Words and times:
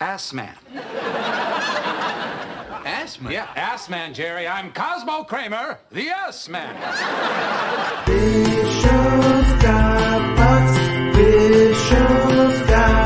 Ass 0.00 0.32
Man. 0.34 0.54
Ass 2.84 3.18
man. 3.20 3.32
Yeah, 3.32 3.48
Ass 3.56 3.88
Man, 3.88 4.12
Jerry. 4.12 4.46
I'm 4.46 4.70
Cosmo 4.72 5.24
Kramer, 5.24 5.78
the 5.90 6.10
Ass 6.10 6.48
Man. 6.48 6.74
Bishop's 8.06 9.62
got 9.62 10.36
butts. 10.36 10.78
Bishop's 11.16 12.70
got 12.70 13.05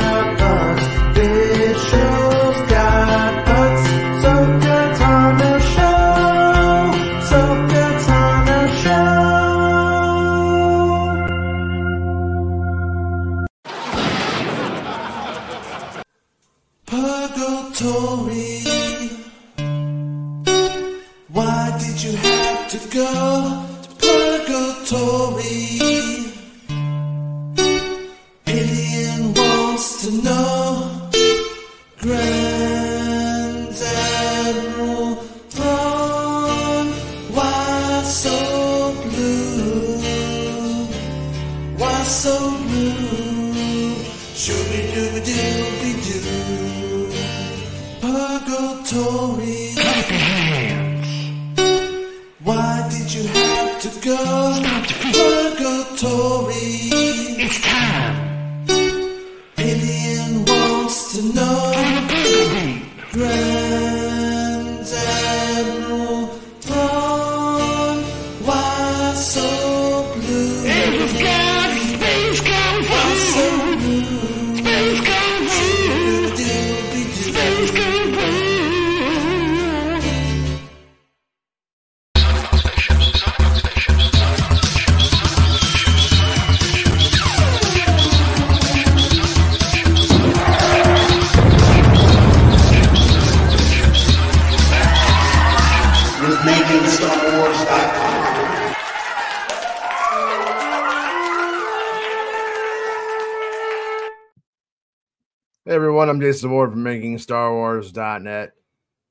I'm 106.42 106.50
Jason 106.50 106.70
from 106.70 106.82
Making 106.82 107.18
Star 107.18 107.52
Wars.net. 107.52 108.52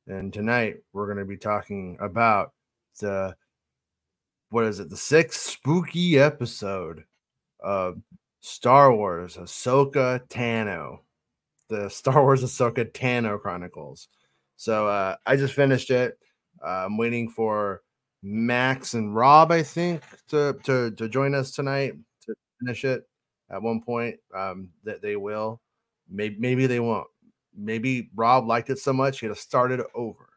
And 0.08 0.34
tonight 0.34 0.78
we're 0.94 1.06
going 1.06 1.20
to 1.20 1.26
be 1.26 1.38
talking 1.38 1.96
about 2.00 2.54
the 3.00 3.36
what 4.50 4.66
is 4.66 4.80
it, 4.80 4.90
the 4.90 4.98
sixth 4.98 5.40
spooky 5.42 6.18
episode 6.18 7.04
of 7.60 8.02
Star 8.40 8.96
Wars 8.96 9.38
Ahsoka 9.38 10.28
Tano, 10.28 11.02
the 11.68 11.88
Star 11.90 12.24
Wars 12.24 12.44
Ahsoka 12.44 12.92
Tano 12.92 13.40
Chronicles. 13.40 14.08
So 14.56 14.88
uh, 14.88 15.16
I 15.28 15.36
just 15.36 15.54
finished 15.54 15.92
it. 15.92 16.18
Uh, 16.66 16.86
I'm 16.86 16.98
waiting 16.98 17.30
for 17.30 17.84
Max 18.24 18.96
and 18.96 19.16
Rob, 19.16 19.52
I 19.52 19.62
think, 19.62 20.02
to 20.30 20.58
to 20.64 20.90
to 20.92 21.08
join 21.08 21.36
us 21.36 21.52
tonight 21.52 21.94
to 22.26 22.34
finish 22.60 22.86
it 22.86 23.08
at 23.52 23.62
one 23.62 23.82
point. 23.82 24.16
Um, 24.34 24.70
that 24.84 25.04
they 25.04 25.16
will. 25.16 25.62
Maybe 26.10 26.36
maybe 26.40 26.66
they 26.66 26.80
won't. 26.80 27.06
Maybe 27.60 28.10
Rob 28.16 28.48
liked 28.48 28.70
it 28.70 28.80
so 28.80 28.94
much 28.94 29.20
he 29.20 29.28
had 29.28 29.36
to 29.36 29.42
start 29.42 29.72
it 29.72 29.82
over. 29.94 30.30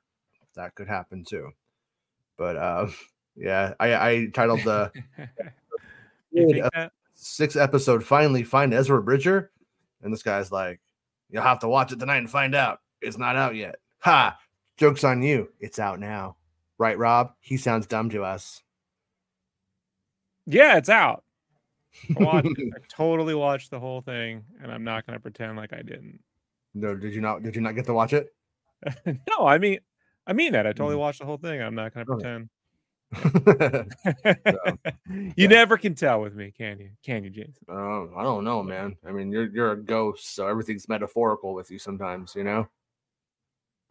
That 0.55 0.75
could 0.75 0.89
happen 0.89 1.25
too. 1.25 1.51
But 2.37 2.57
uh, 2.57 2.89
yeah, 3.37 3.75
I, 3.79 3.95
I 3.95 4.27
titled 4.33 4.61
the 4.65 4.91
You 6.33 6.49
think 6.49 6.65
that? 6.73 6.93
sixth 7.15 7.57
episode 7.57 8.05
finally 8.05 8.43
find 8.43 8.73
Ezra 8.73 9.03
Bridger, 9.03 9.51
and 10.03 10.13
this 10.13 10.23
guy's 10.23 10.51
like, 10.51 10.81
"You'll 11.29 11.43
have 11.43 11.61
to 11.61 11.69
watch 11.69 11.93
it 11.93 11.99
tonight 12.01 12.19
and 12.19 12.31
find 12.31 12.55
out. 12.55 12.81
It's 13.01 13.19
not 13.19 13.37
out 13.37 13.55
yet." 13.55 13.77
Ha! 14.01 14.39
Jokes 14.79 15.05
on 15.05 15.23
you. 15.23 15.51
It's 15.61 15.79
out 15.79 16.01
now, 16.01 16.37
right, 16.79 16.97
Rob? 16.97 17.33
He 17.41 17.57
sounds 17.57 17.87
dumb 17.87 18.09
to 18.11 18.25
us. 18.25 18.63
Yeah, 20.47 20.79
it's 20.79 20.89
out. 20.89 21.23
I, 22.19 22.23
watched. 22.23 22.49
I 22.59 22.79
totally 22.89 23.35
watched 23.35 23.71
the 23.71 23.79
whole 23.79 24.01
thing, 24.01 24.45
and 24.63 24.73
I'm 24.73 24.85
not 24.85 25.07
going 25.07 25.17
to 25.17 25.23
pretend 25.23 25.57
like 25.57 25.73
I 25.75 25.83
didn't. 25.83 26.21
No, 26.75 26.95
did 26.95 27.15
you 27.15 27.21
not? 27.21 27.43
Did 27.43 27.55
you 27.55 27.63
not 27.63 27.75
get 27.75 27.87
to 27.87 27.95
watch 27.95 28.13
it? 28.13 28.33
no, 29.07 29.47
I 29.47 29.59
mean, 29.59 29.79
I 30.27 30.33
mean 30.33 30.53
that. 30.53 30.67
I 30.67 30.73
totally 30.73 30.97
Mm. 30.97 31.01
watched 31.01 31.21
the 31.21 31.27
whole 31.27 31.39
thing. 31.39 31.61
I'm 31.61 31.75
not 31.75 31.95
going 31.95 32.07
to 32.07 32.13
pretend. 32.13 32.49
you 35.37 35.49
never 35.49 35.77
can 35.77 35.95
tell 35.95 36.21
with 36.23 36.35
me, 36.35 36.51
can 36.57 36.79
you? 36.79 36.91
Can 37.05 37.25
you, 37.25 37.31
Jason? 37.31 37.55
Oh, 37.69 38.11
I 38.17 38.23
don't 38.23 38.45
know, 38.45 38.63
man. 38.63 38.97
I 39.07 39.13
mean, 39.13 39.31
you're 39.31 39.47
you're 39.47 39.73
a 39.73 39.77
ghost, 39.77 40.35
so 40.35 40.49
everything's 40.49 40.89
metaphorical 40.89 41.53
with 41.55 41.71
you 41.71 41.79
sometimes, 41.79 42.35
you 42.35 42.45
know. 42.45 42.67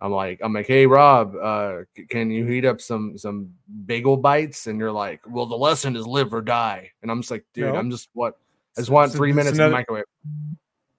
I'm 0.04 0.12
like, 0.12 0.40
I'm 0.42 0.52
like, 0.52 0.66
hey 0.66 0.88
Rob, 0.88 1.36
uh, 1.36 1.82
can 2.10 2.32
you 2.32 2.44
heat 2.48 2.66
up 2.66 2.82
some 2.82 3.20
some 3.20 3.54
bagel 3.86 4.18
bites? 4.18 4.66
And 4.66 4.80
you're 4.80 4.92
like, 4.92 5.22
well, 5.30 5.46
the 5.46 5.56
lesson 5.56 5.96
is 5.96 6.08
live 6.08 6.34
or 6.34 6.42
die. 6.42 6.90
And 7.04 7.12
I'm 7.12 7.22
just 7.22 7.30
like, 7.30 7.46
dude, 7.54 7.72
No. 7.72 7.76
I'm 7.76 7.92
just 7.92 8.10
what 8.14 8.40
I 8.76 8.82
just 8.82 8.90
want 8.90 9.12
So 9.12 9.18
three 9.18 9.32
minutes 9.32 9.52
in 9.52 9.58
the 9.58 9.70
microwave. 9.70 10.06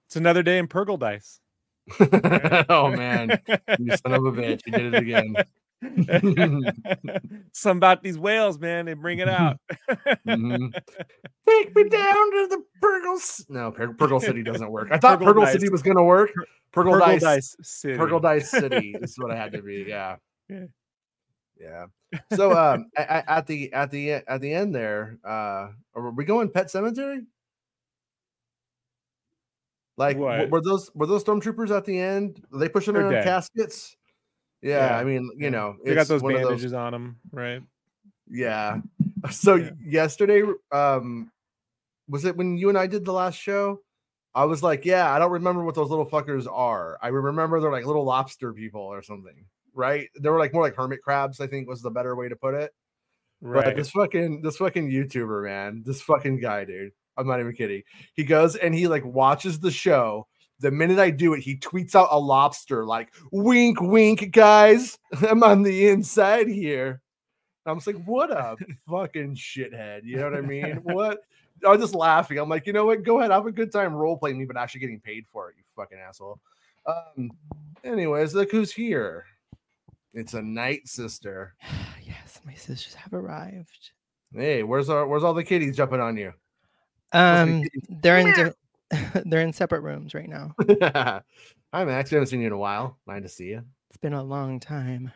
It's 0.05 0.15
another 0.15 0.41
day 0.41 0.57
in 0.57 0.69
Purrgil 0.69 0.97
Dice. 0.97 1.41
oh 2.69 2.89
man, 2.89 3.39
you 3.79 3.95
son 3.97 4.13
of 4.13 4.25
a 4.25 4.31
bitch, 4.31 4.61
you 4.65 4.71
did 4.71 4.93
it 4.93 5.01
again. 5.01 5.35
Some 7.53 7.77
about 7.77 8.03
these 8.03 8.17
whales, 8.17 8.57
man. 8.57 8.85
They 8.85 8.93
bring 8.93 9.19
it 9.19 9.27
out. 9.29 9.57
Mhm. 10.25 10.73
Take 11.47 11.75
me 11.75 11.83
down 11.89 12.31
to 12.31 12.47
the 12.49 12.63
Purrgil. 12.81 13.49
No, 13.49 13.71
Pur- 13.71 13.93
Purrgil 13.93 14.21
City 14.21 14.43
doesn't 14.43 14.71
work. 14.71 14.87
I 14.91 14.97
thought 14.97 15.19
Purrgil 15.19 15.43
Purrgil, 15.43 15.51
City 15.51 15.69
was 15.69 15.81
gonna 15.81 16.03
work. 16.03 16.31
Purrgil, 16.73 16.93
Purrgil 16.93 16.99
Dice, 16.99 17.21
Dice 17.21 17.55
City. 17.61 17.97
Purrgil 17.97 18.21
Dice 18.21 18.49
City 18.49 18.95
is 19.01 19.15
what 19.17 19.31
I 19.31 19.35
had 19.35 19.51
to 19.51 19.61
be. 19.61 19.85
Yeah. 19.87 20.15
Yeah. 20.49 20.65
Yeah. 21.59 21.85
So 22.33 22.51
um 22.57 22.87
a- 22.97 23.01
a- 23.01 23.31
at 23.31 23.47
the 23.47 23.73
at 23.73 23.91
the 23.91 24.11
at 24.13 24.39
the 24.41 24.53
end 24.53 24.73
there, 24.73 25.17
uh 25.25 25.69
are 25.95 26.11
we 26.11 26.23
going 26.25 26.49
Pet 26.49 26.71
Cemetery? 26.71 27.23
Like 29.97 30.17
What? 30.17 30.49
were 30.49 30.61
those 30.61 30.89
were 30.95 31.05
those 31.05 31.23
stormtroopers 31.23 31.75
at 31.75 31.85
the 31.85 31.99
end? 31.99 32.43
Were 32.51 32.59
they 32.59 32.69
pushing 32.69 32.95
around 32.95 33.11
dead. 33.11 33.23
caskets? 33.23 33.95
Yeah, 34.61 34.87
Yeah, 34.87 34.97
I 34.97 35.03
mean, 35.03 35.29
you 35.37 35.51
know, 35.51 35.75
They 35.83 35.93
got 35.93 36.07
those 36.07 36.23
bandages 36.23 36.73
on 36.73 36.93
them, 36.93 37.19
right? 37.31 37.61
yeah. 38.29 38.79
So 39.31 39.55
Yeah. 39.55 39.71
yesterday, 39.79 40.43
um, 40.73 41.31
was 42.09 42.25
it 42.25 42.35
when 42.35 42.57
you 42.57 42.67
and 42.69 42.77
I 42.77 42.87
did 42.87 43.05
the 43.05 43.13
last 43.13 43.35
show? 43.35 43.79
I 44.35 44.45
was 44.45 44.61
like, 44.63 44.83
yeah, 44.83 45.11
I 45.13 45.19
don't 45.19 45.31
remember 45.31 45.63
what 45.63 45.75
those 45.75 45.89
little 45.89 46.05
fuckers 46.05 46.45
are. 46.51 46.97
I 47.01 47.07
remember 47.09 47.61
they're 47.61 47.71
like 47.71 47.85
little 47.85 48.03
lobster 48.03 48.51
people 48.51 48.81
or 48.81 49.01
something, 49.03 49.45
right? 49.73 50.09
They 50.19 50.29
were 50.29 50.39
like 50.39 50.53
more 50.53 50.63
like 50.63 50.75
hermit 50.75 51.01
crabs, 51.03 51.39
I 51.39 51.47
think 51.47 51.69
was 51.69 51.81
the 51.81 51.91
better 51.91 52.15
way 52.15 52.27
to 52.29 52.35
put 52.35 52.53
it. 52.55 52.73
But 53.41 53.49
Right. 53.67 53.75
this 53.75 53.91
fucking 53.91 54.41
this 54.41 54.57
fucking 54.57 54.89
YouTuber, 54.89 55.43
man, 55.45 55.83
this 55.85 56.01
fucking 56.01 56.39
guy, 56.39 56.65
dude. 56.65 56.91
I'm 57.17 57.27
not 57.27 57.39
even 57.39 57.53
kidding. 57.53 57.83
He 58.13 58.23
goes 58.23 58.55
and 58.55 58.73
he 58.73 58.87
like 58.87 59.05
watches 59.05 59.59
the 59.59 59.71
show. 59.71 60.27
The 60.59 60.71
minute 60.71 60.99
I 60.99 61.09
do 61.09 61.33
it, 61.33 61.41
he 61.41 61.57
tweets 61.57 61.95
out 61.95 62.07
a 62.11 62.19
lobster, 62.19 62.85
like 62.85 63.13
wink, 63.31 63.81
wink, 63.81 64.31
guys. 64.31 64.97
I'm 65.29 65.43
on 65.43 65.63
the 65.63 65.89
inside 65.89 66.47
here. 66.47 67.01
I'm 67.65 67.77
just 67.77 67.87
like, 67.87 68.03
what 68.05 68.31
a 68.31 68.55
fucking 68.89 69.35
shithead. 69.35 70.01
You 70.03 70.17
know 70.17 70.29
what 70.29 70.35
I 70.35 70.41
mean? 70.41 70.79
What? 70.83 71.21
I 71.65 71.69
was 71.69 71.81
just 71.81 71.95
laughing. 71.95 72.37
I'm 72.37 72.49
like, 72.49 72.67
you 72.67 72.73
know 72.73 72.85
what? 72.85 73.03
Go 73.03 73.19
ahead, 73.19 73.31
have 73.31 73.45
a 73.45 73.51
good 73.51 73.71
time 73.71 73.93
role 73.93 74.17
playing 74.17 74.37
me, 74.37 74.45
but 74.45 74.57
actually 74.57 74.81
getting 74.81 74.99
paid 74.99 75.25
for 75.31 75.49
it, 75.49 75.55
you 75.57 75.63
fucking 75.75 75.97
asshole. 75.97 76.39
Um, 76.85 77.31
anyways, 77.83 78.33
look 78.33 78.51
who's 78.51 78.71
here. 78.71 79.25
It's 80.13 80.33
a 80.33 80.41
night 80.41 80.87
sister. 80.87 81.55
yes, 82.03 82.41
my 82.45 82.53
sisters 82.53 82.93
have 82.95 83.13
arrived. 83.13 83.91
Hey, 84.33 84.63
where's 84.63 84.89
our 84.89 85.07
where's 85.07 85.23
all 85.23 85.33
the 85.33 85.43
kitties 85.43 85.77
jumping 85.77 85.99
on 85.99 86.17
you? 86.17 86.33
Um, 87.13 87.63
they're 87.89 88.17
in 88.17 88.33
di- 88.33 88.53
they're 89.25 89.41
in 89.41 89.53
separate 89.53 89.81
rooms 89.81 90.13
right 90.13 90.27
now. 90.29 90.53
Hi, 91.73 91.85
Max. 91.85 92.11
We 92.11 92.15
haven't 92.15 92.27
seen 92.27 92.41
you 92.41 92.47
in 92.47 92.53
a 92.53 92.57
while. 92.57 92.97
Nice 93.07 93.23
to 93.23 93.29
see 93.29 93.45
you. 93.45 93.63
It's 93.89 93.97
been 93.97 94.13
a 94.13 94.23
long 94.23 94.59
time. 94.59 95.11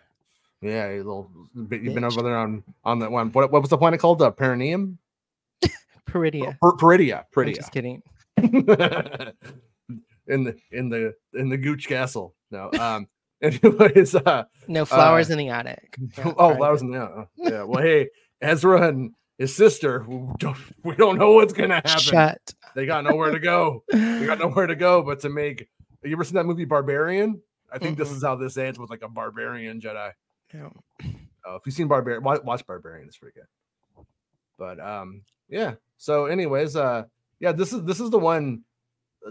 Yeah, 0.62 0.90
you 0.92 0.98
little. 0.98 1.30
You've 1.56 1.70
been 1.70 1.84
Bitch. 1.84 2.12
over 2.14 2.24
there 2.24 2.38
on 2.38 2.64
on 2.84 3.00
that 3.00 3.12
one. 3.12 3.32
What, 3.32 3.52
what 3.52 3.62
was 3.62 3.70
the 3.70 3.78
planet 3.78 4.00
called? 4.00 4.20
The 4.20 4.32
Perineum. 4.32 4.98
Peridea. 6.08 6.58
Per- 6.60 6.74
Peridea. 6.78 7.20
I'm 7.20 7.24
Peridea. 7.36 7.56
just 7.56 7.72
kidding. 7.72 8.02
in 10.28 10.44
the 10.44 10.56
in 10.72 10.90
the 10.90 11.14
in 11.34 11.50
the 11.50 11.58
Gooch 11.58 11.88
Castle. 11.88 12.36
No. 12.52 12.72
Um. 12.80 13.08
Anyways, 13.40 14.16
uh, 14.16 14.46
No 14.68 14.84
flowers 14.84 15.30
Uh, 15.30 15.34
in 15.34 15.38
the 15.38 15.50
attic. 15.50 15.96
Yeah, 16.18 16.34
oh, 16.38 16.54
that 16.54 16.72
was 16.72 16.82
no. 16.82 17.28
Yeah. 17.36 17.64
Well, 17.64 17.84
hey, 17.84 18.10
Ezra 18.42 18.88
and 18.88 19.12
his 19.38 19.56
sister. 19.56 20.00
who 20.00 20.34
don't- 20.40 20.58
We 20.84 20.96
don't 20.96 21.18
know 21.18 21.34
what's 21.34 21.54
gonna 21.54 21.76
happen. 21.76 22.00
Shut. 22.00 22.54
They 22.76 22.86
got 22.86 23.04
nowhere 23.04 23.32
to 23.32 23.40
go. 23.40 23.84
They 23.92 24.26
got 24.26 24.40
nowhere 24.40 24.68
to 24.68 24.76
go 24.76 25.02
but 25.02 25.20
to 25.22 25.30
make. 25.30 25.68
You 26.04 26.12
ever 26.14 26.24
seen 26.24 26.36
that 26.36 26.46
movie 26.46 26.66
Barbarian? 26.66 27.42
I 27.72 27.78
think 27.80 27.98
this 27.98 28.10
Mm-mm. 28.10 28.18
is 28.18 28.24
how 28.24 28.36
this 28.36 28.58
ends 28.58 28.80
with 28.80 28.90
like 28.90 29.02
a 29.02 29.10
barbarian 29.10 29.82
Jedi. 29.82 30.12
No. 30.54 30.72
Oh, 31.46 31.56
if 31.56 31.64
you've 31.66 31.76
seen 31.76 31.88
Barbarian, 31.88 32.24
watch, 32.24 32.42
watch 32.44 32.66
Barbarian. 32.66 33.08
It's 33.08 33.18
pretty 33.18 33.40
good. 33.40 34.06
But 34.58 34.80
um, 34.80 35.22
yeah. 35.50 35.76
So, 35.98 36.26
anyways, 36.26 36.76
uh, 36.76 37.04
yeah, 37.40 37.52
this 37.52 37.74
is 37.74 37.84
this 37.84 38.00
is 38.00 38.10
the 38.10 38.20
one 38.20 38.64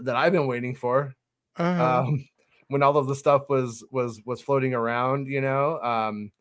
that 0.01 0.15
I've 0.15 0.31
been 0.31 0.47
waiting 0.47 0.75
for. 0.75 1.13
Uh-huh. 1.57 2.03
Um, 2.07 2.27
when 2.69 2.83
all 2.83 2.97
of 2.97 3.07
the 3.07 3.15
stuff 3.15 3.49
was 3.49 3.83
was 3.91 4.21
was 4.25 4.41
floating 4.41 4.73
around, 4.73 5.27
you 5.27 5.41
know, 5.41 5.79
um, 5.81 6.31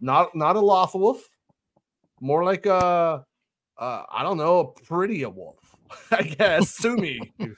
not 0.00 0.34
not 0.34 0.56
a 0.56 0.60
Loth 0.60 0.94
wolf, 0.94 1.28
more 2.20 2.44
like 2.44 2.66
a, 2.66 3.24
uh, 3.78 4.02
I 4.12 4.22
don't 4.22 4.36
know, 4.36 4.58
a 4.60 4.82
pretty 4.82 5.22
a 5.22 5.30
wolf. 5.30 5.56
I 6.10 6.22
guess. 6.22 6.70
Sue 6.70 6.96
me. 6.96 7.20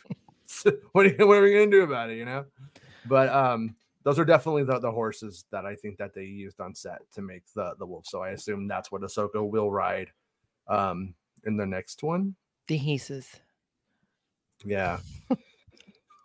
what 0.93 1.07
are 1.07 1.09
you, 1.09 1.27
what 1.27 1.39
are 1.39 1.43
we 1.43 1.53
gonna 1.53 1.71
do 1.71 1.83
about 1.83 2.11
it? 2.11 2.19
You 2.19 2.25
know. 2.25 2.45
But 3.07 3.29
um, 3.31 3.75
those 4.05 4.19
are 4.19 4.25
definitely 4.25 4.65
the, 4.65 4.79
the 4.79 4.91
horses 4.91 5.45
that 5.51 5.65
I 5.65 5.75
think 5.75 5.97
that 5.99 6.15
they 6.15 6.25
used 6.25 6.61
on 6.61 6.75
set 6.75 7.01
to 7.15 7.23
make 7.23 7.43
the 7.55 7.75
the 7.79 7.87
wolf. 7.87 8.07
So 8.07 8.23
I 8.23 8.31
assume 8.31 8.69
that's 8.69 8.93
what 8.93 9.03
Ahsoka 9.03 9.49
will 9.49 9.71
ride 9.71 10.11
um 10.69 11.15
in 11.45 11.57
the 11.57 11.67
next 11.67 12.03
one. 12.03 12.37
the 12.69 12.79
Heeses. 12.79 13.27
Yeah. 14.65 14.99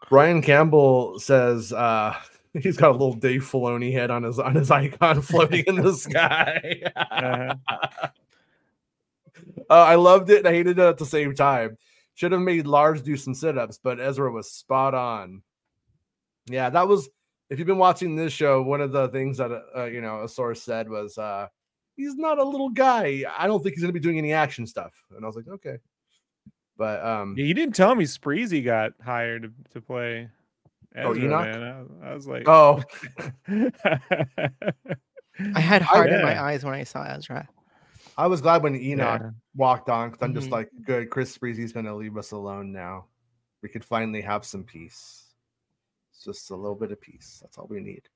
Brian 0.09 0.41
Campbell 0.41 1.19
says 1.19 1.73
uh 1.73 2.15
he's 2.53 2.77
got 2.77 2.89
a 2.89 2.91
little 2.91 3.13
Dave 3.13 3.41
Filoni 3.43 3.91
head 3.91 4.11
on 4.11 4.23
his 4.23 4.39
on 4.39 4.55
his 4.55 4.69
icon 4.69 5.21
floating 5.21 5.63
in 5.65 5.77
the 5.77 5.93
sky. 5.93 6.81
Uh-huh. 6.95 8.09
Uh, 9.69 9.83
I 9.83 9.95
loved 9.95 10.29
it 10.29 10.39
and 10.39 10.47
I 10.47 10.51
hated 10.51 10.79
it 10.79 10.83
at 10.83 10.97
the 10.97 11.05
same 11.05 11.35
time. 11.35 11.77
Should 12.15 12.31
have 12.31 12.41
made 12.41 12.65
Lars 12.65 13.01
do 13.01 13.15
some 13.15 13.35
sit-ups, 13.35 13.79
but 13.83 13.99
Ezra 13.99 14.31
was 14.31 14.51
spot 14.51 14.93
on. 14.93 15.43
Yeah, 16.47 16.69
that 16.69 16.87
was 16.87 17.09
if 17.49 17.59
you've 17.59 17.67
been 17.67 17.77
watching 17.77 18.15
this 18.15 18.33
show, 18.33 18.61
one 18.61 18.81
of 18.81 18.91
the 18.91 19.07
things 19.09 19.37
that 19.37 19.51
uh, 19.75 19.85
you 19.85 20.01
know 20.01 20.23
a 20.23 20.29
source 20.29 20.63
said 20.63 20.89
was 20.89 21.17
uh 21.17 21.47
he's 21.95 22.15
not 22.15 22.39
a 22.39 22.43
little 22.43 22.69
guy. 22.69 23.23
I 23.37 23.47
don't 23.47 23.61
think 23.61 23.75
he's 23.75 23.83
gonna 23.83 23.93
be 23.93 23.99
doing 23.99 24.17
any 24.17 24.33
action 24.33 24.65
stuff. 24.65 24.93
And 25.15 25.23
I 25.23 25.27
was 25.27 25.35
like, 25.35 25.47
okay. 25.47 25.77
But 26.77 27.05
um 27.05 27.35
Yeah, 27.37 27.45
you 27.45 27.53
didn't 27.53 27.75
tell 27.75 27.95
me 27.95 28.05
Spreezy 28.05 28.63
got 28.63 28.93
hired 29.03 29.43
to, 29.43 29.51
to 29.73 29.81
play. 29.81 30.29
Oh, 30.95 31.11
Ezra, 31.11 31.23
Enoch? 31.23 31.45
man. 31.45 31.87
I, 32.01 32.09
I 32.09 32.13
was 32.13 32.27
like, 32.27 32.47
oh 32.47 32.81
I 35.55 35.59
had 35.59 35.81
heart 35.81 36.09
in 36.09 36.23
my 36.23 36.41
eyes 36.41 36.63
when 36.63 36.73
I 36.73 36.83
saw 36.83 37.03
Ezra. 37.03 37.47
I 38.17 38.27
was 38.27 38.41
glad 38.41 38.63
when 38.63 38.75
Enoch 38.75 39.21
Yeah. 39.21 39.29
walked 39.55 39.89
on 39.89 40.09
because 40.09 40.23
I'm 40.23 40.33
just 40.33 40.47
Mhm. 40.47 40.51
like, 40.53 40.71
good. 40.85 41.09
Chris 41.09 41.37
Breezy's 41.37 41.71
going 41.71 41.85
to 41.85 41.93
leave 41.95 42.17
us 42.17 42.31
alone 42.31 42.71
now. 42.71 43.05
We 43.61 43.69
could 43.69 43.85
finally 43.85 44.21
have 44.21 44.43
some 44.45 44.63
peace. 44.63 45.33
It's 46.11 46.23
just 46.23 46.49
a 46.51 46.55
little 46.55 46.75
bit 46.75 46.91
of 46.91 46.99
peace. 46.99 47.39
That's 47.41 47.57
all 47.57 47.67
we 47.67 47.79
need. 47.79 48.07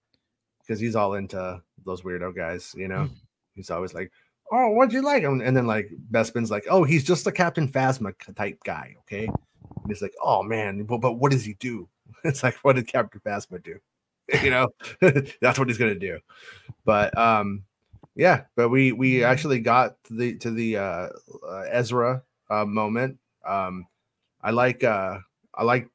Because 0.59 0.79
he's 0.79 0.95
all 0.95 1.15
into 1.15 1.61
those 1.85 2.01
weirdo 2.01 2.35
guys, 2.35 2.73
you 2.77 2.87
know. 2.87 3.09
he's 3.55 3.69
always 3.69 3.93
like, 3.93 4.11
"Oh, 4.51 4.69
what'd 4.69 4.93
you 4.93 5.01
like?" 5.01 5.23
And 5.23 5.41
then 5.55 5.67
like 5.67 5.89
Bespin's 6.09 6.49
like, 6.49 6.65
"Oh, 6.69 6.83
he's 6.85 7.03
just 7.03 7.27
a 7.27 7.31
Captain 7.33 7.67
Phasma 7.67 8.13
type 8.35 8.59
guy, 8.63 8.95
okay?" 8.99 9.25
And 9.25 9.87
he's 9.87 10.01
like, 10.01 10.15
"Oh 10.23 10.41
man, 10.41 10.83
but, 10.83 10.99
but 10.99 11.13
what 11.13 11.31
does 11.31 11.43
he 11.43 11.55
do?" 11.55 11.89
It's 12.23 12.43
like, 12.43 12.55
what 12.63 12.75
did 12.77 12.87
Captain 12.87 13.19
Phasma 13.21 13.61
do? 13.61 13.77
you 14.43 14.49
know, 14.51 14.69
that's 15.41 15.59
what 15.59 15.67
he's 15.67 15.77
gonna 15.77 15.95
do. 15.95 16.19
But 16.85 17.15
um, 17.17 17.65
yeah, 18.15 18.43
but 18.55 18.69
we 18.69 18.91
we 18.91 19.23
actually 19.23 19.59
got 19.59 20.03
to 20.05 20.13
the 20.13 20.37
to 20.39 20.51
the 20.51 20.77
uh, 20.77 21.07
uh 21.47 21.65
Ezra 21.69 22.23
uh, 22.49 22.65
moment. 22.65 23.17
Um, 23.45 23.87
I 24.41 24.51
like 24.51 24.83
uh 24.83 25.19
I 25.55 25.63
like 25.63 25.89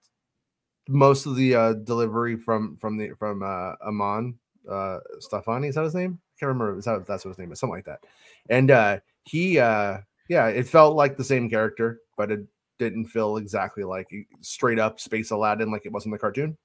most 0.88 1.26
of 1.26 1.36
the 1.36 1.54
uh 1.54 1.72
delivery 1.74 2.36
from 2.36 2.76
from 2.76 2.96
the 2.96 3.10
from 3.18 3.42
uh 3.42 3.72
Amon 3.86 4.38
uh 4.68 4.98
Stefani. 5.20 5.68
Is 5.68 5.74
that 5.74 5.84
his 5.84 5.94
name? 5.94 6.18
I 6.20 6.40
can't 6.40 6.48
remember. 6.48 6.78
Is 6.78 6.84
that 6.86 7.06
that's 7.06 7.24
what 7.24 7.30
his 7.30 7.38
name 7.38 7.52
is? 7.52 7.60
Something 7.60 7.76
like 7.76 7.86
that. 7.86 8.00
And 8.48 8.70
uh 8.70 9.00
he 9.24 9.58
uh 9.58 9.98
yeah, 10.28 10.48
it 10.48 10.66
felt 10.68 10.96
like 10.96 11.16
the 11.16 11.24
same 11.24 11.48
character, 11.50 12.00
but 12.16 12.30
it 12.30 12.40
didn't 12.78 13.06
feel 13.06 13.36
exactly 13.36 13.84
like 13.84 14.08
straight 14.40 14.78
up 14.78 15.00
Space 15.00 15.30
Aladdin 15.30 15.70
like 15.70 15.86
it 15.86 15.92
was 15.92 16.04
in 16.04 16.10
the 16.10 16.18
cartoon. 16.18 16.56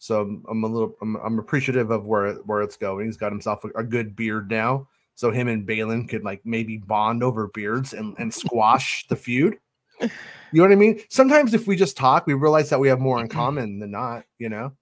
So 0.00 0.18
I'm- 0.18 0.44
I'm 0.50 0.64
a 0.64 0.66
little 0.66 0.96
I'm, 1.00 1.16
I'm 1.16 1.38
appreciative 1.38 1.90
of 1.90 2.04
where 2.06 2.34
where 2.46 2.62
it's 2.62 2.76
going. 2.76 3.06
He's 3.06 3.16
got 3.16 3.30
himself 3.30 3.64
a, 3.64 3.68
a 3.78 3.84
good 3.84 4.16
beard 4.16 4.50
now, 4.50 4.88
so 5.14 5.30
him 5.30 5.46
and 5.46 5.66
Baylan 5.66 6.08
could 6.08 6.24
like 6.24 6.40
maybe 6.44 6.78
bond 6.78 7.22
over 7.22 7.48
beards 7.48 7.92
and 7.92 8.16
and 8.18 8.32
squash 8.32 9.06
the 9.08 9.16
feud. 9.16 9.58
You 10.00 10.08
know 10.54 10.62
what 10.62 10.72
I 10.72 10.76
mean? 10.76 11.00
Sometimes 11.10 11.54
if 11.54 11.66
we 11.66 11.76
just 11.76 11.96
talk, 11.96 12.26
we 12.26 12.34
realize 12.34 12.70
that 12.70 12.80
we 12.80 12.88
have 12.88 12.98
more 12.98 13.20
in 13.20 13.28
mm-hmm. 13.28 13.38
common 13.38 13.78
than 13.78 13.92
not. 13.92 14.24
You 14.38 14.48
know, 14.48 14.72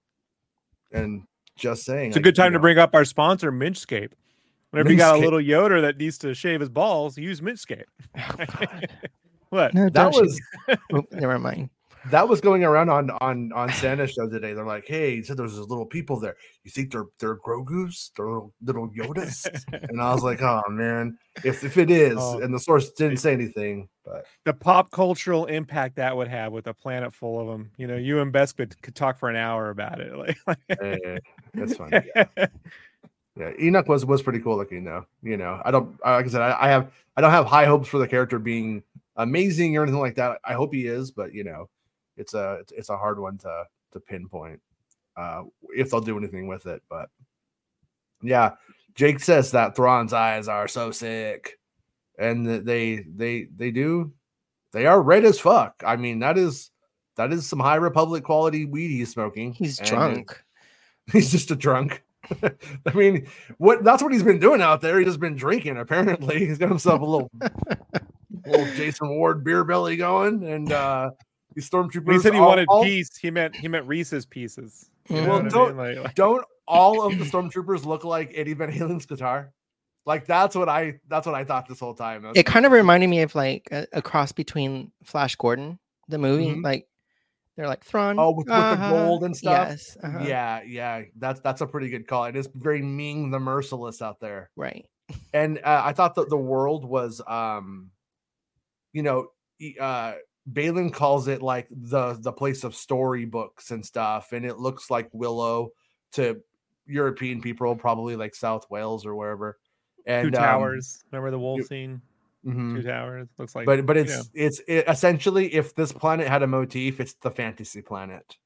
and 0.91 1.23
just 1.57 1.83
saying, 1.83 2.07
It's 2.07 2.15
a 2.15 2.19
like, 2.19 2.23
good 2.23 2.37
you 2.37 2.43
time 2.43 2.53
to 2.53 2.59
bring 2.59 2.77
up 2.77 2.95
our 2.95 3.05
sponsor, 3.05 3.51
Minchscape. 3.51 4.13
Whenever 4.71 4.91
you 4.91 4.97
got 4.97 5.17
a 5.17 5.19
little 5.19 5.41
Yoder 5.41 5.81
that 5.81 5.97
needs 5.97 6.17
to 6.19 6.33
shave 6.33 6.59
his 6.59 6.69
balls, 6.69 7.17
use 7.17 7.41
Minchscape. 7.41 7.83
Oh, 8.17 8.65
What? 9.49 9.73
No, 9.73 9.89
That 9.89 10.13
was 10.13 10.39
Oh, 10.93 11.03
never 11.11 11.39
mind. 11.39 11.69
That 12.11 12.27
was 12.27 12.41
going 12.41 12.63
around 12.63 12.89
on 12.89 13.09
on 13.21 13.51
on 13.53 13.71
Santa's 13.73 14.11
show 14.11 14.27
today. 14.27 14.53
They're 14.53 14.65
like, 14.65 14.85
"Hey, 14.85 15.17
he 15.17 15.23
said 15.23 15.37
there's 15.37 15.55
those 15.55 15.67
little 15.67 15.85
people 15.85 16.19
there. 16.19 16.35
You 16.63 16.71
think 16.71 16.91
they're 16.91 17.05
they're 17.19 17.37
Grogu's? 17.37 18.11
They're 18.15 18.25
little, 18.25 18.53
little 18.61 18.89
Yodas?" 18.89 19.45
and 19.89 20.01
I 20.01 20.13
was 20.13 20.23
like, 20.23 20.41
"Oh 20.41 20.61
man, 20.69 21.17
if 21.43 21.63
if 21.63 21.77
it 21.77 21.91
is," 21.91 22.17
Oh. 22.17 22.39
and 22.39 22.53
the 22.53 22.59
source 22.59 22.91
didn't 22.91 23.17
say 23.17 23.33
anything, 23.33 23.89
but 24.05 24.25
the 24.45 24.53
pop 24.53 24.91
cultural 24.91 25.45
impact 25.45 25.97
that 25.97 26.15
would 26.15 26.27
have 26.27 26.51
with 26.51 26.67
a 26.67 26.73
planet 26.73 27.13
full 27.13 27.39
of 27.39 27.47
them. 27.47 27.71
You 27.77 27.87
know, 27.87 27.97
you 27.97 28.19
and 28.21 28.31
Bess 28.31 28.53
could, 28.53 28.81
could 28.81 28.95
talk 28.95 29.17
for 29.17 29.29
an 29.29 29.35
hour 29.35 29.69
about 29.69 29.99
it. 29.99 30.15
Like, 30.15 30.37
eh, 30.69 31.17
that's 31.53 31.75
funny. 31.75 32.01
Yeah. 32.15 32.47
yeah, 33.35 33.51
Enoch 33.61 33.87
was 33.87 34.05
was 34.05 34.21
pretty 34.21 34.39
cool 34.39 34.57
looking 34.57 34.83
though. 34.83 35.05
You 35.21 35.37
know, 35.37 35.61
I 35.63 35.71
don't 35.71 35.91
like 36.03 36.25
I 36.25 36.27
said, 36.29 36.41
I, 36.41 36.57
I 36.65 36.69
have 36.69 36.91
I 37.15 37.21
don't 37.21 37.31
have 37.31 37.45
high 37.45 37.65
hopes 37.65 37.87
for 37.87 37.97
the 37.99 38.07
character 38.07 38.37
being 38.39 38.83
amazing 39.15 39.77
or 39.77 39.83
anything 39.83 39.99
like 40.01 40.15
that. 40.15 40.39
I 40.43 40.53
hope 40.53 40.73
he 40.73 40.87
is, 40.87 41.11
but 41.11 41.33
you 41.33 41.43
know, 41.43 41.69
it's 42.19 42.33
a 42.33 42.63
it's, 42.75 42.89
a 42.89 42.97
hard 42.97 43.19
one 43.19 43.37
to 43.39 43.63
to 43.91 43.99
pinpoint 43.99 44.61
uh 45.17 45.43
if 45.75 45.89
they'll 45.89 46.01
do 46.01 46.17
anything 46.17 46.47
with 46.47 46.65
it. 46.65 46.81
But 46.89 47.09
yeah, 48.21 48.53
Jake 48.95 49.19
says 49.19 49.51
that 49.51 49.75
Thrawn's 49.75 50.13
eyes 50.13 50.47
are 50.47 50.67
so 50.67 50.91
sick, 50.91 51.59
and 52.17 52.45
they 52.45 53.05
they 53.07 53.47
they 53.55 53.71
do 53.71 54.13
they 54.71 54.85
are 54.85 55.01
red 55.01 55.25
as 55.25 55.39
fuck. 55.39 55.83
I 55.85 55.95
mean, 55.95 56.19
that 56.19 56.37
is 56.37 56.71
that 57.15 57.33
is 57.33 57.47
some 57.47 57.59
High 57.59 57.75
Republic 57.75 58.23
quality 58.23 58.65
weed 58.65 58.89
he's 58.89 59.11
smoking. 59.11 59.53
He's 59.53 59.79
drunk. 59.79 60.43
He's 61.11 61.31
just 61.31 61.49
a 61.49 61.55
drunk. 61.55 62.03
I 62.85 62.93
mean, 62.93 63.27
what 63.57 63.83
that's 63.83 64.03
what 64.03 64.13
he's 64.13 64.21
been 64.21 64.37
doing 64.37 64.61
out 64.61 64.79
there. 64.79 64.99
He's 64.99 65.07
just 65.07 65.19
been 65.19 65.35
drinking, 65.35 65.77
apparently. 65.77 66.45
He's 66.45 66.59
got 66.59 66.69
himself 66.69 67.01
a 67.01 67.05
little 67.05 67.31
little 68.45 68.65
Jason 68.75 69.09
Ward 69.09 69.43
beer 69.43 69.63
belly 69.63 69.97
going, 69.97 70.43
and 70.43 70.71
uh 70.71 71.09
these 71.59 71.69
stormtroopers. 71.69 72.05
when 72.05 72.15
he 72.15 72.21
said 72.21 72.33
he 72.33 72.39
all- 72.39 72.47
wanted 72.47 72.67
all- 72.69 72.83
peace, 72.83 73.15
he 73.17 73.31
meant 73.31 73.55
he 73.55 73.67
meant 73.67 73.87
Reese's 73.87 74.25
pieces. 74.25 74.89
You 75.09 75.15
Well, 75.17 75.43
what 75.43 75.49
don't- 75.51 75.77
mean? 75.77 75.95
Like- 75.95 76.03
like- 76.05 76.15
Don't 76.15 76.45
all 76.67 77.01
of 77.05 77.17
the 77.17 77.25
stormtroopers 77.25 77.85
look 77.85 78.03
like 78.03 78.31
Eddie 78.35 78.53
Van 78.53 78.71
Halen's 78.71 79.05
guitar? 79.05 79.51
Like 80.05 80.25
that's 80.25 80.55
what 80.55 80.69
I 80.69 80.99
that's 81.07 81.25
what 81.25 81.35
I 81.35 81.43
thought 81.43 81.67
this 81.67 81.79
whole 81.79 81.93
time. 81.93 82.25
I 82.25 82.29
was 82.29 82.37
It 82.37 82.45
kind 82.45 82.65
of 82.65 82.71
reminded 82.71 83.09
me 83.09 83.21
of 83.21 83.35
like 83.35 83.67
a, 83.71 83.85
a 83.93 84.01
cross 84.01 84.31
between 84.31 84.91
Flash 85.03 85.35
Gordon, 85.35 85.77
the 86.07 86.17
movie. 86.17 86.47
Mhm. 86.55 86.63
Like 86.63 86.87
they're 87.55 87.67
like 87.67 87.83
Thrawn. 87.83 88.17
Oh, 88.17 88.29
with- 88.31 88.37
with 88.45 88.47
the 88.47 88.53
uh-huh, 88.53 88.89
gold 88.91 89.23
and 89.23 89.35
stuff? 89.35 89.69
Yes. 89.69 89.97
uh-huh, 90.01 90.19
Yeah, 90.25 90.61
yeah, 90.63 91.01
that's 91.17 91.41
that's 91.41 91.61
a 91.61 91.67
pretty 91.67 91.89
good 91.89 92.07
call. 92.07 92.25
It 92.25 92.35
is 92.35 92.47
very 92.55 92.81
Ming 92.81 93.29
the 93.31 93.39
Merciless 93.39 94.01
out 94.01 94.19
there. 94.19 94.49
Right. 94.55 94.85
and 95.33 95.57
uh, 95.57 95.81
I 95.85 95.93
thought 95.93 96.15
that 96.15 96.29
the 96.29 96.37
world 96.37 96.85
was, 96.85 97.19
um, 97.27 97.89
you 98.93 99.01
know, 99.03 99.27
uh, 99.79 100.13
Baylan 100.51 100.91
calls 100.93 101.27
it 101.27 101.41
like 101.41 101.67
the 101.69 102.13
the 102.21 102.31
place 102.31 102.63
of 102.63 102.75
storybooks 102.75 103.71
and 103.71 103.85
stuff, 103.85 104.31
and 104.31 104.45
it 104.45 104.57
looks 104.57 104.89
like 104.89 105.09
Willow 105.13 105.71
to 106.13 106.41
European 106.87 107.41
people, 107.41 107.75
probably 107.75 108.15
like 108.15 108.33
South 108.35 108.69
Wales 108.69 109.05
or 109.05 109.15
wherever. 109.15 109.59
Two 110.05 110.11
And 110.11 110.35
um, 110.35 110.41
towers. 110.41 111.03
Remember 111.11 111.31
the 111.31 111.39
wolf 111.39 111.57
you- 111.59 111.63
scene? 111.65 112.01
Mhm. 112.45 112.77
Two 112.77 112.83
towers. 112.83 113.27
Looks 113.37 113.53
like 113.53 113.65
but 113.65 113.85
but 113.85 113.97
it's 113.97 114.29
it's 114.33 114.59
it, 114.65 114.85
essentially 114.87 115.53
if 115.53 115.75
this 115.75 115.91
planet 115.91 116.27
had 116.29 116.41
a 116.41 116.47
motif, 116.47 117.01
it's 117.01 117.13
the 117.15 117.29
fantasy 117.29 117.81
planet. 117.81 118.37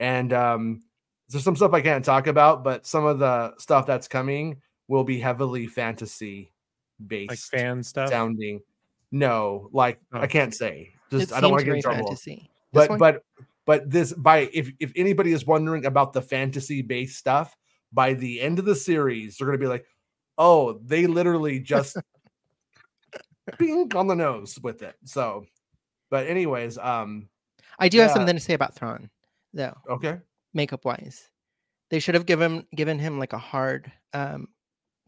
And 0.00 0.32
um 0.32 0.82
there's 1.28 1.44
some 1.44 1.54
stuff 1.54 1.72
I 1.72 1.80
can't 1.80 2.04
talk 2.04 2.26
about, 2.26 2.64
but 2.64 2.84
some 2.84 3.04
of 3.06 3.20
the 3.20 3.54
stuff 3.58 3.86
that's 3.86 4.08
coming 4.08 4.60
will 4.88 5.04
be 5.04 5.20
heavily 5.20 5.68
fantasy 5.68 6.52
based 7.06 7.30
like 7.30 7.38
fan 7.38 7.82
stuff. 7.84 8.08
sounding. 8.10 8.60
No, 9.12 9.68
like 9.72 10.00
Oh. 10.12 10.20
I 10.20 10.26
can't 10.26 10.52
say. 10.52 10.92
Just 11.12 11.30
it 11.30 11.34
I 11.34 11.40
don't 11.40 11.50
want 11.50 11.60
to 11.60 11.66
get 11.66 11.76
in 11.76 11.82
trouble. 11.82 12.06
fantasy. 12.06 12.50
But 12.72 12.88
one? 12.88 12.98
but 12.98 13.22
but 13.66 13.90
this 13.90 14.12
by 14.14 14.48
if 14.52 14.72
if 14.80 14.92
anybody 14.96 15.32
is 15.32 15.46
wondering 15.46 15.84
about 15.84 16.12
the 16.12 16.22
fantasy 16.22 16.80
based 16.80 17.18
stuff, 17.18 17.54
by 17.92 18.14
the 18.14 18.40
end 18.40 18.58
of 18.58 18.64
the 18.64 18.74
series, 18.74 19.36
they're 19.36 19.46
gonna 19.46 19.58
be 19.58 19.66
like, 19.66 19.84
oh, 20.38 20.80
they 20.84 21.06
literally 21.06 21.60
just 21.60 21.98
pink 23.58 23.94
on 23.94 24.06
the 24.06 24.16
nose 24.16 24.58
with 24.62 24.82
it. 24.82 24.96
So, 25.04 25.44
but 26.10 26.26
anyways, 26.26 26.78
um, 26.78 27.28
I 27.78 27.88
do 27.88 28.00
have 28.00 28.10
something 28.10 28.34
to 28.34 28.40
say 28.40 28.54
about 28.54 28.74
Thrawn, 28.74 29.10
though, 29.52 29.76
okay, 29.88 30.18
makeup 30.54 30.84
wise. 30.86 31.28
They 31.90 32.00
should 32.00 32.14
have 32.14 32.24
given 32.24 32.66
given 32.74 32.98
him 32.98 33.18
like 33.18 33.34
a 33.34 33.38
hard 33.38 33.92
um 34.14 34.48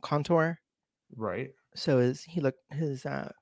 contour. 0.03 0.59
right, 1.17 1.51
So 1.75 1.99
his 1.99 2.23
he 2.23 2.43
looked 2.43 2.61
his 2.75 3.07
uh 3.07 3.33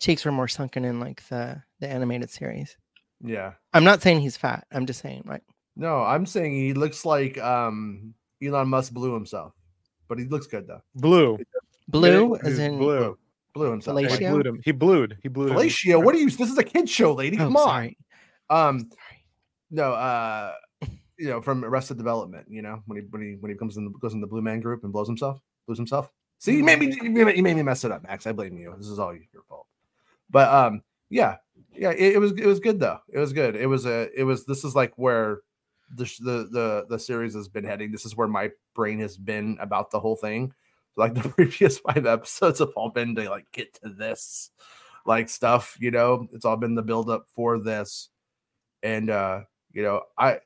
cheeks 0.00 0.24
were 0.24 0.32
more 0.32 0.48
sunken 0.48 0.84
in 0.84 1.00
like 1.00 1.26
the 1.28 1.62
the 1.80 1.88
animated 1.88 2.30
series. 2.30 2.76
yeah. 3.22 3.52
I'm 3.74 3.84
not 3.84 4.02
saying 4.02 4.20
he's 4.20 4.36
fat. 4.36 4.66
I'm 4.72 4.86
just 4.86 5.00
saying 5.00 5.24
like 5.26 5.42
No, 5.76 6.02
I'm 6.02 6.26
saying 6.26 6.52
he 6.52 6.72
looks 6.74 7.04
like 7.04 7.38
um 7.38 8.14
Elon 8.42 8.68
Musk 8.68 8.92
blew 8.92 9.14
himself, 9.14 9.52
but 10.08 10.18
he 10.18 10.24
looks 10.26 10.46
good 10.46 10.66
though. 10.66 10.82
Blue. 10.94 11.38
blue 11.88 12.34
He's 12.34 12.52
as 12.54 12.58
in 12.58 12.78
blue. 12.78 13.18
Blew 13.54 13.70
himself. 13.70 13.98
He 13.98 14.06
Like, 14.06 14.20
Fellatio? 14.20 14.30
blued 14.30 14.46
him. 14.46 14.60
He 14.64 14.70
blued. 14.72 15.16
He 15.22 15.28
blued. 15.28 15.48
him. 15.50 16.04
What 16.04 16.14
are 16.14 16.18
you? 16.18 16.30
This 16.30 16.50
is 16.50 16.58
a 16.58 16.62
kid 16.64 16.88
show, 16.88 17.12
lady. 17.14 17.36
Oh, 17.38 17.44
Come 17.44 17.56
on. 17.56 17.94
Um, 18.50 18.90
no, 19.70 19.92
uh, 19.92 20.52
you 21.18 21.28
know, 21.28 21.40
from 21.42 21.64
Arrested 21.64 21.98
Development, 21.98 22.46
you 22.48 22.62
know, 22.62 22.80
when 22.86 23.00
he 23.00 23.06
when 23.10 23.22
he 23.22 23.36
when 23.40 23.50
he 23.50 23.56
comes 23.58 23.76
in 23.76 23.84
the, 23.84 23.90
goes 23.90 24.14
in 24.14 24.20
the 24.20 24.26
Blue 24.26 24.42
Man 24.42 24.60
Group 24.60 24.84
and 24.84 24.92
blows 24.92 25.08
himself, 25.08 25.40
blows 25.66 25.78
himself. 25.78 26.10
See, 26.38 26.56
you 26.56 26.62
made 26.64 26.78
me 26.78 26.86
you 26.94 27.10
made 27.10 27.26
me- 27.26 27.36
you 27.36 27.42
made 27.42 27.56
me 27.56 27.62
mess 27.62 27.82
it 27.84 27.90
up, 27.90 28.04
Max. 28.04 28.26
I 28.26 28.32
blame 28.32 28.56
you. 28.56 28.74
This 28.78 28.86
is 28.86 28.98
all 29.00 29.12
your 29.12 29.42
fault. 29.48 29.66
But 30.30 30.52
um, 30.52 30.82
yeah, 31.10 31.36
yeah, 31.72 31.90
it, 31.90 32.14
it 32.14 32.18
was 32.18 32.32
it 32.32 32.46
was 32.46 32.60
good 32.60 32.80
though. 32.80 32.98
It 33.08 33.18
was 33.18 33.32
good. 33.32 33.56
It 33.56 33.66
was 33.66 33.86
a 33.86 34.08
it 34.18 34.24
was 34.24 34.44
this 34.46 34.64
is 34.64 34.74
like 34.74 34.92
where 34.96 35.40
the 35.94 36.04
the 36.20 36.48
the 36.50 36.86
the 36.88 36.98
series 36.98 37.34
has 37.34 37.48
been 37.48 37.64
heading. 37.64 37.92
This 37.92 38.04
is 38.04 38.16
where 38.16 38.28
my 38.28 38.50
brain 38.74 39.00
has 39.00 39.16
been 39.16 39.56
about 39.60 39.90
the 39.90 40.00
whole 40.00 40.16
thing. 40.16 40.52
Like 40.96 41.14
the 41.22 41.28
previous 41.28 41.78
five 41.78 42.06
episodes 42.06 42.58
have 42.58 42.72
all 42.76 42.90
been 42.90 43.14
to 43.16 43.30
like 43.30 43.50
get 43.52 43.74
to 43.82 43.88
this 43.88 44.50
like 45.06 45.28
stuff, 45.28 45.76
you 45.80 45.90
know. 45.90 46.28
It's 46.32 46.44
all 46.44 46.56
been 46.56 46.74
the 46.74 46.82
build 46.82 47.08
up 47.08 47.26
for 47.34 47.58
this, 47.58 48.08
and 48.82 49.08
uh, 49.08 49.42
you 49.72 49.82
know, 49.82 50.02
I 50.16 50.40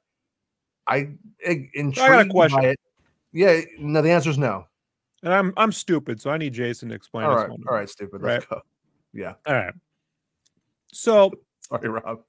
I 0.87 1.09
in- 1.45 1.71
intrigued 1.75 2.31
question. 2.31 2.61
by 2.61 2.69
it. 2.69 2.81
Yeah, 3.33 3.61
no, 3.79 4.03
the 4.03 4.11
answer 4.11 4.31
is 4.31 4.39
no. 4.39 4.67
And 5.23 5.33
I'm 5.33 5.53
I'm 5.57 5.73
stupid, 5.73 6.21
so 6.21 6.31
I 6.31 6.37
need 6.37 6.53
Jason 6.53 6.91
to 6.91 6.95
explain. 6.95 7.25
All 7.25 7.33
this 7.33 7.43
right, 7.43 7.51
one. 7.51 7.65
all 7.69 7.75
right, 7.75 7.89
stupid. 7.89 8.23
Let's 8.23 8.47
go. 8.47 8.61
Yeah, 9.13 9.35
All 9.47 9.55
right. 9.55 9.75
So 10.93 11.31
sorry, 11.69 11.89
Rob. 11.89 12.21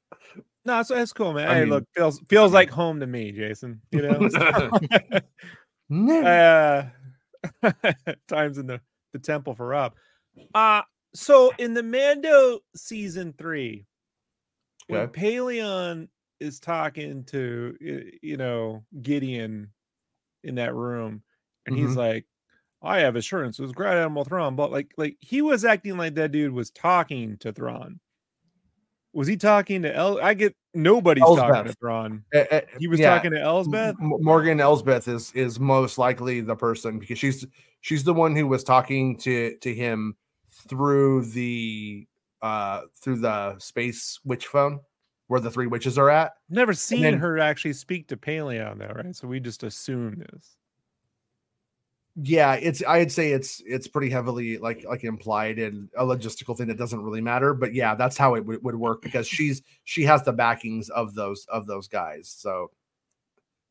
no, 0.65 0.79
it's, 0.79 0.91
it's 0.91 1.13
cool, 1.13 1.33
man. 1.33 1.47
I 1.49 1.53
hey, 1.55 1.59
mean- 1.61 1.69
look, 1.69 1.85
feels 1.95 2.19
feels 2.29 2.51
like 2.53 2.69
home 2.69 2.99
to 2.99 3.07
me, 3.07 3.31
Jason. 3.31 3.81
You 3.91 4.01
know, 4.01 4.29
No. 5.89 6.21
uh, 7.63 7.71
times 8.27 8.57
in 8.57 8.67
the 8.67 8.79
the 9.13 9.19
temple 9.19 9.53
for 9.55 9.67
Rob. 9.67 9.93
Uh 10.55 10.81
so 11.13 11.51
in 11.59 11.73
the 11.75 11.83
Mando 11.83 12.59
season 12.75 13.33
three, 13.37 13.85
when 14.87 15.01
Okay. 15.01 15.21
Pellaeon 15.37 16.07
is 16.39 16.59
talking 16.59 17.23
to 17.25 17.77
you 18.21 18.37
know 18.37 18.83
Gideon 19.01 19.71
in 20.43 20.55
that 20.55 20.73
room, 20.73 21.21
and 21.67 21.77
he's 21.77 21.91
Mhm. 21.91 21.95
like, 21.97 22.25
"I 22.83 22.99
have 22.99 23.15
assurance 23.15 23.57
it 23.59 23.63
was 23.63 23.71
Grand 23.71 23.97
Admiral 23.99 24.25
Thrawn," 24.25 24.55
but 24.55 24.71
like 24.71 24.93
like 24.97 25.17
he 25.21 25.41
was 25.41 25.63
acting 25.65 25.97
like 25.97 26.15
that 26.15 26.31
dude 26.31 26.51
was 26.53 26.69
talking 26.71 27.37
to 27.37 27.51
Thrawn. 27.51 27.99
Was 29.13 29.27
he 29.27 29.37
talking 29.37 29.83
to 29.83 29.95
El? 29.95 30.19
I 30.21 30.33
get 30.33 30.55
nobody's 30.73 31.23
talking 31.23 31.37
to 31.37 31.55
Elsbeth. 31.57 31.79
Thrawn. 31.79 32.23
Eh, 32.33 32.45
eh, 32.49 32.61
He 32.79 32.87
was 32.87 32.99
yeah. 32.99 33.13
talking 33.13 33.31
to 33.31 33.39
Elsbeth. 33.39 33.95
M- 34.01 34.13
Morgan 34.21 34.59
Elsbeth 34.59 35.07
is 35.07 35.31
is 35.33 35.59
most 35.59 35.97
likely 35.99 36.41
the 36.41 36.55
person 36.55 36.97
because 36.99 37.19
she's 37.19 37.45
she's 37.81 38.03
the 38.03 38.13
one 38.13 38.35
who 38.35 38.47
was 38.47 38.63
talking 38.63 39.17
to 39.19 39.55
to 39.57 39.73
him 39.73 40.15
through 40.67 41.25
the 41.25 42.07
uh 42.41 42.81
through 43.01 43.17
the 43.19 43.57
space 43.59 44.19
witch 44.25 44.47
phone 44.47 44.79
where 45.27 45.39
the 45.39 45.51
three 45.51 45.67
witches 45.67 45.97
are 45.99 46.09
at. 46.09 46.31
Never 46.49 46.73
seen 46.73 47.03
then- 47.03 47.19
her 47.19 47.37
actually 47.37 47.73
speak 47.73 48.07
to 48.07 48.17
Pellaeon 48.17 48.79
though, 48.79 48.93
right? 48.95 49.15
So 49.15 49.27
we 49.27 49.39
just 49.39 49.61
assume 49.63 50.15
this. 50.31 50.57
Yeah, 52.15 52.53
it's 52.53 52.83
I'd 52.87 53.11
say 53.11 53.31
it's 53.31 53.61
it's 53.65 53.87
pretty 53.87 54.09
heavily 54.11 54.59
like 54.59 54.85
like 54.87 55.03
implied 55.03 55.57
and 55.57 55.89
a 55.97 56.03
logistical 56.05 56.55
thing 56.55 56.67
that 56.67 56.77
doesn't 56.77 57.01
really 57.01 57.21
matter. 57.21 57.55
But 57.55 57.73
yeah, 57.73 57.95
that's 57.95 58.17
how 58.17 58.35
it 58.35 58.45
would, 58.45 58.63
would 58.63 58.75
work 58.75 59.01
because 59.01 59.27
she's 59.27 59.63
she 59.83 60.03
has 60.03 60.23
the 60.23 60.33
backings 60.33 60.89
of 60.89 61.15
those 61.15 61.47
of 61.49 61.65
those 61.65 61.87
guys. 61.87 62.29
So 62.29 62.69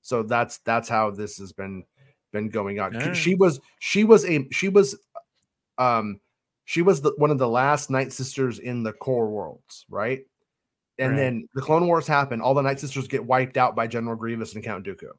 so 0.00 0.24
that's 0.24 0.58
that's 0.58 0.88
how 0.88 1.12
this 1.12 1.38
has 1.38 1.52
been 1.52 1.84
been 2.32 2.48
going 2.48 2.80
on. 2.80 2.94
Alright. 2.94 3.16
She 3.16 3.36
was 3.36 3.60
she 3.78 4.02
was 4.02 4.24
a 4.24 4.48
she 4.50 4.68
was 4.68 4.98
um 5.78 6.18
she 6.64 6.82
was 6.82 7.00
the 7.00 7.12
one 7.18 7.30
of 7.30 7.38
the 7.38 7.48
last 7.48 7.90
Night 7.90 8.12
Sisters 8.12 8.58
in 8.58 8.82
the 8.82 8.92
core 8.92 9.30
worlds, 9.30 9.86
right? 9.88 10.22
And 10.98 11.12
Right. 11.12 11.16
then 11.16 11.48
the 11.54 11.62
Clone 11.62 11.86
Wars 11.86 12.08
happen. 12.08 12.40
All 12.40 12.54
the 12.54 12.62
Night 12.62 12.80
Sisters 12.80 13.06
get 13.06 13.24
wiped 13.24 13.56
out 13.56 13.76
by 13.76 13.86
General 13.86 14.16
Grievous 14.16 14.54
and 14.54 14.64
Count 14.64 14.84
Dooku 14.84 15.10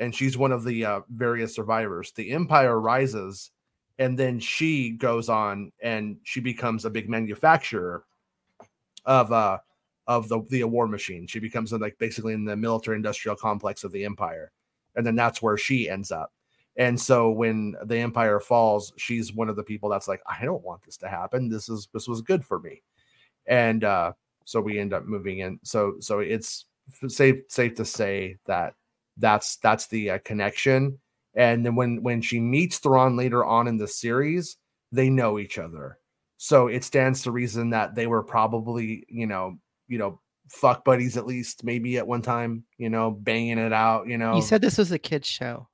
and 0.00 0.14
she's 0.14 0.38
one 0.38 0.52
of 0.52 0.64
the 0.64 0.84
uh, 0.84 1.00
various 1.10 1.54
survivors. 1.54 2.12
The 2.12 2.30
Empire 2.32 2.80
rises, 2.80 3.50
and 3.98 4.18
then 4.18 4.38
she 4.40 4.90
goes 4.90 5.28
on 5.28 5.72
and 5.82 6.16
she 6.22 6.40
becomes 6.40 6.84
a 6.84 6.90
big 6.90 7.08
manufacturer 7.08 8.04
of 9.04 9.32
uh 9.32 9.58
of 10.06 10.28
the 10.28 10.42
the 10.50 10.64
war 10.64 10.86
machine. 10.86 11.26
She 11.26 11.38
becomes 11.38 11.72
like 11.72 11.98
basically 11.98 12.32
in 12.32 12.44
the 12.44 12.56
military 12.56 12.96
industrial 12.96 13.36
complex 13.36 13.84
of 13.84 13.92
the 13.92 14.04
Empire, 14.04 14.52
and 14.96 15.06
then 15.06 15.16
that's 15.16 15.42
where 15.42 15.56
she 15.56 15.88
ends 15.88 16.10
up. 16.10 16.32
And 16.76 16.98
so 16.98 17.30
when 17.30 17.74
the 17.84 17.98
Empire 17.98 18.38
falls, 18.38 18.92
she's 18.96 19.32
one 19.32 19.48
of 19.48 19.56
the 19.56 19.64
people 19.64 19.88
that's 19.88 20.06
like, 20.06 20.22
I 20.26 20.44
don't 20.44 20.62
want 20.62 20.82
this 20.82 20.96
to 20.98 21.08
happen. 21.08 21.48
This 21.48 21.68
is 21.68 21.88
this 21.92 22.06
was 22.06 22.22
good 22.22 22.44
for 22.44 22.60
me, 22.60 22.82
and 23.46 23.84
uh, 23.84 24.12
so 24.44 24.60
we 24.60 24.78
end 24.78 24.94
up 24.94 25.04
moving 25.04 25.40
in. 25.40 25.58
So 25.62 25.96
so 26.00 26.20
it's 26.20 26.66
safe 27.08 27.40
safe 27.48 27.74
to 27.74 27.84
say 27.84 28.36
that 28.46 28.74
that's 29.18 29.56
that's 29.56 29.86
the 29.88 30.10
uh, 30.10 30.18
connection. 30.24 30.98
And 31.34 31.64
then 31.64 31.74
when 31.74 32.02
when 32.02 32.22
she 32.22 32.40
meets 32.40 32.78
Thrawn 32.78 33.16
later 33.16 33.44
on 33.44 33.68
in 33.68 33.76
the 33.76 33.88
series, 33.88 34.56
they 34.92 35.10
know 35.10 35.38
each 35.38 35.58
other. 35.58 35.98
So 36.36 36.68
it 36.68 36.84
stands 36.84 37.22
to 37.22 37.32
reason 37.32 37.70
that 37.70 37.94
they 37.94 38.06
were 38.06 38.22
probably 38.22 39.04
you 39.08 39.26
know 39.26 39.58
you 39.88 39.98
know 39.98 40.20
fuck 40.48 40.84
buddies 40.84 41.16
at 41.16 41.26
least 41.26 41.62
maybe 41.62 41.98
at 41.98 42.06
one 42.06 42.22
time 42.22 42.64
you 42.78 42.88
know 42.88 43.10
banging 43.10 43.58
it 43.58 43.72
out 43.72 44.08
you 44.08 44.16
know 44.16 44.34
You 44.34 44.40
said 44.40 44.62
this 44.62 44.78
was 44.78 44.90
a 44.92 44.98
kids 44.98 45.28
show. 45.28 45.68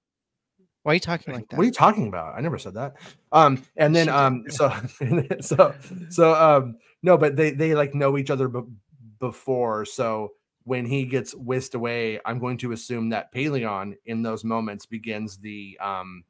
Why 0.82 0.92
are 0.92 0.94
you 0.94 1.00
talking 1.00 1.32
like 1.32 1.48
that? 1.48 1.56
what 1.56 1.62
are 1.62 1.66
you 1.66 1.72
talking 1.72 2.08
about? 2.08 2.36
I 2.36 2.40
never 2.42 2.58
said 2.58 2.74
that. 2.74 2.94
Um, 3.32 3.64
and 3.76 3.94
then 3.94 4.08
um, 4.10 4.44
so 4.48 4.70
so 5.40 5.74
so 6.10 6.34
um, 6.34 6.76
no, 7.02 7.16
but 7.16 7.36
they 7.36 7.52
they 7.52 7.74
like 7.74 7.94
know 7.94 8.18
each 8.18 8.30
other 8.30 8.48
b- 8.48 8.68
before. 9.18 9.86
So 9.86 10.32
when 10.64 10.86
he 10.86 11.04
gets 11.04 11.34
whisked 11.34 11.74
away, 11.74 12.20
I'm 12.24 12.38
going 12.38 12.56
to 12.58 12.72
assume 12.72 13.10
that 13.10 13.32
Pellaeon 13.32 13.94
in 14.06 14.22
those 14.22 14.44
moments 14.44 14.86
begins 14.86 15.38
the 15.38 15.78
um 15.80 16.24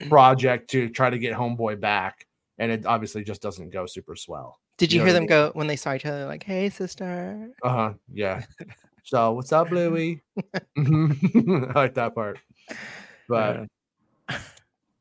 project 0.08 0.70
to 0.70 0.88
try 0.88 1.10
to 1.10 1.18
get 1.18 1.36
Homeboy 1.36 1.80
back, 1.80 2.26
and 2.58 2.70
it 2.72 2.86
obviously 2.86 3.24
just 3.24 3.42
doesn't 3.42 3.70
go 3.70 3.86
super 3.86 4.16
swell. 4.16 4.60
Did 4.76 4.92
you 4.92 4.96
you 4.96 5.00
know 5.00 5.06
hear 5.06 5.10
I 5.10 5.14
them 5.14 5.22
mean? 5.22 5.28
go 5.28 5.50
when 5.54 5.66
they 5.66 5.76
saw 5.76 5.94
each 5.94 6.06
other 6.06 6.26
like, 6.26 6.44
"Hey, 6.44 6.70
sister"? 6.70 7.50
Uh 7.62 7.68
huh. 7.68 7.92
Yeah. 8.12 8.42
so 9.02 9.32
what's 9.32 9.52
up, 9.52 9.70
Bluey? 9.70 10.22
I 10.76 11.72
like 11.74 11.94
that 11.94 12.12
part. 12.14 12.38
But 13.28 13.66
Yeah. 14.30 14.38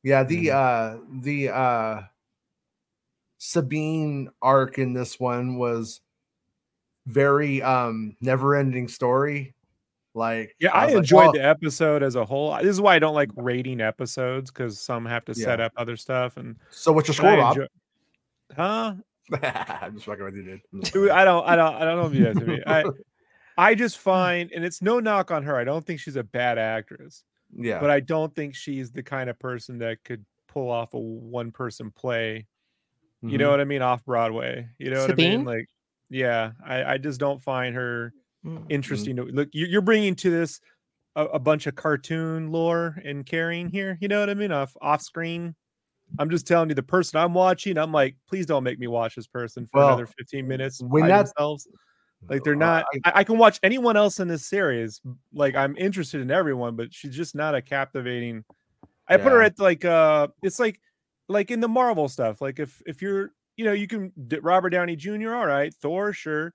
yeah, 0.03 0.23
the 0.23 0.51
uh 0.51 0.97
the 1.21 1.49
uh 1.49 2.01
Sabine 3.37 4.29
arc 4.41 4.79
in 4.79 4.93
this 4.93 5.19
one 5.19 5.57
was 5.57 6.01
very 7.07 7.61
um 7.63 8.15
never-ending 8.21 8.87
story. 8.87 9.53
Like 10.13 10.55
Yeah, 10.59 10.71
I, 10.73 10.85
was 10.85 10.93
like, 10.95 10.99
enjoyed 11.03 11.27
"Oh, 11.29 11.31
the 11.33 11.45
episode 11.45 12.03
as 12.03 12.15
a 12.15 12.25
whole. 12.25 12.55
This 12.57 12.67
is 12.71 12.81
why 12.81 12.95
I 12.95 12.99
don't 12.99 13.13
like 13.15 13.29
rating 13.35 13.81
episodes 13.81 14.49
because 14.51 14.79
some 14.79 15.05
have 15.05 15.23
to 15.25 15.33
set 15.35 15.59
up 15.61 15.71
other 15.77 15.95
stuff. 15.95 16.37
And 16.37 16.55
So 16.69 16.91
what's 16.91 17.07
your 17.07 17.15
score, 17.15 17.37
Rob? 17.37 17.55
enjoy- 17.57 17.67
Huh? 18.55 18.93
I'm 19.43 19.93
just 19.93 20.05
fucking 20.05 20.23
with 20.25 20.35
you, 20.35 20.43
dude. 20.43 20.61
I'm 20.73 20.79
Dude, 20.79 21.09
I 21.11 21.23
don't, 21.25 21.45
I 21.47 21.55
don't, 21.55 21.75
I 21.75 21.85
don't 21.85 21.97
know 21.97 22.07
if 22.07 22.13
you 22.15 22.25
guys. 22.25 22.37
I, 22.37 22.45
mean, 22.45 22.63
I, 22.67 22.83
I 23.57 23.75
just 23.75 23.97
find, 23.99 24.51
and 24.53 24.63
it's 24.65 24.81
no 24.81 24.99
knock 24.99 25.31
on 25.31 25.43
her. 25.43 25.55
I 25.57 25.63
don't 25.65 25.85
think 25.85 25.99
she's 25.99 26.15
a 26.15 26.23
bad 26.23 26.57
actress, 26.57 27.23
yeah. 27.55 27.79
but 27.79 27.89
I 27.91 27.99
don't 27.99 28.33
think 28.33 28.55
she's 28.55 28.89
the 28.91 29.03
kind 29.03 29.29
of 29.29 29.37
person 29.37 29.77
that 29.79 30.03
could 30.03 30.25
pull 30.47 30.71
off 30.71 30.93
a 30.95 30.99
one-person 30.99 31.91
play 31.91 32.47
You 33.21 33.37
know 33.37 33.47
Mhm. 33.49 33.51
what 33.51 33.61
I 33.61 33.65
mean? 33.65 33.81
Off 33.81 34.03
Broadway. 34.05 34.69
You 34.79 34.91
know 34.91 35.01
what 35.01 35.11
I 35.11 35.15
mean? 35.15 35.43
Like, 35.43 35.67
yeah, 36.09 36.51
I, 36.65 36.83
I 36.93 36.97
just 36.97 37.19
don't 37.19 37.41
find 37.41 37.75
her 37.75 38.13
interesting. 38.69 39.15
to 39.17 39.23
Look, 39.23 39.49
you- 39.53 39.65
you're 39.67 39.81
bringing 39.81 40.15
to 40.15 40.29
this 40.29 40.59
a, 41.15 41.25
a 41.25 41.39
bunch 41.39 41.67
of 41.67 41.75
cartoon 41.75 42.51
lore 42.51 42.95
and 43.03 43.25
carrying 43.25 43.69
here. 43.69 43.97
You 44.01 44.07
know 44.07 44.19
what 44.19 44.29
I 44.29 44.33
mean? 44.33 44.51
Off 44.51 44.73
off 44.81 45.01
screen. 45.01 45.55
I'm 46.19 46.29
just 46.29 46.47
telling 46.47 46.69
you, 46.69 46.75
the 46.75 46.83
person 46.83 47.19
I'm 47.19 47.33
watching, 47.33 47.77
I'm 47.77 47.91
like, 47.91 48.15
please 48.29 48.45
don't 48.45 48.63
make 48.63 48.79
me 48.79 48.87
watch 48.87 49.15
this 49.15 49.27
person 49.27 49.65
for 49.65 49.79
Well, 49.79 49.87
another 49.89 50.05
15 50.17 50.47
minutes 50.47 50.81
when 50.81 51.01
by 51.03 51.07
that- 51.09 51.25
themselves. 51.25 51.67
Like 52.29 52.43
they're 52.43 52.55
not. 52.55 52.85
I- 53.05 53.09
I, 53.09 53.19
I 53.19 53.23
can 53.23 53.37
watch 53.37 53.59
anyone 53.61 53.95
else 53.95 54.19
in 54.19 54.27
this 54.27 54.47
series. 54.47 55.01
Like 55.33 55.55
I'm 55.55 55.75
interested 55.77 56.19
in 56.21 56.31
everyone, 56.31 56.75
but 56.75 56.91
she's 56.93 57.15
just 57.15 57.35
not 57.35 57.53
a 57.53 57.61
captivating. 57.61 58.43
I 59.07 59.17
put 59.17 59.31
her 59.31 59.41
at 59.43 59.59
like 59.59 59.85
uh, 59.85 60.27
it's 60.41 60.59
like 60.59 60.81
like 61.29 61.51
in 61.51 61.59
the 61.59 61.67
Marvel 61.67 62.07
stuff. 62.09 62.41
Like 62.41 62.59
if 62.59 62.81
if 62.87 63.01
you're 63.03 63.31
you 63.57 63.65
know 63.65 63.73
you 63.73 63.87
can 63.87 64.13
Robert 64.41 64.69
Downey 64.69 64.95
Jr. 64.95 65.33
All 65.33 65.45
right, 65.45 65.73
Thor 65.73 66.13
sure, 66.13 66.53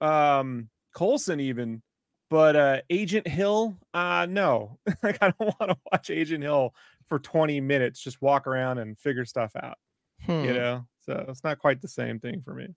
um 0.00 0.70
Coulson 0.94 1.40
even, 1.40 1.82
but 2.30 2.56
uh 2.56 2.80
Agent 2.88 3.26
Hill, 3.26 3.76
uh 3.92 4.26
no, 4.28 4.78
like 5.02 5.18
I 5.20 5.32
don't 5.38 5.54
want 5.60 5.72
to 5.72 5.76
watch 5.92 6.08
Agent 6.08 6.42
Hill 6.42 6.74
for 7.06 7.18
20 7.18 7.60
minutes 7.60 8.00
just 8.00 8.22
walk 8.22 8.46
around 8.46 8.78
and 8.78 8.98
figure 8.98 9.24
stuff 9.24 9.52
out. 9.62 9.76
Hmm. 10.24 10.44
You 10.44 10.54
know, 10.54 10.86
so 11.02 11.24
it's 11.28 11.44
not 11.44 11.58
quite 11.58 11.82
the 11.82 11.88
same 11.88 12.18
thing 12.18 12.40
for 12.42 12.54
me. 12.54 12.68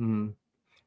Mhm. 0.00 0.34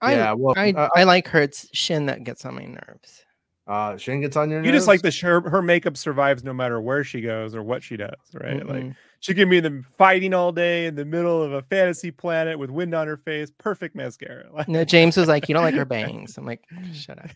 I, 0.01 0.15
yeah, 0.15 0.33
well, 0.33 0.53
I, 0.57 0.71
uh, 0.73 0.89
I 0.93 1.05
like 1.05 1.29
her. 1.29 1.39
It's 1.39 1.65
Shin 1.71 2.07
that 2.07 2.25
gets 2.25 2.43
on 2.45 2.55
my 2.55 2.65
nerves. 2.65 3.23
Uh, 3.65 3.95
Shane 3.97 4.21
gets 4.21 4.35
on 4.35 4.49
your. 4.49 4.63
You 4.63 4.71
just 4.71 4.87
like 4.87 5.01
the 5.01 5.11
her, 5.21 5.41
her 5.49 5.61
makeup 5.61 5.95
survives 5.95 6.43
no 6.43 6.53
matter 6.53 6.81
where 6.81 7.03
she 7.03 7.21
goes 7.21 7.55
or 7.55 7.63
what 7.63 7.81
she 7.81 7.95
does, 7.95 8.15
right? 8.33 8.65
Like 8.65 8.83
Mm-mm. 8.83 8.95
she 9.21 9.33
can 9.33 9.49
be 9.49 9.57
in 9.59 9.63
the 9.63 9.83
fighting 9.97 10.33
all 10.33 10.51
day 10.51 10.85
in 10.85 10.95
the 10.95 11.05
middle 11.05 11.41
of 11.41 11.53
a 11.53 11.61
fantasy 11.61 12.11
planet 12.11 12.59
with 12.59 12.69
wind 12.69 12.93
on 12.93 13.07
her 13.07 13.17
face, 13.17 13.51
perfect 13.57 13.95
mascara. 13.95 14.49
Like, 14.53 14.67
no, 14.69 14.83
James 14.83 15.15
was 15.15 15.29
like, 15.29 15.47
"You 15.47 15.53
don't 15.53 15.63
like 15.63 15.75
her 15.75 15.85
bangs." 15.85 16.37
I'm 16.37 16.45
like, 16.45 16.61
"Shut 16.93 17.19
up." 17.23 17.29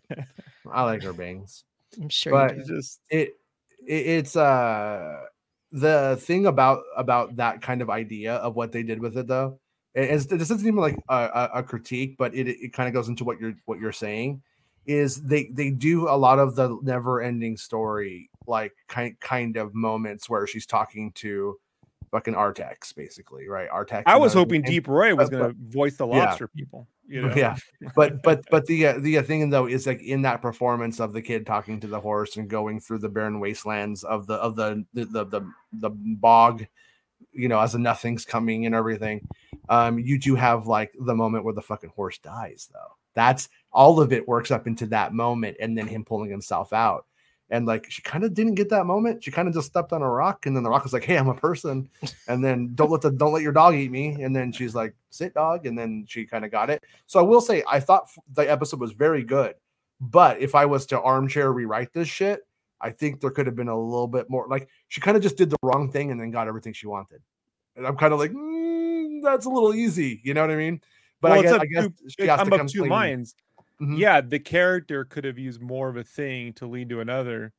I 0.70 0.84
like 0.84 1.02
her 1.04 1.14
bangs. 1.14 1.64
I'm 2.02 2.10
sure 2.10 2.34
But 2.34 2.58
you 2.58 2.64
do. 2.66 2.76
just 2.76 3.00
it, 3.10 3.30
it 3.88 3.94
it's 3.94 4.36
uh 4.36 5.22
the 5.72 6.18
thing 6.22 6.46
about 6.46 6.84
about 6.98 7.38
that 7.38 7.62
kind 7.62 7.82
of 7.82 7.90
idea 7.90 8.36
of 8.36 8.56
what 8.56 8.72
they 8.72 8.84
did 8.84 9.00
with 9.00 9.18
it 9.18 9.28
though 9.28 9.60
and 9.96 10.06
it's, 10.06 10.26
this 10.26 10.50
isn't 10.52 10.62
even 10.68 10.76
like 10.76 10.98
a, 11.10 11.16
a, 11.16 11.50
a 11.56 11.64
critique 11.64 12.16
but 12.18 12.34
it, 12.34 12.48
it 12.48 12.74
kind 12.74 12.88
of 12.88 12.94
goes 12.94 13.10
into 13.10 13.24
what 13.26 13.40
you're 13.40 13.54
what 13.66 13.80
you're 13.80 13.92
saying 13.92 14.42
is 14.88 15.22
they 15.22 15.50
they 15.52 15.70
do 15.70 16.08
a 16.08 16.18
lot 16.18 16.40
of 16.40 16.56
the 16.56 16.78
never 16.82 17.22
ending 17.22 17.58
story 17.58 18.30
like 18.48 18.74
kind 18.88 19.20
kind 19.20 19.58
of 19.58 19.76
moments 19.76 20.30
where 20.30 20.48
she's 20.48 20.66
talking 20.66 21.12
to 21.12 21.60
fucking 22.12 22.34
Artax 22.34 22.96
basically 22.96 23.48
right 23.48 23.70
Artax 23.70 24.04
I 24.06 24.16
was 24.16 24.34
hoping 24.34 24.62
and- 24.64 24.66
Deep 24.66 24.88
Roy 24.88 25.14
was 25.14 25.30
gonna 25.30 25.54
voice 25.60 25.98
the 25.98 26.08
yeah. 26.08 26.26
lobster 26.26 26.48
people. 26.48 26.88
You 27.06 27.22
know? 27.28 27.36
yeah 27.36 27.58
but 27.96 28.24
but 28.24 28.46
but 28.50 28.66
the 28.66 28.88
uh, 28.88 29.00
the 29.00 29.18
uh, 29.18 29.24
thing 29.24 29.50
though 29.50 29.68
is 29.68 29.86
like 29.86 30.02
in 30.02 30.22
that 30.24 30.42
performance 30.42 31.00
of 31.00 31.12
the 31.14 31.22
kid 31.22 31.46
talking 31.46 31.80
to 31.82 31.88
the 31.88 32.00
horse 32.00 32.38
and 32.38 32.50
going 32.50 32.80
through 32.80 33.00
the 33.00 33.10
barren 33.10 33.40
wastelands 33.40 34.04
of 34.04 34.26
the 34.26 34.36
of 34.36 34.56
the 34.56 34.86
the 34.94 35.06
the 35.06 35.26
the, 35.26 35.42
the 35.74 35.90
bog 35.90 36.66
you 37.34 37.50
know 37.50 37.60
as 37.60 37.74
the 37.74 37.80
nothing's 37.80 38.26
coming 38.26 38.66
and 38.66 38.76
everything 38.76 39.26
um 39.70 40.00
you 40.00 40.20
do 40.20 40.36
have 40.36 40.68
like 40.68 40.94
the 41.00 41.16
moment 41.16 41.44
where 41.44 41.54
the 41.54 41.62
fucking 41.62 41.92
horse 41.96 42.18
dies 42.20 42.70
though 42.74 42.96
that's 43.18 43.50
all 43.72 44.00
of 44.00 44.14
it 44.14 44.28
works 44.28 44.52
up 44.52 44.68
into 44.68 44.86
that 44.86 45.12
moment 45.12 45.58
and 45.60 45.76
then 45.76 45.88
him 45.88 46.06
pulling 46.06 46.30
himself 46.30 46.72
out. 46.72 47.06
And 47.50 47.66
like 47.66 47.90
she 47.90 48.02
kind 48.02 48.24
of 48.24 48.34
didn't 48.34 48.56
get 48.56 48.70
that 48.70 48.86
moment. 48.86 49.24
She 49.24 49.32
kind 49.32 49.48
of 49.48 49.54
just 49.54 49.68
stepped 49.68 49.92
on 49.92 50.02
a 50.04 50.10
rock 50.10 50.46
and 50.46 50.56
then 50.56 50.64
the 50.64 50.70
rock 50.70 50.84
was 50.84 50.94
like 50.94 51.06
hey 51.06 51.18
i'm 51.18 51.30
a 51.30 51.34
person. 51.34 51.90
And 52.28 52.44
then 52.44 52.76
don't 52.76 52.92
let 52.92 53.02
the 53.02 53.10
don't 53.10 53.34
let 53.34 53.42
your 53.42 53.54
dog 53.54 53.74
eat 53.74 53.90
me. 53.90 54.22
And 54.22 54.36
then 54.36 54.52
she's 54.52 54.76
like 54.76 54.94
sit 55.10 55.34
dog. 55.34 55.66
And 55.66 55.78
then 55.78 56.06
she 56.08 56.26
kind 56.26 56.46
of 56.46 56.52
got 56.52 56.70
it. 56.70 56.84
So 57.08 57.20
i 57.20 57.24
will 57.24 57.42
say 57.42 57.64
i 57.68 57.80
thought 57.80 58.10
the 58.34 58.42
episode 58.42 58.80
was 58.80 58.92
very 58.92 59.24
good. 59.24 59.56
But 60.00 60.40
if 60.40 60.54
i 60.54 60.66
was 60.66 60.86
to 60.88 61.02
armchair 61.02 61.52
rewrite 61.52 61.94
this 61.94 62.08
shit 62.08 62.42
i 62.80 62.92
think 62.92 63.20
there 63.20 63.32
could 63.32 63.48
have 63.48 63.56
been 63.56 63.70
a 63.70 63.80
little 63.80 64.08
bit 64.08 64.30
more 64.30 64.46
like 64.48 64.70
she 64.90 65.02
kind 65.02 65.18
of 65.18 65.24
just 65.24 65.38
did 65.38 65.50
the 65.50 65.58
wrong 65.64 65.92
thing 65.92 66.12
and 66.12 66.22
then 66.22 66.30
got 66.30 66.48
everything 66.48 66.74
she 66.74 66.86
wanted. 66.86 67.22
And 67.76 67.88
i'm 67.88 67.98
kind 67.98 68.14
of 68.14 68.20
like 68.20 68.32
"Mm, 68.32 69.24
that's 69.24 69.48
a 69.48 69.50
little 69.50 69.74
easy. 69.74 70.22
You 70.24 70.34
know 70.36 70.42
what 70.42 70.52
i 70.52 70.56
mean 70.56 70.82
but 71.22 71.32
Well, 71.32 71.40
I 71.40 71.44
guess, 71.44 71.54
I 71.54 71.66
guess 71.66 71.84
two- 71.86 71.94
she 72.10 72.24
it- 72.24 72.30
has 72.30 72.40
I'm 72.40 72.52
of 72.54 72.58
come 72.60 72.68
two 72.68 72.80
clean. 72.80 72.90
minds. 72.90 73.36
Mhm, 73.82 73.98
Yeah, 74.00 74.22
the 74.22 74.40
character 74.40 75.06
could 75.06 75.24
have 75.26 75.38
used 75.38 75.62
more 75.62 75.90
of 75.90 75.98
a 75.98 76.04
thing 76.04 76.54
to 76.54 76.66
lead 76.68 76.90
to 76.90 77.00
another, 77.00 77.54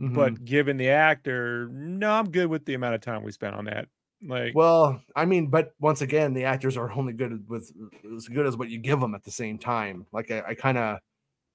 mhm. 0.00 0.14
but 0.14 0.44
given 0.44 0.76
the 0.78 0.88
actor, 0.90 1.68
no, 1.70 2.10
I'm 2.12 2.30
good 2.30 2.46
with 2.48 2.64
the 2.64 2.74
amount 2.74 2.94
of 2.94 3.00
time 3.02 3.22
we 3.22 3.32
spent 3.32 3.54
on 3.54 3.66
that. 3.66 3.88
Like, 4.26 4.54
Well, 4.54 5.00
I 5.14 5.26
mean, 5.26 5.48
but 5.48 5.74
once 5.78 6.00
again, 6.00 6.32
the 6.34 6.44
actors 6.44 6.76
are 6.76 6.90
only 6.90 7.12
good 7.12 7.48
with 7.48 7.70
as 8.16 8.26
good 8.28 8.46
as 8.46 8.56
what 8.56 8.68
you 8.70 8.78
give 8.78 8.98
them 9.00 9.14
at 9.14 9.22
the 9.24 9.30
same 9.30 9.58
time. 9.58 10.06
Like 10.12 10.30
I, 10.30 10.42
I 10.48 10.54
kind 10.54 10.76
of, 10.78 10.98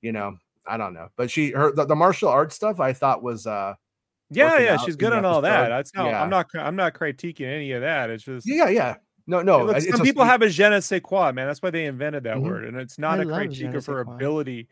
you 0.02 0.12
know, 0.14 0.38
I 0.66 0.78
don't 0.78 0.94
know. 0.94 1.10
But 1.18 1.30
she, 1.32 1.52
her, 1.52 1.74
the, 1.74 1.86
the 1.86 1.96
martial 1.96 2.30
arts 2.30 2.56
stuff, 2.56 2.80
I 2.80 2.94
thought 2.94 3.22
was, 3.24 3.46
uh, 3.48 3.74
yeah, 4.30 4.60
yeah, 4.60 4.78
she's 4.78 4.96
good 4.96 5.12
on 5.14 5.26
all 5.26 5.42
that. 5.42 5.68
That's 5.70 5.94
not. 5.94 6.06
Yeah. 6.08 6.24
I'm 6.24 6.30
not. 6.30 6.48
I'm 6.56 6.76
not 6.78 6.94
critiquing 6.94 7.46
any 7.46 7.72
of 7.74 7.82
that. 7.82 8.10
It's 8.10 8.24
just. 8.24 8.48
yeah, 8.50 8.70
yeah, 8.70 8.96
no, 9.28 9.42
no. 9.42 9.66
Look, 9.66 9.82
some 9.82 10.02
people 10.02 10.24
have 10.26 10.42
a 10.42 10.50
je 10.50 10.70
ne 10.70 10.80
sais 10.82 11.02
quoi, 11.02 11.32
man. 11.32 11.48
That's 11.48 11.62
why 11.62 11.70
they 11.72 11.86
invented 11.86 12.24
that 12.24 12.38
Mhm. 12.38 12.44
word, 12.44 12.66
and 12.66 12.78
it's 12.78 12.98
not 13.00 13.20
I 13.20 13.24
a 13.24 13.26
critique 13.26 13.74
of 13.74 13.86
her 13.86 14.00
ability 14.02 14.68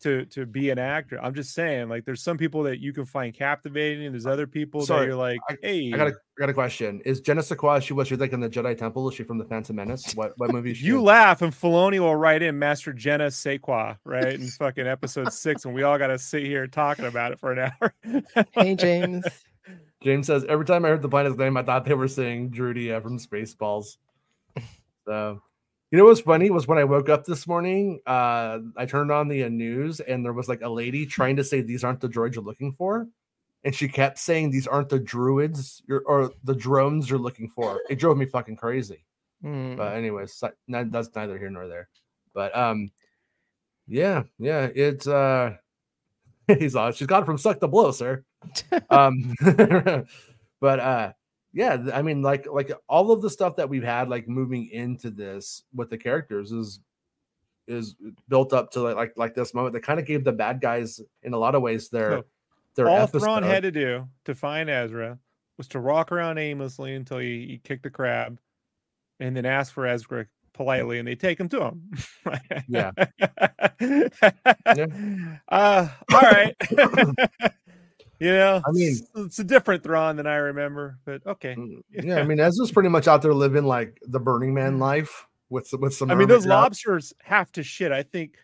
to 0.00 0.26
to 0.26 0.44
be 0.44 0.68
an 0.70 0.78
actor. 0.78 1.18
I'm 1.22 1.34
just 1.34 1.54
saying, 1.54 1.88
like, 1.88 2.04
there's 2.04 2.20
some 2.22 2.36
people 2.36 2.64
that 2.64 2.80
you 2.80 2.92
can 2.92 3.06
find 3.06 3.32
captivating, 3.32 4.04
and 4.04 4.14
there's 4.14 4.26
other 4.26 4.46
people 4.46 4.84
sorry, 4.84 5.02
that 5.02 5.06
you're 5.06 5.16
like, 5.16 5.38
I- 5.48 5.56
hey, 5.62 5.92
I 5.94 5.96
got 5.96 6.08
a, 6.08 6.10
I 6.10 6.40
got 6.40 6.48
a 6.50 6.52
question. 6.52 7.00
Is 7.06 7.20
Jenna 7.20 7.42
Sequoia? 7.42 7.80
She 7.80 7.94
was 7.94 8.08
she 8.08 8.16
like 8.16 8.32
in 8.32 8.40
the 8.40 8.50
Jedi 8.50 8.76
Temple? 8.76 9.08
Is 9.08 9.14
she 9.14 9.22
from 9.22 9.38
the 9.38 9.44
Phantom 9.44 9.76
Menace? 9.76 10.12
What 10.14 10.34
what 10.36 10.50
movie? 10.52 10.72
Is 10.72 10.78
she 10.78 10.86
you 10.86 10.98
in? 10.98 11.04
laugh, 11.04 11.40
and 11.40 11.52
Filoni 11.52 12.00
will 12.00 12.16
write 12.16 12.42
in 12.42 12.58
Master 12.58 12.92
Jenna 12.92 13.28
Sequa, 13.28 13.96
right, 14.04 14.34
in 14.34 14.46
fucking 14.48 14.86
episode 14.86 15.32
six, 15.32 15.64
and 15.64 15.72
we 15.74 15.84
all 15.84 15.96
got 15.96 16.08
to 16.08 16.18
sit 16.18 16.42
here 16.44 16.66
talking 16.66 17.06
about 17.06 17.32
it 17.32 17.38
for 17.40 17.52
an 17.52 17.70
hour. 17.80 17.94
Hey, 18.52 18.74
James. 18.74 19.24
James 20.04 20.26
says 20.26 20.44
every 20.50 20.66
time 20.66 20.84
I 20.84 20.90
heard 20.90 21.00
the 21.00 21.08
planet's 21.08 21.38
name, 21.38 21.56
I 21.56 21.62
thought 21.62 21.86
they 21.86 21.94
were 21.94 22.08
saying 22.08 22.50
Druidia 22.50 23.02
from 23.02 23.18
Spaceballs. 23.18 23.96
So, 25.06 25.42
you 25.90 25.98
know 25.98 26.06
what's 26.06 26.22
funny 26.22 26.48
was 26.48 26.66
when 26.66 26.78
I 26.78 26.84
woke 26.84 27.10
up 27.10 27.26
this 27.26 27.46
morning, 27.46 28.00
uh, 28.06 28.60
I 28.74 28.86
turned 28.86 29.12
on 29.12 29.28
the 29.28 29.44
uh, 29.44 29.50
news 29.50 30.00
and 30.00 30.24
there 30.24 30.32
was 30.32 30.48
like 30.48 30.62
a 30.62 30.68
lady 30.68 31.04
trying 31.04 31.36
to 31.36 31.44
say 31.44 31.60
these 31.60 31.84
aren't 31.84 32.00
the 32.00 32.08
droids 32.08 32.34
you're 32.34 32.42
looking 32.42 32.72
for, 32.72 33.06
and 33.64 33.74
she 33.74 33.86
kept 33.86 34.18
saying 34.18 34.50
these 34.50 34.66
aren't 34.66 34.88
the 34.88 34.98
druids 34.98 35.82
you're, 35.86 36.02
or 36.06 36.32
the 36.44 36.54
drones 36.54 37.10
you're 37.10 37.18
looking 37.18 37.50
for. 37.50 37.82
It 37.90 37.98
drove 37.98 38.16
me 38.16 38.24
fucking 38.24 38.56
crazy. 38.56 39.04
Mm. 39.44 39.76
But 39.76 39.94
anyways, 39.94 40.42
that's 40.66 41.10
neither 41.14 41.36
here 41.36 41.50
nor 41.50 41.68
there. 41.68 41.90
But 42.32 42.56
um, 42.56 42.90
yeah, 43.86 44.22
yeah, 44.38 44.70
it's 44.74 45.06
uh, 45.06 45.56
he's 46.58 46.76
on. 46.76 46.94
She's 46.94 47.06
got 47.06 47.24
it 47.24 47.26
from 47.26 47.36
suck 47.36 47.60
the 47.60 47.68
blow, 47.68 47.90
sir 47.90 48.24
um 48.90 49.34
but 50.60 50.80
uh 50.80 51.12
yeah 51.52 51.76
i 51.92 52.02
mean 52.02 52.22
like 52.22 52.46
like 52.50 52.72
all 52.88 53.10
of 53.12 53.22
the 53.22 53.30
stuff 53.30 53.56
that 53.56 53.68
we've 53.68 53.84
had 53.84 54.08
like 54.08 54.28
moving 54.28 54.68
into 54.70 55.10
this 55.10 55.62
with 55.74 55.90
the 55.90 55.98
characters 55.98 56.52
is 56.52 56.80
is 57.66 57.96
built 58.28 58.52
up 58.52 58.70
to 58.70 58.80
like 58.80 58.96
like, 58.96 59.12
like 59.16 59.34
this 59.34 59.54
moment 59.54 59.72
that 59.72 59.82
kind 59.82 59.98
of 59.98 60.06
gave 60.06 60.24
the 60.24 60.32
bad 60.32 60.60
guys 60.60 61.00
in 61.22 61.32
a 61.32 61.38
lot 61.38 61.54
of 61.54 61.62
ways 61.62 61.88
their 61.88 62.10
So, 62.10 62.24
their 62.74 62.88
all 62.88 63.02
episode. 63.02 63.20
Thrawn 63.20 63.42
had 63.42 63.62
to 63.62 63.70
do 63.70 64.08
to 64.24 64.34
find 64.34 64.68
Ezra 64.68 65.18
was 65.56 65.68
to 65.68 65.80
walk 65.80 66.10
around 66.12 66.38
aimlessly 66.38 66.94
until 66.94 67.18
he, 67.18 67.46
he 67.46 67.60
kicked 67.62 67.84
the 67.84 67.90
crab, 67.90 68.38
and 69.20 69.36
then 69.36 69.46
ask 69.46 69.72
for 69.72 69.86
Ezra 69.86 70.26
politely, 70.52 70.98
and 70.98 71.06
they 71.06 71.14
take 71.14 71.38
him 71.38 71.48
to 71.50 71.64
him. 71.64 71.90
Yeah. 72.68 72.90
Uh, 75.48 75.88
all 76.12 76.20
right. 76.20 76.54
You 78.24 78.32
know, 78.32 78.62
I 78.66 78.70
mean- 78.72 78.92
it's, 78.92 79.02
it's 79.14 79.38
a 79.38 79.44
different 79.44 79.82
Thrawn 79.82 80.16
than 80.16 80.26
I 80.26 80.36
remember, 80.36 80.98
but 81.04 81.26
okay. 81.26 81.54
Mm, 81.56 81.82
yeah 81.90 82.16
i 82.18 82.22
mean 82.24 82.40
ezra's 82.40 82.72
pretty 82.72 82.88
much 82.88 83.06
out 83.06 83.22
there 83.22 83.34
living 83.34 83.64
like 83.64 83.98
the 84.08 84.18
burning 84.18 84.52
man 84.54 84.78
life 84.78 85.26
with 85.50 85.68
with 85.78 85.94
some 85.94 86.10
I 86.10 86.14
mean, 86.14 86.26
those 86.28 86.44
crab. 86.46 86.58
lobsters 86.64 87.12
have 87.22 87.52
to 87.52 87.62
shit. 87.62 87.92
I 87.92 88.02
think 88.02 88.36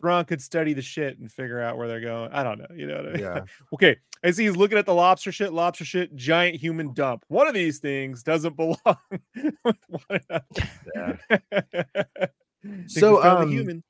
Thrawn 0.00 0.24
could 0.24 0.40
study 0.42 0.74
the 0.74 0.82
shit 0.82 1.18
and 1.18 1.30
figure 1.30 1.60
out 1.60 1.76
where 1.78 1.88
they're 1.88 2.00
going. 2.00 2.30
I 2.32 2.42
don't 2.44 2.58
know. 2.58 2.66
You 2.74 2.86
know 2.86 2.96
what 2.98 3.06
I 3.06 3.12
mean? 3.12 3.20
yeah 3.20 3.40
Okay, 3.74 3.96
I 4.24 4.30
see 4.32 4.44
he's 4.46 4.56
looking 4.56 4.76
at 4.78 4.86
the 4.86 4.94
lobster 4.94 5.32
shit, 5.32 5.52
lobster 5.52 5.84
shit, 5.84 6.14
giant 6.14 6.56
human 6.56 6.92
dump. 6.94 7.24
One 7.28 7.46
of 7.48 7.54
these 7.54 7.78
things 7.78 8.22
doesn't 8.22 8.56
belong 8.62 8.76
with 9.10 9.54
one 9.64 10.20
another. 10.28 11.20
Think 11.30 12.90
So, 12.90 13.16
we 13.16 13.22
found 13.22 13.38
the 13.38 13.42
um, 13.42 13.50
human. 13.50 13.82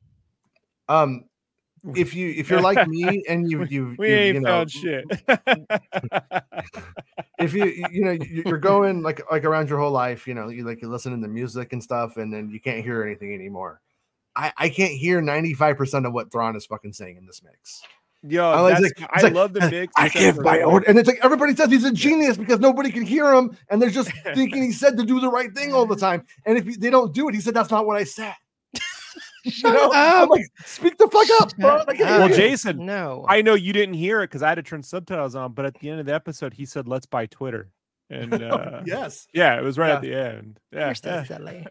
um 0.88 1.24
if 1.96 2.14
you 2.14 2.34
if 2.36 2.50
you're 2.50 2.60
like 2.60 2.86
me 2.88 3.22
and 3.28 3.50
you 3.50 3.64
you 3.70 3.94
We 3.98 4.08
you, 4.10 4.16
ain't 4.16 4.34
you 4.34 4.40
know 4.40 4.50
found 4.50 4.70
shit. 4.70 5.04
if 7.38 7.54
you 7.54 7.64
you 7.90 8.04
know 8.04 8.12
you- 8.12 8.42
you're 8.46 8.58
going 8.58 9.02
like 9.02 9.20
like 9.30 9.44
around 9.44 9.68
your 9.68 9.78
whole 9.78 9.90
life 9.90 10.26
you 10.26 10.34
know 10.34 10.48
you 10.48 10.64
like 10.64 10.80
you're 10.82 10.90
listening 10.90 11.22
to 11.22 11.28
music 11.28 11.72
and 11.72 11.82
stuff 11.82 12.16
and 12.16 12.32
then 12.32 12.50
you 12.50 12.60
can't 12.60 12.84
hear 12.84 13.02
anything 13.02 13.32
anymore 13.34 13.80
i 14.36 14.52
i 14.56 14.68
can't 14.68 14.92
hear 14.92 15.20
95% 15.22 16.06
of 16.06 16.12
what 16.12 16.30
Thrawn 16.32 16.56
is 16.56 16.66
fucking 16.66 16.92
saying 16.92 17.16
in 17.16 17.26
this 17.26 17.42
mix 17.42 17.82
Yo, 18.26 18.50
I 18.50 18.60
like- 18.60 19.00
I 19.12 19.22
like, 19.22 19.32
love 19.32 19.52
the 19.52 19.70
mix. 19.70 19.92
I 19.96 20.08
give 20.08 20.40
my 20.40 20.60
order, 20.62 20.84
and 20.88 20.98
it's 20.98 21.06
like 21.06 21.20
everybody 21.22 21.54
says 21.54 21.70
he's 21.70 21.84
a 21.84 21.92
genius 21.92 22.36
because 22.36 22.58
nobody 22.58 22.90
can 22.90 23.06
hear 23.06 23.32
him, 23.32 23.56
and 23.70 23.80
they're 23.80 23.90
just 23.90 24.10
thinking 24.34 24.60
he 24.60 24.72
said 24.72 24.96
to 24.96 25.04
do 25.04 25.20
the 25.20 25.30
right 25.30 25.54
thing 25.54 25.72
all 25.72 25.86
the 25.86 25.94
time. 25.94 26.26
And 26.44 26.58
if 26.58 26.80
they 26.80 26.90
don't 26.90 27.14
do 27.14 27.28
it, 27.28 27.36
he 27.36 27.40
said 27.40 27.54
that's 27.54 27.70
not 27.70 27.86
what 27.86 27.96
I 27.96 28.02
said. 28.02 28.34
You 29.44 29.70
know, 29.72 29.90
I'm 29.92 30.28
like, 30.28 30.44
speak 30.64 30.96
the 30.98 31.08
fuck 31.08 31.28
up, 31.42 31.56
bro. 31.56 31.78
Shut 31.78 31.88
up. 31.90 31.96
Well. 32.00 32.28
Jason, 32.28 32.84
No. 32.84 33.24
I 33.28 33.42
know 33.42 33.54
you 33.54 33.72
didn't 33.72 33.94
hear 33.94 34.20
it 34.22 34.28
because 34.28 34.42
I 34.42 34.48
had 34.50 34.56
to 34.56 34.62
turn 34.62 34.82
subtitles 34.82 35.34
on, 35.36 35.52
but 35.52 35.64
at 35.64 35.78
the 35.78 35.90
end 35.90 36.00
of 36.00 36.06
the 36.06 36.14
episode, 36.14 36.52
he 36.54 36.64
said, 36.66 36.88
"Let's 36.88 37.06
buy 37.06 37.26
Twitter," 37.26 37.70
and 38.10 38.34
uh, 38.42 38.82
yes. 38.84 39.26
yeah, 39.32 39.58
it 39.58 39.62
was 39.62 39.78
right 39.78 39.90
at 39.90 40.02
the 40.02 40.14
end. 40.14 40.58
Yeah, 40.72 40.86
You're 40.86 40.94
so 40.94 41.08
yeah. 41.10 41.24
silly. 41.24 41.66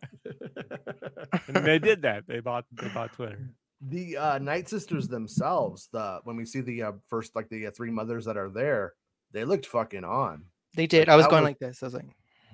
and 1.48 1.66
they 1.66 1.80
did 1.80 2.02
that. 2.04 2.26
They 2.28 2.40
bought 2.40 2.66
they 2.72 2.88
bought 2.90 3.14
Twitter. 3.14 3.50
the 3.82 4.18
uh, 4.18 4.38
Night 4.40 4.70
Sisters 4.70 5.08
themselves, 5.08 5.90
the 5.92 6.20
when 6.24 6.36
we 6.36 6.46
see 6.46 6.62
the 6.62 6.84
uh, 6.84 6.92
first 7.10 7.36
like 7.36 7.50
the 7.50 7.68
uh, 7.68 7.72
three 7.76 7.92
mothers 7.92 8.26
that 8.26 8.38
are 8.38 8.50
there, 8.50 8.94
they 9.32 9.44
looked 9.46 9.66
fucking 9.66 10.04
on. 10.04 10.46
They 10.76 10.88
did. 10.88 11.08
Like, 11.08 11.14
I 11.14 11.16
was 11.18 11.28
going 11.28 11.44
was- 11.44 11.50
like 11.50 11.60
this. 11.60 11.82
I 11.84 11.86
was 11.88 11.94
like, 11.94 12.06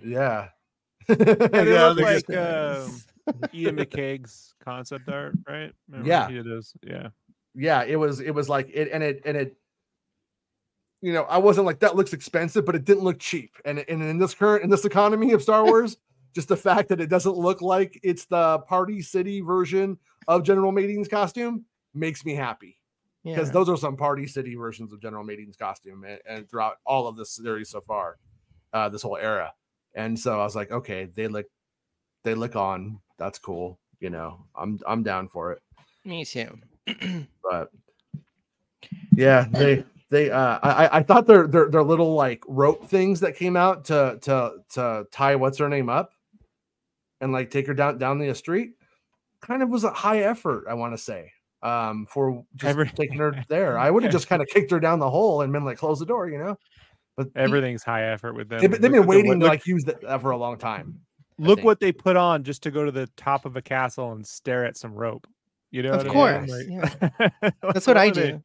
Yeah. 0.04 0.49
Yeah, 1.10 1.15
they 1.15 1.73
Yeah, 1.73 1.88
look 1.88 1.97
they 1.97 2.04
like 2.15 2.30
um, 2.38 3.02
Iain 3.53 3.77
McCaig's 3.77 4.55
concept 4.63 5.09
art, 5.09 5.36
right? 5.47 5.71
Remember 5.89 6.09
Yeah. 6.09 6.27
he 6.27 6.36
did 6.36 6.45
those. 6.45 6.73
Yeah, 6.81 7.09
yeah, 7.55 7.83
it 7.83 7.95
was 7.95 8.19
it 8.19 8.31
was 8.31 8.49
like 8.49 8.69
it 8.73 8.89
and 8.91 9.03
it 9.03 9.21
and 9.25 9.38
it 9.38 9.55
you 11.01 11.12
know, 11.12 11.23
I 11.23 11.38
wasn't 11.38 11.65
like 11.65 11.79
that 11.79 11.97
looks 11.97 12.13
expensive, 12.13 12.65
but 12.65 12.75
it 12.75 12.86
didn't 12.86 13.03
look 13.03 13.19
cheap. 13.19 13.51
And, 13.65 13.83
and 13.89 14.01
in 14.01 14.17
this 14.17 14.33
current 14.33 14.63
in 14.63 14.69
this 14.69 14.86
economy 14.86 15.33
of 15.33 15.41
Star 15.41 15.65
Wars, 15.65 15.97
just 16.33 16.47
the 16.47 16.57
fact 16.57 16.89
that 16.89 17.01
it 17.01 17.07
doesn't 17.09 17.36
look 17.36 17.62
like 17.62 17.99
it's 18.03 18.25
the 18.25 18.59
Party 18.59 19.01
City 19.01 19.41
version 19.41 19.97
of 20.27 20.43
General 20.43 20.71
Madine's 20.71 21.07
costume 21.09 21.65
makes 21.93 22.25
me 22.25 22.33
happy. 22.33 22.79
because 23.23 23.49
yeah. 23.49 23.53
those 23.53 23.69
are 23.69 23.77
some 23.77 23.97
Party 23.97 24.25
City 24.27 24.55
versions 24.55 24.93
of 24.93 25.01
General 25.01 25.23
Madine's 25.23 25.57
costume, 25.57 26.03
and, 26.05 26.19
and 26.27 26.49
throughout 26.49 26.77
all 26.86 27.07
of 27.07 27.15
this 27.17 27.31
series 27.31 27.69
so 27.69 27.81
far, 27.81 28.17
uh, 28.73 28.89
this 28.89 29.01
whole 29.01 29.17
era. 29.17 29.53
And 29.93 30.17
so 30.19 30.39
I 30.39 30.43
was 30.43 30.55
like, 30.55 30.71
okay, 30.71 31.05
they 31.13 31.27
look, 31.27 31.45
they 32.23 32.36
look 32.36 32.55
on. 32.55 32.99
That's 33.17 33.39
cool. 33.39 33.79
You 33.99 34.09
know, 34.09 34.45
I'm 34.55 34.79
I'm 34.88 35.03
down 35.03 35.27
for 35.29 35.51
it. 35.53 35.62
Me 36.05 36.25
too. 36.25 36.57
But 37.49 37.71
yeah, 39.15 39.47
they 39.51 39.83
they 40.09 40.31
uh, 40.31 40.59
I 40.63 40.86
I- 40.86 40.97
I 40.97 41.03
thought 41.03 41.27
their 41.27 41.47
their 41.47 41.69
their 41.69 41.83
little 41.83 42.15
like 42.15 42.43
rope 42.47 42.88
things 42.88 43.19
that 43.21 43.36
came 43.36 43.55
out 43.57 43.86
to 43.86 44.17
to 44.21 44.51
to 44.71 45.07
tie 45.12 45.36
what's 45.36 45.57
her 45.57 45.69
name 45.69 45.89
up, 45.89 46.12
and 47.21 47.31
like 47.31 47.49
take 47.51 47.67
her 47.67 47.73
down 47.73 47.97
down 47.97 48.17
the 48.19 48.33
street, 48.33 48.71
kind 49.41 49.62
of 49.63 49.69
was 49.69 49.83
a 49.83 49.91
high 49.91 50.19
effort. 50.19 50.65
I 50.69 50.73
want 50.73 50.93
to 50.93 50.97
say. 50.97 51.31
Um, 51.62 52.05
for 52.09 52.43
just 52.55 52.69
Every- 52.69 52.89
taking 52.95 53.19
her 53.19 53.41
there, 53.47 53.77
I 53.77 53.89
would 53.89 54.03
have 54.03 54.12
just 54.12 54.27
kind 54.27 54.41
of 54.41 54.47
kicked 54.49 54.69
her 54.71 54.81
down 54.81 54.99
the 54.99 55.09
hole 55.09 55.41
and 55.41 55.53
been 55.53 55.63
like, 55.63 55.77
close 55.77 55.97
the 55.99 56.05
door, 56.05 56.27
you 56.29 56.38
know. 56.38 56.57
But 57.15 57.29
everything's 57.38 57.83
high 57.83 58.12
effort 58.12 58.33
with 58.33 58.49
them. 58.49 58.59
They've, 58.59 58.69
been- 58.71 58.81
they've 58.81 58.91
Look 58.91 58.95
been 58.95 58.99
at 59.01 59.03
the- 59.03 59.07
waiting 59.29 59.39
to 59.39 59.45
like 59.47 59.65
use 59.65 59.83
that 59.86 60.01
that 60.01 60.21
for 60.21 60.31
a 60.31 60.38
long 60.38 60.57
time. 60.57 60.99
I 61.39 61.43
look 61.46 61.63
what 61.63 61.80
they 61.80 61.91
put 61.91 62.15
on 62.17 62.43
just 62.43 62.63
to 62.63 62.72
go 62.72 62.86
to 62.86 62.91
the 62.91 63.08
top 63.17 63.46
of 63.46 63.56
a 63.56 63.62
castle 63.62 64.12
and 64.12 64.26
stare 64.26 64.65
at 64.65 64.78
some 64.78 64.93
rope. 64.93 65.28
You 65.72 65.84
know, 65.84 65.91
Of 65.93 66.06
what 66.06 66.08
I 66.08 66.13
course, 66.13 66.52
mean? 66.52 66.72
yeah. 66.72 67.30
Like- 67.41 67.54
That's 67.74 67.88
what 67.88 67.98
I 67.98 68.08
are 68.08 68.12
they- 68.12 68.32
do. 68.32 68.43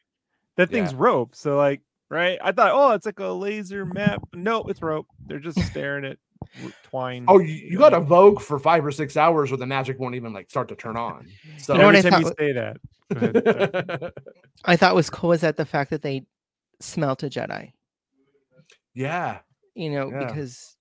That 0.57 0.70
Yeah. 0.70 0.79
thing's 0.85 0.94
rope. 0.94 1.35
So 1.37 1.57
like, 1.57 1.83
right? 2.11 2.38
I 2.42 2.53
thought, 2.53 2.72
oh, 2.72 2.92
it's 2.92 3.07
like 3.07 3.20
a 3.20 3.27
laser 3.27 3.85
map. 3.85 4.22
No, 4.35 4.62
it's 4.64 4.81
rope. 4.83 5.07
They're 5.27 5.38
just 5.38 5.61
staring 5.66 6.05
at 6.05 6.18
twine. 6.85 7.27
Oh, 7.29 7.38
you, 7.38 7.55
you 7.55 7.79
got 7.79 7.92
a 7.94 8.01
Vogue 8.01 8.40
for 8.40 8.59
five 8.59 8.85
or 8.85 8.90
six 8.90 9.16
hours 9.16 9.51
where 9.51 9.59
the 9.59 9.66
magic 9.66 9.98
won't 10.01 10.14
even 10.14 10.33
like 10.33 10.48
start 10.51 10.68
to 10.68 10.74
turn 10.77 10.96
on. 10.96 11.27
So 11.59 11.74
You 11.74 11.81
know 11.81 11.87
what 11.87 11.94
Every 11.96 12.11
I 12.11 12.18
you 12.18 12.24
thought 12.24 12.38
say 12.38 12.53
that. 12.53 12.77
Ahead. 13.11 14.12
I 14.64 14.77
thought 14.77 14.94
was 14.94 15.11
cool 15.11 15.33
is 15.33 15.42
that 15.42 15.57
the 15.57 15.64
fact 15.66 15.90
that 15.90 16.03
they 16.03 16.24
smelt 16.81 17.22
a 17.22 17.29
Jedi. 17.29 17.72
yeah, 18.94 19.38
You 19.74 19.90
know, 19.90 20.11
Yeah. 20.11 20.27
because 20.27 20.77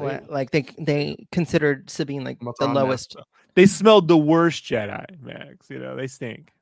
They- 0.00 0.06
what, 0.06 0.30
like 0.30 0.50
they 0.50 0.66
they 0.78 1.26
considered 1.32 1.88
Sabine 1.90 2.24
like 2.24 2.38
the 2.40 2.46
on 2.60 2.74
that? 2.74 2.80
lowest. 2.84 3.16
they 3.54 3.66
smelled 3.66 4.08
the 4.08 4.16
worst 4.18 4.64
Jedi, 4.64 5.04
Max. 5.22 5.68
You 5.70 5.78
know, 5.78 5.96
they 5.96 6.06
stink. 6.06 6.52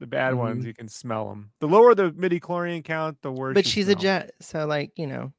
The 0.00 0.06
bad 0.06 0.34
ones, 0.34 0.64
Mhm. 0.64 0.66
you 0.66 0.74
can 0.74 0.88
smell 0.88 1.28
them. 1.28 1.50
The 1.60 1.68
lower 1.68 1.94
the 1.94 2.12
midi 2.12 2.40
chlorian 2.40 2.82
count, 2.84 3.18
the 3.22 3.30
worse. 3.32 3.54
But 3.54 3.64
you 3.64 3.70
she's 3.70 3.88
a 3.88 3.92
smell. 3.92 4.02
jet, 4.02 4.32
so 4.40 4.66
like 4.66 4.92
you 4.96 5.06
know. 5.06 5.32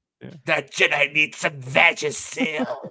that 0.45 0.71
Jedi 0.71 1.13
needs 1.13 1.37
some 1.37 1.59
Vagisil. 1.61 2.65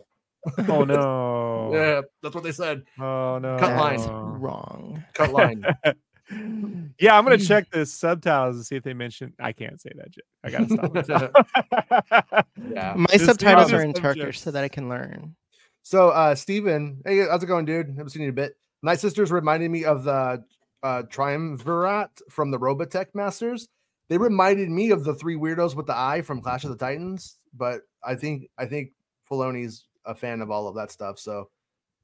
Oh 0.69 0.85
no! 0.85 1.71
yeah, 1.73 2.03
that's 2.23 2.35
what 2.35 2.45
they 2.45 2.53
said. 2.53 2.83
Oh 3.01 3.39
no! 3.39 3.57
Cut 3.59 3.77
line. 3.79 3.99
Wrong. 4.41 5.03
Cut 5.15 5.33
line. 5.33 5.65
yeah, 6.31 7.17
I'm 7.17 7.25
gonna 7.25 7.39
check 7.39 7.71
the 7.73 7.85
subtitles 7.85 8.57
and 8.57 8.67
see 8.67 8.77
if 8.77 8.83
they 8.83 8.95
mention. 8.95 9.33
I 9.39 9.53
can't 9.53 9.81
say 9.81 9.91
that. 9.97 10.11
Jet. 10.11 10.25
I 10.43 10.51
gotta 10.51 11.05
stop. 11.05 12.47
yeah. 12.71 12.95
My 12.97 13.07
Just 13.13 13.27
subtitles 13.27 13.73
are 13.73 13.83
in 13.83 13.93
Turkish 13.93 14.41
so 14.41 14.51
that 14.51 14.65
I 14.65 14.69
can 14.69 14.89
learn. 14.89 15.35
So, 15.83 16.09
uh, 16.11 16.35
Steven, 16.35 17.03
hey, 17.05 17.27
how's 17.29 17.43
it 17.43 17.47
going, 17.47 17.67
dude? 17.67 17.89
Haven't 17.89 18.09
seen 18.09 18.23
you 18.23 18.29
in 18.29 18.35
a 18.35 18.35
bit. 18.35 18.57
Night 18.83 19.01
Sisters 19.01 19.31
reminded 19.31 19.71
me 19.71 19.85
of 19.85 20.05
the 20.05 20.43
uh, 20.83 21.03
Triumvirate 21.11 22.21
from 22.31 22.51
the 22.51 22.59
Robotech 22.59 23.09
Masters. 23.15 23.69
They 24.09 24.19
reminded 24.19 24.71
me 24.71 24.91
of 24.91 25.05
the 25.05 25.15
three 25.15 25.37
weirdos 25.37 25.75
with 25.75 25.87
the 25.87 25.97
eye 25.97 26.23
from 26.23 26.41
Clash 26.41 26.65
of 26.65 26.71
the 26.71 26.77
Titans, 26.77 27.37
but 27.55 27.83
I 28.03 28.15
think 28.15 28.49
I 28.59 28.67
think 28.67 28.93
Filoni's 29.31 29.87
a 30.05 30.15
fan 30.15 30.41
of 30.41 30.51
all 30.51 30.69
of 30.69 30.75
that 30.77 30.91
stuff. 30.91 31.19
So 31.19 31.49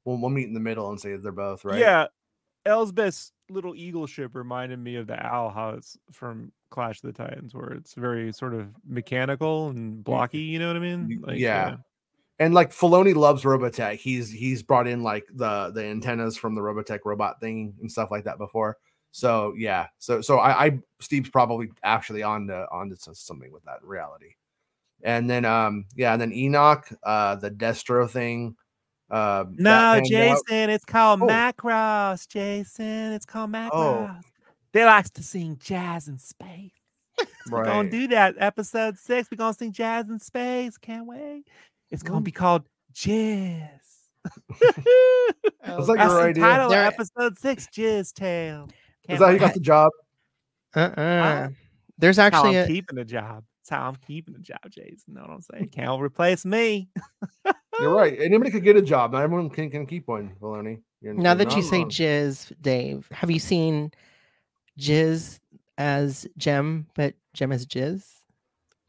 we'll, 0.05 0.17
we'll 0.17 0.29
meet 0.29 0.47
in 0.47 0.53
the 0.53 0.59
middle 0.59 0.89
and 0.89 0.99
say 0.99 1.15
they're 1.15 1.31
both 1.31 1.63
right. 1.63 1.79
Yeah, 1.79 2.07
Elsbeth's 2.65 3.31
little 3.49 3.75
eagle 3.75 4.07
ship 4.07 4.35
reminded 4.35 4.79
me 4.79 4.95
of 4.95 5.07
the 5.07 5.25
owl 5.25 5.49
house 5.49 5.97
from 6.11 6.51
Clash 6.69 7.03
of 7.03 7.13
the 7.13 7.23
Titans, 7.23 7.53
where 7.53 7.71
it's 7.73 7.93
very 7.93 8.31
sort 8.31 8.53
of 8.53 8.67
mechanical 8.87 9.69
and 9.69 10.03
blocky. 10.03 10.39
You 10.39 10.59
know 10.59 10.67
what 10.67 10.75
I 10.77 10.79
mean? 10.79 11.21
y- 11.25 11.33
yeah. 11.33 11.75
and 12.39 12.53
like 12.53 12.71
Filoni 12.71 13.15
loves 13.15 13.43
Robotech. 13.43 13.97
He's 13.97 14.31
he's 14.31 14.63
brought 14.63 14.87
in 14.87 15.03
like 15.03 15.25
the 15.33 15.71
the 15.73 15.83
antennas 15.83 16.37
from 16.37 16.55
the 16.55 16.61
Robotech 16.61 16.99
robot 17.05 17.39
thing 17.39 17.75
and 17.81 17.91
stuff 17.91 18.09
like 18.11 18.23
that 18.23 18.37
before. 18.37 18.77
So 19.11 19.53
yeah, 19.57 19.87
so 19.97 20.21
so 20.21 20.39
I, 20.39 20.65
I 20.65 20.79
Steve's 21.01 21.29
probably 21.29 21.69
actually 21.83 22.23
on 22.23 22.47
to 22.47 22.67
on 22.71 22.89
to 22.89 23.15
something 23.15 23.51
with 23.51 23.63
that 23.65 23.83
reality. 23.83 24.35
And 25.03 25.29
then 25.29 25.45
um 25.45 25.85
yeah, 25.95 26.13
and 26.13 26.21
then 26.21 26.31
Enoch, 26.31 26.87
uh 27.03 27.35
the 27.35 27.51
Destro 27.51 28.09
thing. 28.09 28.55
Uh, 29.11 29.43
that 29.43 29.59
No, 29.59 29.69
panned 29.71 29.99
out. 30.01 30.05
Jason, 30.05 30.69
it's 30.69 30.85
called 30.85 31.21
Oh. 31.21 31.27
Macross. 31.27 32.27
Jason, 32.27 33.11
it's 33.13 33.25
called 33.25 33.51
Macross. 33.51 33.69
Oh. 33.73 34.15
They 34.71 34.85
likes 34.85 35.09
to 35.11 35.23
sing 35.23 35.57
jazz 35.61 36.07
in 36.07 36.17
space. 36.17 36.71
We're 37.51 37.65
gonna 37.65 37.89
do 37.89 38.07
that. 38.07 38.35
Episode 38.37 38.97
six, 38.97 39.27
we're 39.29 39.35
gonna 39.35 39.53
sing 39.53 39.73
jazz 39.73 40.07
in 40.09 40.17
space. 40.19 40.77
Can't 40.77 41.05
wait. 41.05 41.43
It's 41.91 42.03
gonna 42.03 42.21
be 42.21 42.31
called 42.31 42.63
Jizz. 42.93 43.67
It's 45.63 45.87
like 45.87 45.99
That's 45.99 46.11
your 46.11 46.21
idea. 46.29 46.43
title 46.43 46.65
of 46.65 46.71
There- 46.71 46.85
episode 46.85 47.37
six, 47.37 47.67
Jizz 47.67 48.13
Tale. 48.13 48.67
Is 49.09 49.19
that 49.19 49.25
how 49.25 49.31
you 49.31 49.39
got 49.39 49.53
the 49.53 49.59
job? 49.59 49.91
Uh-uh. 50.75 51.49
There's 51.97 52.15
That's 52.17 52.33
how 52.33 52.39
actually 52.43 52.57
I'm 52.59 52.65
a, 52.65 52.67
keeping 52.67 52.95
the 52.95 53.05
job. 53.05 53.43
That's 53.71 53.81
how 53.81 53.87
I'm 53.87 53.95
keeping 53.95 54.33
the 54.33 54.39
job, 54.41 54.59
Jason. 54.69 55.13
Know 55.13 55.21
what 55.21 55.29
I'm 55.29 55.41
saying? 55.41 55.69
Can't 55.69 56.01
replace 56.01 56.43
me. 56.43 56.89
You're 57.79 57.95
right. 57.95 58.19
Anybody 58.19 58.51
could 58.51 58.63
get 58.63 58.75
a 58.75 58.81
job. 58.81 59.13
Not 59.13 59.23
everyone 59.23 59.49
can, 59.49 59.71
can 59.71 59.85
keep 59.85 60.07
one, 60.09 60.35
Filoni. 60.41 60.81
You're, 61.01 61.13
now 61.13 61.29
you're 61.29 61.35
that 61.35 61.51
you 61.55 61.61
not 61.61 61.69
say 61.69 61.77
wrong. 61.79 61.89
Jizz, 61.89 62.53
Dave, 62.61 63.07
have 63.11 63.31
you 63.31 63.39
seen 63.39 63.91
Jizz 64.77 65.39
as 65.77 66.27
Jem, 66.37 66.87
but 66.95 67.13
Jem 67.33 67.53
as 67.53 67.65
Jizz? 67.65 68.03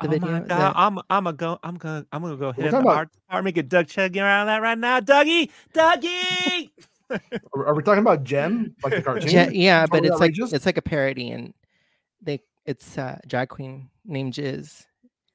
The 0.01 0.09
oh 0.09 0.11
video, 0.11 0.33
my 0.33 0.41
the- 0.41 0.47
god, 0.47 0.73
I'm 0.75 0.99
I'm 1.09 1.25
gonna 1.25 1.33
go. 1.37 1.59
I'm 1.63 1.77
gonna 1.77 2.05
I'm 2.13 2.23
gonna 2.23 2.37
go 2.37 2.51
hit 2.51 2.67
up 2.67 2.71
the 2.73 2.79
about- 2.79 2.97
art 2.97 3.13
department. 3.13 3.55
Get 3.55 3.69
Doug 3.69 3.87
Chiang 3.87 4.19
around 4.19 4.49
that 4.49 4.63
right 4.63 4.77
now. 4.79 4.99
Dougie, 4.99 5.49
Dougie. 5.73 6.71
Are, 7.55 7.67
are 7.69 7.75
we 7.75 7.83
talking 7.85 8.01
about 8.01 8.25
Jem, 8.25 8.75
like 8.83 8.95
the 8.95 9.03
cartoon? 9.05 9.29
Je- 9.29 9.51
yeah, 9.53 9.87
but 9.87 10.03
Totally 10.03 10.09
it's 10.09 10.41
like 10.41 10.53
it's 10.55 10.67
like 10.67 10.77
a 10.79 10.83
parody, 10.83 11.31
and 11.31 11.55
they 12.21 12.41
it's 12.67 12.97
uh, 12.99 13.19
drag 13.27 13.49
queen 13.49 13.91
named 14.05 14.35
Jizz. 14.35 14.85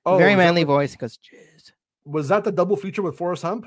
Oh, 0.06 0.18
Very 0.18 0.36
manly 0.36 0.64
the- 0.64 0.68
voice. 0.68 0.92
He 0.92 0.98
goes 0.98 1.18
Jizz. 1.18 1.72
Was 2.06 2.30
that 2.30 2.44
the 2.46 2.52
double 2.52 2.78
feature 2.78 3.02
with 3.02 3.18
Forrest 3.18 3.44
Hump? 3.44 3.66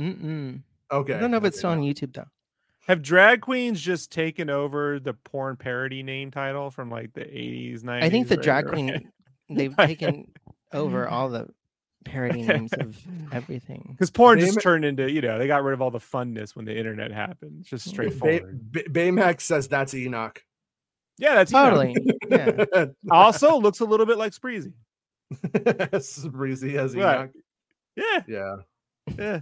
Mm-mm. 0.00 0.62
Okay. 0.92 1.14
I 1.14 1.18
don't 1.18 1.30
know 1.30 1.38
if 1.38 1.44
it's 1.44 1.58
still 1.58 1.70
on. 1.70 1.80
YouTube 1.80 2.12
though. 2.14 2.26
Have 2.86 3.02
drag 3.02 3.40
queens 3.40 3.80
just 3.80 4.12
taken 4.12 4.48
over 4.50 5.00
the 5.00 5.14
porn 5.14 5.56
parody 5.56 6.02
name 6.02 6.30
title 6.30 6.70
from 6.70 6.90
like 6.90 7.12
the 7.14 7.22
80s, 7.22 7.82
90s? 7.82 8.02
I 8.02 8.10
think 8.10 8.28
the 8.28 8.36
right? 8.36 8.44
drag 8.44 8.66
Or- 8.66 8.68
queen 8.70 9.10
they've 9.50 9.76
taken 9.78 10.30
over 10.72 11.08
all 11.08 11.28
the 11.30 11.48
parody 12.04 12.42
names 12.42 12.72
of 12.74 12.96
everything. 13.32 13.88
Because 13.92 14.10
porn 14.10 14.38
Name 14.38 14.46
just 14.46 14.60
turned 14.60 14.84
into, 14.84 15.10
you 15.10 15.20
know, 15.22 15.38
they 15.38 15.46
got 15.48 15.64
rid 15.64 15.72
of 15.72 15.82
all 15.82 15.90
the 15.90 15.98
funness 15.98 16.54
when 16.54 16.64
the 16.66 16.76
internet 16.76 17.10
happened. 17.10 17.56
It's 17.62 17.70
just 17.70 17.86
Ba- 17.86 17.90
Bay, 18.02 18.10
straightforward. 18.10 18.70
Bay- 18.72 18.84
Baymax 19.10 19.40
says 19.40 19.66
that's 19.66 19.94
Enoch. 19.94 20.42
Yeah, 21.18 21.34
that's. 21.34 21.52
Totally. 21.52 21.94
yeah. 22.30 22.86
Also 23.10 23.58
looks 23.58 23.80
a 23.80 23.84
little 23.84 24.06
bit 24.06 24.18
like 24.18 24.32
Spreezy. 24.32 24.72
Spreezy 25.32 26.76
as 26.76 26.94
Right. 26.94 27.20
Enoch. 27.20 27.30
Yeah, 27.96 28.22
Yeah. 28.26 28.56
yeah. 29.18 29.40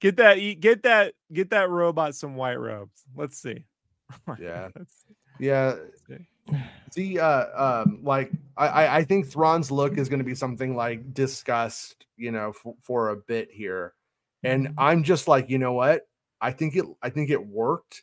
Get 0.00 0.16
that, 0.18 0.34
get 0.60 0.82
that, 0.84 1.14
get 1.32 1.50
that 1.50 1.70
robot 1.70 2.14
some 2.14 2.36
white 2.36 2.56
robes. 2.56 3.02
Let's 3.16 3.38
see. 3.40 3.64
Yeah. 4.40 4.68
Yeah. 5.40 5.76
see. 6.92 7.18
Uh, 7.18 7.46
um, 7.84 8.00
like 8.02 8.30
I, 8.56 8.68
I- 8.68 8.96
I 8.98 9.04
think 9.04 9.26
Thrawn's 9.28 9.70
look 9.70 9.98
is 9.98 10.08
going 10.08 10.20
to 10.20 10.24
be 10.24 10.34
something 10.34 10.76
like 10.76 11.12
discussed, 11.12 12.06
you 12.16 12.30
know, 12.30 12.52
for, 12.52 12.74
for 12.80 13.08
a 13.10 13.16
bit 13.16 13.48
here, 13.50 13.94
and 14.44 14.68
I'm 14.78 15.02
just 15.02 15.26
like, 15.28 15.50
you 15.50 15.58
know 15.58 15.72
what? 15.72 16.06
I 16.40 16.52
think 16.52 16.76
it, 16.76 16.84
I 17.02 17.10
think 17.10 17.30
it 17.30 17.44
worked, 17.44 18.02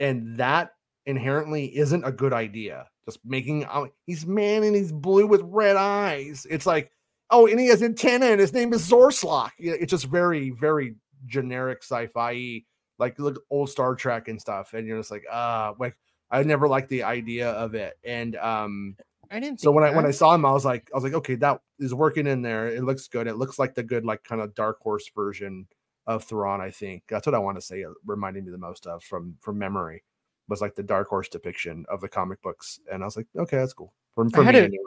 and 0.00 0.38
that 0.38 0.72
inherently 1.08 1.76
isn't 1.76 2.04
a 2.04 2.12
good 2.12 2.34
idea. 2.34 2.86
Just 3.06 3.18
making 3.24 3.64
uh, 3.64 3.86
he's 4.06 4.26
man 4.26 4.62
and 4.62 4.76
he's 4.76 4.92
blue 4.92 5.26
with 5.26 5.40
red 5.42 5.76
eyes. 5.76 6.46
It's 6.48 6.66
like, 6.66 6.92
oh, 7.30 7.46
and 7.46 7.58
he 7.58 7.66
has 7.68 7.82
antenna, 7.82 8.26
and 8.26 8.40
his 8.40 8.52
name 8.52 8.72
is 8.74 8.88
Zorslok. 8.88 9.50
It's 9.58 9.90
just 9.90 10.04
very, 10.04 10.50
very 10.50 10.94
generic 11.26 11.82
sci-fi, 11.82 12.62
like 12.98 13.18
look 13.18 13.42
old 13.50 13.70
Star 13.70 13.96
Trek 13.96 14.28
and 14.28 14.40
stuff, 14.40 14.74
and 14.74 14.86
you're 14.86 14.98
just 14.98 15.10
like, 15.10 15.24
ah, 15.32 15.74
like 15.80 15.96
I 16.30 16.42
never 16.42 16.68
liked 16.68 16.90
the 16.90 17.02
idea 17.02 17.50
of 17.52 17.74
it. 17.74 17.94
And 18.04 18.36
um 18.36 18.96
I 19.30 19.40
didn't. 19.40 19.60
so 19.60 19.72
when 19.72 19.84
I 19.84 19.90
when 19.90 20.06
I 20.06 20.10
saw 20.10 20.34
him, 20.34 20.44
I 20.44 20.52
was 20.52 20.66
like, 20.66 20.90
I 20.92 20.96
was 20.96 21.04
like, 21.04 21.14
okay, 21.14 21.36
that 21.36 21.60
is 21.78 21.94
working 21.94 22.26
in 22.26 22.42
there. 22.42 22.68
It 22.68 22.84
looks 22.84 23.08
good. 23.08 23.26
It 23.26 23.36
looks 23.36 23.58
like 23.58 23.74
the 23.74 23.82
good, 23.82 24.04
like 24.04 24.24
kind 24.24 24.42
of 24.42 24.54
dark 24.54 24.78
horse 24.80 25.10
version 25.14 25.66
of 26.06 26.24
Thrawn, 26.24 26.60
I 26.60 26.70
think. 26.70 27.04
That's 27.08 27.26
what 27.26 27.34
I 27.34 27.38
want 27.38 27.56
to 27.56 27.62
say. 27.62 27.80
It 27.80 27.88
reminded 28.06 28.44
me 28.44 28.50
the 28.50 28.58
most 28.58 28.86
of 28.86 29.02
from 29.02 29.36
from 29.40 29.58
memory 29.58 30.02
was 30.48 30.60
like 30.60 30.74
the 30.74 30.82
dark 30.82 31.08
horse 31.08 31.28
depiction 31.28 31.84
of 31.88 32.00
the 32.00 32.08
comic 32.08 32.40
books. 32.42 32.80
And 32.90 33.02
I 33.02 33.06
was 33.06 33.16
like, 33.16 33.26
okay, 33.36 33.56
that's 33.58 33.74
cool. 33.74 33.92
For, 34.14 34.28
for 34.30 34.42
had 34.44 34.54
me, 34.54 34.60
a- 34.60 34.64
anyway. 34.64 34.84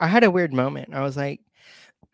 I 0.00 0.06
had 0.08 0.24
a 0.24 0.30
weird 0.30 0.52
moment. 0.52 0.92
I 0.92 1.02
was 1.02 1.16
like, 1.16 1.40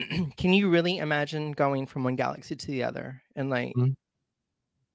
can 0.36 0.52
you 0.52 0.68
really 0.70 0.98
imagine 0.98 1.52
going 1.52 1.86
from 1.86 2.04
one 2.04 2.16
galaxy 2.16 2.54
to 2.56 2.66
the 2.68 2.84
other 2.84 3.22
and 3.36 3.50
like? 3.50 3.74
Mhm. 3.74 3.96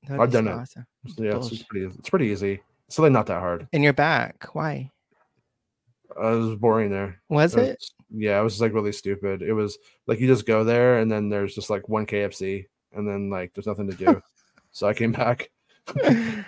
I've 0.07 0.31
done 0.31 0.47
it. 0.47 0.51
awesome. 0.51 0.85
So, 1.07 1.23
yeah, 1.23 1.35
it's, 1.37 1.51
it's 1.51 1.63
pretty 1.63 1.87
it's 1.87 2.09
pretty 2.09 2.27
easy. 2.27 2.61
It's 2.87 2.99
really 2.99 3.09
not 3.09 3.25
that 3.25 3.39
hard. 3.39 3.67
And 3.73 3.83
you're 3.83 3.91
back. 3.93 4.53
Why? 4.53 4.91
Uh, 6.15 6.33
it 6.33 6.39
was 6.39 6.55
boring 6.57 6.91
there. 6.91 7.19
Was 7.29 7.55
It 7.55 7.59
it? 7.63 7.69
was- 7.79 7.91
yeah, 8.11 8.39
it 8.39 8.43
was 8.43 8.61
like 8.61 8.71
really 8.73 8.91
stupid. 8.91 9.41
It 9.41 9.51
was 9.53 9.79
like 10.05 10.19
you 10.19 10.27
just 10.27 10.45
go 10.45 10.63
there 10.63 10.99
and 10.99 11.11
then 11.11 11.27
there's 11.29 11.55
just 11.55 11.71
like 11.71 11.89
one 11.89 12.05
KFC 12.05 12.67
and 12.93 13.07
then 13.07 13.31
like 13.31 13.53
there's 13.55 13.65
nothing 13.65 13.89
to 13.89 13.95
do. 13.97 14.21
so 14.71 14.87
I 14.87 14.93
came 14.93 15.11
back. 15.11 15.49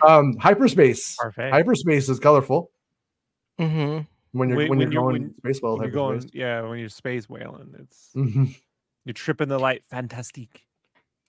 Um 0.05 0.35
hyperspace. 0.37 1.15
Parfait. 1.17 1.51
Hyperspace 1.51 2.09
is 2.09 2.19
colorful 2.19 2.71
hmm 3.59 3.99
when 4.33 4.49
you're 4.49 4.57
When- 4.57 4.69
when, 4.69 4.69
when 4.69 4.79
you're 4.81 4.91
you're- 4.91 5.13
going 5.13 5.21
when- 5.23 5.37
space 5.37 5.61
well 5.63 5.77
When 5.77 5.83
you're 5.83 5.91
going, 5.91 6.29
yeah, 6.33 6.61
when 6.61 6.77
you're 6.79 6.89
space 6.89 7.27
whaling, 7.29 7.73
it's 7.79 8.11
Mhm. 8.15 8.55
you're 9.05 9.13
tripping 9.13 9.47
the 9.47 9.57
light. 9.59 9.83
Fantastic. 9.89 10.63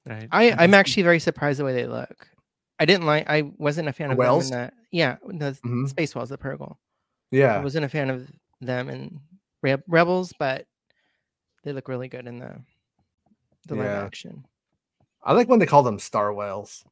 Right. 0.07 0.29
I 0.31 0.53
I'm 0.53 0.75
actually 0.75 1.03
very 1.05 1.19
surprised 1.19 1.59
the 1.59 1.65
way 1.65 1.73
they 1.75 1.87
look. 1.87 2.29
I 2.79 2.85
didn't 2.85 3.07
like. 3.07 3.29
I 3.29 3.43
wasn't 3.57 3.89
a 3.89 3.93
fan 3.93 4.09
The 4.09 4.13
of 4.13 4.19
them 4.19 4.27
whales? 4.27 4.51
in 4.51 4.59
the 4.59 4.73
yeah 4.91 5.17
the 5.27 5.53
Mhm. 5.65 5.89
space 5.89 6.15
whales, 6.15 6.29
the 6.31 6.39
Purrgil. 6.39 6.77
Yeah, 7.31 7.57
I 7.57 7.63
wasn't 7.63 7.85
a 7.85 7.89
fan 7.89 8.11
of 8.11 8.31
them 8.61 8.89
in 8.89 9.21
Reb- 9.63 9.85
Rebels, 9.87 10.33
but 10.39 10.67
they 11.63 11.73
look 11.73 11.89
really 11.89 12.09
good 12.09 12.27
in 12.27 12.39
the 12.39 12.61
the 13.67 13.75
live 13.75 13.87
action. 14.05 14.47
I 15.23 15.33
like 15.35 15.49
when 15.49 15.59
they 15.59 15.67
call 15.67 15.83
them 15.83 15.99
star 15.99 16.33
whales. 16.33 16.85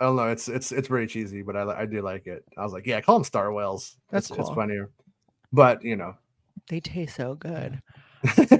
I 0.00 0.04
don't 0.06 0.16
know. 0.16 0.28
It's 0.28 0.48
it's 0.48 0.72
it's 0.72 0.88
very 0.88 1.06
cheesy, 1.06 1.42
but 1.42 1.56
I 1.56 1.82
I 1.82 1.86
do 1.86 2.02
like 2.02 2.26
it. 2.26 2.44
I 2.56 2.62
was 2.62 2.72
like, 2.72 2.86
yeah, 2.86 3.00
call 3.00 3.16
them 3.16 3.24
star 3.24 3.52
whales. 3.52 3.96
That's 4.10 4.30
it's, 4.30 4.38
it's 4.38 4.50
funnier. 4.50 4.90
But 5.52 5.82
you 5.84 5.96
know. 5.96 6.14
Mm-hmm. 6.14 6.18
They 6.68 6.80
taste 6.80 7.16
so 7.16 7.34
good. 7.34 7.80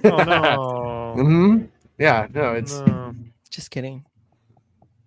Oh 0.05 0.25
no. 0.25 1.15
hmm 1.17 1.65
Yeah, 1.99 2.27
no, 2.33 2.53
it's 2.53 2.79
No. 2.81 3.15
Just 3.51 3.71
kidding. 3.71 4.05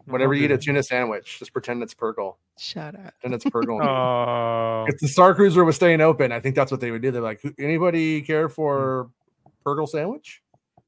whenever 0.05 0.33
you 0.33 0.45
eat 0.45 0.51
a 0.51 0.57
tuna 0.57 0.81
sandwich, 0.81 1.37
just 1.39 1.53
pretend 1.53 1.83
it's 1.83 1.93
Purrgil. 1.93 2.35
Shut 2.57 2.95
up. 2.95 3.13
And 3.23 3.33
it's 3.33 3.45
Purrgil. 3.45 3.85
Oh. 3.85 4.85
if 4.87 4.97
the 4.99 5.07
Star 5.07 5.35
Cruiser 5.35 5.63
was 5.63 5.75
staying 5.75 6.01
open, 6.01 6.31
I 6.31 6.39
think 6.39 6.55
that's 6.55 6.71
what 6.71 6.79
they 6.79 6.91
would 6.91 7.01
do. 7.01 7.11
They're 7.11 7.21
like, 7.21 7.41
anybody 7.59 8.21
care 8.21 8.49
for 8.49 9.09
Purrgil 9.65 9.87
sandwich? 9.87 10.41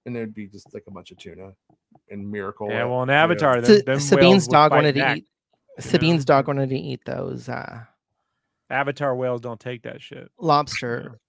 And 0.05 0.15
there'd 0.15 0.33
be 0.33 0.47
just 0.47 0.73
like 0.73 0.83
a 0.87 0.91
bunch 0.91 1.11
of 1.11 1.17
tuna 1.17 1.51
and 2.09 2.31
Miracle. 2.31 2.69
Yeah, 2.69 2.85
well, 2.85 3.03
in 3.03 3.09
you 3.09 3.13
know. 3.13 3.19
Avatar, 3.19 3.63
Sa- 3.63 3.71
them, 3.73 3.81
them 3.85 3.99
Sabine's 3.99 4.47
dog 4.47 4.71
fight 4.71 4.75
wanted 4.77 4.95
to 4.95 5.11
eat. 5.11 5.15
you 5.15 5.21
know? 5.77 5.81
Sabine's 5.81 6.25
dog 6.25 6.47
wanted 6.47 6.69
to 6.69 6.77
eat 6.77 7.01
those 7.05 7.47
uh, 7.49 7.81
Avatar 8.69 9.15
whales 9.15 9.41
don't 9.41 9.59
take 9.59 9.83
that 9.83 10.01
shit. 10.01 10.29
lobster 10.39 11.19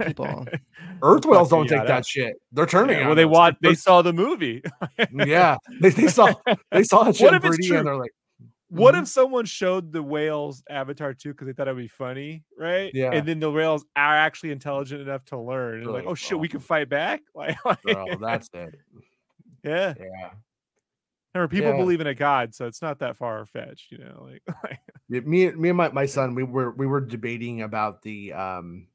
people. 0.00 0.46
Earth 1.02 1.24
whales 1.26 1.48
don't 1.50 1.66
take 1.68 1.86
that 1.86 2.06
shit. 2.06 2.34
They're 2.52 2.66
turning. 2.66 2.98
Yeah, 2.98 3.06
well, 3.06 3.14
they 3.14 3.24
us. 3.24 3.30
watched. 3.30 3.58
They 3.62 3.74
saw 3.74 4.02
the 4.02 4.12
movie. 4.12 4.62
yeah, 5.12 5.56
they, 5.80 5.90
they 5.90 6.08
saw 6.08 6.32
they 6.70 6.82
saw 6.82 7.08
it 7.08 7.16
shit 7.16 7.24
What 7.24 7.34
if 7.34 7.44
it's 7.44 7.66
true? 7.66 7.78
and 7.78 7.86
they're 7.86 7.96
like, 7.96 8.10
What 8.68 8.94
Mhm. 8.94 9.02
if 9.02 9.08
someone 9.08 9.44
showed 9.44 9.92
the 9.92 10.02
whales 10.02 10.62
Avatar 10.68 11.14
2 11.14 11.30
because 11.30 11.46
they 11.46 11.52
thought 11.52 11.68
it'd 11.68 11.78
be 11.78 11.86
funny, 11.88 12.42
right? 12.58 12.90
Yeah. 12.94 13.10
And 13.12 13.26
then 13.28 13.38
the 13.40 13.50
whales 13.50 13.84
are 13.94 14.16
actually 14.16 14.50
intelligent 14.52 15.00
enough 15.02 15.24
to 15.26 15.38
learn. 15.38 15.82
And 15.82 15.86
like, 15.86 16.04
like, 16.04 16.10
oh 16.10 16.14
shit, 16.14 16.32
"Oh." 16.34 16.38
we 16.38 16.48
can 16.48 16.60
fight 16.60 16.88
back. 16.88 17.22
Like, 17.34 17.56
"Bro, 17.62 18.16
that's 18.20 18.48
it. 18.54 18.74
Yeah. 19.64 19.94
Yeah, 19.98 20.30
Or 21.34 21.48
people 21.48 21.70
Yeah. 21.70 21.76
believe 21.76 22.00
in 22.00 22.06
a 22.06 22.14
god, 22.14 22.54
so 22.54 22.66
it's 22.66 22.82
not 22.82 22.98
that 23.00 23.16
far 23.16 23.44
fetched, 23.46 23.90
you 23.90 23.98
know. 23.98 24.28
Like, 24.62 24.80
Yeah, 25.08 25.20
me 25.20 25.50
me 25.52 25.68
and 25.68 25.76
my, 25.78 25.90
my 25.90 26.06
son 26.06 26.34
we 26.34 26.42
were 26.44 26.70
we 26.72 26.86
were 26.86 27.00
debating 27.00 27.62
about 27.62 28.02
the 28.02 28.32
um 28.32 28.88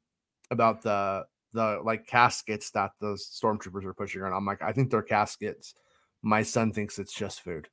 about 0.50 0.82
the 0.82 1.26
the 1.52 1.80
like 1.84 2.06
caskets 2.06 2.70
that 2.72 2.92
the 3.00 3.14
stormtroopers 3.14 3.84
are 3.84 3.94
pushing 3.94 4.20
around. 4.20 4.34
I'm 4.34 4.46
like, 4.46 4.62
I 4.62 4.72
think 4.72 4.90
they're 4.90 5.02
caskets. 5.02 5.74
My 6.22 6.42
son 6.42 6.72
thinks 6.72 6.98
it's 6.98 7.12
just 7.12 7.42
food. 7.42 7.68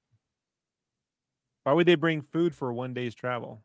why 1.63 1.73
would 1.73 1.85
they 1.87 1.95
bring 1.95 2.21
food 2.21 2.55
for 2.55 2.71
one 2.73 2.93
day's 2.93 3.13
travel? 3.13 3.63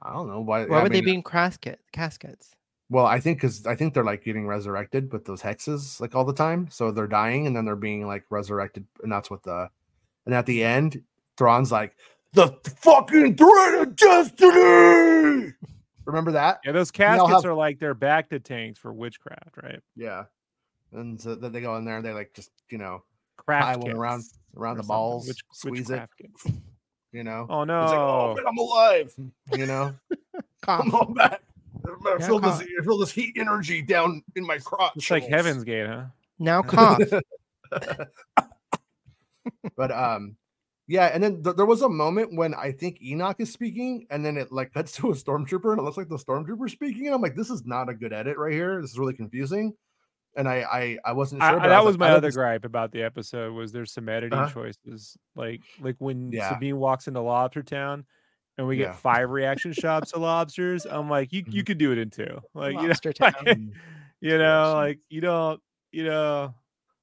I 0.00 0.12
don't 0.12 0.28
know 0.28 0.40
why. 0.40 0.66
Why 0.66 0.80
I 0.80 0.82
would 0.82 0.92
they 0.92 1.00
mean, 1.00 1.04
be 1.04 1.14
in 1.14 1.22
casket 1.22 1.80
caskets? 1.92 2.54
Well, 2.92 3.06
I 3.06 3.20
think 3.20 3.38
because 3.38 3.64
I 3.66 3.74
think 3.74 3.94
they're 3.94 4.04
like 4.04 4.22
getting 4.22 4.46
resurrected 4.46 5.10
with 5.14 5.24
those 5.24 5.40
hexes 5.40 5.98
like 5.98 6.14
all 6.14 6.26
the 6.26 6.34
time. 6.34 6.68
So 6.70 6.90
they're 6.90 7.06
dying 7.06 7.46
and 7.46 7.56
then 7.56 7.64
they're 7.64 7.74
being 7.74 8.06
like 8.06 8.24
resurrected, 8.28 8.84
and 9.02 9.10
that's 9.10 9.30
what 9.30 9.42
the 9.42 9.70
and 10.26 10.34
at 10.34 10.44
the 10.44 10.62
end, 10.62 11.02
Thrawn's 11.38 11.72
like 11.72 11.96
the 12.34 12.48
fucking 12.80 13.36
threat 13.36 13.74
of 13.80 13.96
destiny. 13.96 15.54
Remember 16.04 16.32
that? 16.32 16.60
Yeah, 16.66 16.72
those 16.72 16.90
caskets 16.90 17.30
have- 17.32 17.44
are 17.46 17.54
like 17.54 17.78
they're 17.78 17.94
back 17.94 18.28
to 18.28 18.38
tanks 18.40 18.78
for 18.78 18.92
witchcraft, 18.92 19.56
right? 19.62 19.80
Yeah. 19.96 20.24
And 20.92 21.18
so 21.18 21.34
then 21.34 21.50
they 21.52 21.62
go 21.62 21.76
in 21.76 21.86
there 21.86 21.96
and 21.96 22.04
they 22.04 22.12
like 22.12 22.34
just 22.34 22.50
you 22.68 22.76
know 22.76 23.02
Craft 23.38 23.80
one 23.80 23.92
around- 23.92 24.24
around 24.54 24.76
the 24.76 24.82
balls, 24.82 25.26
witch- 25.28 25.44
squeeze 25.52 25.88
it. 25.88 26.02
you 27.10 27.24
know. 27.24 27.46
Oh 27.48 27.64
no! 27.64 27.82
It's 27.84 27.90
like, 27.92 27.98
oh, 28.00 28.34
man, 28.36 28.46
I'm 28.46 28.58
alive. 28.58 29.14
You 29.56 29.64
know, 29.66 29.94
Come 30.62 30.94
I'm 30.94 31.14
back. 31.14 31.40
I 32.06 32.16
Yeah, 32.18 32.26
feel 32.26 32.38
this. 32.38 32.60
I 32.60 32.84
feel 32.84 32.98
this 32.98 33.10
heat 33.12 33.36
energy 33.38 33.82
down 33.82 34.22
in 34.36 34.46
my 34.46 34.58
crotch. 34.58 34.92
It's 34.96 35.10
like 35.10 35.24
Heaven's 35.24 35.64
Gate, 35.64 35.86
huh? 35.86 36.04
Now 36.38 36.62
cough. 36.62 37.00
but 39.76 39.90
um, 39.92 40.36
yeah. 40.88 41.06
And 41.06 41.22
then 41.22 41.42
th- 41.42 41.56
there 41.56 41.66
was 41.66 41.82
a 41.82 41.88
moment 41.88 42.34
when 42.34 42.54
I 42.54 42.72
think 42.72 43.00
Enoch 43.02 43.36
is 43.40 43.52
speaking, 43.52 44.06
and 44.10 44.24
then 44.24 44.36
it 44.36 44.52
like 44.52 44.72
cuts 44.72 44.92
to 44.96 45.10
a 45.10 45.14
stormtrooper, 45.14 45.70
and 45.70 45.78
it 45.80 45.82
looks 45.82 45.96
like 45.96 46.08
the 46.08 46.16
stormtrooper 46.16 46.70
speaking, 46.70 47.06
and 47.06 47.14
I'm 47.14 47.22
like, 47.22 47.36
this 47.36 47.50
is 47.50 47.64
not 47.64 47.88
a 47.88 47.94
good 47.94 48.12
edit 48.12 48.36
right 48.38 48.52
here. 48.52 48.80
This 48.80 48.92
is 48.92 48.98
really 48.98 49.14
confusing. 49.14 49.74
And 50.36 50.48
I 50.48 50.62
I, 50.62 50.98
I 51.04 51.12
wasn't 51.12 51.42
sure. 51.42 51.50
I- 51.50 51.54
but 51.54 51.62
I 51.64 51.68
that 51.68 51.76
like, 51.78 51.86
was 51.86 51.98
my 51.98 52.06
I 52.06 52.08
like 52.10 52.16
other 52.18 52.28
this- 52.28 52.36
gripe 52.36 52.64
about 52.64 52.92
the 52.92 53.02
episode 53.02 53.52
was 53.52 53.72
there's 53.72 53.92
some 53.92 54.08
editing 54.08 54.38
Uh-huh. 54.38 54.52
choices. 54.52 55.16
Like 55.36 55.60
like 55.80 55.96
when 55.98 56.32
Yeah. 56.32 56.48
Sabine 56.50 56.78
walks 56.78 57.06
into 57.08 57.20
Lobster 57.20 57.62
Town 57.62 58.04
and 58.62 58.68
we 58.68 58.78
Yeah. 58.78 58.86
get 58.86 58.96
five 58.96 59.30
reaction 59.30 59.72
shots 59.72 60.12
of 60.12 60.20
lobsters. 60.22 60.86
I'm 60.86 61.10
like, 61.10 61.32
you 61.32 61.42
you 61.48 61.62
Mhm. 61.62 61.66
could 61.66 61.78
do 61.78 61.90
it 61.90 61.98
in 61.98 62.10
two. 62.10 62.40
Like 62.54 62.74
you 62.74 62.82
know, 62.82 62.88
Lobster 62.88 63.12
Town. 63.12 63.34
like, 63.44 63.58
you 64.20 64.38
know, 64.38 64.72
like 64.76 64.98
you 65.10 65.20
don't, 65.20 65.60
you 65.90 66.04
know. 66.04 66.54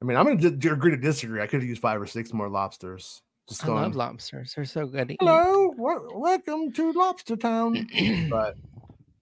I 0.01 0.05
mean, 0.05 0.15
I'm 0.15 0.25
gonna 0.25 0.37
d- 0.39 0.51
d- 0.51 0.69
agree 0.69 0.91
to 0.91 0.97
disagree. 0.97 1.41
I 1.41 1.47
could 1.47 1.61
use 1.61 1.77
five 1.77 2.01
or 2.01 2.07
six 2.07 2.31
more 2.33 2.47
lobsters. 2.47 3.21
Just 3.49 3.63
I 3.65 3.67
going. 3.67 3.81
love 3.83 3.95
lobsters. 3.95 4.53
They're 4.55 4.63
so 4.63 4.85
good 4.87 5.09
to 5.09 5.13
eat. 5.15 5.17
Hello, 5.19 5.73
wel- 5.77 6.07
welcome 6.15 6.71
to 6.71 6.93
Lobster 6.93 7.35
Town. 7.35 7.85
but 8.29 8.55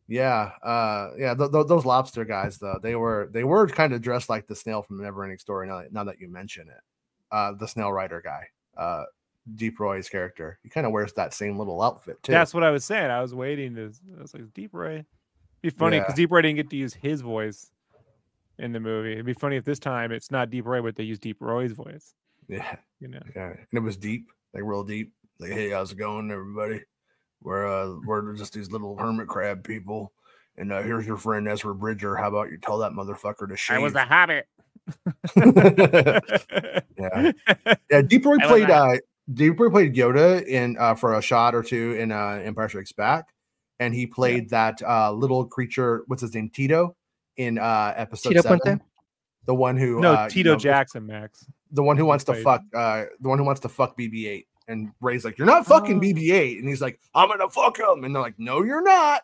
yeah, 0.08 0.52
uh, 0.62 1.12
yeah, 1.18 1.34
th- 1.34 1.52
th- 1.52 1.66
those 1.68 1.86
lobster 1.86 2.24
guys 2.26 2.60
though, 2.60 2.78
they 2.84 2.96
were 2.96 3.30
they 3.32 3.44
were 3.44 3.68
kind 3.68 3.94
of 3.94 4.02
dressed 4.04 4.30
like 4.30 4.46
the 4.46 4.56
snail 4.56 4.84
from 4.84 5.00
Neverending 5.00 5.40
Story. 5.40 5.68
Now 5.68 5.80
that, 5.82 5.92
now 5.92 6.04
that 6.04 6.20
you 6.20 6.30
mention 6.30 6.68
it, 6.70 6.82
uh, 7.32 7.54
the 7.54 7.68
snail 7.68 7.92
rider 7.92 8.22
guy, 8.24 8.44
uh, 8.80 9.06
Deep 9.56 9.80
Roy's 9.80 10.10
character, 10.10 10.60
he 10.64 10.70
kind 10.70 10.86
of 10.86 10.92
wears 10.92 11.14
that 11.14 11.34
same 11.34 11.58
little 11.58 11.82
outfit 11.82 12.22
too. 12.24 12.32
That's 12.32 12.54
what 12.54 12.64
I 12.64 12.72
was 12.72 12.84
saying. 12.86 13.10
I 13.12 13.22
was 13.22 13.34
waiting 13.34 13.76
to. 13.76 13.92
I 14.18 14.22
was 14.22 14.34
like, 14.34 14.54
Deep 14.54 14.72
Ray. 14.74 15.06
Be 15.62 15.70
funny 15.70 16.00
because 16.00 16.14
Yeah. 16.14 16.16
Deep 16.18 16.32
Roy 16.32 16.42
didn't 16.42 16.58
get 16.58 16.70
to 16.70 16.76
use 16.76 16.94
his 16.94 17.22
voice 17.22 17.72
in 18.60 18.72
the 18.74 18.80
movie. 18.80 19.14
It'd 19.14 19.26
be 19.26 19.34
funny 19.34 19.56
if 19.56 19.66
this 19.66 19.80
time 19.80 20.12
it's 20.12 20.30
not 20.32 20.50
Deep 20.50 20.66
Roy, 20.66 20.82
but 20.82 20.96
they 20.96 21.04
use 21.04 21.20
Deep 21.20 21.38
Roy's 21.40 21.72
voice. 21.72 22.14
yeah, 22.48 22.76
You 23.00 23.08
know. 23.08 23.22
yeah, 23.36 23.50
and 23.52 23.68
it 23.74 23.80
was 23.80 23.98
deep, 23.98 24.30
like 24.54 24.64
real 24.64 24.84
deep. 24.84 25.14
Like, 25.40 25.52
hey, 25.52 25.70
how's 25.70 25.92
it 25.92 25.98
going, 25.98 26.32
everybody? 26.32 26.82
We're 27.42 27.68
uh, 27.68 27.96
we're 28.06 28.34
just 28.36 28.54
these 28.54 28.72
little 28.72 28.98
hermit 28.98 29.28
crab 29.28 29.64
people. 29.64 30.12
And 30.58 30.72
uh, 30.72 30.82
here's 30.82 31.06
your 31.06 31.18
friend 31.18 31.48
Ezra 31.48 31.76
Bridger. 31.76 32.16
How 32.16 32.30
about 32.30 32.50
you 32.50 32.58
tell 32.58 32.80
that 32.80 32.92
motherfucker 32.94 33.48
to 33.48 33.56
shave? 33.56 33.78
I 33.78 33.80
was 33.80 33.94
a 33.96 34.06
hobbit. 34.06 34.48
Yeah. 36.98 37.32
Yeah, 37.92 38.02
Deep 38.02 38.26
Roy 38.26 38.38
played 38.40 38.70
uh 38.70 38.98
Deep 39.34 39.60
Roy 39.60 39.70
played 39.70 39.96
Yoda 39.96 40.46
in 40.46 40.78
uh 40.80 40.96
for 40.96 41.16
a 41.16 41.22
shot 41.22 41.54
or 41.56 41.64
two 41.64 41.94
in 42.00 42.12
uh 42.12 42.42
Empire 42.44 42.70
Strikes 42.70 42.92
Back. 42.94 43.26
and 43.80 43.94
he 43.94 44.08
played 44.08 44.50
that 44.50 44.82
uh, 44.82 45.12
little 45.12 45.46
creature. 45.46 46.04
What's 46.08 46.22
his 46.22 46.34
name? 46.34 46.50
Tito 46.50 46.96
in 47.36 47.58
uh, 47.60 47.94
episode 47.96 48.30
Tito 48.30 48.42
seven. 48.42 48.60
Puente? 48.60 48.82
The 49.46 49.54
one 49.56 49.78
who 49.78 50.00
No, 50.02 50.14
uh, 50.14 50.24
you 50.26 50.30
Tito 50.30 50.52
know, 50.54 50.58
Jackson, 50.60 51.06
Max. 51.06 51.46
the 51.72 51.84
one 51.84 51.96
who 51.98 52.06
wants 52.06 52.24
to 52.26 52.34
fuck 52.36 52.62
uh 52.74 53.06
the 53.20 53.30
one 53.30 53.38
who 53.38 53.44
wants 53.46 53.62
to 53.62 53.70
fuck 53.70 53.98
BB-8 53.98 54.46
and 54.70 54.92
Rey's 55.02 55.24
like 55.26 55.38
you're 55.38 55.48
not 55.48 55.66
fucking 55.66 55.98
Oh. 55.98 56.02
BB-8 56.02 56.60
and 56.60 56.68
he's 56.68 56.82
like 56.82 57.00
I'm 57.14 57.28
gonna 57.30 57.50
fuck 57.50 57.78
him 57.80 58.04
and 58.06 58.16
they're 58.16 58.22
like 58.22 58.36
no 58.40 58.64
you're 58.64 58.82
not 58.84 59.22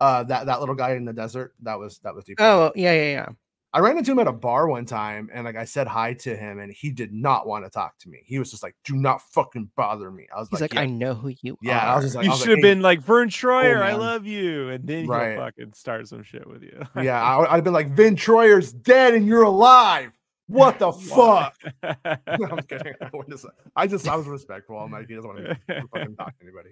uh 0.00 0.22
that 0.24 0.46
that 0.46 0.60
little 0.60 0.74
guy 0.74 0.92
in 0.92 1.04
the 1.04 1.12
desert 1.12 1.54
that 1.62 1.78
was 1.78 1.98
that 2.04 2.14
was 2.14 2.24
deep 2.24 2.36
Oh, 2.40 2.72
yeah, 2.74 2.92
yeah, 2.92 3.10
yeah. 3.10 3.28
I 3.72 3.80
ran 3.80 3.98
into 3.98 4.12
him 4.12 4.18
at 4.20 4.26
a 4.26 4.32
bar 4.32 4.68
one 4.68 4.86
time 4.86 5.28
and 5.34 5.44
like 5.44 5.56
I 5.56 5.64
said 5.66 5.86
hi 5.86 6.14
to 6.14 6.34
him 6.34 6.60
and 6.60 6.72
he 6.72 6.90
did 6.90 7.12
not 7.12 7.46
want 7.46 7.64
to 7.64 7.70
talk 7.70 7.98
to 8.00 8.08
me 8.08 8.20
he 8.24 8.38
was 8.38 8.50
just 8.50 8.62
like 8.62 8.74
do 8.84 8.96
not 8.96 9.20
fucking 9.32 9.70
bother 9.76 10.10
me 10.10 10.26
I 10.34 10.38
was 10.40 10.48
He's 10.48 10.60
like, 10.62 10.72
like, 10.72 10.74
yeah, 10.76 10.80
I 10.82 10.86
know 10.86 11.14
who 11.14 11.34
you 11.42 11.58
Yeah, 11.60 11.78
are. 11.86 11.92
I 11.92 11.96
was 11.96 12.04
just 12.06 12.16
like- 12.16 12.24
you 12.24 12.34
should 12.36 12.48
have 12.48 12.56
"Hey, 12.58 12.62
been 12.62 12.80
like 12.80 13.00
Verne 13.02 13.28
Troyer, 13.28 13.82
I 13.82 13.94
love 13.94 14.24
you, 14.26 14.70
and 14.70 14.86
then 14.86 15.06
Right. 15.06 15.32
he'll 15.32 15.40
fucking 15.40 15.72
start 15.74 16.08
some 16.08 16.22
shit 16.22 16.46
with 16.48 16.62
you. 16.62 16.80
yeah 17.02 17.22
I, 17.22 17.56
I'd 17.56 17.64
been 17.64 17.72
like 17.74 17.90
Vin 17.90 18.16
Troyer's 18.16 18.72
dead 18.72 19.12
and 19.14 19.26
you're 19.26 19.42
alive 19.42 20.12
what 20.46 20.78
the 20.78 20.92
fuck 21.14 21.56
No, 21.82 22.46
I'm 22.50 22.62
kidding. 22.62 22.94
I 23.02 23.10
wouldn't 23.12 23.32
have 23.32 23.40
said- 23.40 23.50
I 23.74 23.86
just 23.88 24.08
I 24.08 24.16
was 24.16 24.26
respectful. 24.26 24.78
I'm 24.78 24.90
like 24.92 25.08
he 25.08 25.16
doesn't 25.16 25.28
want 25.28 25.40
to 25.44 25.58
fucking 25.92 26.16
talk 26.16 26.32
to 26.38 26.44
anybody. 26.44 26.70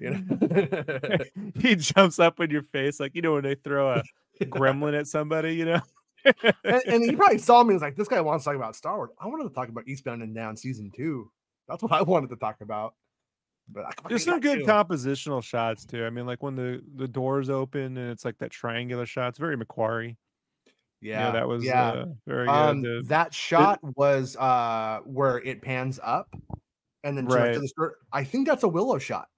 You 0.00 0.10
know. 0.10 1.50
he 1.60 1.74
jumps 1.76 2.18
up 2.18 2.38
in 2.40 2.50
your 2.50 2.62
face 2.64 3.00
like 3.00 3.14
you 3.14 3.22
know 3.22 3.32
when 3.32 3.44
they 3.44 3.54
throw 3.56 3.92
a 3.94 4.02
gremlin 4.42 4.96
at 4.98 5.06
somebody, 5.06 5.54
you 5.54 5.64
know. 5.64 5.80
And, 6.24 6.82
and 6.86 7.04
he 7.04 7.16
probably 7.16 7.38
saw 7.38 7.62
me 7.62 7.68
and 7.68 7.74
was 7.76 7.82
like, 7.82 7.96
"This 7.96 8.08
guy 8.08 8.20
wants 8.20 8.44
to 8.44 8.50
talk 8.50 8.56
about 8.56 8.76
Star 8.76 8.96
Wars." 8.96 9.10
I 9.20 9.26
wanted 9.26 9.44
to 9.48 9.54
talk 9.54 9.68
about 9.68 9.86
Eastbound 9.86 10.22
and 10.22 10.34
Down 10.34 10.56
season 10.56 10.90
two. 10.94 11.30
That's 11.68 11.82
what 11.82 11.92
I 11.92 12.02
wanted 12.02 12.30
to 12.30 12.36
talk 12.36 12.56
about. 12.60 12.94
But 13.70 13.84
I 13.86 13.92
There's 14.08 14.24
some 14.24 14.40
good 14.40 14.60
you. 14.60 14.66
compositional 14.66 15.42
shots 15.42 15.84
too. 15.84 16.04
I 16.04 16.10
mean, 16.10 16.26
like 16.26 16.42
when 16.42 16.56
the 16.56 16.82
the 16.96 17.08
doors 17.08 17.50
open 17.50 17.96
and 17.98 18.10
it's 18.10 18.24
like 18.24 18.38
that 18.38 18.50
triangular 18.50 19.06
shot. 19.06 19.28
It's 19.28 19.38
very 19.38 19.56
McQuarrie. 19.56 20.16
Yeah, 21.00 21.26
Yeah, 21.26 21.30
that 21.32 21.48
was 21.48 21.64
yeah. 21.64 21.88
uh, 21.90 22.04
very 22.26 22.46
good. 22.46 22.52
um, 22.52 23.02
that 23.06 23.32
shot 23.32 23.78
was 23.96 24.36
uh 24.36 25.00
where 25.04 25.38
it 25.38 25.62
pans 25.62 26.00
up, 26.02 26.34
and 27.04 27.16
then 27.16 27.26
like, 27.26 27.52
to 27.52 27.60
the 27.60 27.68
skirt. 27.68 27.98
I 28.12 28.24
think 28.24 28.48
that's 28.48 28.62
a 28.62 28.68
Willow 28.68 28.98
shot 28.98 29.28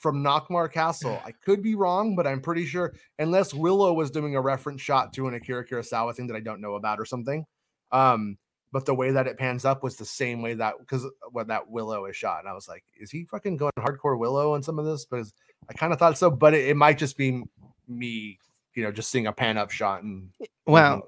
from 0.00 0.24
Nockmaar 0.24 0.72
Castle. 0.72 1.20
I 1.24 1.32
could 1.32 1.62
be 1.62 1.74
wrong, 1.74 2.16
but 2.16 2.26
I'm 2.26 2.40
pretty 2.40 2.66
sure. 2.66 2.94
Unless 3.18 3.54
Willow 3.54 3.92
was 3.92 4.10
doing 4.10 4.34
a 4.34 4.40
reference 4.40 4.80
shot 4.80 5.12
to 5.12 5.28
an 5.28 5.34
Akira 5.34 5.66
Kurosawa 5.66 6.14
thing 6.14 6.26
that 6.26 6.36
I 6.36 6.40
don't 6.40 6.60
know 6.60 6.74
about 6.74 6.98
or 6.98 7.04
something. 7.04 7.44
Um, 7.92 8.38
but 8.72 8.86
the 8.86 8.94
way 8.94 9.10
that 9.10 9.26
it 9.26 9.36
pans 9.36 9.64
up 9.64 9.82
was 9.82 9.96
the 9.96 10.04
same 10.04 10.42
way 10.42 10.54
that 10.54 10.74
because 10.78 11.06
what 11.32 11.48
that 11.48 11.68
Willow 11.68 12.06
is 12.06 12.16
shot, 12.16 12.40
and 12.40 12.48
I 12.48 12.54
was 12.54 12.68
like, 12.68 12.84
is 12.98 13.10
he 13.10 13.24
fucking 13.24 13.56
going 13.56 13.72
hardcore 13.78 14.18
Willow 14.18 14.54
on 14.54 14.62
some 14.62 14.78
of 14.78 14.84
this? 14.86 15.04
Because 15.04 15.32
I 15.68 15.74
kind 15.74 15.92
of 15.92 15.98
thought 15.98 16.16
so, 16.16 16.30
but 16.30 16.54
it, 16.54 16.68
it 16.68 16.76
might 16.76 16.96
just 16.96 17.16
be 17.16 17.42
me, 17.88 18.38
you 18.74 18.82
know, 18.82 18.92
just 18.92 19.10
seeing 19.10 19.26
a 19.26 19.32
pan 19.32 19.58
up 19.58 19.70
shot 19.70 20.02
and 20.02 20.30
Wow. 20.66 21.02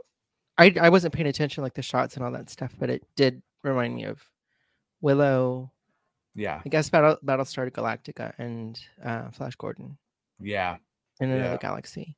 I 0.58 0.74
I 0.80 0.88
wasn't 0.88 1.14
paying 1.14 1.28
attention 1.28 1.62
like 1.62 1.74
the 1.74 1.82
shots 1.82 2.16
and 2.16 2.24
all 2.24 2.32
that 2.32 2.50
stuff, 2.50 2.74
but 2.78 2.90
it 2.90 3.04
did 3.16 3.42
remind 3.62 3.94
me 3.94 4.04
of 4.04 4.20
Willow, 5.00 5.72
yeah, 6.34 6.60
I 6.64 6.68
guess 6.68 6.88
Battle 6.90 7.18
Battlestar 7.24 7.70
Galactica 7.70 8.32
and 8.38 8.78
uh, 9.04 9.30
Flash 9.30 9.56
Gordon 9.56 9.96
yeah. 10.40 10.76
in 11.20 11.30
another 11.30 11.52
Yeah. 11.52 11.58
galaxy. 11.58 12.16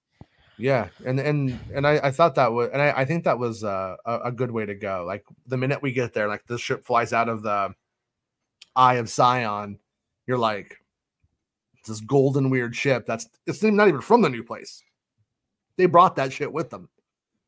Yeah, 0.56 0.88
and 1.04 1.18
and 1.18 1.58
and 1.74 1.84
I, 1.86 1.94
I 2.04 2.10
thought 2.12 2.36
that 2.36 2.52
was, 2.52 2.70
and 2.72 2.80
I, 2.80 2.92
I 2.98 3.04
think 3.04 3.24
that 3.24 3.38
was 3.40 3.64
uh, 3.64 3.96
a, 4.06 4.18
a 4.26 4.32
good 4.32 4.52
way 4.52 4.64
to 4.64 4.74
go. 4.76 5.04
Like 5.04 5.24
the 5.46 5.56
minute 5.56 5.82
we 5.82 5.90
get 5.92 6.12
there, 6.12 6.28
like 6.28 6.46
the 6.46 6.58
ship 6.58 6.84
flies 6.84 7.12
out 7.12 7.28
of 7.28 7.42
the 7.42 7.74
Eye 8.76 8.94
of 8.94 9.10
Sion, 9.10 9.80
you're 10.28 10.38
like, 10.38 10.76
it's 11.78 11.88
this 11.88 12.00
golden 12.00 12.50
weird 12.50 12.76
ship. 12.76 13.04
That's 13.04 13.28
it's 13.48 13.64
not 13.64 13.88
even 13.88 14.00
from 14.00 14.22
the 14.22 14.28
new 14.30 14.44
place. 14.44 14.80
They 15.76 15.86
brought 15.86 16.14
that 16.16 16.32
shit 16.32 16.52
with 16.52 16.70
them, 16.70 16.88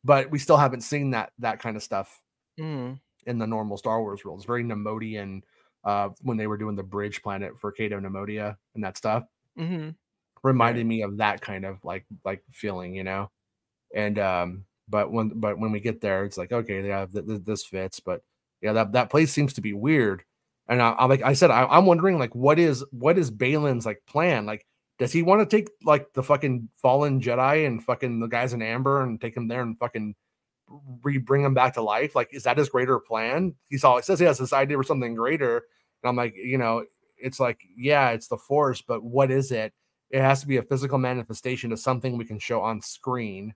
but 0.03 0.29
we 0.33 0.41
still 0.41 0.57
haven't 0.57 0.81
seen 0.81 1.11
that 1.13 1.31
that 1.39 1.61
kind 1.61 1.77
of 1.77 1.83
stuff 1.85 2.21
Mm. 2.59 2.99
in 3.27 3.39
the 3.39 3.47
normal 3.47 3.77
Star 3.77 4.01
Wars 4.01 4.25
world. 4.25 4.39
It's 4.41 4.47
very 4.47 4.65
Neimoidian. 4.65 5.43
Uh, 5.87 6.11
when 6.23 6.37
they 6.37 6.49
were 6.49 6.59
doing 6.59 6.75
the 6.75 6.83
bridge 6.83 7.23
planet 7.23 7.57
for 7.59 7.71
Cato 7.71 8.01
Neimoidia 8.01 8.57
and 8.75 8.85
that 8.85 8.99
stuff 8.99 9.25
hmm 9.57 9.91
reminded 10.43 10.87
me 10.87 11.03
of 11.03 11.19
that 11.19 11.41
kind 11.41 11.65
of 11.65 11.85
like 11.85 12.07
like 12.25 12.43
feeling, 12.51 12.95
you 12.95 13.05
know. 13.05 13.31
And 13.95 14.19
um, 14.19 14.65
but 14.89 15.11
when 15.11 15.31
but 15.41 15.59
when 15.59 15.73
we 15.73 15.81
get 15.81 16.01
there, 16.01 16.25
it's 16.25 16.39
like 16.39 16.53
okay, 16.53 16.87
yeah, 16.87 17.07
th- 17.07 17.27
th- 17.27 17.45
this 17.45 17.65
fits. 17.65 18.01
But 18.01 18.23
yeah, 18.63 18.73
that 18.75 18.93
that 18.93 19.11
place 19.11 19.33
seems 19.33 19.55
to 19.55 19.61
be 19.61 19.73
weird. 19.73 20.23
And 20.69 20.81
I, 20.83 20.95
I'm 20.99 21.09
like 21.11 21.23
I 21.23 21.35
said, 21.35 21.51
I, 21.51 21.67
I'm 21.67 21.87
wondering 21.87 22.19
like 22.19 22.35
what 22.35 22.59
is 22.59 22.85
what 22.91 23.19
is 23.19 23.31
Baylan's 23.31 23.87
like 23.87 24.03
plan? 24.07 24.47
Like, 24.47 24.67
does 24.99 25.13
he 25.13 25.23
want 25.23 25.49
to 25.49 25.57
take 25.57 25.69
like 25.85 26.13
the 26.15 26.23
fucking 26.23 26.69
fallen 26.77 27.21
Jedi 27.21 27.67
and 27.67 27.85
fucking 27.85 28.21
the 28.21 28.29
guys 28.29 28.53
in 28.53 28.63
Amber 28.63 29.03
and 29.03 29.21
take 29.21 29.35
them 29.35 29.49
there 29.49 29.63
and 29.63 29.79
fucking 29.79 30.15
re 31.03 31.19
bring 31.19 31.43
him 31.43 31.55
back 31.55 31.75
to 31.75 31.83
life? 31.83 32.15
Like, 32.15 32.33
is 32.33 32.45
that 32.45 32.59
his 32.59 32.69
greater 32.69 32.99
plan? 32.99 33.55
He's 33.69 33.85
all 33.85 33.99
it 33.99 34.05
says 34.05 34.19
he 34.19 34.25
has 34.27 34.39
this 34.39 34.53
idea 34.53 34.77
for 34.77 34.85
something 34.85 35.15
greater. 35.15 35.65
And 36.03 36.09
I'm 36.09 36.17
like, 36.17 36.35
you 36.37 36.59
know, 36.59 36.85
it's 37.19 37.41
like, 37.41 37.61
yeah, 37.77 38.11
it's 38.11 38.29
the 38.29 38.37
force, 38.37 38.83
but 38.83 39.03
what 39.03 39.31
is 39.31 39.53
it? 39.53 39.73
It 40.11 40.21
has 40.21 40.41
to 40.41 40.47
be 40.47 40.59
a 40.59 40.63
physical 40.63 40.99
manifestation 40.99 41.73
of 41.73 41.81
something 41.81 42.17
we 42.17 42.25
can 42.25 42.39
show 42.39 42.61
on 42.61 42.81
screen 42.81 43.55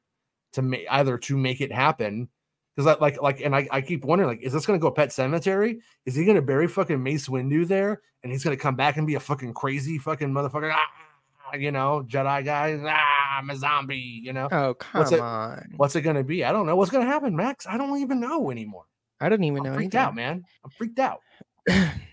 to 0.53 0.63
make 0.63 0.87
either 0.91 1.17
to 1.19 1.37
make 1.37 1.61
it 1.61 1.73
happen. 1.73 2.29
Because 2.75 2.87
like, 2.87 3.01
like, 3.01 3.23
like, 3.23 3.41
and 3.41 3.55
I, 3.55 3.69
I 3.71 3.81
keep 3.81 4.05
wondering, 4.05 4.31
like, 4.31 4.43
is 4.43 4.53
this 4.53 4.67
gonna 4.67 4.79
go 4.79 4.91
pet 4.91 5.13
cemetery? 5.13 5.81
Is 6.07 6.15
he 6.15 6.25
gonna 6.25 6.43
bury 6.43 6.67
fucking 6.69 7.03
Mace 7.03 7.29
Windu 7.29 7.67
there, 7.67 8.01
and 8.23 8.33
he's 8.33 8.45
gonna 8.45 8.57
come 8.57 8.77
back 8.77 8.97
and 8.97 9.07
be 9.07 9.17
a 9.17 9.21
fucking 9.21 9.55
crazy 9.55 9.99
fucking 9.99 10.29
motherfucker? 10.29 10.73
Ah, 10.73 11.55
you 11.57 11.73
know, 11.73 12.05
Jedi 12.09 12.45
guy. 12.45 12.81
Ah, 12.87 13.20
I'm 13.41 13.51
a 13.51 13.57
zombie. 13.57 14.21
You 14.23 14.33
know, 14.35 14.49
Oh 14.53 14.75
come 14.75 15.01
What's 15.01 15.13
it- 15.13 15.21
on! 15.21 15.73
what's 15.77 15.97
it 15.97 16.03
gonna 16.03 16.23
be? 16.25 16.45
I 16.45 16.53
don't 16.53 16.67
know. 16.67 16.77
What's 16.77 16.91
gonna 16.91 17.07
happen, 17.07 17.35
Max? 17.35 17.67
I 17.67 17.77
don't 17.79 17.99
even 17.99 18.21
know 18.21 18.51
anymore. 18.51 18.85
I 19.21 19.29
don't 19.29 19.43
even 19.45 19.59
I'm 19.67 19.73
know. 19.73 19.75
freaked 19.75 19.95
either. 19.95 20.05
out, 20.09 20.15
man. 20.15 20.45
I'm 20.65 20.71
freaked 20.71 20.99
out. 20.99 21.21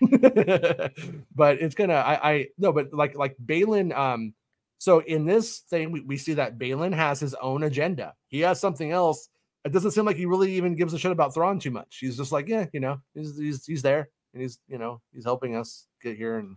but 1.34 1.60
it's 1.60 1.74
gonna 1.74 1.94
I 1.94 2.30
I 2.32 2.46
no, 2.58 2.72
but 2.72 2.92
like 2.92 3.16
like 3.16 3.36
Baylan, 3.44 3.96
um, 3.96 4.34
so 4.78 5.00
in 5.00 5.24
this 5.26 5.58
thing 5.70 5.90
we, 5.92 6.00
we 6.00 6.16
see 6.16 6.34
that 6.34 6.58
Baylan 6.58 6.94
has 6.94 7.20
his 7.20 7.34
own 7.34 7.62
agenda. 7.64 8.14
He 8.28 8.40
has 8.40 8.60
something 8.60 8.90
else. 8.90 9.28
It 9.64 9.72
doesn't 9.72 9.90
seem 9.90 10.04
like 10.04 10.16
he 10.16 10.26
really 10.26 10.52
even 10.54 10.76
gives 10.76 10.94
a 10.94 10.98
shit 10.98 11.12
about 11.12 11.34
Thrawn 11.34 11.58
too 11.58 11.70
much. 11.70 11.98
He's 12.00 12.16
just 12.16 12.32
like, 12.32 12.48
yeah, 12.48 12.66
you 12.72 12.80
know, 12.80 13.00
he's 13.14 13.36
he's 13.38 13.66
he's 13.66 13.82
there 13.82 14.08
and 14.32 14.42
he's 14.42 14.58
you 14.68 14.78
know 14.78 15.00
he's 15.12 15.24
helping 15.24 15.56
us 15.56 15.86
get 16.02 16.16
here 16.16 16.38
and 16.38 16.56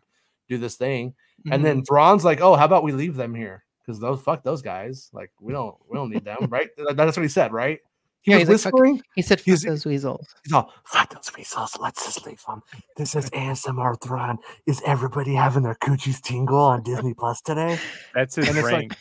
do 0.50 0.58
this 0.58 0.76
thing. 0.76 1.14
And 1.52 1.62
Mhm. 1.62 1.66
then 1.66 1.84
Thrawn's 1.86 2.24
like, 2.26 2.42
oh, 2.42 2.56
how 2.56 2.66
about 2.66 2.84
we 2.84 2.92
leave 2.92 3.16
them 3.16 3.34
here? 3.34 3.64
Because 3.86 4.00
those 4.00 4.22
fuck 4.22 4.44
those 4.44 4.62
guys. 4.62 5.10
Like 5.14 5.32
we 5.40 5.54
don't 5.54 5.76
we 5.90 5.96
don't 5.98 6.10
need 6.12 6.26
them, 6.26 6.48
right? 6.50 6.70
That's 6.96 7.18
what 7.18 7.24
he 7.24 7.30
said, 7.30 7.52
right? 7.52 7.80
He 8.24 8.32
Yeah, 8.32 8.38
was 8.38 8.50
he's 8.50 8.66
like, 8.66 8.74
whispering. 8.76 9.02
he 9.16 9.22
said, 9.24 9.40
"Fuck 9.40 9.46
he's- 9.46 9.64
those 9.66 9.84
weasels." 9.84 10.28
He's 10.44 10.54
all, 10.54 10.72
fuck 10.86 11.12
those 11.12 11.32
weasels. 11.36 11.76
Let's 11.80 12.06
just 12.06 12.24
leave 12.26 12.40
them. 12.48 12.62
This 12.96 13.16
is 13.16 13.32
ASMR 13.32 14.00
Thrawn. 14.00 14.38
Is 14.68 14.80
everybody 14.86 15.34
having 15.34 15.64
their 15.64 15.74
coochies 15.74 16.22
tingle 16.22 16.60
on 16.60 16.84
Disney 16.84 17.16
Plus 17.16 17.42
today? 17.42 17.80
That's 18.14 18.36
his 18.36 18.48
and 18.48 18.58
it's 18.60 18.72
like- 18.72 18.96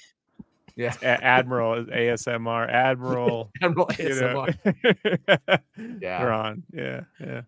Yeah. 0.75 0.95
A- 1.03 1.23
Admiral 1.23 1.75
is 1.83 1.87
ASMR. 1.89 2.67
Admiral. 2.71 3.51
Admiral 3.63 3.89
you 3.99 4.09
know. 4.09 4.47
ASMR. 4.47 5.61
Yeah. 6.01 6.21
Thrawn. 6.23 6.63
Yeah. 6.73 7.01
Yeah. 7.21 7.43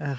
Ugh. 0.00 0.18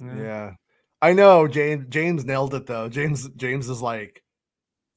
Yeah. 0.00 0.52
I 1.00 1.12
know 1.12 1.48
James 1.48 1.86
James 1.88 2.24
nailed 2.24 2.54
it 2.54 2.66
though. 2.66 2.88
James 2.88 3.28
James 3.36 3.68
is 3.68 3.82
like, 3.82 4.21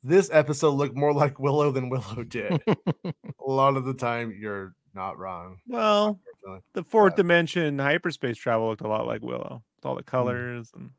this 0.06 0.30
episode 0.32 0.72
looked 0.72 0.96
more 0.96 1.14
like 1.14 1.40
Willow 1.40 1.72
than 1.72 1.90
Willow 1.90 2.24
did. 2.24 2.62
a 3.06 3.14
lot 3.46 3.76
of 3.78 3.86
the 3.86 3.94
time 3.94 4.34
you're 4.40 4.74
not 4.94 5.18
wrong. 5.18 5.58
Well, 5.68 6.20
the 6.74 6.84
fourth 6.84 7.14
Uh, 7.14 7.18
dimension 7.18 7.80
hyperspace 7.80 8.38
travel 8.38 8.68
looked 8.70 8.82
a 8.82 8.88
lot 8.88 9.08
like 9.08 9.22
Willow. 9.22 9.64
With 9.78 9.86
all 9.86 9.96
the 9.96 10.04
colors 10.04 10.72
and 10.76 10.92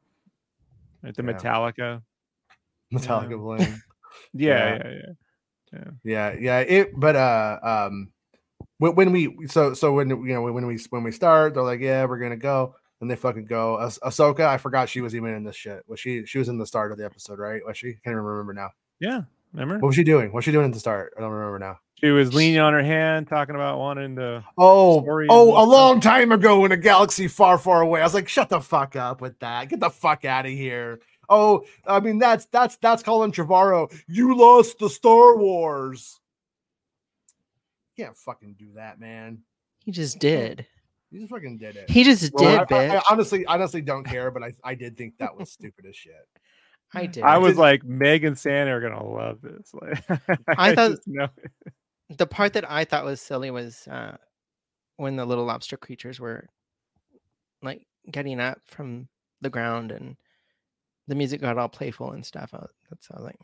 like 1.02 1.14
the 1.14 1.22
Yeah. 1.22 1.32
Metallica. 1.32 2.02
Metallica 2.92 3.30
Yeah. 3.30 3.36
bling. 3.36 3.82
Yeah, 4.32 4.76
yeah, 4.76 4.92
yeah. 5.72 5.90
yeah 6.04 6.32
yeah 6.40 6.58
it 6.60 6.98
but 6.98 7.16
uh 7.16 7.58
um 7.62 8.12
when, 8.78 8.94
when 8.94 9.12
we 9.12 9.46
so 9.46 9.74
so 9.74 9.92
when 9.92 10.08
you 10.08 10.32
know 10.32 10.40
when 10.40 10.66
we 10.66 10.78
when 10.88 11.02
we 11.02 11.12
start 11.12 11.52
they're 11.52 11.62
like 11.62 11.80
yeah 11.80 12.04
we're 12.06 12.18
gonna 12.18 12.36
go 12.36 12.74
and 13.02 13.10
they 13.10 13.16
fucking 13.16 13.44
go 13.44 13.76
ah 13.78 13.90
ahsoka 14.08 14.46
i 14.46 14.56
forgot 14.56 14.88
she 14.88 15.02
was 15.02 15.14
even 15.14 15.34
in 15.34 15.44
this 15.44 15.56
shit 15.56 15.82
was 15.86 16.00
she 16.00 16.24
she 16.24 16.38
was 16.38 16.48
in 16.48 16.56
the 16.56 16.64
start 16.64 16.92
of 16.92 16.98
the 16.98 17.04
episode 17.04 17.38
right 17.38 17.60
was 17.66 17.76
she 17.76 17.88
can't 17.92 18.06
even 18.14 18.16
remember 18.22 18.54
now 18.54 18.70
Yeah. 19.00 19.22
Remember? 19.52 19.76
what 19.78 19.86
was 19.88 19.96
she 19.96 20.04
doing 20.04 20.26
What 20.26 20.36
was 20.36 20.44
she 20.44 20.52
doing 20.52 20.66
at 20.66 20.72
the 20.72 20.78
start 20.80 21.14
i 21.16 21.20
don't 21.20 21.30
remember 21.30 21.58
now 21.58 21.78
She 21.98 22.10
was 22.10 22.34
leaning 22.34 22.58
on 22.60 22.74
her 22.74 22.82
hand, 22.82 23.26
talking 23.26 23.54
about 23.54 23.78
wanting 23.78 24.16
to. 24.16 24.44
oh 24.58 25.02
oh 25.30 25.62
a 25.62 25.64
long 25.64 26.00
time 26.00 26.30
ago 26.32 26.64
in 26.66 26.72
a 26.72 26.76
galaxy 26.76 27.26
far 27.26 27.56
far 27.56 27.80
away 27.80 28.00
i 28.00 28.04
was 28.04 28.12
like 28.12 28.28
shut 28.28 28.50
the 28.50 28.60
fuck 28.60 28.96
up 28.96 29.22
with 29.22 29.38
that 29.38 29.68
get 29.70 29.80
the 29.80 29.88
fuck 29.88 30.26
out 30.26 30.44
of 30.44 30.52
here 30.52 31.00
oh 31.30 31.64
i 31.86 32.00
mean 32.00 32.18
that's 32.18 32.44
that's 32.46 32.76
that's 32.78 33.02
colin 33.02 33.32
trevorrow 33.32 33.90
you 34.06 34.36
lost 34.36 34.78
the 34.78 34.90
star 34.90 35.36
wars 35.38 36.20
you 37.96 38.04
can't 38.04 38.16
fucking 38.16 38.56
do 38.58 38.66
that 38.74 39.00
man 39.00 39.38
He 39.84 39.90
just 39.92 40.18
did. 40.18 40.66
You 41.10 41.20
just 41.20 41.30
fucking 41.32 41.56
did 41.58 41.76
it. 41.76 41.88
He 41.88 42.02
just 42.02 42.32
Well, 42.34 42.44
did, 42.44 42.58
I- 42.58 42.62
I, 42.62 42.66
bitch. 42.88 42.96
I 42.96 43.02
honestly, 43.10 43.46
honestly 43.46 43.80
don't 43.80 44.02
care, 44.04 44.30
but 44.32 44.42
I, 44.42 44.52
I 44.64 44.74
did 44.74 44.96
think 44.98 45.16
that 45.18 45.34
was 45.36 45.50
stupid 45.58 45.86
as 45.88 45.94
shit. 45.96 46.12
I 46.94 47.06
did. 47.06 47.22
I 47.24 47.38
was 47.38 47.52
did- 47.54 47.60
like, 47.60 47.84
Meg 47.84 48.24
and 48.24 48.38
Santa 48.38 48.70
are 48.72 48.80
gonna 48.80 49.04
love 49.04 49.40
this. 49.42 49.72
Like, 49.80 50.04
I 50.58 50.74
thought- 50.74 50.98
just 51.06 51.32
the 52.18 52.26
part 52.26 52.52
that 52.54 52.70
I 52.70 52.84
thought 52.84 53.04
was 53.04 53.20
silly 53.20 53.50
was 53.50 53.86
uh, 53.88 54.16
when 54.96 55.16
the 55.16 55.26
little 55.26 55.44
lobster 55.44 55.76
creatures 55.76 56.20
were 56.20 56.48
like 57.62 57.86
getting 58.10 58.38
up 58.40 58.58
from 58.64 59.08
the 59.40 59.50
ground 59.50 59.90
and 59.90 60.16
the 61.08 61.14
music 61.14 61.40
got 61.40 61.58
all 61.58 61.68
playful 61.68 62.12
and 62.12 62.24
stuff. 62.24 62.50
I, 62.54 62.64
that's 62.90 63.08
I 63.10 63.16
was 63.16 63.24
like, 63.24 63.38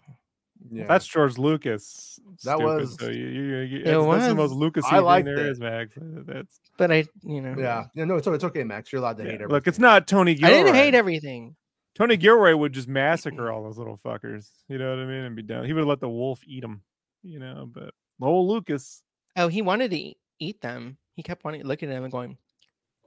Yeah. 0.71 0.87
that's 0.87 1.07
George 1.07 1.39
Lucas. 1.39 2.21
That 2.45 2.57
stupid, 2.59 2.65
was- 2.65 2.97
so 2.99 3.09
you, 3.11 3.27
you, 3.27 3.57
you, 3.59 3.79
It 3.81 3.85
that's, 3.85 4.07
that's 4.07 4.27
the 4.29 4.35
most 4.37 4.51
was. 4.51 4.59
Lucas 4.59 4.85
I 4.87 4.91
thing 4.97 5.05
liked 5.05 5.25
there 5.27 5.39
it. 5.39 5.47
is, 5.47 5.61
Max. 5.61 5.93
That's 6.01 6.61
but 6.79 6.93
I, 6.93 7.05
you 7.25 7.41
know, 7.41 7.57
yeah. 7.59 7.85
Yeah. 7.95 8.05
No, 8.05 8.17
it's, 8.17 8.27
it's 8.29 8.45
okay, 8.45 8.63
Max. 8.65 8.93
You're 8.93 9.01
allowed 9.01 9.17
to 9.19 9.25
yeah. 9.25 9.31
hate 9.39 9.49
look. 9.49 9.67
It's 9.67 9.79
not 9.81 10.07
Tony 10.07 10.35
Gilroy. 10.37 10.55
I 10.55 10.59
didn't 10.63 10.75
hate 10.77 10.95
everything. 10.95 11.57
Tony 11.95 12.17
Gilroy 12.17 12.55
would 12.57 12.73
just 12.73 12.89
massacre 12.89 13.51
all 13.51 13.63
those 13.63 13.79
little 13.79 13.99
fuckers. 13.99 14.49
You 14.69 14.79
know 14.79 14.91
what 14.91 14.99
I 14.99 15.07
mean? 15.07 15.25
And 15.25 15.37
be 15.37 15.43
done. 15.43 15.65
He 15.65 15.73
would 15.73 15.85
let 15.85 16.01
the 16.01 16.09
wolf 16.09 16.41
eat 16.47 16.63
them. 16.63 16.83
You 17.23 17.39
know, 17.39 17.69
but 17.73 17.93
old 18.21 18.49
Lucas. 18.49 19.03
Oh, 19.37 19.49
he 19.49 19.63
wanted 19.63 19.91
to 19.93 19.97
eat, 19.97 20.19
eat 20.39 20.61
them. 20.61 20.97
He 21.15 21.23
kept 21.23 21.45
wanting 21.45 21.63
looking 21.65 21.91
at 21.91 21.95
them 21.95 22.05
and 22.05 22.13
going, 22.13 22.39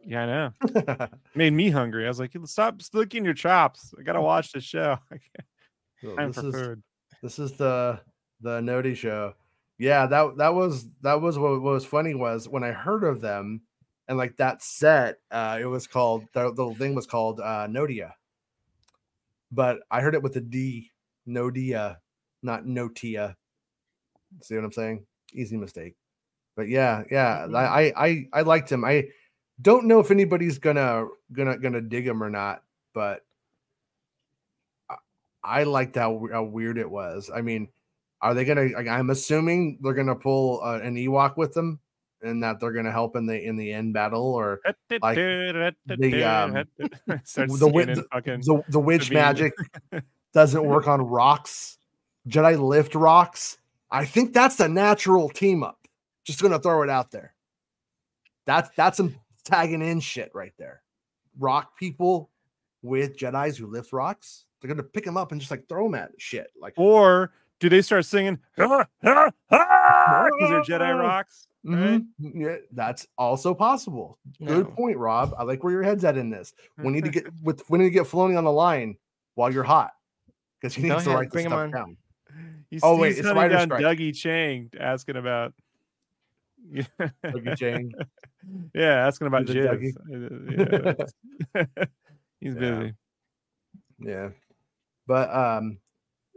Yeah, 0.06 0.24
I 0.24 0.26
know. 0.98 1.08
Made 1.36 1.54
me 1.54 1.70
hungry. 1.70 2.06
I 2.06 2.08
was 2.08 2.20
like, 2.20 2.36
stop 2.46 2.80
licking 2.94 3.26
your 3.26 3.34
chops. 3.34 3.94
I 4.00 4.04
gotta 4.04 4.22
watch 4.22 4.52
the 4.52 4.62
show. 4.62 4.98
So 6.02 6.14
Time 6.18 6.28
this 6.28 6.36
for 6.40 6.48
is 6.50 6.54
food. 6.56 6.84
this 7.24 7.40
is 7.40 7.54
the 7.54 8.00
the 8.42 8.60
Noti 8.62 8.94
show. 8.96 9.34
Yeah, 9.80 10.06
that 10.08 10.38
that 10.38 10.54
was 10.54 10.88
that 11.02 11.22
was 11.22 11.40
what, 11.40 11.62
what 11.62 11.74
was 11.74 11.86
funny 11.86 12.14
was 12.14 12.50
when 12.50 12.64
I 12.66 12.72
heard 12.74 13.04
of 13.06 13.22
them 13.22 13.62
and 14.08 14.18
like 14.18 14.36
that 14.38 14.62
set, 14.62 15.20
uh 15.32 15.58
it 15.60 15.66
was 15.66 15.88
called 15.88 16.26
the, 16.34 16.54
the 16.54 16.74
thing 16.76 16.96
was 16.96 17.08
called 17.08 17.40
uh 17.40 17.66
Nodia. 17.68 18.12
But 19.56 19.80
I 19.90 20.02
heard 20.02 20.16
it 20.16 20.22
with 20.22 20.36
a 20.36 20.42
D, 20.42 20.92
Nodia, 21.26 21.98
not 22.44 22.66
Notia. 22.66 23.38
See 24.42 24.56
what 24.56 24.66
I'm 24.66 24.72
saying? 24.74 25.06
Easy 25.34 25.56
mistake. 25.56 25.96
But 26.58 26.68
yeah, 26.68 27.04
yeah, 27.10 27.48
I 27.54 27.64
I 27.64 27.94
I, 28.06 28.28
I 28.34 28.42
liked 28.42 28.70
him. 28.72 28.84
I 28.84 29.08
don't 29.62 29.86
know 29.86 30.00
if 30.00 30.12
anybody's 30.12 30.60
gonna 30.60 31.06
gonna 31.32 31.58
gonna 31.58 31.82
dig 31.82 32.06
him 32.06 32.22
or 32.22 32.30
not, 32.30 32.64
but 32.94 33.22
I- 34.90 34.98
I 35.44 35.64
liked 35.64 35.96
how, 35.96 36.28
how 36.32 36.44
weird 36.44 36.78
it 36.78 36.90
was. 36.90 37.32
I 37.34 37.42
mean, 37.42 37.70
are 38.22 38.34
they 38.34 38.44
gonna? 38.44 38.70
like, 38.76 38.88
I'm 38.88 39.10
assuming 39.10 39.80
they're 39.82 39.94
gonna 39.94 40.16
pull 40.16 40.62
uh, 40.64 40.80
an 40.80 40.96
Ewok 40.96 41.38
with 41.38 41.54
them, 41.54 41.80
and 42.26 42.42
that 42.44 42.60
they're 42.60 42.72
gonna 42.72 42.92
help 42.92 43.16
in 43.16 43.26
the 43.26 43.42
in 43.42 43.56
the 43.56 43.72
end 43.72 43.94
battle, 43.94 44.34
or 44.34 44.60
like, 45.02 45.16
the, 45.86 46.24
um, 46.24 46.52
the 47.60 47.68
wi- 47.68 47.86
singing 47.86 47.86
the- 47.96 48.08
the 48.46 48.64
the 48.70 48.80
witch 48.80 49.12
magic 49.12 49.54
doesn't 50.34 50.66
work 50.66 50.88
on 50.88 51.02
rocks. 51.02 51.78
Jedi 52.28 52.60
lift 52.60 52.96
rocks. 52.96 53.58
I 53.92 54.04
think 54.06 54.34
that's 54.34 54.60
a 54.60 54.68
natural 54.68 55.30
team 55.30 55.64
up. 55.64 55.80
Just 56.24 56.42
gonna 56.42 56.60
throw 56.60 56.82
it 56.82 56.90
out 56.90 57.12
there. 57.12 57.34
That's 58.46 58.70
that's 58.76 58.98
some 58.98 59.16
tagging 59.44 59.82
in 59.82 60.00
shit 60.00 60.32
right 60.34 60.54
there. 60.58 60.82
Rock 61.40 61.78
people 61.78 62.30
with 62.82 63.18
Jedi's 63.18 63.58
who 63.58 63.68
lift 63.68 63.94
rocks. 63.94 64.46
They're 64.60 64.68
gonna 64.70 64.84
pick 64.84 65.06
them 65.06 65.18
up 65.18 65.32
and 65.32 65.40
just 65.40 65.52
like 65.52 65.68
throw 65.70 65.84
them 65.86 65.96
at 65.96 66.12
shit. 66.18 66.48
Like 66.60 66.74
Or 66.78 67.32
do 67.60 67.70
they 67.70 67.82
start 67.82 68.06
singing 68.06 68.40
because 68.56 68.86
they're 69.02 69.32
Jedi 69.50 71.00
rocks? 71.00 71.48
right? 71.64 72.02
Mhm. 72.02 72.06
Yeah, 72.20 72.58
that's 72.72 73.08
also 73.18 73.54
possible. 73.56 74.20
Good 74.40 74.66
No. 74.68 74.72
point, 74.72 74.98
Rob. 74.98 75.34
I 75.38 75.44
like 75.44 75.64
where 75.64 75.74
your 75.74 75.82
head's 75.84 76.04
at 76.06 76.16
in 76.18 76.30
this. 76.30 76.54
We 76.78 76.92
need 76.92 77.06
to 77.06 77.10
get 77.12 77.26
with 77.44 77.64
we 77.70 77.80
need 77.80 77.86
to 77.86 77.90
get 77.92 78.06
Floating 78.08 78.38
on 78.38 78.44
the 78.44 78.52
line 78.52 78.98
while 79.34 79.52
you're 79.52 79.64
hot 79.64 79.92
because 80.62 80.76
he 80.76 80.84
Go 80.84 80.90
needs 80.94 81.06
to 81.06 81.10
write 81.12 81.32
this 81.32 81.44
stuff 81.44 81.72
down. 81.72 81.98
He's, 82.70 82.82
Oh, 82.84 82.98
wait, 82.98 83.10
he's 83.10 83.20
it's 83.20 83.28
hunting 83.28 83.42
Rider 83.44 83.56
down 83.56 83.68
Strike. 83.68 83.98
Dougie 83.98 84.16
Chiang 84.16 84.70
asking 84.80 85.16
about. 85.16 85.54
Dougie 86.74 87.58
Chiang. 87.58 87.92
yeah, 88.74 89.08
asking 89.08 89.28
about 89.28 89.50
Is 89.50 89.56
jizz. 89.56 89.94
Yeah, 91.56 91.66
he's 92.40 92.54
Yeah. 92.56 92.60
busy. 92.80 92.94
Yeah, 94.00 94.30
but 95.08 95.34
um, 95.34 95.78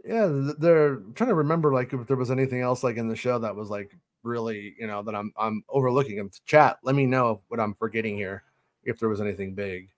yeah, 0.09 0.53
they're 0.59 0.97
trying 1.15 1.29
to 1.29 1.35
remember 1.35 1.73
like 1.73 1.93
if 1.93 2.07
there 2.07 2.17
was 2.17 2.31
anything 2.31 2.63
else 2.63 2.83
like 2.83 2.97
in 2.97 3.09
the 3.09 3.17
show 3.17 3.39
that 3.39 3.55
was 3.55 3.69
like 3.69 3.95
really 4.23 4.75
you 4.79 4.87
know 4.87 5.03
that 5.03 5.15
I'm 5.15 5.33
I'm 5.37 5.63
overlooking. 5.69 6.19
And 6.19 6.33
chat, 6.47 6.79
let 6.83 6.95
me 6.95 7.05
know 7.07 7.43
what 7.49 7.61
I'm 7.61 7.75
forgetting 7.75 8.17
here 8.17 8.43
if 8.85 8.99
there 8.99 9.09
was 9.09 9.21
anything 9.21 9.55
big. 9.55 9.89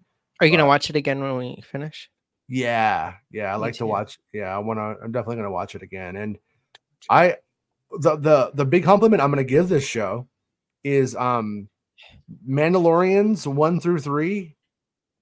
Are 0.40 0.46
you 0.46 0.52
gonna 0.52 0.66
watch 0.66 0.90
it 0.90 0.96
again 0.96 1.20
when 1.20 1.36
we 1.36 1.62
finish? 1.64 2.10
Yeah, 2.48 3.14
yeah, 3.30 3.52
I 3.54 3.56
Me 3.56 3.60
like 3.60 3.74
to 3.74 3.86
watch. 3.86 4.18
Yeah, 4.32 4.54
I 4.54 4.58
want 4.58 4.78
to. 4.78 5.04
I'm 5.04 5.12
definitely 5.12 5.36
gonna 5.36 5.52
watch 5.52 5.76
it 5.76 5.82
again. 5.82 6.16
And 6.16 6.36
I, 7.08 7.36
the 8.00 8.16
the 8.16 8.50
the 8.54 8.64
big 8.64 8.82
compliment 8.82 9.22
I'm 9.22 9.30
gonna 9.30 9.44
give 9.44 9.68
this 9.68 9.84
show 9.86 10.26
is 10.82 11.14
um, 11.14 11.68
Mandalorians 12.48 13.46
one 13.46 13.80
through 13.80 14.00
three. 14.00 14.56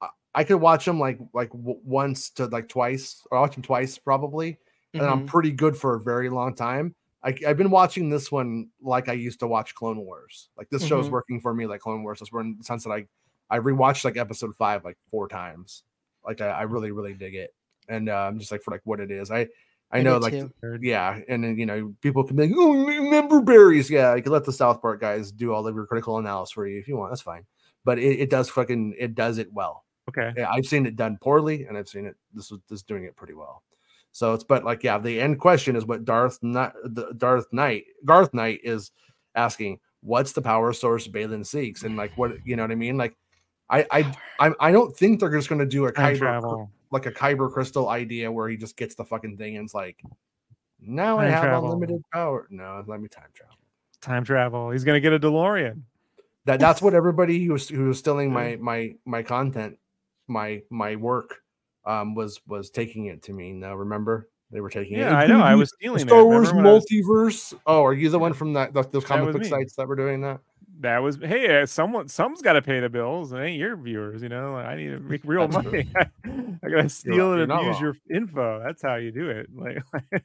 I- 0.01 0.09
I 0.34 0.45
could 0.45 0.57
watch 0.61 0.84
them 0.84 0.99
like 1.01 1.18
like 1.34 1.51
w- 1.51 1.80
once 1.84 2.30
to 2.30 2.47
like 2.47 2.68
twice, 2.68 3.26
or 3.30 3.41
watch 3.41 3.55
them 3.55 3.62
twice 3.62 3.99
probably, 3.99 4.59
and 4.95 5.03
I'm 5.03 5.24
Mhm. 5.24 5.26
pretty 5.28 5.51
good 5.53 5.76
for 5.76 5.95
a 5.95 6.01
very 6.01 6.28
long 6.30 6.55
time. 6.55 6.95
I, 7.22 7.34
I've 7.47 7.57
been 7.57 7.70
watching 7.70 8.09
this 8.11 8.30
one 8.30 8.68
like 8.80 9.09
I 9.09 9.12
used 9.14 9.41
to 9.41 9.47
watch 9.49 9.74
Clone 9.74 9.99
Wars. 9.99 10.51
Like 10.57 10.68
this 10.70 10.84
show's 10.86 11.09
Mhm. 11.09 11.12
working 11.12 11.41
for 11.41 11.53
me 11.53 11.66
like 11.66 11.80
Clone 11.80 12.03
Wars. 12.03 12.20
That's 12.20 12.32
where 12.32 12.43
in 12.43 12.57
the 12.59 12.64
sense 12.64 12.84
that 12.84 12.91
I 12.91 13.07
I 13.51 13.59
rewatched 13.59 14.05
like 14.05 14.16
episode 14.16 14.55
five 14.55 14.84
like 14.84 14.97
four 15.11 15.26
times. 15.28 15.82
Like 16.24 16.41
I, 16.41 16.49
I 16.49 16.62
really 16.62 16.91
really 16.93 17.14
dig 17.14 17.34
it, 17.34 17.55
and 17.89 18.09
uh, 18.09 18.14
I'm 18.14 18.39
just 18.39 18.53
like 18.53 18.62
for 18.62 18.70
like 18.70 18.82
what 18.84 19.01
it 19.01 19.11
is. 19.11 19.30
I 19.30 19.49
I 19.91 19.99
I 19.99 20.03
know 20.03 20.18
like 20.18 20.34
too. 20.34 20.53
yeah, 20.82 21.18
and 21.28 21.43
then 21.43 21.59
you 21.59 21.64
know 21.66 21.95
people 22.03 22.22
can 22.24 22.36
be 22.36 22.47
like, 22.47 22.55
oh, 22.57 22.74
member 23.11 23.41
berries. 23.41 23.89
Yeah, 23.91 24.14
you 24.14 24.22
can 24.22 24.32
let 24.32 24.45
the 24.45 24.53
South 24.53 24.80
Park 24.82 25.01
guys 25.01 25.32
do 25.32 25.53
all 25.53 25.66
of 25.66 25.74
your 25.74 25.86
critical 25.86 26.18
analysis 26.18 26.53
for 26.53 26.66
you 26.66 26.78
if 26.78 26.86
you 26.86 26.97
want. 26.97 27.11
That's 27.11 27.22
fine, 27.22 27.45
but 27.84 27.99
it, 27.99 28.20
it 28.20 28.30
does 28.30 28.49
fucking 28.51 28.95
it 28.99 29.14
does 29.14 29.39
it 29.39 29.51
well. 29.53 29.84
Okay. 30.11 30.32
Yeah, 30.36 30.51
I've 30.51 30.66
seen 30.66 30.84
it 30.86 30.95
done 30.97 31.18
poorly, 31.20 31.64
and 31.64 31.76
I've 31.78 31.89
seen 31.89 32.05
it. 32.07 32.16
This 32.34 32.51
was 32.51 32.61
this 32.68 32.82
doing 32.82 33.05
it 33.05 33.16
pretty 33.16 33.34
well. 33.34 33.62
So 34.19 34.35
it's 34.35 34.43
but 34.43 34.64
like 34.64 34.83
yeah, 34.83 34.99
the 34.99 35.21
end 35.21 35.39
question 35.39 35.77
is 35.77 35.87
what 35.87 36.05
Darth 36.05 36.41
not 36.43 36.75
the 36.83 37.14
Darth 37.16 37.47
Knight, 37.53 37.85
Garth 38.05 38.35
Knight 38.35 38.59
is 38.64 38.91
asking. 39.37 39.79
What's 40.01 40.33
the 40.33 40.43
power 40.43 40.73
source 40.73 41.07
Baylan 41.07 41.47
seeks, 41.47 41.85
and 41.85 41.97
like 41.97 42.19
what 42.19 42.33
you 42.45 42.57
know 42.57 42.64
what 42.64 42.73
I 42.73 42.75
mean? 42.75 42.97
Like, 42.97 43.16
I 43.71 43.87
I 43.93 44.16
I, 44.41 44.51
I 44.59 44.73
don't 44.73 44.97
think 44.97 45.21
they're 45.21 45.31
just 45.31 45.49
going 45.49 45.61
to 45.61 45.66
do 45.66 45.87
a 45.87 45.93
Kyber, 45.93 46.69
like 46.91 47.07
a 47.07 47.12
Kyber 47.12 47.53
crystal 47.53 47.89
idea 47.91 48.31
where 48.31 48.49
he 48.49 48.57
just 48.57 48.77
gets 48.77 48.97
the 48.97 49.05
fucking 49.05 49.37
thing 49.37 49.57
and 49.57 49.66
it's 49.66 49.75
like, 49.75 50.03
now 50.81 51.21
I 51.21 51.27
have 51.27 51.45
travel. 51.45 51.66
unlimited 51.66 52.03
power. 52.12 52.49
No, 52.51 52.83
let 52.89 53.01
me 53.01 53.07
time 53.07 53.29
travel. 53.35 53.55
Time 54.01 54.25
travel. 54.25 54.71
He's 54.71 54.83
gonna 54.83 54.99
get 54.99 55.12
a 55.12 55.21
DeLorean. 55.21 55.83
That 56.45 56.59
that's 56.59 56.83
what 56.83 56.93
everybody 56.93 57.45
who 57.45 57.53
was 57.53 57.69
who 57.69 57.85
was 57.85 58.01
stealing 58.01 58.33
my 58.33 58.57
my 58.61 58.97
my 59.05 59.23
content, 59.23 59.79
my 60.27 60.62
my 60.71 60.97
work, 60.97 61.37
um 61.89 62.14
was 62.14 62.41
was 62.47 62.70
taking 62.70 63.07
it 63.07 63.22
to 63.24 63.32
me. 63.32 63.53
Now 63.53 63.74
remember 63.74 64.28
they 64.51 64.61
were 64.61 64.70
taking 64.70 64.99
it. 64.99 65.01
Yeah, 65.01 65.16
I 65.16 65.26
know. 65.26 65.41
I 65.41 65.55
was 65.55 65.72
stealing 65.74 66.07
Star. 66.07 66.24
Wars 66.24 66.51
I 66.51 66.53
was- 66.55 66.84
multiverse. 66.84 67.55
Oh, 67.66 67.84
are 67.84 67.95
you 67.95 68.09
the 68.11 68.18
one 68.18 68.32
from 68.32 68.53
that, 68.53 68.72
that 68.74 68.93
those 68.93 69.05
comic 69.05 69.32
book 69.32 69.43
me. 69.43 69.49
sites 69.49 69.74
that 69.74 69.89
were 69.89 69.97
doing 69.97 70.20
that? 70.20 70.41
That 70.80 70.99
was 70.99 71.16
hey, 71.16 71.62
uh, 71.62 71.66
someone 71.66 72.07
someone's 72.07 72.41
got 72.41 72.53
to 72.53 72.62
pay 72.62 72.78
the 72.78 72.89
bills. 72.89 73.32
It 73.32 73.39
ain't 73.39 73.59
your 73.59 73.76
viewers, 73.76 74.22
you 74.22 74.28
know. 74.28 74.55
I 74.55 74.76
need 74.76 74.91
to 74.91 75.01
make 75.01 75.22
real 75.24 75.49
money. 75.49 75.91
I 76.24 76.68
gotta 76.68 76.89
steal 76.89 77.14
you're 77.14 77.43
and 77.43 77.51
abuse 77.51 77.80
your 77.80 77.97
info. 78.14 78.62
That's 78.64 78.80
how 78.80 78.95
you 78.95 79.11
do 79.11 79.28
it. 79.28 79.49
Like, 79.53 79.82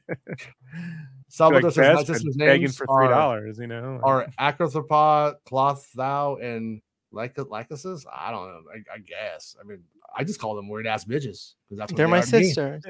Salvador 1.28 1.70
like 1.70 2.06
says 2.06 2.24
and 2.24 2.36
names 2.36 2.76
for 2.76 2.86
three 2.86 3.08
dollars. 3.08 3.58
You 3.58 3.66
know, 3.66 3.98
are 4.04 4.28
Acrothropod, 4.38 5.36
Cloth 5.44 5.90
Thou, 5.92 6.36
and 6.36 6.80
Lycases? 7.12 8.06
I 8.12 8.30
don't 8.30 8.46
know. 8.46 8.60
I, 8.72 8.94
I 8.94 8.98
guess. 8.98 9.56
I 9.60 9.66
mean, 9.66 9.82
I 10.16 10.24
just 10.24 10.40
call 10.40 10.54
them 10.54 10.68
weird 10.68 10.86
ass 10.86 11.04
bitches 11.04 11.54
because 11.68 11.78
that's 11.78 11.92
what 11.92 11.96
They're 11.96 12.06
they 12.06 12.10
my 12.10 12.18
are 12.18 12.22
sisters. 12.22 12.84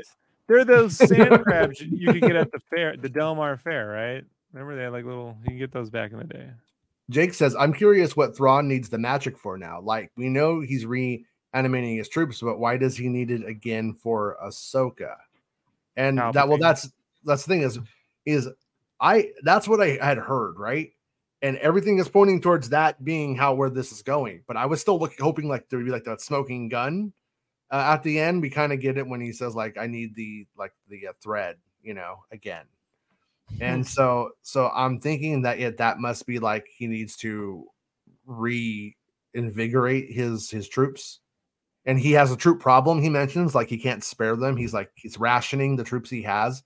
They're 0.46 0.64
those 0.64 0.96
sand 1.08 1.42
crabs 1.42 1.80
you 1.80 1.88
you 1.92 2.12
could 2.12 2.22
get 2.22 2.36
at 2.36 2.52
the 2.52 2.60
fair, 2.70 2.96
the 2.96 3.08
Del 3.08 3.34
Mar 3.34 3.56
Fair, 3.56 3.88
right? 3.88 4.24
Remember 4.52 4.76
they 4.76 4.84
had 4.84 4.92
like 4.92 5.04
little. 5.04 5.36
You 5.42 5.48
can 5.48 5.58
get 5.58 5.72
those 5.72 5.90
back 5.90 6.12
in 6.12 6.18
the 6.18 6.24
day. 6.24 6.50
Jake 7.10 7.34
says, 7.34 7.54
I'm 7.54 7.72
curious 7.72 8.16
what 8.16 8.36
Thrawn 8.36 8.66
needs 8.66 8.88
the 8.88 8.98
magic 8.98 9.36
for 9.36 9.58
now. 9.58 9.80
Like, 9.80 10.10
we 10.16 10.30
know 10.30 10.60
he's 10.60 10.86
reanimating 10.86 11.98
his 11.98 12.08
troops, 12.08 12.40
but 12.40 12.58
why 12.58 12.78
does 12.78 12.96
he 12.96 13.08
need 13.08 13.30
it 13.30 13.46
again 13.46 13.92
for 13.92 14.38
Ahsoka? 14.42 15.16
And 15.96 16.18
that, 16.18 16.48
well, 16.48 16.58
that's 16.58 16.90
that's 17.24 17.44
the 17.44 17.48
thing 17.48 17.62
is, 17.62 17.78
is 18.24 18.48
I 19.00 19.30
that's 19.42 19.68
what 19.68 19.80
I 19.80 19.98
had 20.00 20.18
heard, 20.18 20.58
right? 20.58 20.92
And 21.44 21.58
everything 21.58 21.98
is 21.98 22.08
pointing 22.08 22.40
towards 22.40 22.70
that 22.70 23.04
being 23.04 23.36
how 23.36 23.52
where 23.52 23.68
this 23.68 23.92
is 23.92 24.02
going. 24.02 24.42
But 24.48 24.56
I 24.56 24.64
was 24.64 24.80
still 24.80 24.98
looking, 24.98 25.18
hoping 25.20 25.46
like 25.46 25.68
there 25.68 25.78
would 25.78 25.84
be 25.84 25.92
like 25.92 26.04
that 26.04 26.22
smoking 26.22 26.70
gun 26.70 27.12
uh, 27.70 27.92
at 27.94 28.02
the 28.02 28.18
end. 28.18 28.40
We 28.40 28.48
kind 28.48 28.72
of 28.72 28.80
get 28.80 28.96
it 28.96 29.06
when 29.06 29.20
he 29.20 29.30
says 29.32 29.54
like, 29.54 29.76
"I 29.76 29.86
need 29.86 30.14
the 30.14 30.46
like 30.56 30.72
the 30.88 31.08
uh, 31.08 31.12
thread," 31.22 31.56
you 31.82 31.92
know, 31.92 32.24
again. 32.32 32.64
And 33.60 33.86
so, 33.86 34.30
so 34.40 34.70
I'm 34.74 35.00
thinking 35.00 35.42
that 35.42 35.58
yeah, 35.58 35.70
that 35.76 35.98
must 35.98 36.26
be 36.26 36.38
like 36.38 36.66
he 36.74 36.86
needs 36.86 37.14
to 37.18 37.66
reinvigorate 38.24 40.10
his 40.10 40.50
his 40.50 40.66
troops 40.66 41.20
and 41.86 41.98
he 41.98 42.12
has 42.12 42.32
a 42.32 42.36
troop 42.36 42.60
problem. 42.60 43.02
He 43.02 43.10
mentions 43.10 43.54
like 43.54 43.68
he 43.68 43.78
can't 43.78 44.02
spare 44.02 44.36
them. 44.36 44.56
He's 44.56 44.72
like 44.72 44.90
he's 44.94 45.18
rationing 45.18 45.76
the 45.76 45.84
troops 45.84 46.10
he 46.10 46.22
has 46.22 46.62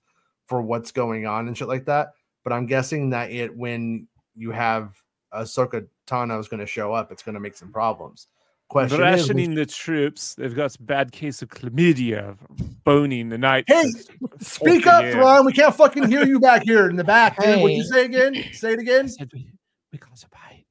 for 0.47 0.61
what's 0.61 0.91
going 0.91 1.25
on 1.25 1.47
and 1.47 1.57
shit 1.57 1.67
like 1.67 1.85
that. 1.85 2.13
But 2.43 2.53
I'm 2.53 2.65
guessing 2.65 3.09
that 3.09 3.31
it 3.31 3.55
when 3.55 4.07
you 4.39 4.51
have 4.51 4.95
Ahsoka 5.33 5.85
Tano 6.07 6.39
is 6.39 6.47
going 6.47 6.59
to 6.61 6.65
show 6.65 6.93
up, 6.93 7.11
it's 7.11 7.21
going 7.23 7.35
to 7.35 7.39
make 7.39 7.55
some 7.55 7.71
problems. 7.71 8.27
Question 8.69 8.95
is, 9.03 9.19
Rationing 9.21 9.55
the 9.55 9.65
troops. 9.65 10.35
They've 10.35 10.55
got 10.55 10.75
a 10.75 10.81
bad 10.83 11.11
case 11.11 11.41
of 11.41 11.49
chlamydia, 11.49 12.37
from 12.37 12.77
boning 12.83 13.29
the 13.29 13.37
night. 13.37 13.65
Hey, 13.67 13.91
speak 14.39 14.85
up, 14.85 15.03
yeah. 15.03 15.11
Thrawn. 15.13 15.45
We 15.45 15.53
can't 15.53 15.73
fucking 15.73 16.07
hear 16.07 16.23
you 16.23 16.39
back 16.39 16.63
here 16.63 16.87
in 16.87 16.95
the 16.95 17.03
back, 17.03 17.37
dude. 17.39 17.61
What'd 17.61 17.75
you 17.77 17.83
say 17.83 18.05
again? 18.05 18.35
Say 18.53 18.73
it 18.73 18.79
again. 18.79 19.09
said 19.09 19.31
we, 19.33 19.51
we 19.91 19.97
got 19.97 20.11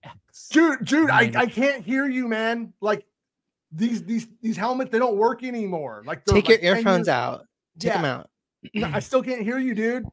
X. 0.04 0.48
dude 0.48 0.84
dude 0.84 1.10
I, 1.10 1.32
I 1.34 1.46
can't 1.46 1.84
hear 1.84 2.08
you 2.08 2.28
man 2.28 2.72
like 2.80 3.04
these 3.72 4.04
these 4.04 4.28
these 4.40 4.56
helmets 4.56 4.90
they 4.92 4.98
don't 5.00 5.16
work 5.16 5.42
anymore 5.42 6.02
like 6.06 6.24
Take 6.24 6.48
like 6.48 6.62
your 6.62 6.76
earphones 6.76 7.08
years- 7.08 7.08
out. 7.08 7.44
Take 7.80 7.92
them 7.94 8.04
Yeah. 8.04 8.14
out. 8.14 8.30
No, 8.74 8.90
i 8.92 9.00
still 9.00 9.22
can't 9.22 9.42
hear 9.42 9.58
you 9.58 9.74
dude 9.74 10.04
I 10.04 10.08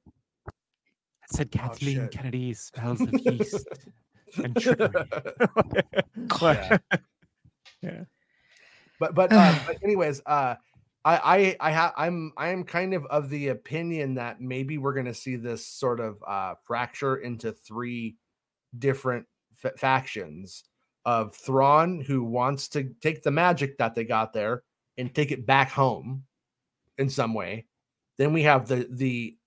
said 1.29 1.51
Kathleen 1.51 1.95
shit. 1.95 2.11
Kennedy 2.11 2.53
smells 2.53 3.01
of 3.01 3.13
yeast 3.13 3.67
and 4.37 4.55
trickery. 4.55 4.89
Yeah. 6.41 6.77
yeah. 7.81 8.03
but 8.99 9.15
but, 9.15 9.31
uh, 9.31 9.55
but 9.67 9.77
anyways 9.83 10.21
uh 10.25 10.55
i 11.03 11.17
i 11.59 11.69
i 11.69 11.71
have 11.71 11.93
i'm 11.97 12.31
i 12.37 12.49
am 12.49 12.63
kind 12.63 12.93
of 12.93 13.05
of 13.05 13.29
the 13.29 13.49
opinion 13.49 14.15
that 14.15 14.41
maybe 14.41 14.77
we're 14.77 14.93
going 14.93 15.05
to 15.05 15.13
see 15.13 15.35
this 15.35 15.65
sort 15.65 15.99
of 15.99 16.17
uh 16.27 16.55
fracture 16.65 17.17
into 17.17 17.51
three 17.51 18.17
different 18.77 19.25
fa- 19.55 19.73
factions 19.77 20.63
of 21.05 21.35
Thrawn 21.35 22.01
who 22.01 22.23
wants 22.23 22.67
to 22.69 22.89
take 23.01 23.21
the 23.23 23.31
magic 23.31 23.77
that 23.77 23.93
they 23.93 24.03
got 24.03 24.33
there 24.33 24.63
and 24.97 25.13
take 25.13 25.31
it 25.31 25.45
back 25.45 25.69
home 25.69 26.23
in 26.97 27.09
some 27.09 27.33
way. 27.33 27.65
Then 28.17 28.33
we 28.33 28.43
have 28.43 28.67
the 28.67 28.87
the 28.89 29.37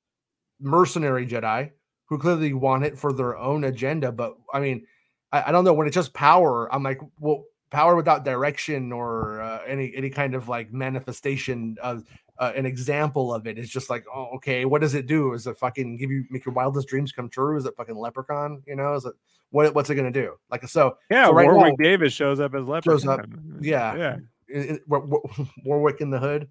mercenary 0.60 1.26
Jedi 1.26 1.70
who 2.06 2.18
clearly 2.18 2.54
want 2.54 2.84
it 2.84 2.96
for 2.98 3.12
their 3.12 3.36
own 3.36 3.64
agenda. 3.64 4.10
But 4.10 4.34
I 4.52 4.60
mean, 4.60 4.86
I, 5.32 5.44
I 5.48 5.52
don't 5.52 5.64
know 5.64 5.74
when 5.74 5.86
it's 5.86 5.94
just 5.94 6.14
power. 6.14 6.72
I'm 6.74 6.82
like, 6.82 7.00
well, 7.20 7.44
power 7.70 7.94
without 7.96 8.24
direction 8.24 8.92
or 8.92 9.40
uh, 9.42 9.60
any 9.66 9.92
any 9.94 10.10
kind 10.10 10.34
of 10.34 10.48
like 10.48 10.72
manifestation 10.72 11.76
of 11.82 12.04
uh, 12.38 12.52
an 12.56 12.64
example 12.64 13.34
of 13.34 13.46
it 13.46 13.58
is 13.58 13.68
just 13.68 13.90
like, 13.90 14.04
oh, 14.14 14.28
okay, 14.36 14.64
what 14.64 14.80
does 14.80 14.94
it 14.94 15.06
do? 15.06 15.32
Is 15.34 15.46
it 15.46 15.58
fucking 15.58 15.96
give 15.96 16.10
you 16.10 16.24
make 16.30 16.44
your 16.46 16.54
wildest 16.54 16.88
dreams 16.88 17.12
come 17.12 17.28
true? 17.28 17.56
Is 17.58 17.66
it 17.66 17.74
fucking 17.76 17.96
leprechaun? 17.96 18.62
You 18.66 18.76
know, 18.76 18.94
is 18.94 19.04
it 19.04 19.12
what 19.50 19.74
what's 19.74 19.90
it 19.90 19.96
gonna 19.96 20.10
do? 20.10 20.34
Like 20.50 20.66
so, 20.68 20.96
Yeah, 21.10 21.26
So 21.26 21.32
right 21.34 21.46
Warwick 21.46 21.74
now- 21.78 21.84
Davis 21.84 22.12
shows 22.12 22.40
up 22.40 22.54
as 22.54 22.66
Shows 22.84 23.06
up, 23.06 23.18
leprechaun. 23.20 23.58
yeah. 23.60 23.94
yeah. 23.96 24.16
i- 24.54 24.72
i- 24.74 24.78
War- 24.86 25.04
War- 25.06 25.30
Warwick 25.64 26.00
in 26.00 26.10
the 26.10 26.18
hood, 26.18 26.48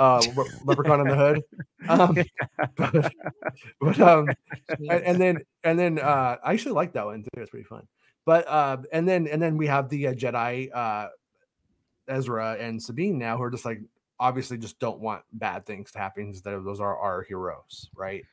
uh, 0.00 0.22
leprechaun 0.64 1.00
in 1.00 1.08
the 1.08 1.16
hood. 1.16 1.42
Um, 1.88 2.16
but, 2.76 3.12
but 3.80 4.00
um, 4.00 4.28
and, 4.78 4.90
and 4.90 5.20
then 5.20 5.38
and 5.64 5.78
then 5.78 5.98
uh 5.98 6.36
i 6.42 6.52
actually 6.52 6.72
like 6.72 6.92
that 6.94 7.06
one 7.06 7.22
too. 7.22 7.28
It's 7.40 7.50
pretty 7.50 7.64
fun. 7.64 7.86
But 8.26 8.48
uh 8.48 8.78
and 8.92 9.06
then 9.06 9.26
and 9.26 9.40
then 9.40 9.56
we 9.56 9.66
have 9.66 9.88
the 9.88 10.08
uh, 10.08 10.14
jedi 10.14 10.74
uh 10.74 11.08
ezra 12.08 12.56
and 12.58 12.82
sabine 12.82 13.18
now 13.18 13.36
who 13.36 13.42
are 13.44 13.50
just 13.50 13.64
like 13.64 13.80
obviously 14.18 14.58
just 14.58 14.78
don't 14.78 15.00
want 15.00 15.22
bad 15.32 15.64
things 15.64 15.92
to 15.92 15.98
happen 15.98 16.24
instead 16.28 16.54
of 16.54 16.64
those 16.64 16.80
are 16.80 16.96
our 16.96 17.22
heroes 17.22 17.88
right? 17.94 18.24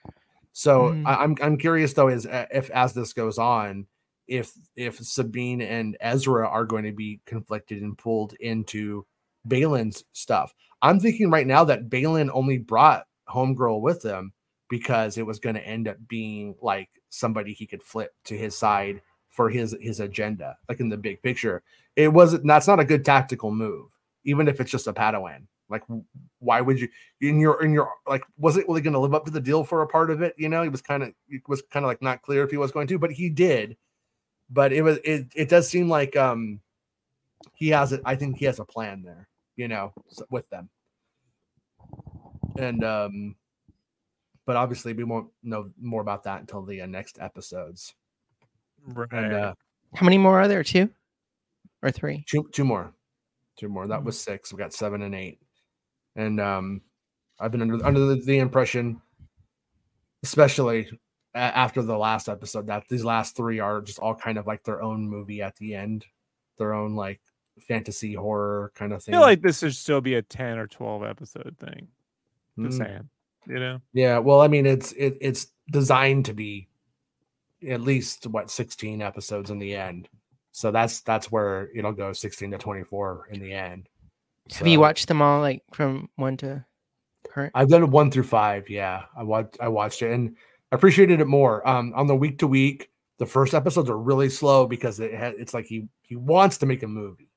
So 0.53 0.89
Mm. 0.89 1.03
I, 1.05 1.15
i'm 1.23 1.35
i'm 1.41 1.57
curious 1.57 1.93
though 1.93 2.07
is 2.07 2.25
uh, 2.25 2.47
if 2.51 2.69
as 2.71 2.93
this 2.93 3.13
goes 3.13 3.37
on 3.37 3.85
if 4.27 4.51
if 4.75 4.97
sabine 4.97 5.61
and 5.61 5.95
ezra 6.01 6.47
are 6.47 6.65
going 6.65 6.83
to 6.83 6.91
be 6.91 7.19
conflicted 7.25 7.81
and 7.83 7.97
pulled 7.97 8.33
into 8.39 9.05
baylan's 9.47 10.03
stuff 10.13 10.53
i'm 10.81 10.99
thinking 10.99 11.29
right 11.29 11.47
now 11.47 11.63
that 11.63 11.89
baylan 11.89 12.29
only 12.33 12.57
brought 12.57 13.05
homegirl 13.29 13.81
with 13.81 14.03
him 14.03 14.33
because 14.69 15.17
it 15.17 15.25
was 15.25 15.39
going 15.39 15.55
to 15.55 15.65
end 15.65 15.87
up 15.87 15.97
being 16.07 16.55
like 16.61 16.89
somebody 17.09 17.53
he 17.53 17.65
could 17.65 17.83
flip 17.83 18.13
to 18.25 18.37
his 18.37 18.57
side 18.57 19.01
for 19.29 19.49
his 19.49 19.75
his 19.79 19.99
agenda 19.99 20.57
like 20.67 20.79
in 20.79 20.89
the 20.89 20.97
big 20.97 21.21
picture. 21.21 21.63
It 21.95 22.09
wasn't 22.09 22.45
that's 22.45 22.67
not 22.67 22.79
a 22.79 22.85
good 22.85 23.05
tactical 23.05 23.51
move 23.51 23.89
even 24.23 24.47
if 24.47 24.59
it's 24.59 24.71
just 24.71 24.87
a 24.87 24.93
padawan. 24.93 25.43
Like 25.69 25.83
why 26.39 26.61
would 26.61 26.79
you 26.79 26.87
in 27.21 27.39
your 27.39 27.63
in 27.63 27.73
your 27.73 27.91
like 28.07 28.23
was 28.37 28.57
it 28.57 28.67
really 28.67 28.81
going 28.81 28.93
to 28.93 28.99
live 28.99 29.13
up 29.13 29.25
to 29.25 29.31
the 29.31 29.41
deal 29.41 29.63
for 29.63 29.81
a 29.81 29.87
part 29.87 30.11
of 30.11 30.21
it? 30.21 30.35
You 30.37 30.49
know 30.49 30.63
it 30.63 30.71
was 30.71 30.81
kind 30.81 31.03
of 31.03 31.13
it 31.29 31.41
was 31.47 31.61
kind 31.71 31.85
of 31.85 31.87
like 31.87 32.01
not 32.01 32.21
clear 32.21 32.43
if 32.43 32.51
he 32.51 32.57
was 32.57 32.71
going 32.71 32.87
to 32.87 32.99
but 32.99 33.11
he 33.11 33.29
did. 33.29 33.77
But 34.49 34.71
it 34.73 34.81
was 34.81 34.97
it 35.03 35.27
it 35.35 35.49
does 35.49 35.69
seem 35.69 35.89
like 35.89 36.15
um 36.15 36.61
he 37.53 37.69
has 37.69 37.91
it 37.91 38.01
i 38.03 38.15
think 38.15 38.37
he 38.37 38.45
has 38.45 38.59
a 38.59 38.65
plan 38.65 39.03
there 39.03 39.27
you 39.57 39.67
know 39.67 39.91
with 40.29 40.49
them 40.49 40.69
and 42.57 42.83
um 42.83 43.35
but 44.45 44.55
obviously 44.55 44.93
we 44.93 45.03
won't 45.03 45.29
know 45.43 45.69
more 45.81 46.01
about 46.01 46.23
that 46.23 46.39
until 46.39 46.63
the 46.63 46.81
uh, 46.81 46.85
next 46.85 47.17
episodes 47.19 47.93
Right. 48.85 49.11
and 49.11 49.33
uh 49.33 49.53
How 49.95 50.05
many 50.05 50.17
more 50.17 50.39
are 50.39 50.47
there? 50.47 50.63
Two 50.63 50.89
or 51.83 51.91
three? 51.91 52.23
two, 52.27 52.47
two 52.53 52.63
more 52.63 52.93
two 53.57 53.67
more 53.67 53.87
that 53.87 54.01
Mhm. 54.01 54.05
was 54.05 54.19
six 54.21 54.53
we 54.53 54.57
got 54.59 54.71
seven 54.73 55.01
and 55.01 55.15
eight 55.15 55.39
and 56.15 56.39
um 56.39 56.81
i've 57.39 57.51
been 57.51 57.61
under 57.63 57.83
under 57.85 57.99
the, 57.99 58.15
the 58.17 58.37
impression 58.37 59.01
especially 60.23 60.87
after 61.33 61.81
the 61.81 61.97
last 61.97 62.29
episode 62.29 62.67
that 62.67 62.83
these 62.89 63.03
last 63.05 63.35
three 63.35 63.59
are 63.59 63.81
just 63.81 63.99
all 63.99 64.15
kind 64.15 64.37
of 64.37 64.47
like 64.47 64.63
their 64.63 64.81
own 64.81 65.07
movie 65.07 65.41
at 65.41 65.55
the 65.57 65.73
end 65.75 66.05
their 66.57 66.73
own 66.73 66.95
like 66.95 67.21
fantasy 67.61 68.13
horror 68.13 68.71
kind 68.75 68.93
of 68.93 69.03
thing. 69.03 69.13
I 69.13 69.17
thing 69.17 69.21
feel 69.21 69.27
like 69.27 69.41
this 69.41 69.59
should 69.59 69.75
still 69.75 70.01
be 70.01 70.15
a 70.15 70.21
10 70.21 70.57
or 70.57 70.67
12 70.67 71.03
episode 71.03 71.55
thing. 71.59 71.87
Just 72.59 72.79
Mm. 72.79 72.85
saying. 72.85 73.09
You 73.47 73.59
know? 73.59 73.81
Yeah, 73.93 74.19
well, 74.19 74.41
I 74.41 74.47
mean, 74.47 74.65
it's 74.65 74.91
it, 74.93 75.17
it's 75.21 75.47
designed 75.71 76.25
to 76.25 76.33
be 76.33 76.67
at 77.67 77.81
least 77.81 78.27
what 78.27 78.51
16 78.51 79.01
episodes 79.01 79.49
in 79.49 79.59
the 79.59 79.75
end. 79.75 80.09
So 80.51 80.71
that's 80.71 81.01
that's 81.01 81.31
where 81.31 81.69
it'll 81.75 81.91
go 81.93 82.11
16 82.13 82.51
to 82.51 82.57
24 82.57 83.27
in 83.31 83.39
the 83.39 83.53
end. 83.53 83.87
Have 84.53 84.67
you 84.67 84.79
watched 84.79 85.07
them 85.07 85.21
all, 85.21 85.39
like 85.39 85.61
from 85.71 86.09
one 86.15 86.35
to 86.37 86.65
current? 87.29 87.51
I've 87.55 87.69
done 87.69 87.83
it 87.83 87.89
one 87.89 88.11
through 88.11 88.23
five. 88.23 88.69
Yeah, 88.69 89.03
I 89.15 89.23
watched 89.23 89.57
I 89.61 89.67
watched 89.67 90.01
it 90.01 90.11
and 90.11 90.35
I 90.71 90.75
appreciated 90.75 91.21
it 91.21 91.27
more. 91.27 91.65
Um, 91.67 91.93
on 91.95 92.07
the 92.07 92.15
week 92.15 92.39
to 92.39 92.47
week, 92.47 92.89
the 93.17 93.25
first 93.25 93.53
episodes 93.53 93.89
are 93.89 93.97
really 93.97 94.29
slow 94.29 94.65
because 94.67 94.99
it 94.99 95.13
ha- 95.15 95.33
it's 95.37 95.53
like 95.53 95.65
he 95.67 95.87
he 96.01 96.15
wants 96.15 96.57
to 96.57 96.65
make 96.65 96.83
a 96.83 96.87
movie. 96.87 97.29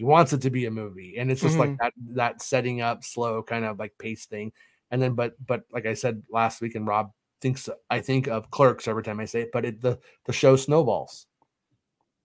He 0.00 0.04
wants 0.04 0.32
it 0.32 0.40
to 0.40 0.50
be 0.50 0.64
a 0.64 0.70
movie, 0.70 1.16
and 1.18 1.30
it's 1.30 1.42
just 1.42 1.58
like 1.58 1.76
that 1.76 1.92
that 2.14 2.40
setting 2.40 2.80
up 2.80 3.04
slow 3.04 3.42
kind 3.42 3.66
of 3.66 3.78
like 3.78 3.92
pace 3.98 4.24
thing. 4.24 4.50
And 4.90 5.02
then, 5.02 5.12
but 5.12 5.34
but 5.46 5.64
like 5.70 5.84
I 5.84 5.92
said 5.92 6.22
last 6.30 6.62
week, 6.62 6.74
and 6.74 6.86
Rob 6.86 7.10
thinks 7.42 7.68
I 7.90 8.00
think 8.00 8.26
of 8.26 8.50
Clerks 8.50 8.88
every 8.88 9.02
time 9.02 9.20
I 9.20 9.26
say 9.26 9.42
it, 9.42 9.50
but 9.52 9.66
it 9.66 9.82
the 9.82 9.98
the 10.24 10.32
show 10.32 10.56
snowballs, 10.56 11.26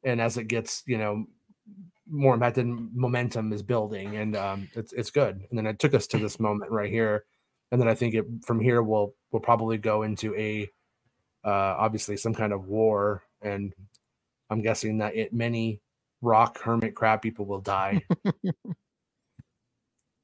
and 0.05 0.21
as 0.21 0.37
it 0.37 0.45
gets 0.45 0.83
you 0.87 0.97
know 0.97 1.25
more 2.09 2.37
method 2.37 2.65
momentum 2.65 3.51
is 3.51 3.61
building, 3.61 4.15
and 4.15 4.37
um, 4.37 4.69
it's 4.73 4.93
it's 4.93 5.11
good. 5.11 5.43
And 5.49 5.59
then 5.59 5.67
it 5.67 5.77
took 5.77 5.93
us 5.93 6.07
to 6.07 6.17
this 6.17 6.39
moment 6.39 6.71
right 6.71 6.89
here, 6.89 7.25
and 7.73 7.81
then 7.81 7.89
I 7.89 7.93
think 7.93 8.15
it 8.15 8.25
from 8.45 8.61
here 8.61 8.83
we'll 8.83 9.15
we'll 9.33 9.41
probably 9.41 9.77
go 9.77 10.03
into 10.03 10.33
a 10.35 10.69
uh, 11.43 11.75
obviously 11.77 12.15
some 12.15 12.33
kind 12.33 12.53
of 12.53 12.69
war, 12.69 13.23
and 13.41 13.73
I'm 14.49 14.61
guessing 14.61 14.99
that 14.99 15.17
it 15.17 15.33
many 15.33 15.81
rock 16.21 16.59
hermit 16.61 16.95
crab 16.95 17.21
people 17.21 17.45
will 17.45 17.61
die. 17.61 18.01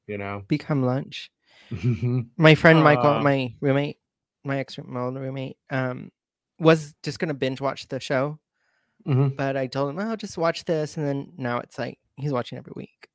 you 0.06 0.18
know. 0.18 0.42
Become 0.48 0.82
lunch. 0.84 1.30
My 2.36 2.54
friend 2.54 2.82
Michael, 2.82 3.06
Uh, 3.14 3.22
my 3.22 3.54
roommate, 3.60 3.98
my 4.44 4.58
ex 4.58 4.76
my 4.84 5.00
old 5.00 5.16
roommate, 5.16 5.56
um, 5.70 6.10
was 6.58 6.94
just 7.02 7.18
gonna 7.18 7.34
binge 7.34 7.60
watch 7.60 7.88
the 7.88 8.00
show, 8.00 8.38
Mhm. 9.06 9.36
but 9.36 9.56
I 9.56 9.66
told 9.68 9.90
him, 9.90 9.98
"Oh, 9.98 10.16
just 10.16 10.36
watch 10.36 10.64
this," 10.64 10.96
and 10.96 11.06
then 11.06 11.32
now 11.36 11.58
it's 11.60 11.78
like 11.78 11.98
he's 12.16 12.32
watching 12.32 12.58
every 12.58 12.72
week. 12.76 13.08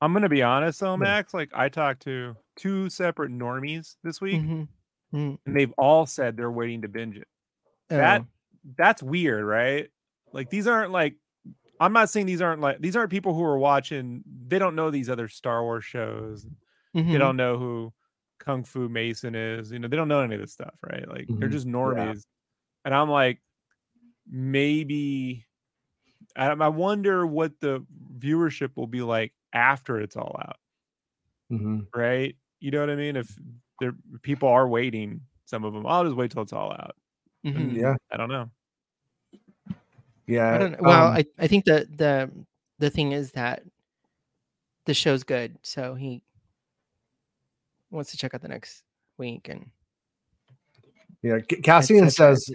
I'm 0.00 0.12
gonna 0.12 0.28
be 0.28 0.42
honest 0.42 0.80
though, 0.80 0.92
Yeah. 0.92 0.96
Max. 0.98 1.34
Like 1.34 1.50
I 1.54 1.68
talked 1.68 2.02
to 2.02 2.36
two 2.56 2.88
separate 2.88 3.30
normies 3.30 3.96
this 4.02 4.20
week, 4.20 4.40
Mhm. 4.42 4.68
Mm. 5.12 5.38
and 5.44 5.56
they've 5.56 5.74
all 5.76 6.06
said 6.06 6.36
they're 6.36 6.50
waiting 6.50 6.82
to 6.82 6.88
binge 6.88 7.16
it. 7.18 7.28
That 7.88 8.22
Oh, 8.22 8.26
that's 8.78 9.02
weird, 9.02 9.44
right? 9.44 9.90
Like 10.32 10.48
these 10.50 10.66
aren't 10.66 10.92
like 10.92 11.16
I'm 11.82 11.92
not 11.92 12.10
saying 12.10 12.26
these 12.26 12.42
aren't 12.42 12.60
like 12.60 12.80
these 12.80 12.96
aren't 12.96 13.10
people 13.10 13.34
who 13.34 13.44
are 13.44 13.58
watching. 13.58 14.22
They 14.48 14.58
don't 14.58 14.76
know 14.76 14.90
these 14.90 15.10
other 15.10 15.28
Star 15.28 15.62
Wars 15.62 15.84
shows. 15.84 16.46
They 17.10 17.18
mhm. 17.18 17.18
don't 17.18 17.36
know 17.36 17.58
who 17.58 17.94
Kung 18.40 18.64
Fu 18.64 18.88
Mason 18.88 19.34
is. 19.34 19.72
You 19.72 19.78
know, 19.80 19.88
they 19.88 19.96
don't 19.96 20.08
know 20.08 20.20
any 20.20 20.34
of 20.36 20.40
this 20.40 20.52
stuff, 20.52 20.74
right? 20.82 21.08
Like 21.08 21.30
they're 21.40 21.48
Mhm. 21.48 21.52
just 21.52 21.66
normies. 21.68 22.22
And 22.84 22.94
I'm 22.94 23.10
like, 23.10 23.42
maybe 24.30 25.46
I, 26.36 26.48
I 26.50 26.68
wonder 26.68 27.26
what 27.26 27.60
the 27.60 27.86
viewership 28.18 28.76
will 28.76 28.86
be 28.86 29.02
like 29.02 29.34
after 29.52 30.00
it's 30.00 30.16
all 30.16 30.36
out, 30.40 30.58
Mhm. 31.50 31.86
right? 31.94 32.36
You 32.60 32.70
know 32.70 32.80
what 32.80 32.90
I 32.90 32.96
mean? 32.96 33.16
If 33.16 33.38
there 33.80 33.92
people 34.22 34.48
are 34.48 34.68
waiting, 34.68 35.22
some 35.44 35.64
of 35.64 35.72
them, 35.74 35.86
I'll 35.86 36.04
just 36.04 36.16
wait 36.16 36.30
till 36.30 36.42
it's 36.42 36.52
all 36.52 36.72
out. 36.72 36.96
Mhm. 37.44 37.74
Yeah. 37.74 37.96
I 38.10 38.16
don't 38.16 38.28
know. 38.28 38.50
Yeah. 40.32 40.54
I 40.54 40.58
don't. 40.58 40.80
Well, 40.80 41.08
um, 41.08 41.14
I, 41.14 41.24
I 41.38 41.46
think 41.46 41.64
the 41.64 41.86
the 41.94 42.30
the 42.78 42.90
thing 42.90 43.12
is 43.12 43.32
that 43.32 43.62
the 44.86 44.94
show's 44.94 45.24
good, 45.24 45.58
so 45.62 45.94
he 45.94 46.22
wants 47.90 48.10
to 48.10 48.16
check 48.16 48.34
out 48.34 48.40
the 48.40 48.48
next 48.48 48.82
week 49.18 49.48
and 49.50 49.70
Yeah, 51.22 51.38
Cassian 51.62 52.10
says 52.10 52.50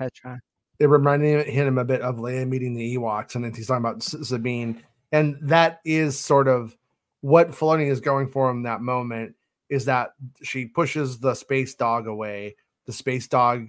it 0.79 0.89
reminded 0.89 1.47
him 1.47 1.77
a 1.77 1.85
bit 1.85 2.01
of 2.01 2.17
Leia 2.17 2.47
meeting 2.47 2.73
the 2.73 2.97
Ewoks, 2.97 3.35
and 3.35 3.43
then 3.43 3.53
he's 3.53 3.67
talking 3.67 3.85
about 3.85 4.03
Sabine, 4.03 4.83
and 5.11 5.37
that 5.41 5.79
is 5.85 6.19
sort 6.19 6.47
of 6.47 6.75
what 7.21 7.51
Filoni 7.51 7.89
is 7.89 7.99
going 7.99 8.29
for 8.29 8.49
in 8.51 8.63
that 8.63 8.81
moment. 8.81 9.35
Is 9.69 9.85
that 9.85 10.11
she 10.43 10.65
pushes 10.65 11.19
the 11.19 11.35
space 11.35 11.75
dog 11.75 12.07
away, 12.07 12.55
the 12.85 12.93
space 12.93 13.27
dog 13.27 13.67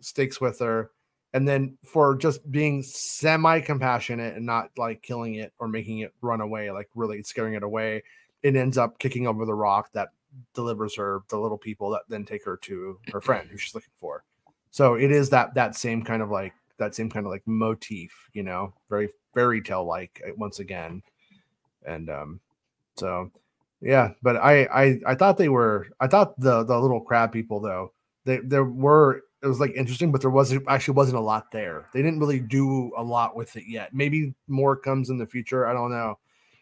sticks 0.00 0.40
with 0.40 0.60
her, 0.60 0.92
and 1.32 1.46
then 1.46 1.76
for 1.84 2.16
just 2.16 2.50
being 2.50 2.82
semi 2.82 3.60
compassionate 3.60 4.36
and 4.36 4.44
not 4.44 4.70
like 4.76 5.02
killing 5.02 5.36
it 5.36 5.52
or 5.58 5.68
making 5.68 6.00
it 6.00 6.12
run 6.20 6.40
away, 6.40 6.70
like 6.70 6.88
really 6.94 7.22
scaring 7.22 7.54
it 7.54 7.62
away, 7.62 8.02
it 8.42 8.56
ends 8.56 8.78
up 8.78 8.98
kicking 8.98 9.26
over 9.26 9.44
the 9.44 9.54
rock 9.54 9.92
that 9.92 10.08
delivers 10.54 10.96
her 10.96 11.22
the 11.28 11.38
little 11.38 11.58
people 11.58 11.90
that 11.90 12.02
then 12.08 12.24
take 12.24 12.44
her 12.44 12.56
to 12.56 12.98
her 13.12 13.20
friend 13.20 13.48
who 13.50 13.56
she's 13.56 13.74
looking 13.74 13.92
for. 13.98 14.24
So 14.70 14.94
it 14.94 15.10
is 15.10 15.30
that 15.30 15.54
that 15.54 15.76
same 15.76 16.02
kind 16.02 16.22
of 16.22 16.30
like 16.30 16.52
that 16.78 16.94
same 16.94 17.10
kind 17.10 17.26
of 17.26 17.32
like 17.32 17.42
motif, 17.46 18.12
you 18.32 18.42
know, 18.42 18.72
very 18.88 19.08
fairy 19.34 19.60
tale 19.60 19.84
like 19.84 20.22
once 20.36 20.58
again. 20.58 21.02
And 21.86 22.10
um 22.10 22.40
so 22.96 23.30
yeah, 23.80 24.12
but 24.22 24.36
I 24.36 24.64
I 24.64 25.00
I 25.06 25.14
thought 25.14 25.36
they 25.36 25.48
were 25.48 25.88
I 26.00 26.06
thought 26.06 26.38
the 26.40 26.64
the 26.64 26.78
little 26.78 27.00
crab 27.00 27.32
people 27.32 27.60
though, 27.60 27.92
they 28.24 28.38
there 28.38 28.64
were 28.64 29.22
it 29.42 29.46
was 29.46 29.60
like 29.60 29.72
interesting, 29.74 30.12
but 30.12 30.20
there 30.20 30.30
wasn't 30.30 30.64
actually 30.68 30.94
wasn't 30.94 31.16
a 31.16 31.22
lot 31.22 31.50
there. 31.50 31.86
They 31.94 32.02
didn't 32.02 32.20
really 32.20 32.40
do 32.40 32.92
a 32.96 33.02
lot 33.02 33.34
with 33.34 33.56
it 33.56 33.64
yet. 33.66 33.94
Maybe 33.94 34.34
more 34.48 34.76
comes 34.76 35.10
in 35.10 35.18
the 35.18 35.26
future. 35.26 35.66
I 35.66 35.72
don't 35.72 35.90
know. 35.90 36.18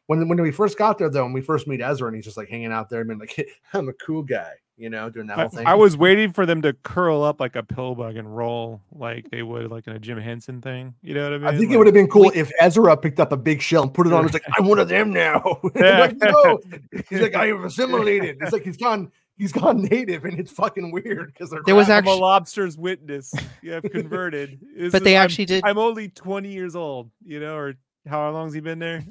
When 0.06 0.26
when 0.28 0.40
we 0.40 0.52
first 0.52 0.78
got 0.78 0.96
there 0.96 1.10
though, 1.10 1.24
when 1.24 1.32
we 1.32 1.40
first 1.40 1.66
meet 1.66 1.80
Ezra 1.80 2.06
and 2.06 2.16
he's 2.16 2.24
just 2.24 2.36
like 2.36 2.48
hanging 2.48 2.72
out 2.72 2.88
there 2.88 3.00
and 3.00 3.08
being 3.08 3.20
like, 3.20 3.48
I'm 3.74 3.88
a 3.88 3.92
cool 3.94 4.22
guy, 4.22 4.52
you 4.76 4.90
know, 4.90 5.10
doing 5.10 5.26
that 5.26 5.38
I, 5.38 5.40
whole 5.42 5.50
thing. 5.50 5.66
I 5.66 5.74
was 5.74 5.96
waiting 5.96 6.32
for 6.32 6.46
them 6.46 6.62
to 6.62 6.72
curl 6.72 7.22
up 7.22 7.40
like 7.40 7.56
a 7.56 7.64
pill 7.64 7.96
bug 7.96 8.16
and 8.16 8.34
roll 8.34 8.80
like 8.92 9.28
they 9.30 9.42
would 9.42 9.70
like 9.70 9.86
in 9.88 9.94
a 9.94 9.98
Jim 9.98 10.18
Henson 10.18 10.62
thing. 10.62 10.94
You 11.02 11.14
know 11.14 11.24
what 11.24 11.32
I 11.34 11.38
mean? 11.38 11.46
I 11.48 11.58
think 11.58 11.72
it 11.72 11.76
would 11.76 11.88
have 11.88 11.94
been 11.94 12.08
cool 12.08 12.30
if 12.34 12.50
Ezra 12.60 12.96
picked 12.96 13.18
up 13.18 13.32
a 13.32 13.36
big 13.36 13.60
shell 13.60 13.82
and 13.82 13.92
put 13.92 14.06
it 14.06 14.12
on. 14.12 14.24
It's 14.24 14.34
like 14.34 14.44
I'm 14.58 14.66
one 14.66 14.78
of 14.78 14.88
them 14.88 15.12
now. 15.12 15.60
Yeah. 15.74 15.98
like, 16.00 16.16
no. 16.16 16.60
He's 17.08 17.20
like 17.20 17.34
I 17.34 17.46
have 17.46 17.64
assimilated. 17.64 18.38
It's 18.40 18.52
like 18.52 18.62
he's 18.62 18.76
gone. 18.76 19.10
He's 19.38 19.52
gone 19.52 19.82
native, 19.90 20.24
and 20.24 20.38
it's 20.38 20.50
fucking 20.52 20.90
weird 20.90 21.32
because 21.32 21.50
they're 21.50 21.62
There 21.64 21.74
was 21.76 21.86
crab. 21.86 22.04
I'm 22.04 22.08
a 22.08 22.14
lobster's 22.16 22.76
witness. 22.76 23.32
You 23.62 23.72
have 23.72 23.84
converted. 23.84 24.58
This 24.76 24.92
But 24.92 25.02
is- 25.02 25.04
they 25.04 25.16
I'm- 25.16 25.24
actually 25.24 25.44
did. 25.46 25.64
I'm 25.64 25.78
only 25.78 26.08
20 26.08 26.52
years 26.52 26.74
old, 26.76 27.10
you 27.24 27.40
know, 27.40 27.56
or 27.56 27.74
how 28.08 28.30
long's 28.32 28.52
he 28.54 28.60
been 28.60 28.78
there? 28.78 29.04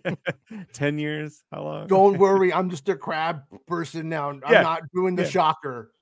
10 0.72 0.98
years? 0.98 1.42
How 1.52 1.62
long? 1.62 1.86
Don't 1.86 2.18
worry, 2.18 2.52
I'm 2.52 2.70
just 2.70 2.88
a 2.88 2.96
crab 2.96 3.42
person 3.66 4.08
now. 4.08 4.30
I'm 4.30 4.40
Yeah. 4.50 4.62
not 4.62 4.82
doing 4.94 5.16
the 5.16 5.22
Yeah. 5.24 5.28
shocker. 5.30 5.92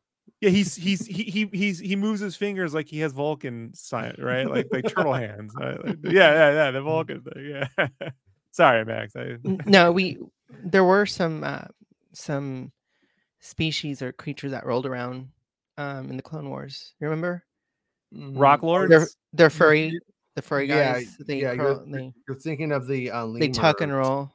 Yeah, 0.41 0.51
he's 0.51 0.75
he's 0.75 1.07
he 1.07 1.22
he 1.22 1.49
he's 1.53 1.79
he 1.79 1.97
moves 1.97 2.20
his 2.20 2.37
fingers 2.37 2.75
like 2.75 2.87
he 2.89 2.99
has 3.01 3.12
Vulcan 3.12 3.72
sign, 3.72 4.14
right? 4.18 4.47
Like 4.49 4.66
like 4.70 4.85
turtle 4.89 5.14
hands. 5.14 5.55
right? 5.59 5.83
Like, 5.83 5.99
yeah, 6.05 6.11
yeah, 6.12 6.51
yeah, 6.53 6.70
the 6.70 6.83
Vulcan 6.83 7.22
thing. 7.22 7.47
Yeah. 7.79 7.89
Sorry, 8.51 8.85
Max. 8.85 9.16
I, 9.16 9.37
N- 9.45 9.61
no, 9.64 9.91
we 9.93 10.18
there 10.62 10.85
were 10.85 11.07
some 11.07 11.45
uh, 11.45 11.64
some 12.12 12.72
species 13.45 14.01
or 14.01 14.11
creatures 14.11 14.51
that 14.53 14.64
rolled 14.64 14.86
around 14.86 15.28
um, 15.76 16.09
in 16.11 16.16
the 16.16 16.22
Clone 16.22 16.49
Wars. 16.49 16.95
You 17.01 17.07
remember? 17.09 17.45
Rock 18.12 18.61
Mm, 18.61 18.64
Lords. 18.64 18.90
They're 18.90 19.09
they're 19.32 19.51
furry. 19.51 20.01
The 20.34 20.42
furry 20.42 20.66
Yeah, 20.66 20.95
guys. 20.95 21.16
They 21.26 21.40
yeah, 21.40 21.55
curl, 21.55 21.84
you're, 21.86 21.99
they, 21.99 22.12
you're 22.28 22.36
thinking 22.36 22.72
of 22.72 22.86
the 22.86 23.11
uh, 23.11 23.26
they 23.26 23.49
tuck 23.49 23.80
and 23.80 23.95
roll. 23.95 24.32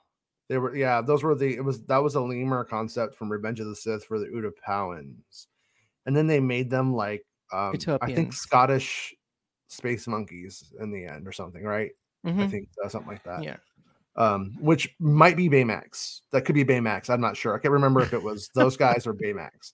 They 0.48 0.58
were 0.58 0.76
yeah, 0.76 1.02
those 1.02 1.24
were 1.24 1.36
the 1.36 1.56
it 1.56 1.64
was 1.64 1.82
that 1.84 2.02
was 2.04 2.16
a 2.16 2.22
lemur 2.22 2.64
concept 2.64 3.16
from 3.16 3.32
Revenge 3.32 3.60
of 3.60 3.68
the 3.68 3.76
Sith 3.76 4.04
for 4.06 4.20
the 4.20 4.28
Utapauans. 4.28 5.48
And 6.06 6.16
then 6.16 6.28
they 6.28 6.40
made 6.40 6.70
them 6.70 6.94
like 6.94 7.26
um 7.54 7.78
I 8.02 8.08
think 8.08 8.34
Scottish 8.34 9.16
space 9.68 10.08
monkeys 10.08 10.74
in 10.80 10.92
the 10.92 11.06
end 11.06 11.28
or 11.28 11.32
something, 11.32 11.64
right? 11.64 11.92
I 12.26 12.30
Mhm. 12.30 12.52
think 12.52 12.70
uh, 12.84 12.90
something 12.90 13.12
like 13.12 13.24
that. 13.24 13.44
Yeah. 13.44 13.58
Um, 14.20 14.58
which 14.60 14.94
might 15.00 15.38
be 15.38 15.50
Baymax. 15.50 16.20
That 16.34 16.44
could 16.44 16.54
be 16.54 16.66
Baymax. 16.66 17.10
I'm 17.10 17.22
not 17.22 17.38
sure. 17.38 17.56
I 17.56 17.60
can't 17.60 17.72
remember 17.72 18.02
if 18.02 18.12
it 18.14 18.22
was 18.22 18.50
those 18.54 18.76
guys 18.76 19.08
or 19.08 19.14
Baymax. 19.14 19.72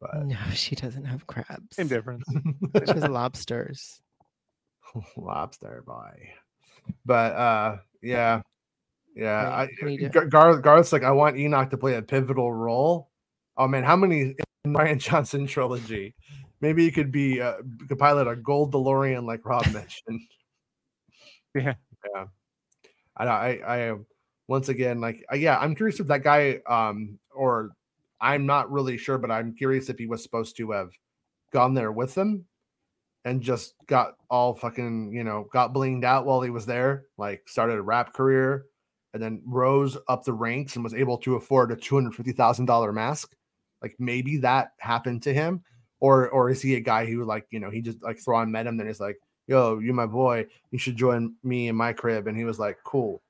But 0.00 0.24
no, 0.24 0.36
she 0.54 0.74
doesn't 0.76 1.04
have 1.04 1.26
crabs. 1.26 1.76
same 1.76 1.88
difference. 1.88 2.24
She 2.30 2.92
has 2.92 3.04
lobsters. 3.08 4.00
lobster 5.16 5.82
boy. 5.86 6.30
But 7.04 7.32
uh 7.34 7.76
yeah. 8.02 8.40
Yeah, 9.14 9.44
Right, 9.48 9.70
what 9.80 9.90
I? 9.92 10.08
Gar- 10.08 10.26
Gar- 10.26 10.60
Garth's 10.60 10.92
like, 10.92 11.02
I 11.02 11.10
want 11.10 11.38
Enoch 11.38 11.70
to 11.70 11.78
play 11.78 11.94
a 11.94 12.02
pivotal 12.02 12.52
role. 12.52 13.10
Oh 13.56 13.66
man, 13.66 13.82
how 13.84 13.96
many 13.96 14.34
in 14.64 14.72
Rian 14.74 14.98
Johnson 14.98 15.46
trilogy? 15.46 16.14
Maybe 16.60 16.84
he 16.84 16.90
could 16.90 17.10
be 17.12 17.40
uh 17.42 17.56
could 17.88 17.98
pilot 17.98 18.26
a 18.28 18.36
gold 18.36 18.72
DeLorean 18.72 19.26
like 19.26 19.44
Rob 19.44 19.66
mentioned. 19.72 20.20
Yeah. 21.54 21.74
Yeah. 22.14 22.24
I 23.16 23.24
I 23.26 23.76
I 23.90 23.94
once 24.48 24.68
again 24.68 25.00
like 25.00 25.24
yeah, 25.34 25.58
I'm 25.58 25.74
curious 25.74 26.00
if 26.00 26.06
that 26.08 26.22
guy 26.22 26.60
um 26.66 27.18
or 27.34 27.72
I'm 28.20 28.46
not 28.46 28.70
really 28.70 28.96
sure, 28.96 29.18
but 29.18 29.30
I'm 29.30 29.54
curious 29.54 29.88
if 29.88 29.98
he 29.98 30.06
was 30.06 30.22
supposed 30.22 30.56
to 30.56 30.70
have 30.70 30.90
gone 31.52 31.74
there 31.74 31.92
with 31.92 32.14
them 32.14 32.44
and 33.24 33.42
just 33.42 33.74
got 33.86 34.14
all 34.30 34.54
fucking, 34.54 35.12
you 35.12 35.24
know, 35.24 35.48
got 35.52 35.74
blinged 35.74 36.04
out 36.04 36.26
while 36.26 36.40
he 36.40 36.50
was 36.50 36.64
there, 36.66 37.06
like 37.18 37.42
started 37.48 37.76
a 37.76 37.82
rap 37.82 38.14
career 38.14 38.66
and 39.14 39.22
then 39.22 39.42
rose 39.46 39.96
up 40.08 40.24
the 40.24 40.32
ranks 40.32 40.76
and 40.76 40.84
was 40.84 40.94
able 40.94 41.18
to 41.18 41.34
afford 41.34 41.72
a 41.72 41.76
$250,000 41.76 42.94
mask. 42.94 43.34
Like 43.82 43.96
maybe 43.98 44.38
that 44.38 44.72
happened 44.78 45.22
to 45.24 45.34
him 45.34 45.62
or 46.00 46.28
or 46.30 46.50
is 46.50 46.62
he 46.62 46.76
a 46.76 46.80
guy 46.80 47.06
who 47.06 47.24
like, 47.24 47.46
you 47.50 47.60
know, 47.60 47.70
he 47.70 47.80
just 47.82 48.02
like 48.02 48.18
Thrawn 48.18 48.50
met 48.50 48.66
him 48.66 48.76
then 48.76 48.86
he's 48.86 49.00
like, 49.00 49.18
"Yo, 49.46 49.78
you 49.78 49.92
my 49.92 50.06
boy, 50.06 50.46
you 50.70 50.78
should 50.78 50.96
join 50.96 51.34
me 51.42 51.68
in 51.68 51.76
my 51.76 51.92
crib." 51.92 52.26
And 52.26 52.36
he 52.36 52.44
was 52.44 52.58
like, 52.58 52.78
"Cool." 52.84 53.22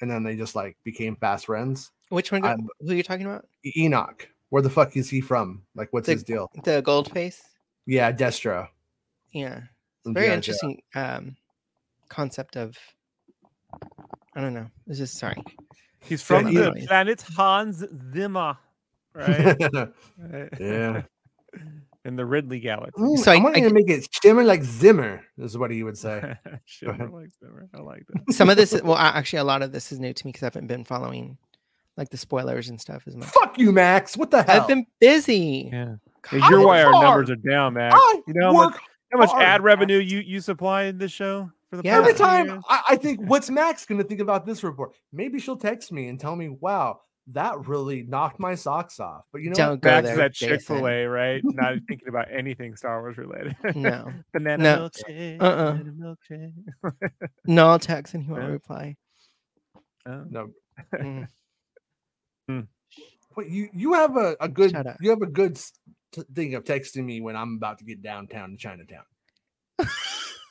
And 0.00 0.10
then 0.10 0.22
they 0.22 0.36
just 0.36 0.54
like 0.54 0.76
became 0.84 1.16
fast 1.16 1.46
friends. 1.46 1.90
Which 2.10 2.30
one? 2.32 2.44
I'm- 2.44 2.68
who 2.80 2.90
are 2.92 2.94
you 2.94 3.02
talking 3.02 3.26
about? 3.26 3.46
Enoch, 3.76 4.28
where 4.50 4.62
the 4.62 4.70
fuck 4.70 4.96
is 4.96 5.08
he 5.10 5.20
from? 5.20 5.62
Like 5.74 5.92
what's 5.92 6.06
The- 6.06 6.12
his 6.12 6.22
deal? 6.24 6.50
The 6.64 6.82
gold 6.82 7.10
face. 7.12 7.42
Yeah, 7.86 8.12
Destro. 8.12 8.68
Yeah. 9.32 9.60
Very 10.04 10.26
G.I. 10.26 10.28
Joe. 10.30 10.34
interesting 10.34 10.82
um, 10.94 11.36
concept 12.08 12.56
of. 12.56 12.76
I 14.34 14.40
don't 14.40 14.54
know. 14.54 14.66
This 14.86 15.00
is 15.00 15.12
sorry. 15.12 15.42
He's 16.00 16.22
from 16.22 16.46
he- 16.46 16.56
the 16.58 16.84
planet 16.86 17.22
Hans 17.36 17.82
Zimmer, 18.12 18.56
right? 19.14 19.56
Right. 20.18 20.48
yeah. 20.60 21.02
In 22.06 22.16
the 22.16 22.24
Ridley 22.24 22.60
Galaxy. 22.60 23.02
Ooh, 23.02 23.16
So 23.16 23.32
I, 23.32 23.36
I- 23.36 23.40
want 23.42 23.56
I 23.56 23.60
to 23.60 23.70
make 23.72 23.90
it 23.90 24.08
shimmer 24.22 24.44
like 24.44 24.62
Zimmer, 24.62 25.22
is 25.38 25.58
what 25.58 25.70
he 25.70 25.82
would 25.82 25.98
say. 25.98 26.36
Shimmer 26.64 27.08
like 27.10 27.30
Zimmer. 27.40 27.68
I 27.74 27.80
like 27.80 28.04
that. 28.26 28.32
Some 28.32 28.48
of 28.48 28.56
this, 28.56 28.72
is- 28.72 28.82
well, 28.82 28.96
actually, 28.96 29.40
a 29.40 29.44
lot 29.44 29.62
of 29.62 29.72
this 29.72 29.90
is 29.92 29.98
new 29.98 30.12
to 30.12 30.26
me 30.26 30.30
because 30.32 30.42
I 30.44 30.46
haven't 30.46 30.68
been 30.68 30.84
following 30.84 31.36
like 31.96 32.10
the 32.10 32.16
spoilers 32.16 32.68
and 32.68 32.80
stuff 32.80 33.02
as 33.06 33.16
much. 33.16 33.28
Fuck 33.30 33.58
you, 33.58 33.72
Max. 33.72 34.16
What 34.16 34.30
the 34.30 34.42
hell? 34.42 34.62
I've 34.62 34.68
been 34.68 34.86
busy. 35.00 35.70
Yeah. 35.72 35.96
I 36.32 36.48
You're 36.50 36.66
why 36.66 36.82
our 36.82 36.92
hard. 36.92 37.04
numbers 37.04 37.30
are 37.30 37.36
down, 37.50 37.74
Max. 37.74 37.94
I 37.96 38.20
You 38.26 38.34
know 38.34 38.46
how 38.54 38.68
much, 38.70 38.76
how 39.12 39.18
much 39.18 39.30
hard, 39.30 39.42
ad 39.42 39.60
Max. 39.60 39.64
revenue 39.64 39.98
you, 39.98 40.18
you 40.18 40.40
supply 40.40 40.84
in 40.84 40.98
this 40.98 41.12
show 41.12 41.50
for 41.70 41.76
the 41.76 41.82
Yeah. 41.84 41.98
Every 41.98 42.14
time? 42.14 42.62
I, 42.68 42.82
I 42.90 42.96
think, 42.96 43.20
what's 43.22 43.48
Max 43.50 43.86
going 43.86 44.00
to 44.00 44.06
think 44.06 44.20
about 44.20 44.44
this 44.44 44.62
report? 44.62 44.92
Maybe 45.12 45.38
she'll 45.38 45.56
text 45.56 45.90
me 45.90 46.08
and 46.08 46.20
tell 46.20 46.36
me, 46.36 46.48
wow, 46.50 47.00
that 47.32 47.66
really 47.66 48.02
knocked 48.04 48.38
my 48.38 48.54
socks 48.54 49.00
off. 49.00 49.24
But 49.32 49.42
you 49.42 49.48
know 49.50 49.54
Don't 49.54 49.70
what? 49.70 49.80
go 49.80 49.98
is 49.98 50.04
there. 50.16 50.20
at 50.20 50.32
Chick 50.34 50.62
Fil 50.62 50.86
A, 50.86 51.04
right? 51.06 51.40
Not 51.44 51.74
thinking 51.88 52.08
about 52.08 52.28
anything 52.32 52.76
Star 52.76 53.00
Wars 53.00 53.16
related. 53.18 53.56
No. 53.74 54.12
banana 54.32 54.62
No. 54.62 54.88
milkshake. 54.88 55.42
Uh-uh. 55.42 55.72
banana 55.72 55.92
milkshake. 56.30 56.52
No, 57.46 57.68
I'll 57.68 57.78
text 57.80 58.14
and 58.14 58.22
he 58.24 58.30
won't 58.30 58.44
Yeah. 58.44 58.48
reply. 58.48 58.96
Oh. 60.06 60.24
No. 60.30 60.48
Mm. 62.48 62.68
But 63.34 63.50
you 63.50 63.68
you 63.74 63.92
have 63.94 64.16
a, 64.16 64.36
a 64.40 64.48
good 64.48 64.72
you 65.00 65.10
have 65.10 65.22
a 65.22 65.26
good 65.26 65.58
thing 66.34 66.54
of 66.54 66.64
texting 66.64 67.04
me 67.04 67.20
when 67.20 67.34
I'm 67.36 67.56
about 67.56 67.78
to 67.78 67.84
get 67.84 68.02
downtown 68.02 68.50
to 68.52 68.56
Chinatown. 68.56 69.02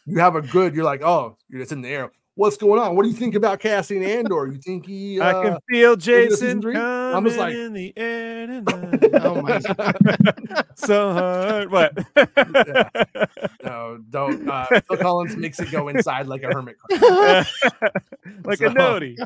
you 0.06 0.20
have 0.20 0.36
a 0.36 0.42
good. 0.42 0.76
You're 0.76 0.84
like, 0.84 1.02
oh, 1.02 1.38
you're 1.50 1.62
in 1.64 1.82
the 1.82 1.88
air. 1.90 2.12
What's 2.38 2.58
going 2.58 2.82
on? 2.82 2.98
What 2.98 3.04
do 3.04 3.10
you 3.10 3.16
think 3.16 3.34
about 3.36 3.62
Cassian 3.62 4.04
Andor? 4.04 4.48
You 4.48 4.58
think 4.60 4.86
he? 4.86 5.22
I 5.22 5.32
Uh, 5.32 5.42
can 5.42 5.58
feel 5.70 5.96
Jason 5.96 6.66
I'm 6.76 7.24
just 7.24 7.38
like- 7.38 7.56
in 7.56 7.72
the 7.72 7.94
air 7.96 8.46
tonight. 8.48 9.10
Oh 9.24 9.42
my 9.42 9.60
god, 9.60 10.66
so 10.76 11.14
hard. 11.14 11.72
What? 11.72 11.98
yeah. 12.18 12.90
no, 13.64 14.00
don't. 14.10 14.50
Uh, 14.50 14.66
Phil 14.82 14.98
Collins 14.98 15.38
makes 15.38 15.60
it 15.62 15.72
go 15.72 15.88
inside 15.88 16.28
like 16.28 16.44
a 16.44 16.48
hermit. 16.48 16.76
crab. 16.80 17.46
like 18.44 18.58
So- 18.60 18.66
a 18.68 18.74
noti. 18.74 19.18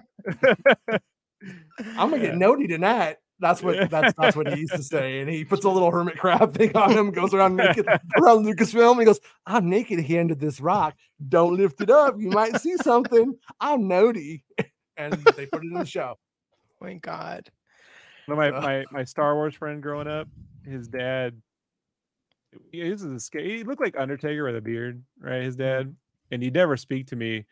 I'm 1.97 2.11
gonna 2.11 2.19
get 2.19 2.37
noti 2.37 2.67
tonight. 2.67 3.17
That's 3.39 3.63
what 3.63 3.89
that's 3.89 4.13
that's 4.17 4.35
what 4.35 4.51
he 4.53 4.61
used 4.61 4.73
to 4.75 4.83
say. 4.83 5.19
And 5.21 5.29
he 5.29 5.45
puts 5.45 5.63
a 5.65 5.69
little 5.69 5.91
hermit 5.91 6.17
crab 6.17 6.53
thing 6.53 6.75
on 6.75 6.91
him, 6.91 7.11
goes 7.11 7.33
around 7.33 7.55
naked 7.55 7.87
around 7.87 8.45
Lucasfilm. 8.45 8.91
And 8.91 8.99
he 8.99 9.05
goes, 9.05 9.19
I'm 9.45 9.69
naked 9.69 9.99
here 10.01 10.19
under 10.19 10.35
this 10.35 10.59
rock. 10.59 10.95
Don't 11.29 11.55
lift 11.55 11.79
it 11.81 11.89
up. 11.89 12.15
You 12.19 12.29
might 12.31 12.59
see 12.59 12.75
something. 12.77 13.35
I'm 13.59 13.87
noti. 13.87 14.43
And 14.97 15.13
they 15.13 15.45
put 15.45 15.63
it 15.63 15.67
in 15.71 15.75
the 15.75 15.85
show. 15.85 16.15
my 16.81 16.95
god. 16.95 17.49
One 18.25 18.37
of 18.37 18.53
my, 18.53 18.57
Uh. 18.57 18.61
my 18.61 18.85
my 18.91 19.03
Star 19.05 19.33
Wars 19.35 19.55
friend 19.55 19.81
growing 19.81 20.09
up, 20.09 20.27
his 20.65 20.89
dad, 20.89 21.41
he 22.73 22.83
was 22.89 23.03
a 23.03 23.17
sca- 23.19 23.41
he 23.41 23.63
looked 23.63 23.81
like 23.81 23.95
Undertaker 23.97 24.43
with 24.43 24.57
a 24.57 24.61
beard, 24.61 25.01
right? 25.21 25.41
His 25.43 25.55
dad, 25.55 25.85
Mm-hmm. 25.87 26.33
and 26.33 26.43
he'd 26.43 26.53
never 26.53 26.75
speak 26.75 27.07
to 27.07 27.15
me. 27.15 27.45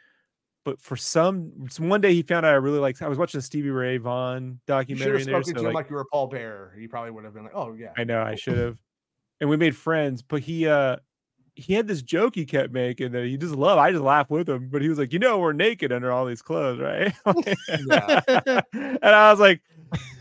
But 0.68 0.82
for 0.82 0.97
some, 0.97 1.53
some 1.70 1.88
one 1.88 2.01
day 2.01 2.13
he 2.13 2.22
found 2.22 2.45
out 2.45 2.51
I 2.51 2.57
really 2.57 2.80
liked. 2.80 3.01
I 3.01 3.07
was 3.07 3.18
watching 3.18 3.38
a 3.38 3.41
Stevie 3.41 3.70
Ray 3.70 3.95
Vaughan 3.95 4.59
You 4.68 4.74
should 4.76 4.89
have 4.89 4.99
there, 4.99 5.20
spoken 5.22 5.43
so, 5.45 5.53
to 5.53 5.59
him 5.59 5.65
like, 5.68 5.74
like 5.76 5.89
you 5.89 5.95
were 5.95 6.05
Paul 6.11 6.28
Bear. 6.28 6.74
He 6.78 6.89
probably 6.89 7.11
would 7.11 7.24
have 7.24 7.34
been 7.34 7.43
like, 7.43 7.55
"Oh 7.55 7.72
yeah." 7.72 7.93
I 7.95 8.03
know 8.03 8.22
I 8.22 8.36
should 8.36 8.57
have. 8.57 8.78
And 9.39 9.49
we 9.49 9.55
made 9.55 9.78
friends, 9.78 10.22
but 10.22 10.41
he 10.41 10.68
uh 10.68 10.97
he 11.55 11.72
had 11.74 11.88
this 11.88 12.01
joke 12.01 12.36
he 12.36 12.45
kept 12.45 12.74
making 12.74 13.13
that 13.13 13.24
he 13.24 13.38
just 13.38 13.55
loved. 13.55 13.80
I 13.80 13.91
just 13.91 14.03
laughed 14.03 14.30
with 14.30 14.49
him, 14.49 14.68
but 14.68 14.82
he 14.82 14.89
was 14.89 14.99
like, 14.99 15.13
you 15.13 15.20
know, 15.20 15.39
we're 15.39 15.53
naked 15.53 15.93
under 15.93 16.11
all 16.11 16.26
these 16.26 16.41
clothes, 16.41 16.82
right? 16.82 17.13
And 18.74 19.05
I 19.05 19.32
was 19.32 19.39
like, 19.39 19.61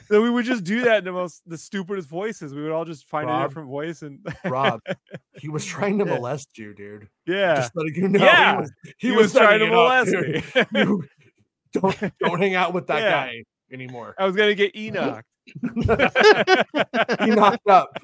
so 0.08 0.22
we 0.22 0.30
would 0.30 0.44
just 0.44 0.64
do 0.64 0.82
that 0.82 0.98
in 0.98 1.04
the 1.04 1.12
most 1.12 1.42
the 1.46 1.58
stupidest 1.58 2.08
voices. 2.08 2.54
We 2.54 2.62
would 2.62 2.72
all 2.72 2.84
just 2.84 3.06
find 3.06 3.28
a 3.28 3.42
different 3.42 3.68
voice 3.68 4.02
and 4.02 4.20
Rob, 4.44 4.80
he 5.38 5.48
was 5.48 5.64
trying 5.64 5.98
to 5.98 6.04
molest 6.04 6.56
you, 6.58 6.74
dude. 6.74 7.08
yeah. 7.26 7.56
Just 7.56 7.72
letting 7.74 7.94
you 7.94 8.08
know. 8.08 8.24
Yeah. 8.24 8.54
He 8.54 8.60
was, 8.60 8.70
he, 8.98 9.10
was, 9.12 9.32
trying 9.32 9.58
to 9.60 9.66
it 9.66 9.72
up, 9.72 10.06
molest 10.06 10.12
me. 10.12 10.42
You 10.80 11.80
don't 11.80 12.12
don't 12.20 12.40
hang 12.40 12.54
out 12.54 12.72
with 12.72 12.86
that 12.86 13.02
Yeah. 13.02 13.10
guy 13.10 13.42
anymore. 13.72 14.14
I 14.18 14.24
was 14.24 14.34
gonna 14.36 14.54
get 14.54 14.74
Enoch. 14.76 15.24
he 15.46 15.84
knocked 17.26 17.68
up. 17.68 17.96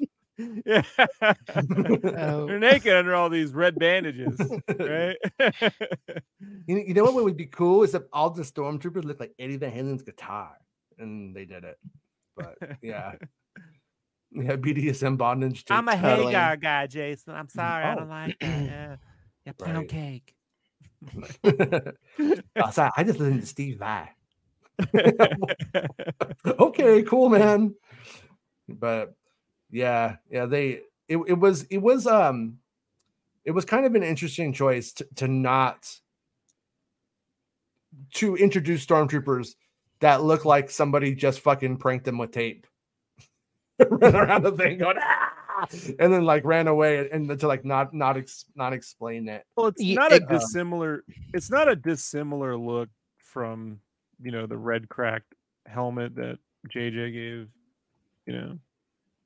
yeah. 0.65 0.81
Oh. 1.21 2.47
They're 2.47 2.59
naked 2.59 2.93
under 2.93 3.15
all 3.15 3.29
these 3.29 3.53
red 3.53 3.77
bandages, 3.77 4.39
right? 4.79 5.17
You, 6.67 6.77
you 6.87 6.93
know 6.93 7.03
what 7.03 7.23
would 7.23 7.37
be 7.37 7.45
cool 7.45 7.83
is 7.83 7.93
if 7.93 8.03
all 8.11 8.29
the 8.29 8.43
stormtroopers 8.43 9.03
looked 9.03 9.19
like 9.19 9.33
Eddie 9.37 9.57
Van 9.57 9.71
Halen's 9.71 10.01
guitar, 10.01 10.57
and 10.99 11.35
they 11.35 11.45
did 11.45 11.63
it. 11.63 11.77
But 12.35 12.57
yeah, 12.81 13.13
yeah, 14.31 14.55
BDSM 14.55 15.17
bondage. 15.17 15.63
I'm 15.69 15.87
a 15.87 15.97
Totally. 15.97 16.33
Hagar 16.33 16.57
guy, 16.57 16.87
Jason. 16.87 17.33
I'm 17.35 17.49
sorry, 17.49 17.83
I 17.85 17.93
Oh. 17.93 17.99
don't 17.99 18.09
like 18.09 18.37
that. 18.39 18.63
Yeah, 18.69 18.95
yeah 19.45 19.51
pound 19.57 19.77
Right. 19.77 19.89
cake. 19.89 20.35
oh, 21.43 22.71
sorry, 22.71 22.91
I 22.95 23.03
just 23.03 23.19
listened 23.19 23.41
to 23.41 23.47
Steve 23.47 23.77
Vai. 23.79 24.09
okay, 26.45 27.03
cool, 27.03 27.29
man. 27.29 27.75
But 28.69 29.13
yeah, 29.69 30.15
yeah, 30.29 30.45
they 30.45 30.81
it, 31.07 31.17
it 31.27 31.37
was 31.37 31.63
it 31.63 31.79
was 31.79 32.07
um 32.07 32.59
it 33.43 33.51
was 33.51 33.65
kind 33.65 33.85
of 33.85 33.93
an 33.95 34.03
interesting 34.03 34.53
choice 34.53 34.93
to, 34.93 35.07
to 35.15 35.27
not 35.27 35.85
to 38.15 38.35
introduce 38.37 38.85
stormtroopers 38.85 39.55
that 40.03 40.21
look 40.21 40.43
like 40.43 40.69
somebody 40.69 41.15
just 41.15 41.39
fucking 41.39 41.77
pranked 41.77 42.03
them 42.03 42.17
with 42.17 42.31
tape. 42.31 42.67
Run 43.89 44.15
around 44.15 44.43
the 44.43 44.51
thing 44.51 44.77
going 44.77 44.97
ah! 44.99 45.31
and 45.97 46.13
then 46.13 46.25
like 46.25 46.43
ran 46.43 46.67
away 46.67 46.97
and, 47.09 47.29
and 47.31 47.39
to 47.39 47.47
like 47.47 47.63
not 47.63 47.93
not 47.93 48.17
ex, 48.17 48.45
not 48.55 48.73
explain 48.73 49.29
it. 49.29 49.45
well, 49.55 49.67
it's 49.67 49.81
Ye- 49.81 49.95
not 49.95 50.11
a 50.11 50.15
it- 50.15 50.23
um, 50.23 50.27
dissimilar. 50.29 51.03
It's 51.33 51.49
not 51.49 51.69
a 51.69 51.75
dissimilar 51.75 52.57
look 52.57 52.89
from 53.17 53.79
you 54.21 54.31
know 54.31 54.45
the 54.45 54.57
red 54.57 54.89
cracked 54.89 55.33
helmet 55.65 56.15
that 56.15 56.37
JJ 56.69 57.13
gave. 57.13 57.47
You 58.25 58.33
know, 58.33 58.59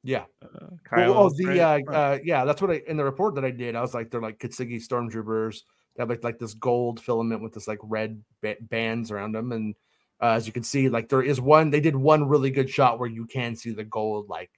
Yeah. 0.03 0.25
uh, 0.43 0.67
Well, 0.91 1.13
oh, 1.17 1.29
the 1.35 1.45
right? 1.45 1.83
uh, 1.87 1.91
uh, 1.91 2.19
yeah, 2.23 2.45
that's 2.45 2.61
what 2.61 2.71
I 2.71 2.81
in 2.87 2.97
the 2.97 3.03
report 3.03 3.35
that 3.35 3.45
I 3.45 3.51
did. 3.51 3.75
I 3.75 3.81
was 3.81 3.93
like, 3.93 4.11
they're 4.11 4.21
like 4.21 4.37
Kintsugi 4.37 4.79
stormtroopers. 4.81 5.61
They 5.95 6.01
have 6.03 6.09
like 6.09 6.23
like 6.23 6.37
this 6.39 6.53
gold 6.53 6.99
filament 6.99 7.41
with 7.41 7.53
this 7.53 7.67
like 7.67 7.79
red 7.83 8.23
ba- 8.41 8.55
bands 8.61 9.11
around 9.11 9.33
them, 9.33 9.51
and 9.51 9.75
uh, 10.21 10.31
as 10.31 10.47
you 10.47 10.53
can 10.53 10.63
see, 10.63 10.89
like 10.89 11.09
there 11.09 11.21
is 11.21 11.39
one. 11.39 11.69
They 11.69 11.79
did 11.79 11.95
one 11.95 12.27
really 12.27 12.49
good 12.49 12.69
shot 12.69 12.99
where 12.99 13.09
you 13.09 13.25
can 13.25 13.55
see 13.55 13.71
the 13.71 13.83
gold 13.83 14.29
like 14.29 14.51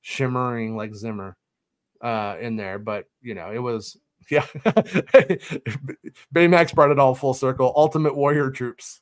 shimmering 0.00 0.76
like 0.76 0.94
Zimmer 0.94 1.36
uh, 2.00 2.36
in 2.40 2.56
there. 2.56 2.78
But 2.78 3.06
you 3.20 3.34
know, 3.34 3.50
it 3.52 3.58
was 3.58 3.96
yeah. 4.30 4.46
Baymax 6.34 6.74
brought 6.74 6.90
it 6.90 6.98
all 6.98 7.14
full 7.14 7.34
circle. 7.34 7.72
Ultimate 7.76 8.16
Warrior 8.16 8.50
troops. 8.50 9.00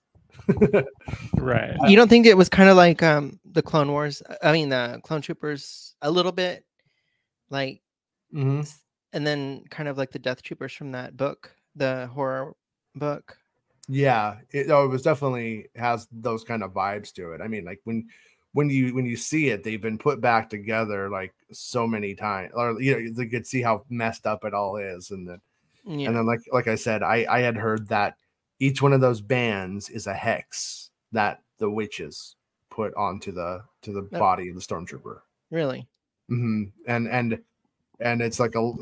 right. 1.36 1.76
You 1.86 1.96
don't 1.96 2.08
think 2.08 2.26
it 2.26 2.36
was 2.36 2.48
kind 2.48 2.68
of 2.68 2.76
like 2.76 3.02
um 3.02 3.38
the 3.44 3.62
Clone 3.62 3.90
Wars? 3.90 4.22
I 4.42 4.52
mean 4.52 4.68
the 4.68 5.00
Clone 5.04 5.22
Troopers 5.22 5.94
a 6.02 6.10
little 6.10 6.32
bit, 6.32 6.64
like, 7.50 7.82
mm-hmm. 8.34 8.62
and 9.12 9.26
then 9.26 9.64
kind 9.70 9.88
of 9.88 9.98
like 9.98 10.10
the 10.10 10.18
Death 10.18 10.42
Troopers 10.42 10.72
from 10.72 10.92
that 10.92 11.16
book, 11.16 11.54
the 11.74 12.08
horror 12.12 12.54
book. 12.94 13.36
Yeah, 13.92 14.36
it, 14.52 14.70
oh, 14.70 14.84
it 14.84 14.88
was 14.88 15.02
definitely 15.02 15.66
has 15.74 16.06
those 16.12 16.44
kind 16.44 16.62
of 16.62 16.72
vibes 16.72 17.12
to 17.14 17.32
it. 17.32 17.40
I 17.40 17.48
mean, 17.48 17.64
like 17.64 17.80
when 17.84 18.06
when 18.52 18.70
you 18.70 18.94
when 18.94 19.04
you 19.04 19.16
see 19.16 19.48
it, 19.48 19.64
they've 19.64 19.80
been 19.82 19.98
put 19.98 20.20
back 20.20 20.48
together 20.48 21.08
like 21.10 21.34
so 21.50 21.86
many 21.88 22.14
times, 22.14 22.52
or 22.54 22.80
you 22.80 22.92
know, 22.92 22.98
you 23.22 23.28
could 23.28 23.46
see 23.46 23.62
how 23.62 23.84
messed 23.88 24.26
up 24.26 24.44
it 24.44 24.54
all 24.54 24.76
is, 24.76 25.10
and 25.10 25.26
then 25.28 25.40
Yeah. 25.84 26.08
and 26.08 26.16
then 26.16 26.26
like 26.26 26.40
like 26.52 26.68
I 26.68 26.76
said, 26.76 27.02
I 27.02 27.26
I 27.28 27.40
had 27.40 27.56
heard 27.56 27.88
that 27.88 28.16
each 28.60 28.80
one 28.80 28.92
of 28.92 29.00
those 29.00 29.20
bands 29.20 29.88
is 29.88 30.06
a 30.06 30.14
hex 30.14 30.90
that 31.12 31.42
the 31.58 31.68
witches 31.70 32.36
put 32.70 32.94
onto 32.94 33.32
the 33.32 33.62
to 33.82 33.92
the 33.92 34.08
Oh. 34.12 34.18
body 34.18 34.48
of 34.50 34.54
the 34.54 34.60
stormtrooper. 34.60 35.20
really? 35.50 35.88
hmm 36.28 36.64
And 36.86 37.08
and 37.08 37.42
and 37.98 38.22
it's 38.22 38.38
like 38.38 38.54
a 38.54 38.72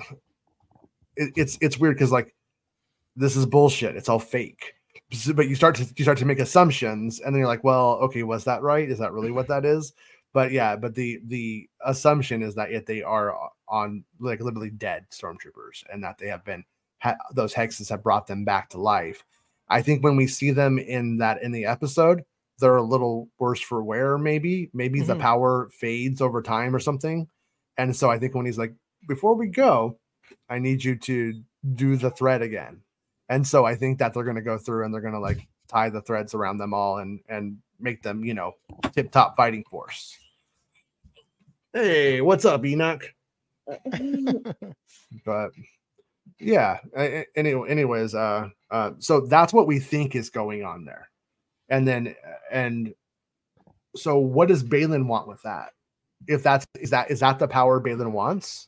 it, 1.16 1.32
it's 1.36 1.56
it's 1.62 1.78
weird 1.78 1.96
because 1.96 2.12
like 2.12 2.34
this 3.16 3.36
is 3.36 3.46
bullshit. 3.46 3.96
It's 3.96 4.08
all 4.10 4.18
fake. 4.18 4.74
But 5.34 5.48
you 5.48 5.54
start 5.54 5.74
to 5.76 5.86
you 5.96 6.04
start 6.04 6.18
to 6.18 6.24
make 6.26 6.38
assumptions, 6.38 7.20
and 7.20 7.34
then 7.34 7.38
you're 7.40 7.48
like, 7.48 7.64
well, 7.64 7.92
okay, 8.02 8.22
was 8.22 8.44
that 8.44 8.62
right? 8.62 8.88
Is 8.88 8.98
that 8.98 9.12
really 9.12 9.30
what 9.30 9.48
that 9.48 9.64
is? 9.76 9.92
But 10.34 10.52
yeah, 10.52 10.76
but 10.76 10.94
the 10.94 11.20
the 11.24 11.68
assumption 11.84 12.42
is 12.42 12.54
that 12.56 12.70
yet 12.70 12.86
they 12.86 13.02
are 13.02 13.34
on 13.68 14.04
like 14.20 14.40
literally 14.40 14.70
dead 14.70 15.06
stormtroopers, 15.10 15.84
and 15.92 16.02
that 16.04 16.18
they 16.18 16.28
have 16.28 16.44
been 16.44 16.64
ha- 16.98 17.16
those 17.34 17.54
hexes 17.54 17.88
have 17.88 18.02
brought 18.02 18.26
them 18.26 18.44
back 18.44 18.68
to 18.70 18.80
life. 18.80 19.24
I 19.70 19.82
think 19.82 20.02
when 20.04 20.16
we 20.16 20.26
see 20.26 20.50
them 20.50 20.78
in 20.78 21.16
that 21.18 21.42
in 21.42 21.52
the 21.52 21.64
episode, 21.66 22.22
they're 22.58 22.76
a 22.76 22.82
little 22.82 23.28
worse 23.38 23.60
for 23.60 23.82
wear. 23.82 24.18
Maybe 24.18 24.70
maybe 24.74 25.00
the 25.00 25.14
Mhm. 25.14 25.20
power 25.20 25.70
fades 25.72 26.20
over 26.20 26.42
time 26.42 26.74
or 26.74 26.80
something. 26.80 27.28
And 27.78 27.94
so 27.96 28.10
I 28.10 28.18
think 28.18 28.34
when 28.34 28.44
he's 28.46 28.58
like, 28.58 28.74
before 29.08 29.34
we 29.34 29.46
go, 29.46 29.98
I 30.50 30.58
need 30.58 30.82
you 30.84 30.96
to 30.96 31.40
do 31.74 31.96
the 31.96 32.10
thread 32.10 32.42
again. 32.42 32.82
And 33.28 33.46
so 33.46 33.64
I 33.64 33.74
think 33.74 33.98
that 33.98 34.14
they're 34.14 34.24
going 34.24 34.36
to 34.36 34.42
go 34.42 34.58
through 34.58 34.84
and 34.84 34.92
they're 34.94 35.00
going 35.00 35.14
to 35.14 35.20
like 35.20 35.46
tie 35.68 35.90
the 35.90 36.00
threads 36.02 36.34
around 36.34 36.58
them 36.58 36.74
all 36.74 36.98
and 36.98 37.20
and 37.28 37.58
make 37.80 38.02
them, 38.02 38.24
you 38.24 38.34
know, 38.34 38.54
tip 38.92 39.10
top 39.12 39.36
fighting 39.36 39.64
force. 39.70 40.16
Hey, 41.72 42.20
what's 42.20 42.44
up, 42.44 42.64
Enoch? 42.64 43.14
But 45.24 45.50
yeah, 46.38 46.78
a- 46.96 47.20
a- 47.20 47.26
anyway, 47.36 47.70
anyways, 47.70 48.14
uh, 48.14 48.50
uh, 48.70 48.92
so 48.98 49.20
that's 49.22 49.52
what 49.52 49.66
we 49.66 49.78
think 49.80 50.14
is 50.16 50.30
going 50.30 50.64
on 50.64 50.84
there, 50.84 51.10
and 51.68 51.86
then 51.88 52.14
and 52.52 52.94
so 53.96 54.18
what 54.18 54.48
does 54.48 54.64
Baylan 54.64 55.06
want 55.06 55.28
with 55.28 55.42
that? 55.42 55.70
If 56.28 56.42
that's 56.42 56.66
is 56.78 56.90
that 56.90 57.10
is 57.10 57.20
that 57.20 57.38
the 57.38 57.48
power 57.48 57.80
Baylan 57.80 58.12
wants? 58.12 58.67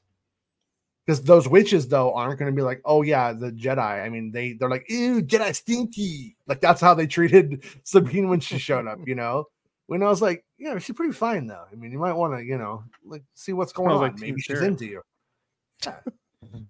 Because 1.06 1.22
those 1.22 1.48
witches 1.48 1.88
though 1.88 2.12
aren't 2.14 2.38
going 2.38 2.50
to 2.52 2.54
be 2.56 2.62
like, 2.62 2.80
oh 2.84 3.02
yeah, 3.02 3.32
the 3.32 3.50
Jedi. 3.50 3.78
I 4.04 4.08
mean, 4.08 4.30
they 4.30 4.52
they're 4.52 4.68
like, 4.70 4.86
ew, 4.88 5.22
Jedi 5.22 5.54
stinky. 5.54 6.36
Like 6.46 6.60
that's 6.60 6.80
how 6.80 6.94
they 6.94 7.06
treated 7.06 7.64
Sabine 7.84 8.28
when 8.28 8.40
she 8.40 8.58
showed 8.58 8.86
up. 8.86 8.98
You 9.06 9.14
know, 9.16 9.46
when 9.86 10.02
I 10.02 10.08
was 10.08 10.22
like, 10.22 10.44
yeah, 10.58 10.78
she's 10.78 10.94
pretty 10.94 11.12
fine 11.14 11.46
though. 11.46 11.64
I 11.70 11.74
mean, 11.74 11.90
you 11.90 11.98
might 11.98 12.12
want 12.12 12.34
to, 12.38 12.44
you 12.44 12.58
know, 12.58 12.84
like 13.04 13.22
see 13.34 13.52
what's 13.52 13.72
going 13.72 13.90
on. 13.90 14.00
like 14.00 14.18
Maybe 14.18 14.40
she's 14.40 14.56
Sarah. 14.58 14.68
into 14.68 14.86
you. 14.86 15.02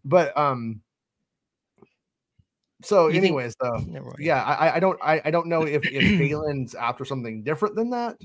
but 0.05 0.37
um, 0.39 0.81
so 2.83 3.09
You 3.09 3.14
think- 3.14 3.24
anyways, 3.26 3.55
though, 3.61 3.85
yeah, 4.18 4.43
I 4.43 4.76
I- 4.76 4.81
don't 4.81 4.99
I, 5.03 5.20
I 5.24 5.31
don't 5.31 5.49
know 5.49 5.62
if 5.62 5.85
if 5.87 6.03
Baylan's 6.18 6.74
after 6.74 7.05
something 7.05 7.43
different 7.43 7.74
than 7.74 7.91
that, 7.91 8.16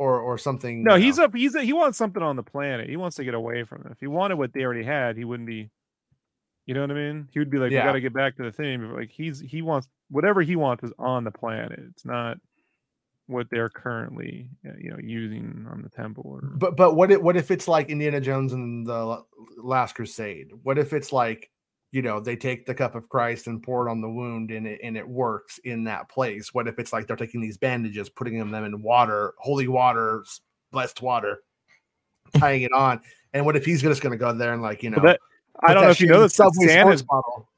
or 0.00 0.18
or 0.18 0.38
something. 0.38 0.82
No, 0.82 0.96
he's 0.96 1.18
up. 1.18 1.34
He's 1.34 1.54
a, 1.54 1.62
he 1.62 1.74
wants 1.74 1.98
something 1.98 2.22
on 2.22 2.34
the 2.34 2.42
planet. 2.42 2.88
He 2.88 2.96
wants 2.96 3.16
to 3.16 3.24
get 3.24 3.34
away 3.34 3.64
from 3.64 3.82
it. 3.82 3.92
If 3.92 4.00
he 4.00 4.06
wanted 4.06 4.36
what 4.36 4.54
they 4.54 4.62
already 4.62 4.82
had, 4.82 5.18
he 5.18 5.26
wouldn't 5.26 5.46
be. 5.46 5.68
You 6.64 6.72
know 6.74 6.80
what 6.80 6.90
I 6.90 6.94
mean? 6.94 7.28
He 7.32 7.38
would 7.38 7.50
be 7.50 7.58
like, 7.58 7.70
Yeah. 7.70 7.82
"We 7.82 7.88
got 7.88 7.92
to 7.92 8.00
get 8.00 8.14
back 8.14 8.36
to 8.36 8.44
the 8.44 8.52
thing." 8.52 8.92
Like 8.92 9.10
he's 9.10 9.40
he 9.40 9.60
wants 9.60 9.88
whatever 10.08 10.40
he 10.40 10.56
wants 10.56 10.84
is 10.84 10.92
on 10.98 11.24
the 11.24 11.30
planet. 11.30 11.78
It's 11.90 12.06
not 12.06 12.38
what 13.26 13.48
they're 13.50 13.68
currently 13.68 14.48
uh, 14.66 14.72
you 14.78 14.90
know 14.90 14.98
using 15.02 15.66
on 15.70 15.82
the 15.82 15.90
temple. 15.90 16.24
Or 16.26 16.40
But 16.56 16.76
but 16.78 16.96
what 16.96 17.10
if 17.10 17.20
what 17.20 17.36
if 17.36 17.50
it's 17.50 17.68
like 17.68 17.90
Indiana 17.90 18.22
Jones 18.22 18.54
and 18.54 18.86
the 18.86 19.22
Last 19.58 19.96
Crusade? 19.96 20.52
What 20.62 20.78
if 20.78 20.94
it's 20.94 21.12
like 21.12 21.50
you 21.92 22.02
know 22.02 22.20
they 22.20 22.36
take 22.36 22.66
the 22.66 22.74
cup 22.74 22.94
of 22.94 23.08
Christ 23.08 23.46
and 23.46 23.62
pour 23.62 23.86
it 23.86 23.90
on 23.90 24.00
the 24.00 24.08
wound 24.08 24.50
and 24.50 24.66
it 24.66 24.80
and 24.82 24.96
it 24.96 25.06
works 25.08 25.58
in 25.64 25.84
that 25.84 26.08
place? 26.08 26.54
What 26.54 26.68
if 26.68 26.78
it's 26.78 26.92
like 26.92 27.06
they're 27.06 27.16
taking 27.16 27.40
these 27.40 27.58
bandages, 27.58 28.08
putting 28.08 28.38
them 28.38 28.54
in 28.54 28.82
water, 28.82 29.34
holy 29.38 29.68
water, 29.68 30.24
blessed 30.72 31.02
water, 31.02 31.42
tying 32.38 32.62
it 32.62 32.72
on? 32.72 33.00
And 33.32 33.44
what 33.44 33.56
if 33.56 33.64
he's 33.64 33.82
just 33.82 34.02
going 34.02 34.12
to 34.12 34.18
go 34.18 34.32
there 34.32 34.52
and 34.52 34.62
like 34.62 34.82
you 34.82 34.90
know? 34.90 35.00
That, 35.02 35.20
I 35.62 35.74
don't 35.74 35.84
know 35.84 35.90
if 35.90 36.00
you 36.00 36.06
know 36.08 36.22
this. 36.22 36.34
Santa's 36.34 37.02
bottle. 37.02 37.48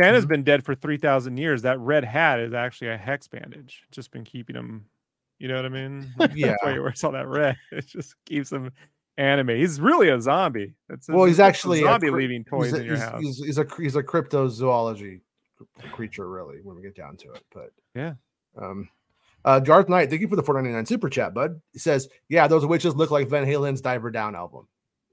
Santa's 0.00 0.24
Mhm. 0.24 0.28
been 0.28 0.42
dead 0.44 0.64
for 0.64 0.74
three 0.74 0.96
thousand 0.96 1.36
years. 1.36 1.62
That 1.62 1.78
red 1.78 2.04
hat 2.04 2.40
is 2.40 2.52
actually 2.52 2.88
a 2.88 2.96
hex 2.96 3.28
bandage. 3.28 3.82
It's 3.86 3.96
just 3.96 4.10
been 4.10 4.24
keeping 4.24 4.56
him 4.56 4.86
You 5.40 5.48
know 5.48 5.56
what 5.56 5.66
I 5.66 5.68
mean? 5.68 6.12
Like, 6.18 6.30
Yeah. 6.34 6.48
That's 6.48 6.62
why 6.64 6.72
he 6.72 6.78
wears 6.78 7.04
all 7.04 7.12
that 7.12 7.26
red. 7.28 7.56
It 7.72 7.86
just 7.86 8.14
keeps 8.24 8.50
him 8.52 8.72
anime. 9.16 9.56
He's 9.56 9.80
really 9.80 10.08
a 10.08 10.20
zombie. 10.20 10.74
It's 10.88 11.08
Well, 11.08 11.24
he's 11.24 11.34
it's 11.34 11.40
a 11.40 11.44
actually 11.44 11.80
a 11.80 11.84
zombie 11.84 12.08
cri- 12.08 12.22
leaving 12.22 12.44
toys 12.44 12.66
he's 12.66 12.74
a, 12.74 12.80
in 12.80 12.84
your 12.84 12.94
he's, 12.96 13.04
house. 13.04 13.22
He's, 13.22 13.44
he's 13.44 13.58
a 13.58 13.66
he's 13.78 13.96
a 13.96 14.02
cryptozoology 14.02 15.20
creature, 15.92 16.28
really, 16.28 16.58
when 16.62 16.76
we 16.76 16.82
get 16.82 16.96
down 16.96 17.16
to 17.18 17.32
it. 17.32 17.44
But 17.52 17.72
Yeah. 17.94 18.14
Um, 18.56 18.88
uh, 19.44 19.60
Garth 19.60 19.88
Knight, 19.88 20.08
thank 20.08 20.22
you 20.22 20.28
for 20.28 20.36
the 20.36 20.42
499 20.42 20.86
super 20.86 21.10
chat, 21.10 21.34
bud. 21.34 21.60
He 21.72 21.78
says, 21.78 22.08
Yeah, 22.28 22.48
those 22.48 22.64
witches 22.64 22.96
look 22.96 23.10
like 23.10 23.28
Van 23.28 23.44
Halen's 23.44 23.80
Diver 23.80 24.10
Down 24.10 24.34
album. 24.34 24.66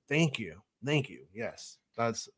Thank 0.08 0.39
you. 0.39 0.62
Thank 0.86 1.10
you. 1.10 1.26
Yes. 1.34 1.78
That's 1.97 2.30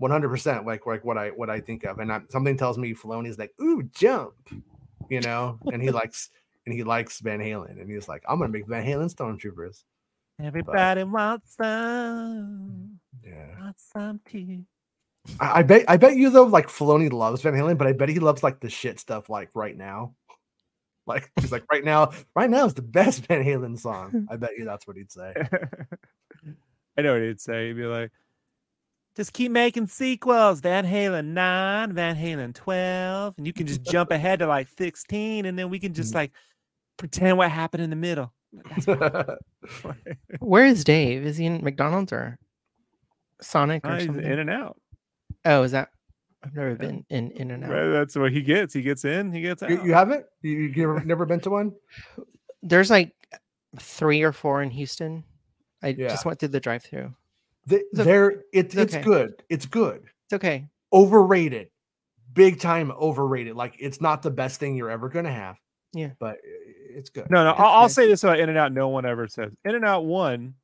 100% 0.00 0.64
like 0.64 0.86
like 0.86 1.04
what 1.04 1.18
I 1.18 1.28
what 1.28 1.50
I 1.50 1.60
think 1.60 1.84
of. 1.84 1.98
And 1.98 2.10
I, 2.10 2.20
something 2.30 2.56
tells 2.56 2.78
me 2.78 2.94
Filoni's 2.94 3.38
like, 3.38 3.52
Ooh, 3.60 3.82
jump, 3.94 4.32
you 5.08 5.20
know, 5.20 5.58
and 5.72 5.82
he 5.82 5.90
likes 5.90 6.30
and 6.64 6.74
he 6.74 6.84
likes 6.84 7.20
Van 7.20 7.40
Halen. 7.40 7.80
And 7.80 7.90
he's 7.90 8.08
like, 8.08 8.22
I'm 8.28 8.38
gonna 8.38 8.50
make 8.50 8.66
Van 8.66 8.84
Halen 8.84 9.14
stormtroopers. 9.14 9.84
Everybody 10.44 11.04
wants 11.04 11.56
some, 11.56 12.98
Yeah. 13.24 13.60
wants 13.60 13.84
some 13.92 14.20
tea. 14.28 14.64
I, 15.38 15.60
I 15.60 15.62
bet 15.62 15.84
I 15.88 15.96
bet 15.96 16.16
you 16.16 16.30
though, 16.30 16.44
like 16.44 16.68
Filoni 16.68 17.12
loves 17.12 17.42
Van 17.42 17.52
Halen, 17.54 17.76
but 17.78 17.86
I 17.86 17.92
bet 17.92 18.08
he 18.08 18.18
loves 18.18 18.42
like 18.42 18.60
the 18.60 18.70
shit 18.70 18.98
stuff 18.98 19.28
like 19.28 19.50
right 19.54 19.76
now. 19.76 20.14
Like 21.06 21.30
he's 21.40 21.50
like 21.52 21.64
right 21.72 21.84
now, 21.84 22.12
right 22.36 22.48
now 22.48 22.64
is 22.66 22.74
the 22.74 22.82
best 22.82 23.26
Van 23.26 23.44
Halen 23.44 23.78
song. 23.78 24.26
I 24.30 24.36
bet 24.36 24.52
you 24.56 24.64
that's 24.64 24.86
what 24.86 24.96
he'd 24.96 25.10
say. 25.12 25.34
I 26.98 27.02
know 27.02 27.12
what 27.14 27.22
he'd 27.22 27.40
say. 27.40 27.68
He'd 27.68 27.74
be 27.76 27.84
like, 27.84 28.10
just 29.16 29.32
keep 29.32 29.50
making 29.50 29.86
sequels. 29.88 30.60
Van 30.60 30.84
Halen 30.86 31.26
9, 31.26 31.92
Van 31.92 32.16
Halen 32.16 32.54
12. 32.54 33.34
And 33.38 33.46
you 33.46 33.52
can 33.52 33.66
just 33.66 33.82
jump 33.82 34.10
ahead 34.10 34.38
to 34.38 34.46
like 34.46 34.68
16. 34.78 35.46
And 35.46 35.58
then 35.58 35.68
we 35.70 35.78
can 35.78 35.92
Mm. 35.92 35.96
just 35.96 36.14
like 36.14 36.32
pretend 36.96 37.36
what 37.38 37.50
happened 37.50 37.82
in 37.82 37.90
the 37.90 37.96
middle. 37.96 38.32
Where 40.40 40.66
is 40.66 40.84
Dave? 40.84 41.24
Is 41.24 41.36
he 41.36 41.46
in 41.46 41.62
McDonald's 41.62 42.12
or 42.12 42.38
Sonic 43.40 43.84
or 43.86 43.90
ah, 43.90 43.96
he's 43.96 44.06
something? 44.06 44.24
in 44.24 44.38
and 44.38 44.50
out. 44.50 44.76
oh, 45.44 45.62
is 45.62 45.72
that? 45.72 45.88
I've 46.42 46.54
never 46.54 46.74
been 46.74 47.04
in 47.10 47.30
In 47.32 47.50
and 47.50 47.64
Out. 47.64 47.70
Right, 47.70 47.88
That's 47.90 48.16
what 48.16 48.32
he 48.32 48.40
gets. 48.40 48.72
He 48.72 48.80
gets 48.80 49.04
in, 49.04 49.30
he 49.32 49.42
gets 49.42 49.62
out. 49.62 49.68
you, 49.70 49.84
you 49.84 49.92
haven't? 49.92 50.24
You, 50.42 50.52
you 50.58 50.74
never, 50.74 51.00
never 51.04 51.26
been 51.26 51.40
to 51.40 51.50
one? 51.50 51.72
There's 52.62 52.88
like 52.90 53.12
three 53.78 54.22
or 54.22 54.32
four 54.32 54.62
in 54.62 54.70
Houston. 54.70 55.24
I 55.82 55.88
Yeah. 55.88 56.08
just 56.08 56.24
went 56.24 56.38
through 56.40 56.48
the 56.48 56.60
drive-through. 56.60 57.14
They, 57.66 57.76
It's 57.92 58.00
o- 58.00 58.04
they're 58.04 58.30
it, 58.30 58.40
it's 58.54 58.74
it's 58.74 58.94
okay. 58.94 59.04
good. 59.04 59.42
It's 59.50 59.66
good. 59.66 60.02
It's 60.26 60.32
okay. 60.34 60.66
Overrated. 60.92 61.68
Big 62.32 62.58
time 62.58 62.90
overrated. 62.92 63.54
Like 63.54 63.76
it's 63.78 64.00
not 64.00 64.22
the 64.22 64.30
best 64.30 64.60
thing 64.60 64.76
you're 64.76 64.90
ever 64.90 65.08
gonna 65.10 65.32
have. 65.32 65.56
Yeah. 65.92 66.10
But 66.18 66.38
it's 66.42 67.10
good. 67.10 67.30
No, 67.30 67.44
no, 67.44 67.50
It's 67.50 67.60
I'll, 67.60 67.66
I'll 67.66 67.86
good. 67.88 67.94
say 67.94 68.06
this 68.08 68.22
about 68.24 68.38
In 68.40 68.48
and 68.48 68.58
Out. 68.58 68.72
No 68.72 68.88
one 68.88 69.04
ever 69.04 69.26
says 69.28 69.52
In 69.64 69.74
and 69.74 69.84
Out 69.84 70.04
one 70.04 70.54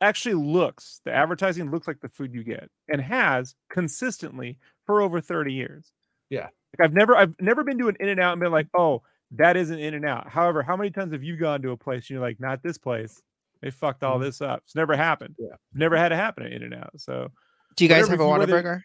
actually 0.00 0.34
looks 0.34 1.00
the 1.04 1.12
advertising 1.12 1.70
looks 1.70 1.86
like 1.86 2.00
the 2.00 2.08
food 2.08 2.34
you 2.34 2.42
get 2.42 2.68
and 2.88 3.00
has 3.00 3.54
consistently 3.70 4.58
for 4.86 5.00
over 5.00 5.20
30 5.20 5.52
years. 5.52 5.92
Yeah. 6.30 6.48
Like 6.78 6.88
I've 6.88 6.94
never 6.94 7.16
I've 7.16 7.34
never 7.40 7.62
been 7.64 7.78
to 7.78 7.88
an 7.88 7.96
In 8.00 8.08
and 8.08 8.20
Out 8.20 8.32
and 8.32 8.40
been 8.40 8.50
like, 8.52 8.68
oh, 8.76 9.02
that 9.32 9.56
isn't 9.56 9.78
In 9.78 9.94
and 9.94 10.04
Out. 10.06 10.28
However, 10.28 10.62
how 10.62 10.76
many 10.76 10.90
times 10.90 11.12
have 11.12 11.22
you 11.22 11.36
gone 11.36 11.62
to 11.62 11.70
a 11.70 11.76
place 11.76 12.04
and 12.04 12.10
you're 12.10 12.20
like, 12.20 12.40
not 12.40 12.62
this 12.62 12.78
place? 12.78 13.22
They 13.60 13.70
fucked 13.70 14.02
all 14.02 14.18
Mhm. 14.18 14.22
this 14.22 14.40
up. 14.40 14.62
It's 14.64 14.74
never 14.74 14.96
happened. 14.96 15.36
Yeah. 15.38 15.54
Never 15.72 15.96
had 15.96 16.10
it 16.12 16.16
happen 16.16 16.44
at 16.44 16.52
In 16.52 16.62
and 16.64 16.74
Out. 16.74 16.90
So 16.98 17.30
Do 17.76 17.84
you 17.84 17.88
guys 17.88 18.08
have 18.08 18.20
a 18.20 18.22
you- 18.24 18.28
whether- 18.28 18.62
Whataburger? 18.62 18.82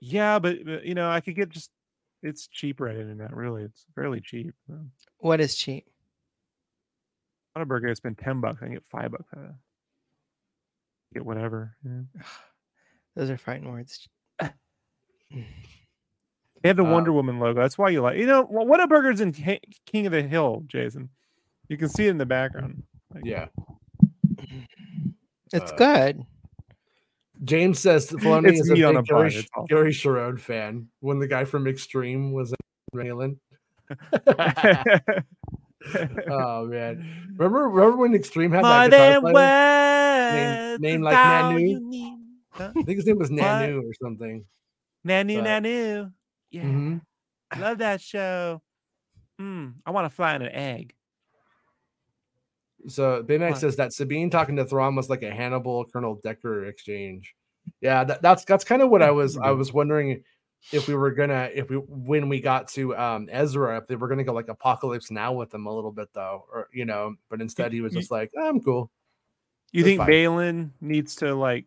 yeah, 0.00 0.38
but, 0.38 0.64
but, 0.64 0.84
you 0.84 0.94
know, 0.94 1.10
I 1.10 1.20
could 1.20 1.34
get 1.34 1.48
just 1.50 1.70
it's 2.24 2.46
cheaper 2.48 2.88
at 2.88 2.96
In 2.96 3.08
and 3.10 3.22
Out, 3.22 3.36
really. 3.36 3.62
It's 3.62 3.84
fairly 3.94 4.20
cheap. 4.20 4.54
So, 4.66 4.80
What 5.18 5.40
is 5.40 5.54
cheap? 5.54 5.86
on 7.56 7.62
a 7.62 7.66
burger, 7.66 7.88
I 7.88 7.94
spend 7.94 8.18
10 8.18 8.40
bucks. 8.40 8.58
I 8.60 8.64
can 8.64 8.74
get 8.74 8.84
five 8.86 9.12
bucks 9.12 9.28
out 9.36 9.44
of 9.44 9.50
it. 9.50 9.54
Get 11.14 11.24
whatever. 11.24 11.76
yeah. 11.84 12.00
Those 13.14 13.30
are 13.30 13.36
fighting 13.38 13.70
words. 13.70 14.08
They 16.62 16.68
have 16.70 16.76
the 16.78 16.84
Uh, 16.84 16.90
Wonder 16.90 17.12
Woman 17.12 17.38
logo. 17.38 17.60
That's 17.60 17.76
why 17.76 17.90
you 17.90 18.00
like. 18.00 18.16
You 18.18 18.26
know, 18.26 18.42
what 18.44 18.80
a 18.82 18.86
burger's 18.86 19.20
in 19.20 19.32
Ki- 19.32 19.60
King 19.84 20.06
of 20.06 20.12
the 20.12 20.22
Hill, 20.22 20.64
Jason. 20.66 21.10
You 21.68 21.76
can 21.76 21.88
see 21.90 22.06
it 22.06 22.10
in 22.10 22.16
the 22.18 22.24
background. 22.26 22.84
Like, 23.12 23.24
Yeah. 23.26 23.48
It's 25.52 25.70
Uh, 25.72 25.76
good. 25.76 26.22
James 27.44 27.78
says 27.78 28.06
Filoni 28.10 28.48
It's 28.50 28.60
is 28.62 28.70
a 28.70 28.74
big 28.74 29.04
Gary, 29.06 29.30
Sh- 29.30 29.46
Gary 29.68 29.92
Cherone 29.92 30.40
fan 30.40 30.88
when 31.00 31.18
the 31.18 31.26
guy 31.28 31.44
from 31.44 31.66
Extreme 31.66 32.32
was 32.32 32.52
in 32.52 33.00
Halen. 33.00 33.36
oh 36.28 36.66
man. 36.66 37.34
Remember 37.36 37.68
remember 37.68 37.96
when 37.96 38.14
Extreme 38.14 38.52
had 38.52 38.64
that 38.64 38.90
guitar 38.90 39.20
player? 39.20 40.70
words 40.72 40.80
name 40.80 41.02
like 41.02 41.14
Manu? 41.14 42.18
Huh? 42.50 42.70
I 42.76 42.82
think 42.82 42.96
his 42.96 43.06
name 43.06 43.18
was 43.18 43.30
Nanu 43.30 43.82
or 43.82 43.92
something. 44.02 44.44
Nanu, 45.06 45.36
But- 45.42 45.44
Nanu. 45.64 46.12
Yeah, 46.50 46.62
Mhm. 46.62 47.00
love 47.58 47.78
that 47.78 48.00
show. 48.00 48.62
Mm, 49.40 49.74
I 49.84 49.90
want 49.90 50.06
to 50.08 50.14
fly 50.14 50.36
in 50.36 50.42
an 50.42 50.52
egg. 50.52 50.93
So 52.88 53.22
Baymax 53.22 53.50
What? 53.50 53.60
says 53.60 53.76
that 53.76 53.92
Sabine 53.92 54.30
talking 54.30 54.56
to 54.56 54.64
Thrawn 54.64 54.94
was 54.94 55.08
like 55.08 55.22
a 55.22 55.30
Hannibal 55.30 55.84
Colonel 55.86 56.20
Decker 56.22 56.66
exchange. 56.66 57.34
Yeah, 57.80 58.04
that, 58.04 58.22
that's 58.22 58.44
that's 58.44 58.64
kind 58.64 58.82
of 58.82 58.90
what 58.90 59.02
I 59.02 59.10
was 59.10 59.38
I 59.38 59.50
was 59.52 59.72
wondering 59.72 60.22
if 60.72 60.88
we 60.88 60.94
were 60.94 61.10
gonna 61.10 61.50
if 61.54 61.70
we 61.70 61.76
when 61.76 62.28
we 62.28 62.40
got 62.40 62.68
to 62.68 62.96
um 62.96 63.28
Ezra 63.30 63.78
if 63.78 63.86
they 63.86 63.96
were 63.96 64.08
gonna 64.08 64.24
go 64.24 64.32
like 64.32 64.48
Apocalypse 64.48 65.10
Now 65.10 65.32
with 65.32 65.52
him 65.52 65.66
a 65.66 65.74
little 65.74 65.92
bit 65.92 66.08
though 66.14 66.44
or 66.52 66.68
you 66.72 66.84
know 66.84 67.14
but 67.30 67.40
instead 67.40 67.72
he 67.72 67.80
was 67.80 67.92
just 67.92 68.10
like 68.10 68.30
I'm 68.40 68.60
cool. 68.60 68.90
You 69.72 69.82
think 69.82 69.98
fine. 69.98 70.08
Baylan 70.08 70.70
needs 70.80 71.16
to 71.16 71.34
like 71.34 71.66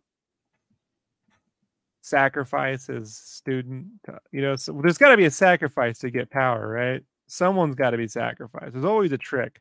sacrifice 2.08 2.88
his 2.88 3.16
student? 3.16 3.88
to- 4.06 4.20
you 4.32 4.42
know, 4.42 4.56
so 4.56 4.80
there's 4.82 4.98
got 4.98 5.10
to 5.10 5.18
be 5.18 5.26
a 5.26 5.32
sacrifice 5.32 6.00
to 6.00 6.10
get 6.10 6.30
power, 6.30 6.68
right? 6.68 7.04
Someone's 7.28 7.76
got 7.76 7.92
to 7.92 7.98
be 7.98 8.08
sacrificed. 8.08 8.74
There's 8.74 8.86
always 8.86 9.12
a 9.12 9.18
trick. 9.18 9.60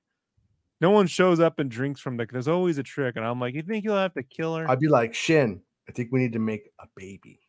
No 0.81 0.91
one 0.91 1.07
shows 1.07 1.41
up 1.41 1.59
and 1.59 1.71
drinks 1.71 2.01
from 2.01 2.17
the. 2.17 2.27
There's 2.31 2.49
always 2.49 2.79
a 2.79 2.83
trick, 2.83 3.17
and 3.17 3.25
I'm 3.25 3.41
like, 3.41 3.55
you 3.55 3.63
think 3.63 3.85
you'll 3.85 3.97
have 3.97 4.15
to 4.15 4.23
kill 4.23 4.55
her? 4.57 4.69
I'd 4.71 4.81
be 4.81 4.89
like 4.89 5.15
Shin. 5.15 5.61
I 5.89 5.93
think 5.93 6.11
we 6.13 6.21
need 6.21 6.33
to 6.35 6.39
make 6.39 6.71
a 6.81 6.87
baby. 6.97 7.41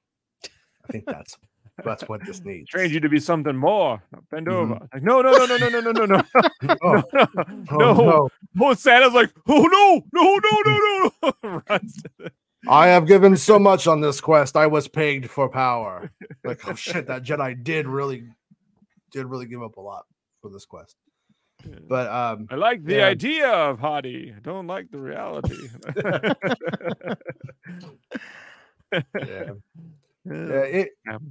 I 0.46 0.92
think 0.92 1.06
that's 1.06 1.38
that's 1.84 2.04
what 2.08 2.26
this 2.26 2.44
needs. 2.44 2.70
Trained 2.70 2.94
you 2.94 3.00
to 3.02 3.10
be 3.10 3.20
something 3.20 3.56
more. 3.56 4.02
Now 4.12 4.20
bend 4.32 4.48
Mhm. 4.48 4.54
over. 4.54 4.88
Like, 4.94 5.04
no, 5.04 5.22
no, 5.22 5.32
no, 5.32 5.46
no, 5.46 5.58
no, 5.58 5.68
no, 5.70 5.92
no, 5.92 6.06
no, 6.06 6.06
no, 6.06 6.24
Oh, 6.82 7.04
no, 7.14 7.28
oh, 7.44 7.78
no. 7.78 7.94
no. 7.94 8.30
Oh, 8.62 8.74
Santa's 8.74 9.14
like, 9.14 9.32
oh 9.48 9.64
no, 9.64 10.02
no, 10.14 10.40
no, 10.44 10.62
no, 10.66 11.12
no, 11.22 11.34
no. 11.44 11.62
Runs 11.70 12.02
to 12.02 12.10
the- 12.20 12.32
I 12.70 12.88
have 12.88 13.06
given 13.08 13.38
so 13.38 13.60
much 13.60 13.88
on 13.88 14.02
this 14.02 14.20
quest. 14.20 14.58
I 14.58 14.68
was 14.68 14.88
paid 14.88 15.30
for 15.30 15.48
power. 15.50 16.12
Like, 16.44 16.68
oh 16.68 16.74
shit, 16.76 17.08
that 17.08 17.24
Jedi 17.24 17.64
did 17.64 17.88
really, 17.88 18.24
did 19.12 19.26
really 19.26 19.46
give 19.46 19.62
up 19.62 19.78
a 19.78 19.82
lot 19.82 20.06
for 20.42 20.50
this 20.50 20.66
quest. 20.66 20.96
But 21.88 22.08
um, 22.12 22.48
I 22.50 22.56
like 22.56 22.84
the 22.86 22.96
Yeah. 22.98 23.06
idea 23.08 23.48
of 23.52 23.80
hottie. 23.80 24.36
I 24.36 24.40
don't 24.40 24.68
like 24.68 24.92
the 24.92 25.00
reality. 25.00 25.70
yeah, 28.94 29.02
yeah, 29.24 29.52
it, 30.26 30.90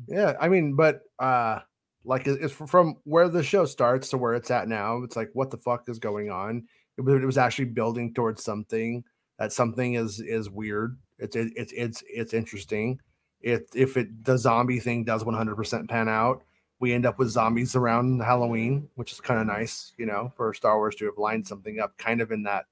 yeah. 0.08 0.34
I 0.40 0.48
mean, 0.48 0.74
but 0.74 1.02
uh, 1.18 1.60
like 2.04 2.26
it's 2.26 2.52
from 2.52 2.96
where 3.04 3.28
the 3.28 3.42
show 3.42 3.64
starts 3.64 4.10
to 4.10 4.18
where 4.18 4.34
it's 4.34 4.50
at 4.50 4.68
now. 4.68 5.02
It's 5.02 5.16
like, 5.16 5.30
what 5.34 5.50
the 5.50 5.58
fuck 5.58 5.88
is 5.88 5.98
going 5.98 6.30
on? 6.30 6.66
It 6.98 7.02
was, 7.02 7.14
it 7.22 7.26
was 7.26 7.38
actually 7.38 7.66
building 7.66 8.14
towards 8.14 8.42
something. 8.42 9.04
That 9.38 9.52
something 9.52 9.94
is 9.94 10.20
is 10.20 10.50
weird. 10.50 10.98
It's 11.18 11.36
it, 11.36 11.52
it's 11.56 11.72
it's 11.72 12.02
it's 12.08 12.34
interesting. 12.34 13.00
If 13.40 13.62
if 13.74 13.96
it 13.96 14.24
the 14.24 14.38
zombie 14.38 14.80
thing 14.80 15.04
does 15.04 15.24
100% 15.24 15.88
pan 15.88 16.08
out, 16.08 16.42
we 16.78 16.92
end 16.92 17.06
up 17.06 17.18
with 17.18 17.28
zombies 17.30 17.74
around 17.76 18.20
Halloween, 18.20 18.88
which 18.96 19.12
is 19.12 19.20
kind 19.20 19.40
of 19.40 19.46
nice, 19.46 19.92
you 19.96 20.06
know, 20.06 20.32
for 20.36 20.52
Star 20.54 20.76
Wars 20.76 20.94
to 20.96 21.06
have 21.06 21.16
lined 21.18 21.46
something 21.46 21.80
up 21.80 21.96
kind 21.98 22.20
of 22.20 22.32
in 22.32 22.42
that 22.44 22.66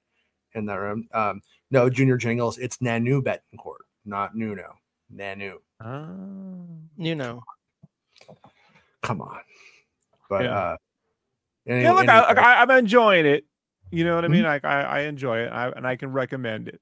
in 0.53 0.65
that 0.67 0.75
room. 0.75 1.07
Um, 1.13 1.41
no, 1.71 1.89
Junior 1.89 2.17
Jingles, 2.17 2.57
it's 2.57 2.77
Nanu 2.77 3.21
Bettencourt, 3.21 3.83
not 4.05 4.35
Nuno. 4.35 4.75
Nanu. 5.13 5.55
oh. 5.83 6.65
You 6.97 7.15
know. 7.15 7.43
Come 9.01 9.21
on. 9.21 9.39
But 10.29 10.43
Yeah. 10.45 10.57
uh 10.57 10.77
any- 11.67 11.81
yeah, 11.83 11.91
look, 11.93 12.07
I, 12.07 12.13
anyway, 12.17 12.27
look, 12.29 12.37
I, 12.37 12.61
I'm 12.61 12.71
enjoying 12.71 13.25
it. 13.25 13.45
You 13.91 14.03
know 14.03 14.15
what 14.15 14.23
I 14.25 14.27
Mhm. 14.27 14.31
mean? 14.31 14.43
Like 14.43 14.65
I, 14.65 14.81
I 14.81 14.99
enjoy 15.01 15.39
it, 15.39 15.51
I, 15.51 15.69
and 15.69 15.85
I 15.87 15.95
can 15.95 16.11
recommend 16.11 16.67
it. 16.67 16.79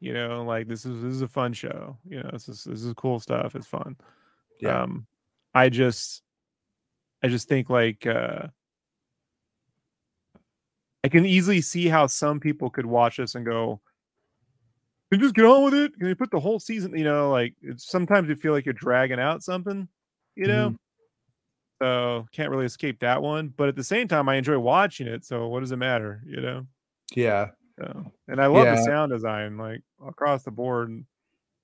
You 0.00 0.12
know, 0.12 0.44
like 0.44 0.66
this 0.66 0.84
is 0.84 1.02
this 1.02 1.12
is 1.14 1.22
a 1.22 1.28
fun 1.28 1.52
show. 1.52 1.96
You 2.08 2.22
know, 2.22 2.30
this 2.32 2.48
is 2.48 2.64
this 2.64 2.82
is 2.84 2.92
cool 2.94 3.20
stuff. 3.20 3.54
It's 3.54 3.66
fun. 3.66 3.96
Yeah. 4.60 4.82
Um, 4.82 5.06
I 5.54 5.68
just, 5.68 6.22
I 7.24 7.28
just 7.28 7.48
think 7.48 7.70
like 7.70 8.06
uh, 8.06 8.48
I 11.04 11.08
can 11.08 11.26
easily 11.26 11.60
see 11.60 11.88
how 11.88 12.06
some 12.06 12.40
people 12.40 12.70
could 12.70 12.86
watch 12.86 13.18
this 13.18 13.34
and 13.34 13.44
go, 13.44 13.80
"Can 15.10 15.20
you 15.20 15.26
just 15.26 15.34
get 15.34 15.44
on 15.44 15.64
with 15.64 15.74
it? 15.74 15.98
Can 15.98 16.08
you 16.08 16.16
put 16.16 16.30
the 16.30 16.40
whole 16.40 16.58
season?" 16.58 16.96
You 16.96 17.04
know, 17.04 17.30
like 17.30 17.54
it's 17.62 17.86
sometimes 17.88 18.28
you 18.28 18.36
feel 18.36 18.52
like 18.52 18.64
you're 18.66 18.72
dragging 18.74 19.20
out 19.20 19.42
something. 19.42 19.88
You 20.36 20.46
know. 20.46 20.70
Mhm. 20.70 20.76
So 21.82 22.26
can't 22.32 22.50
really 22.50 22.66
escape 22.66 23.00
that 23.00 23.22
one. 23.22 23.48
But 23.48 23.68
at 23.68 23.76
the 23.76 23.84
same 23.84 24.08
time, 24.08 24.28
I 24.28 24.36
enjoy 24.36 24.58
watching 24.58 25.06
it. 25.06 25.24
So 25.24 25.48
what 25.48 25.60
does 25.60 25.72
it 25.72 25.76
matter? 25.76 26.22
You 26.26 26.40
know? 26.40 26.66
Yeah. 27.14 27.50
So, 27.78 28.12
and 28.28 28.40
I 28.40 28.46
love 28.46 28.66
Yeah. 28.66 28.76
the 28.76 28.84
sound 28.84 29.12
design, 29.12 29.56
like 29.58 29.82
across 30.06 30.44
the 30.44 30.50
board. 30.52 31.04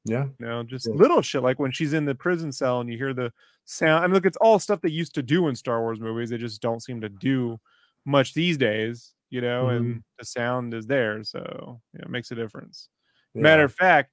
Yeah. 0.04 0.24
You 0.38 0.46
know, 0.46 0.62
just 0.62 0.86
Yeah. 0.86 0.94
little 0.94 1.22
shit 1.22 1.42
like 1.42 1.58
when 1.58 1.72
she's 1.72 1.92
in 1.92 2.04
the 2.06 2.14
prison 2.14 2.52
cell 2.52 2.80
and 2.80 2.90
you 2.90 2.96
hear 2.96 3.12
the 3.14 3.32
sound. 3.66 4.02
I 4.04 4.06
mean, 4.06 4.14
look, 4.14 4.26
it's 4.26 4.36
all 4.38 4.58
stuff 4.58 4.80
they 4.80 4.88
used 4.90 5.14
to 5.16 5.22
do 5.22 5.48
in 5.48 5.54
Star 5.56 5.80
Wars 5.80 6.00
movies. 6.00 6.30
They 6.30 6.38
just 6.38 6.62
don't 6.62 6.80
seem 6.82 7.00
to 7.02 7.08
do 7.08 7.60
much 8.06 8.32
these 8.34 8.56
days, 8.56 9.12
you 9.28 9.40
know, 9.42 9.66
Mhm. 9.66 9.76
and 9.76 10.04
the 10.18 10.24
sound 10.24 10.72
is 10.74 10.86
there. 10.86 11.22
So 11.24 11.80
yeah, 11.94 12.02
it 12.02 12.10
makes 12.10 12.30
a 12.30 12.34
difference. 12.34 12.88
yeah. 13.34 13.42
Matter 13.42 13.64
of 13.64 13.74
fact, 13.74 14.12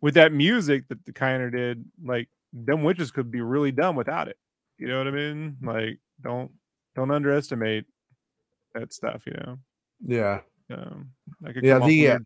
with 0.00 0.14
that 0.14 0.32
music 0.32 0.88
that 0.88 1.04
the 1.06 1.12
Kiner 1.12 1.50
did, 1.52 1.84
like 2.02 2.28
them 2.52 2.82
witches 2.82 3.10
could 3.12 3.30
be 3.30 3.40
really 3.40 3.72
dumb 3.72 3.96
without 3.96 4.28
it. 4.28 4.38
You 4.78 4.88
know 4.88 4.98
what 4.98 5.08
I 5.08 5.12
mean? 5.12 5.58
Like, 5.62 6.00
don't 6.22 6.52
don't 6.96 7.10
underestimate 7.12 7.86
that 8.74 8.92
stuff. 8.92 9.24
You 9.26 9.34
know, 9.34 9.58
Yeah. 10.06 10.42
um, 10.70 11.12
Yeah, 11.62 11.78
the, 11.80 12.08
uh. 12.08 12.18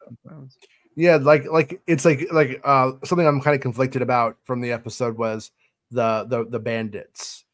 Yeah, 0.96 1.16
like 1.16 1.44
like 1.50 1.80
it's 1.86 2.04
like 2.04 2.26
like 2.32 2.60
uh 2.64 2.92
something 3.04 3.26
I'm 3.26 3.40
kind 3.40 3.54
of 3.54 3.60
conflicted 3.60 4.02
about 4.02 4.36
from 4.44 4.60
the 4.60 4.72
episode 4.72 5.16
was 5.18 5.50
the 5.90 6.24
the 6.28 6.44
the 6.48 6.60
bandits. 6.60 7.44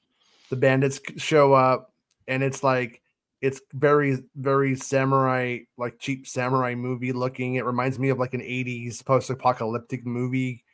The 0.50 0.56
bandits 0.56 1.00
show 1.16 1.52
up 1.52 1.92
and 2.28 2.42
it's 2.42 2.62
like 2.62 3.00
it's 3.40 3.60
very 3.72 4.18
very 4.36 4.76
samurai 4.76 5.58
like 5.78 5.98
cheap 5.98 6.26
samurai 6.26 6.74
movie 6.74 7.12
looking. 7.12 7.54
It 7.54 7.64
reminds 7.64 7.98
me 7.98 8.10
of 8.10 8.18
like 8.18 8.34
an 8.34 8.40
80s 8.42 9.02
post-apocalyptic 9.04 10.04
movie 10.04 10.64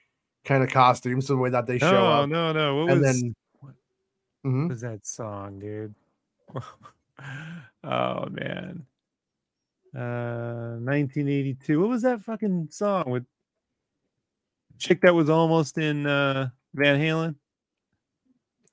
kind 0.44 0.62
of 0.64 0.70
costumes 0.70 1.28
the 1.28 1.36
way 1.36 1.50
that 1.50 1.66
they 1.66 1.78
show 1.78 1.90
no, 1.90 2.06
up. 2.06 2.28
no, 2.28 2.52
no. 2.52 2.76
What 2.76 2.90
and 2.92 3.00
was, 3.00 3.20
then 3.20 3.34
what 3.60 3.74
Mhm. 4.44 4.68
was 4.70 4.80
that 4.80 5.06
song, 5.06 5.58
dude? 5.60 5.94
oh 7.84 8.26
man. 8.30 8.86
Uh 9.96 10.76
1982. 10.84 11.80
What 11.80 11.88
was 11.88 12.02
that 12.02 12.20
fucking 12.20 12.68
song 12.70 13.04
with 13.10 13.24
chick 14.78 15.00
that 15.00 15.14
was 15.14 15.30
almost 15.30 15.78
in 15.78 16.06
uh 16.06 16.48
Van 16.74 17.00
Halen? 17.00 17.34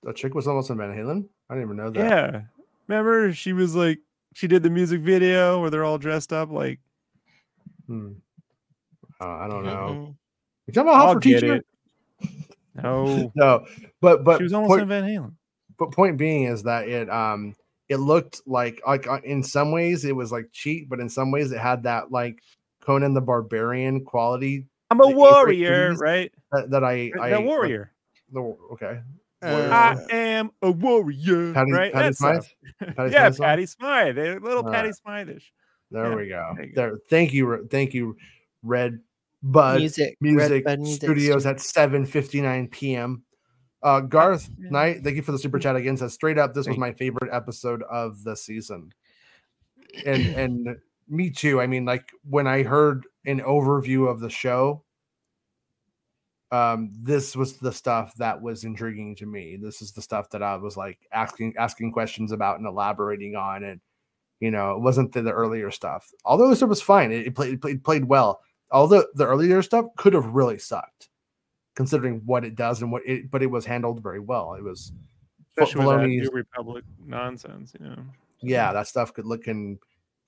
the 0.03 0.11
chick 0.11 0.33
was 0.33 0.47
almost 0.47 0.69
in 0.69 0.77
Van 0.77 0.89
Halen. 0.91 1.25
I 1.49 1.53
didn't 1.55 1.67
even 1.69 1.77
know 1.77 1.89
that. 1.91 2.09
Yeah. 2.09 2.41
Remember 2.89 3.31
she 3.31 3.53
was 3.53 3.73
like 3.73 3.99
she 4.33 4.47
did 4.47 4.61
the 4.63 4.69
music 4.69 4.99
video 4.99 5.61
where 5.61 5.69
they're 5.69 5.85
all 5.85 5.97
dressed 5.97 6.33
up 6.33 6.49
like 6.51 6.79
Hmm. 7.87 8.13
Uh, 9.21 9.25
I 9.27 9.47
don't 9.47 9.63
know. 9.65 9.71
Mm-mm. 9.71 10.15
You 10.67 10.73
talking 10.73 10.89
about 10.89 10.97
Hot 10.97 11.07
I'll 11.07 11.13
for 11.15 11.19
get 11.21 11.39
Teacher? 11.41 11.55
it. 11.55 11.65
No. 12.75 13.31
No, 13.35 13.65
but 14.01 14.23
but 14.25 14.37
she 14.39 14.43
was 14.43 14.53
almost 14.53 14.69
point- 14.71 14.81
in 14.81 14.87
Van 14.89 15.03
Halen. 15.03 15.33
but 15.79 15.91
point 15.91 16.17
being 16.17 16.43
is 16.45 16.63
that 16.63 16.87
it 16.89 17.09
um 17.09 17.55
it 17.89 17.97
looked 17.97 18.41
like 18.45 18.81
like 18.87 19.07
uh, 19.07 19.19
in 19.23 19.43
some 19.43 19.71
ways 19.71 20.05
it 20.05 20.15
was 20.15 20.31
like 20.31 20.47
cheap 20.51 20.89
but 20.89 20.99
in 20.99 21.09
some 21.09 21.31
ways 21.31 21.51
it 21.51 21.59
had 21.59 21.83
that 21.83 22.11
like 22.11 22.41
conan 22.81 23.13
the 23.13 23.21
barbarian 23.21 24.03
quality 24.03 24.65
I'm 24.91 25.01
a 25.01 25.07
warrior, 25.07 25.95
right? 25.95 26.31
that, 26.51 26.69
that 26.69 26.83
i 26.83 27.11
i 27.19 27.29
The 27.29 27.37
like, 27.37 27.45
warrior. 27.45 27.91
the, 28.31 28.39
okay 28.73 29.01
Uh, 29.41 29.69
I 29.71 30.15
am 30.15 30.51
a 30.61 30.71
warrior. 30.71 31.53
patty, 31.53 31.71
right? 31.73 31.91
patty 31.93 32.07
That 32.09 32.15
smyth. 32.15 32.49
Patty 32.95 33.11
yeah, 33.11 33.25
Smyth 33.27 33.35
song? 33.35 33.45
Patty 33.45 33.65
Smyth. 33.65 34.15
They're 34.15 34.39
little 34.39 34.65
All 34.65 34.71
Patty 34.71 34.87
right. 34.89 34.95
Smyth-ish. 34.95 35.51
there 35.91 36.09
Yeah, 36.09 36.15
we 36.15 36.27
go 36.29 36.53
there 36.55 36.65
go. 36.67 36.71
there 36.75 36.97
thank 37.09 37.33
you 37.33 37.67
thank 37.69 37.93
you 37.93 38.15
red 38.63 38.99
bud 39.43 39.79
music, 39.79 40.15
music 40.21 40.63
Red 40.65 40.79
studios 40.87 41.41
Studio. 41.43 41.49
at 41.49 41.59
7 41.59 42.05
59 42.05 42.67
p.m 42.69 43.23
uh 43.83 43.99
garth 43.99 44.49
knight 44.57 45.03
thank 45.03 45.15
you 45.15 45.21
for 45.21 45.33
the 45.33 45.39
super 45.39 45.59
chat 45.59 45.75
again. 45.75 45.97
Says 45.97 46.13
straight 46.13 46.37
up 46.37 46.53
this 46.53 46.67
was 46.67 46.77
my 46.77 46.91
favorite 46.93 47.31
episode 47.31 47.83
of 47.83 48.23
the 48.23 48.35
season. 48.35 48.91
And 50.05 50.25
and 50.35 50.77
me 51.09 51.29
too. 51.29 51.61
I 51.61 51.67
mean 51.67 51.85
like 51.85 52.09
when 52.29 52.47
i 52.47 52.63
heard 52.63 53.05
an 53.25 53.41
overview 53.41 54.09
of 54.09 54.19
the 54.19 54.29
show 54.29 54.83
um 56.51 56.91
this 57.01 57.35
was 57.35 57.57
the 57.57 57.73
stuff 57.73 58.13
that 58.15 58.41
was 58.41 58.63
intriguing 58.63 59.15
to 59.17 59.25
me. 59.25 59.57
This 59.61 59.81
is 59.81 59.91
the 59.91 60.01
stuff 60.01 60.29
that 60.29 60.41
i 60.41 60.55
was 60.55 60.77
like 60.77 60.99
asking 61.11 61.53
asking 61.57 61.91
questions 61.91 62.31
about 62.31 62.59
and 62.59 62.67
elaborating 62.67 63.35
on 63.35 63.63
and 63.63 63.81
you 64.39 64.51
know 64.51 64.73
it 64.73 64.81
wasn't 64.81 65.11
the, 65.11 65.21
the 65.21 65.31
earlier 65.31 65.71
stuff. 65.71 66.09
Although 66.23 66.49
the 66.49 66.55
stuff 66.55 66.69
was 66.69 66.81
fine 66.81 67.11
it, 67.11 67.27
it 67.27 67.35
played 67.35 67.53
it 67.55 67.61
played, 67.61 67.83
played 67.83 68.05
well. 68.05 68.41
Although 68.71 69.05
the 69.15 69.27
earlier 69.27 69.61
stuff 69.61 69.85
could 69.97 70.13
have 70.13 70.25
really 70.27 70.57
sucked 70.57 71.09
considering 71.75 72.21
what 72.25 72.43
it 72.45 72.55
does 72.55 72.81
and 72.81 72.91
what 72.91 73.01
it 73.05 73.29
but 73.31 73.41
it 73.41 73.47
was 73.47 73.65
handled 73.65 74.01
very 74.01 74.19
well. 74.19 74.53
It 74.55 74.63
was 74.63 74.91
Fi- 75.55 75.63
Especially 75.63 75.85
with 75.85 75.97
that 76.01 76.07
New 76.07 76.29
Republic 76.33 76.83
nonsense, 77.05 77.73
you 77.79 77.85
know. 77.85 77.95
yeah 78.41 78.73
that 78.73 78.87
stuff 78.87 79.13
could 79.13 79.25
look 79.25 79.43
can 79.43 79.77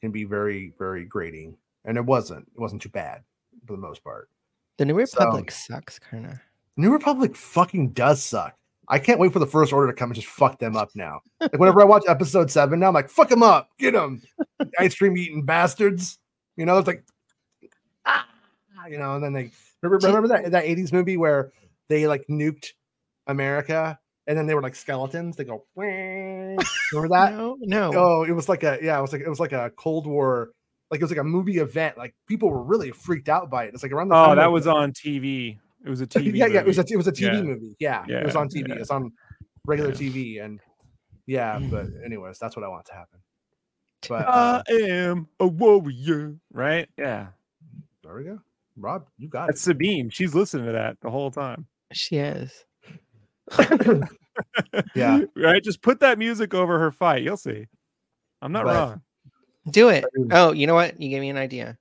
can 0.02 0.12
be 0.12 0.24
very 0.24 0.74
very 0.78 1.06
grating. 1.06 1.58
And 1.86 1.98
it 1.98 2.06
wasn't 2.06 2.48
it 2.56 2.60
wasn't 2.60 2.82
too 2.82 2.90
bad 2.90 3.24
for 3.66 3.74
the 3.74 3.80
most 3.82 4.04
part. 4.04 4.30
The 4.78 4.86
New 4.86 5.06
So- 5.06 5.18
Republic 5.20 5.52
sucks, 5.52 5.98
kind 6.00 6.26
of. 6.28 6.34
new 6.78 6.92
republic 6.92 7.36
fucking 7.36 7.90
does 7.92 8.22
suck. 8.24 8.56
I 8.88 9.00
can't 9.00 9.20
wait 9.20 9.34
for 9.34 9.40
the 9.40 9.48
first 9.48 9.74
order 9.74 9.92
to 9.92 9.98
come 9.98 10.10
and 10.12 10.16
just 10.16 10.28
fuck 10.28 10.60
them 10.60 10.76
up 10.78 10.90
now. 10.94 11.22
Like 11.42 11.58
whenever 11.58 11.82
i 11.82 11.86
watch 11.86 12.04
episode 12.08 12.52
seven 12.52 12.80
now 12.80 12.90
i'm 12.90 12.94
like 12.94 13.10
fuck 13.10 13.30
them 13.30 13.42
up 13.42 13.70
get 13.80 13.94
them 13.94 14.22
ice 14.80 14.94
cream 14.96 15.18
eating 15.18 15.44
bastards. 15.44 16.20
You 16.56 16.66
know 16.66 16.78
it's 16.78 16.88
like 16.88 17.04
ah 18.06 18.26
you 18.90 18.98
know 19.00 19.16
and 19.16 19.24
then 19.24 19.34
they 19.34 19.52
remember, 19.82 20.08
remember 20.08 20.28
that 20.30 20.52
that 20.52 20.66
80s 20.66 20.92
movie 20.94 21.18
where 21.18 21.52
they 21.90 22.08
like 22.08 22.26
nuked 22.30 22.68
america 23.28 24.00
and 24.28 24.38
then 24.38 24.48
they 24.48 24.56
were 24.56 24.62
like 24.62 24.76
skeletons 24.76 25.36
they 25.36 25.44
go 25.44 25.66
remember 25.76 27.10
that 27.10 27.34
no, 27.34 27.58
no. 27.62 27.92
Oh, 27.96 28.24
it 28.24 28.32
was 28.32 28.48
like 28.50 28.64
a 28.64 28.80
yeah, 28.82 28.98
it 28.98 29.02
was 29.02 29.12
like 29.14 29.22
it 29.22 29.30
was 29.30 29.40
like 29.40 29.52
a 29.52 29.72
Cold 29.76 30.08
War, 30.08 30.52
like 30.90 31.00
it 31.00 31.04
was 31.04 31.12
like 31.12 31.20
a 31.20 31.24
movie 31.24 31.58
event. 31.58 31.98
Like 31.98 32.16
people 32.28 32.50
were 32.50 32.64
really 32.64 32.92
freaked 32.92 33.30
out 33.30 33.50
by 33.50 33.66
it. 33.66 33.74
It's 33.74 33.84
like 33.84 33.92
around 33.92 34.10
the 34.10 34.16
Oh, 34.16 34.28
time 34.28 34.38
that 34.38 34.52
was 34.52 34.66
the- 34.66 34.74
on 34.74 34.94
TV. 34.94 35.58
It 35.86 35.90
was 35.90 36.02
a 36.02 36.08
TV. 36.08 36.36
yeah, 36.36 36.48
yeah. 36.48 36.60
It 36.62 36.66
was 36.66 36.78
a 36.80 36.86
it 36.90 36.96
was 36.96 37.08
a 37.08 37.12
TV 37.12 37.34
Yeah. 37.34 37.42
movie. 37.42 37.76
Yeah, 37.80 38.06
it 38.08 38.26
was 38.26 38.36
on 38.36 38.48
TV. 38.50 38.70
yeah. 38.70 38.76
It's 38.76 38.90
on 38.90 39.12
regular 39.66 39.92
Yeah. 39.92 39.96
TV, 39.98 40.44
and 40.44 40.60
yeah. 41.28 41.60
But 41.60 41.88
anyways, 42.04 42.40
that's 42.40 42.56
what 42.56 42.64
I 42.64 42.68
want 42.70 42.86
to 42.88 42.94
happen. 42.94 43.20
But 44.08 44.28
I 44.28 44.32
uh, 44.32 44.64
am 44.72 45.28
a 45.40 45.48
warrior. 45.48 46.36
Right? 46.54 46.88
Yeah. 46.98 47.28
there 48.04 48.16
we 48.16 48.24
go, 48.24 48.40
Rob. 48.78 49.06
You 49.18 49.28
got 49.30 49.48
That's 49.48 49.62
Sabine. 49.62 50.10
She's 50.10 50.36
listening 50.36 50.66
to 50.68 50.72
that 50.74 50.98
the 51.02 51.10
whole 51.10 51.32
time. 51.32 51.68
She 51.94 52.18
is. 52.18 52.52
yeah, 54.96 55.22
Right? 55.36 55.64
Just 55.64 55.82
put 55.82 56.00
that 56.02 56.18
music 56.18 56.54
over 56.54 56.80
her 56.80 56.92
fight. 56.92 57.24
You'll 57.24 57.38
see. 57.38 57.68
I'm 58.42 58.52
not 58.52 58.66
But- 58.66 58.74
wrong. 58.76 59.02
Do 59.72 59.90
it. 59.90 60.06
Oh, 60.30 60.52
you 60.52 60.68
know 60.68 60.76
what? 60.76 61.02
You 61.02 61.10
gave 61.10 61.22
me 61.22 61.30
an 61.32 61.38
idea. 61.38 61.78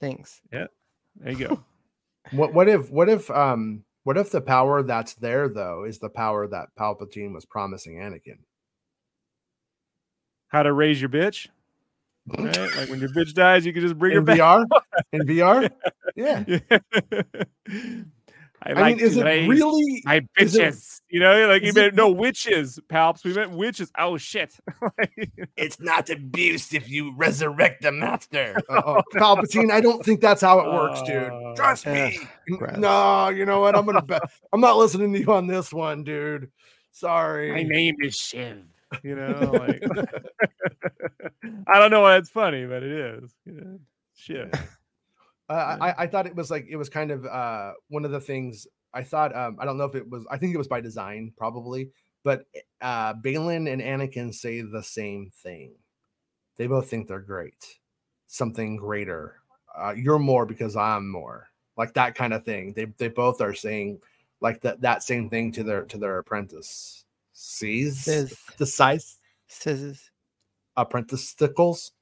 Thanks. 0.00 0.42
Yeah. 0.52 0.66
There 1.16 1.32
you 1.32 1.48
go. 1.48 1.64
what 2.32 2.52
what 2.52 2.68
if 2.68 2.90
what 2.90 3.08
if 3.08 3.30
um 3.30 3.84
what 4.02 4.18
if 4.18 4.30
the 4.30 4.42
power 4.42 4.82
that's 4.82 5.14
there 5.14 5.48
though 5.48 5.84
is 5.84 5.98
the 5.98 6.10
power 6.10 6.46
that 6.48 6.68
Palpatine 6.78 7.32
was 7.32 7.46
promising 7.46 7.94
Anakin? 7.94 8.38
How 10.48 10.62
to 10.62 10.74
raise 10.74 11.00
your 11.00 11.08
bitch. 11.08 11.48
Right? 12.38 12.76
Like 12.76 12.88
when 12.90 13.00
your 13.00 13.10
bitch 13.10 13.34
dies, 13.34 13.64
you 13.64 13.72
can 13.72 13.82
just 13.82 13.98
bring 13.98 14.14
her 14.14 14.20
back. 14.20 14.38
VR, 14.38 14.64
in 15.12 15.20
VR, 15.22 15.70
yeah. 16.16 16.44
I, 18.62 18.70
I 18.70 18.72
like 18.72 18.96
mean, 18.96 19.04
is 19.06 19.16
it 19.16 19.22
really 19.22 20.02
my 20.04 20.22
is 20.38 20.56
it- 20.56 20.62
bitches? 20.74 21.00
you 21.08 21.20
know, 21.20 21.46
like 21.46 21.62
you 21.62 21.68
is 21.68 21.76
it 21.76 21.80
meant 21.80 21.94
no 21.94 22.10
witches, 22.10 22.80
palps. 22.88 23.22
We 23.22 23.32
meant 23.32 23.52
witches. 23.52 23.92
Oh 23.96 24.16
shit! 24.16 24.56
it's 25.56 25.78
not 25.78 26.10
abuse 26.10 26.72
if 26.72 26.88
you 26.88 27.14
resurrect 27.16 27.82
the 27.82 27.92
master. 27.92 28.56
Uh-oh. 28.68 29.02
Palpatine, 29.14 29.70
I 29.70 29.80
don't 29.80 30.04
think 30.04 30.20
that's 30.20 30.40
how 30.42 30.58
it 30.60 30.72
works, 30.72 31.00
dude. 31.02 31.30
Uh, 31.30 31.54
Trust 31.54 31.86
ugh, 31.86 31.94
me. 31.94 32.18
N- 32.50 32.56
gross. 32.56 32.76
No, 32.76 33.28
you 33.28 33.44
know 33.46 33.60
what? 33.60 33.76
I'm 33.76 33.86
gonna 33.86 34.02
bet. 34.02 34.22
I'm 34.52 34.60
not 34.60 34.76
listening 34.78 35.12
to 35.12 35.20
you 35.20 35.32
on 35.32 35.46
this 35.46 35.72
one, 35.72 36.02
dude. 36.02 36.50
Sorry. 36.90 37.52
my 37.52 37.62
name 37.62 37.96
is 38.00 38.16
Shiv. 38.16 38.64
You 39.02 39.16
know, 39.16 39.50
like 39.52 39.82
I 41.66 41.78
don't 41.78 41.90
know 41.90 42.02
why 42.02 42.16
it's 42.16 42.30
funny, 42.30 42.66
but 42.66 42.82
it 42.82 42.92
is. 42.92 43.34
You 43.44 43.52
know, 43.52 43.78
shit. 44.14 44.54
Uh, 45.48 45.76
I, 45.80 45.94
I 46.04 46.06
thought 46.06 46.26
it 46.26 46.34
was 46.34 46.50
like 46.50 46.66
it 46.68 46.76
was 46.76 46.88
kind 46.88 47.10
of 47.10 47.24
uh 47.24 47.72
one 47.88 48.04
of 48.04 48.10
the 48.10 48.20
things 48.20 48.66
I 48.92 49.04
thought 49.04 49.34
um 49.36 49.56
I 49.60 49.64
don't 49.64 49.78
know 49.78 49.84
if 49.84 49.94
it 49.94 50.08
was 50.08 50.26
I 50.30 50.38
think 50.38 50.54
it 50.54 50.58
was 50.58 50.68
by 50.68 50.80
design 50.80 51.32
probably 51.36 51.90
but 52.24 52.46
uh 52.80 53.14
Baylan 53.14 53.72
and 53.72 53.80
Anakin 53.80 54.34
say 54.34 54.60
the 54.62 54.82
same 54.82 55.30
thing. 55.42 55.72
They 56.56 56.66
both 56.66 56.90
think 56.90 57.06
they're 57.06 57.20
great. 57.20 57.78
Something 58.26 58.76
greater. 58.76 59.36
Uh 59.76 59.94
you're 59.96 60.18
more 60.18 60.46
because 60.46 60.74
I'm 60.76 61.08
more. 61.08 61.48
Like 61.76 61.94
that 61.94 62.16
kind 62.16 62.32
of 62.32 62.44
thing. 62.44 62.72
They 62.72 62.86
they 62.86 63.08
both 63.08 63.40
are 63.40 63.54
saying 63.54 64.00
like 64.40 64.60
that 64.62 64.80
that 64.80 65.04
same 65.04 65.30
thing 65.30 65.52
to 65.52 65.62
their 65.62 65.82
to 65.84 65.98
their 65.98 66.18
apprentice. 66.18 67.04
Sees 67.38 68.02
Says, 68.02 68.34
the 68.56 68.64
size 68.64 69.18
says 69.46 70.10
apprenticicles. 70.76 71.92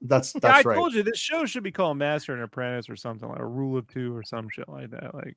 That's 0.00 0.34
Yeah, 0.34 0.48
I 0.48 0.62
right. 0.62 0.74
told 0.76 0.94
you 0.94 1.04
this 1.04 1.18
show 1.18 1.46
should 1.46 1.62
be 1.62 1.70
called 1.70 1.96
Master 1.96 2.32
and 2.34 2.42
Apprentice 2.42 2.90
or 2.90 2.96
something 2.96 3.28
like 3.28 3.38
a 3.38 3.46
Rule 3.46 3.78
of 3.78 3.86
Two 3.86 4.14
or 4.16 4.24
some 4.24 4.48
shit 4.48 4.68
like 4.68 4.90
that. 4.90 5.14
Like 5.14 5.36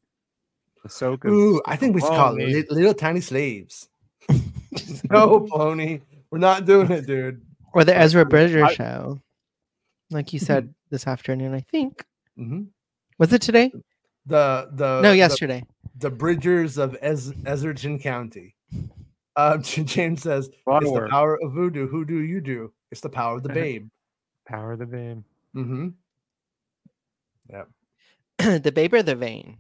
Ahsoka. 0.87 1.25
Ooh, 1.29 1.61
I 1.67 1.75
think 1.75 1.93
we 1.93 2.01
should 2.01 2.09
call 2.09 2.35
it 2.35 2.47
man. 2.47 2.65
little 2.71 2.95
tiny 2.95 3.21
slaves. 3.21 3.89
no, 5.11 5.47
pony. 5.51 6.01
We're 6.31 6.39
not 6.39 6.65
doing 6.65 6.89
it, 6.91 7.05
dude. 7.05 7.41
Or 7.73 7.83
the 7.83 7.95
Ezra 7.95 8.25
Bridger 8.25 8.65
I- 8.65 8.73
show. 8.73 9.21
Like 10.09 10.33
you 10.33 10.39
said 10.39 10.73
this 10.89 11.05
afternoon, 11.07 11.53
I 11.53 11.61
think. 11.61 12.03
hmm 12.35 12.63
Was 13.19 13.31
it 13.33 13.41
today? 13.43 13.71
The 14.25 14.67
the 14.73 15.01
no, 15.01 15.11
the- 15.11 15.17
yesterday. 15.17 15.63
The, 15.99 16.09
Bridgers 16.09 16.77
of 16.79 16.97
Ez- 17.01 17.33
Ezerton 17.43 18.01
County. 18.01 18.55
Uh, 19.35 19.57
James 19.61 20.23
says 20.23 20.49
A 20.67 20.77
it's 20.77 20.87
of 20.87 20.93
the 20.93 21.07
power 21.09 21.41
of 21.41 21.53
voodoo. 21.53 21.87
Who 21.87 22.05
do 22.05 22.19
you 22.19 22.41
do? 22.41 22.73
It's 22.91 23.01
the 23.01 23.09
power 23.09 23.37
of 23.37 23.43
the 23.43 23.49
babe. 23.53 23.89
Power 24.47 24.73
of 24.73 24.79
the 24.79 24.85
babe. 24.85 25.23
Mm 25.55 25.65
hmm 25.65 25.87
Yeah. 27.49 27.63
the 28.59 28.71
Babe 28.71 28.93
or 28.93 29.03
the 29.03 29.15
Vein? 29.15 29.57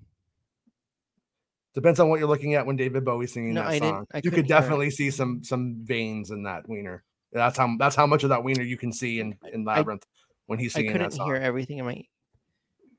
Depends 1.73 1.99
on 1.99 2.09
what 2.09 2.19
you're 2.19 2.27
looking 2.27 2.55
at 2.55 2.65
when 2.65 2.75
David 2.75 3.05
Bowie's 3.05 3.31
singing 3.33 3.53
No, 3.53 3.61
that 3.61 3.69
I 3.69 3.79
song. 3.79 4.07
You 4.15 4.29
couldn't 4.29 4.45
it. 4.45 4.49
definitely 4.49 4.89
see 4.89 5.09
some 5.11 5.43
some 5.43 5.77
veins 5.83 6.31
in 6.31 6.43
that 6.43 6.67
wiener. 6.67 7.03
That's 7.31 7.57
how 7.57 7.75
that's 7.79 7.95
how 7.95 8.05
much 8.07 8.23
of 8.23 8.29
that 8.29 8.43
wiener 8.43 8.63
you 8.63 8.75
can 8.77 8.91
see 8.91 9.19
in 9.21 9.37
in 9.53 9.63
labyrinth 9.63 10.05
when 10.47 10.59
he's 10.59 10.75
I 10.75 10.79
singing 10.79 10.93
that 10.93 10.99
couldn't 10.99 11.11
song. 11.17 11.27
hear 11.27 11.35
everything 11.37 11.77
in 11.77 11.85
my 11.85 12.03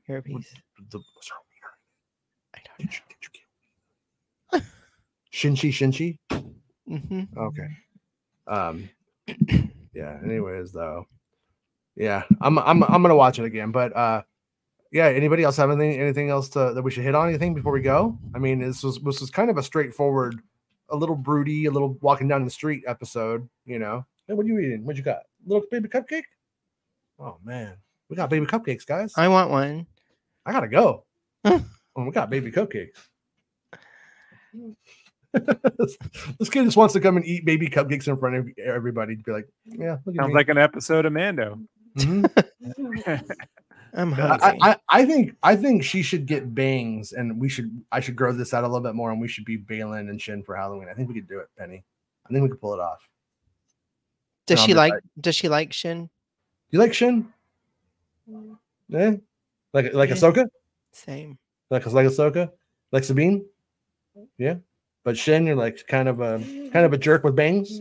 earpiece. 0.08 0.54
The, 0.90 0.98
what's 1.14 1.28
her 1.28 1.34
wiener? 1.50 2.54
I 2.54 2.58
don't 2.64 2.78
Did 2.78 2.94
you, 2.94 3.00
did 3.08 3.28
you 4.52 4.60
get 4.60 4.62
Shinchi 5.32 5.70
Shinchi? 5.70 6.18
Hmm 6.98 7.22
Okay. 7.36 7.68
Um 8.46 8.88
yeah, 9.94 10.18
anyways 10.24 10.72
though. 10.72 11.06
Yeah, 11.96 12.24
I'm 12.40 12.58
I'm 12.58 12.82
I'm 12.82 13.02
gonna 13.02 13.16
watch 13.16 13.38
it 13.38 13.44
again. 13.44 13.70
But 13.70 13.96
uh 13.96 14.22
yeah, 14.90 15.06
anybody 15.06 15.42
else 15.42 15.56
have 15.56 15.70
anything 15.70 15.98
anything 16.00 16.28
else 16.28 16.48
to, 16.50 16.72
that 16.74 16.82
we 16.82 16.90
should 16.90 17.04
hit 17.04 17.14
on? 17.14 17.28
Anything 17.28 17.54
before 17.54 17.72
we 17.72 17.80
go? 17.80 18.18
I 18.34 18.38
mean, 18.38 18.60
this 18.60 18.82
was 18.82 18.98
this 18.98 19.20
was 19.20 19.30
kind 19.30 19.50
of 19.50 19.56
a 19.56 19.62
straightforward, 19.62 20.40
a 20.90 20.96
little 20.96 21.16
broody, 21.16 21.64
a 21.64 21.70
little 21.70 21.96
walking 22.02 22.28
down 22.28 22.44
the 22.44 22.50
street 22.50 22.84
episode, 22.86 23.48
you 23.64 23.78
know. 23.78 24.04
Hey, 24.28 24.34
what 24.34 24.44
are 24.44 24.48
you 24.48 24.58
eating? 24.58 24.84
What 24.84 24.96
you 24.96 25.02
got? 25.02 25.22
Little 25.46 25.64
baby 25.70 25.88
cupcake? 25.88 26.24
Oh 27.18 27.38
man, 27.42 27.76
we 28.10 28.16
got 28.16 28.28
baby 28.28 28.44
cupcakes, 28.46 28.86
guys. 28.86 29.14
I 29.16 29.28
want 29.28 29.50
one. 29.50 29.86
I 30.44 30.52
gotta 30.52 30.68
go. 30.68 31.04
oh, 31.44 31.64
we 31.96 32.10
got 32.10 32.28
baby 32.30 32.52
cupcakes. 32.52 32.98
this 35.32 36.48
kid 36.50 36.64
just 36.64 36.76
wants 36.76 36.92
to 36.94 37.00
come 37.00 37.16
and 37.16 37.24
eat 37.26 37.44
baby 37.44 37.68
cupcakes 37.68 38.08
in 38.08 38.16
front 38.16 38.36
of 38.36 38.48
everybody. 38.58 39.16
To 39.16 39.22
be 39.22 39.32
like, 39.32 39.48
yeah, 39.64 39.98
look 40.04 40.14
at 40.16 40.20
Sounds 40.22 40.28
me. 40.28 40.34
like 40.34 40.48
an 40.48 40.58
episode 40.58 41.06
of 41.06 41.12
Mando. 41.12 41.58
Mhm. 41.96 42.30
I'm 43.94 44.14
I, 44.14 44.16
hungry. 44.16 44.58
I, 44.62 44.76
I 44.88 45.04
think 45.04 45.36
I 45.42 45.54
think 45.56 45.84
she 45.84 46.02
should 46.02 46.24
get 46.26 46.54
bangs, 46.54 47.12
and 47.12 47.38
we 47.38 47.48
should 47.50 47.82
I 47.92 48.00
should 48.00 48.16
grow 48.16 48.32
this 48.32 48.54
out 48.54 48.64
a 48.64 48.66
little 48.66 48.80
bit 48.80 48.94
more, 48.94 49.10
and 49.12 49.20
we 49.20 49.28
should 49.28 49.44
be 49.44 49.58
Baylan 49.58 50.08
and 50.08 50.20
Shin 50.20 50.42
for 50.42 50.56
Halloween. 50.56 50.88
I 50.90 50.94
think 50.94 51.08
we 51.08 51.14
could 51.14 51.28
do 51.28 51.40
it, 51.40 51.48
Penny. 51.58 51.84
I 52.26 52.32
think 52.32 52.42
we 52.42 52.48
could 52.48 52.60
pull 52.60 52.72
it 52.72 52.80
off. 52.80 53.06
does 54.46 54.60
no, 54.60 54.66
she 54.66 54.74
like? 54.74 54.92
just 54.94 55.20
Does 55.20 55.34
she 55.36 55.48
like 55.50 55.72
Shin? 55.74 56.08
You 56.70 56.78
like 56.78 56.94
Shin? 56.94 57.28
Yeah, 58.88 59.16
like 59.74 59.92
like 59.92 60.08
Yeah. 60.08 60.14
Ahsoka, 60.16 60.46
Same. 60.92 61.38
like 61.70 61.84
like 61.86 62.06
Ahsoka, 62.06 62.50
like 62.92 63.04
Sabine. 63.04 63.44
Yeah, 64.38 64.54
but 65.04 65.18
Shin, 65.18 65.46
you're 65.46 65.56
like 65.56 65.86
kind 65.86 66.08
of 66.08 66.20
a 66.20 66.38
kind 66.72 66.86
of 66.86 66.92
a 66.92 66.98
jerk 66.98 67.24
with 67.24 67.36
bangs, 67.36 67.80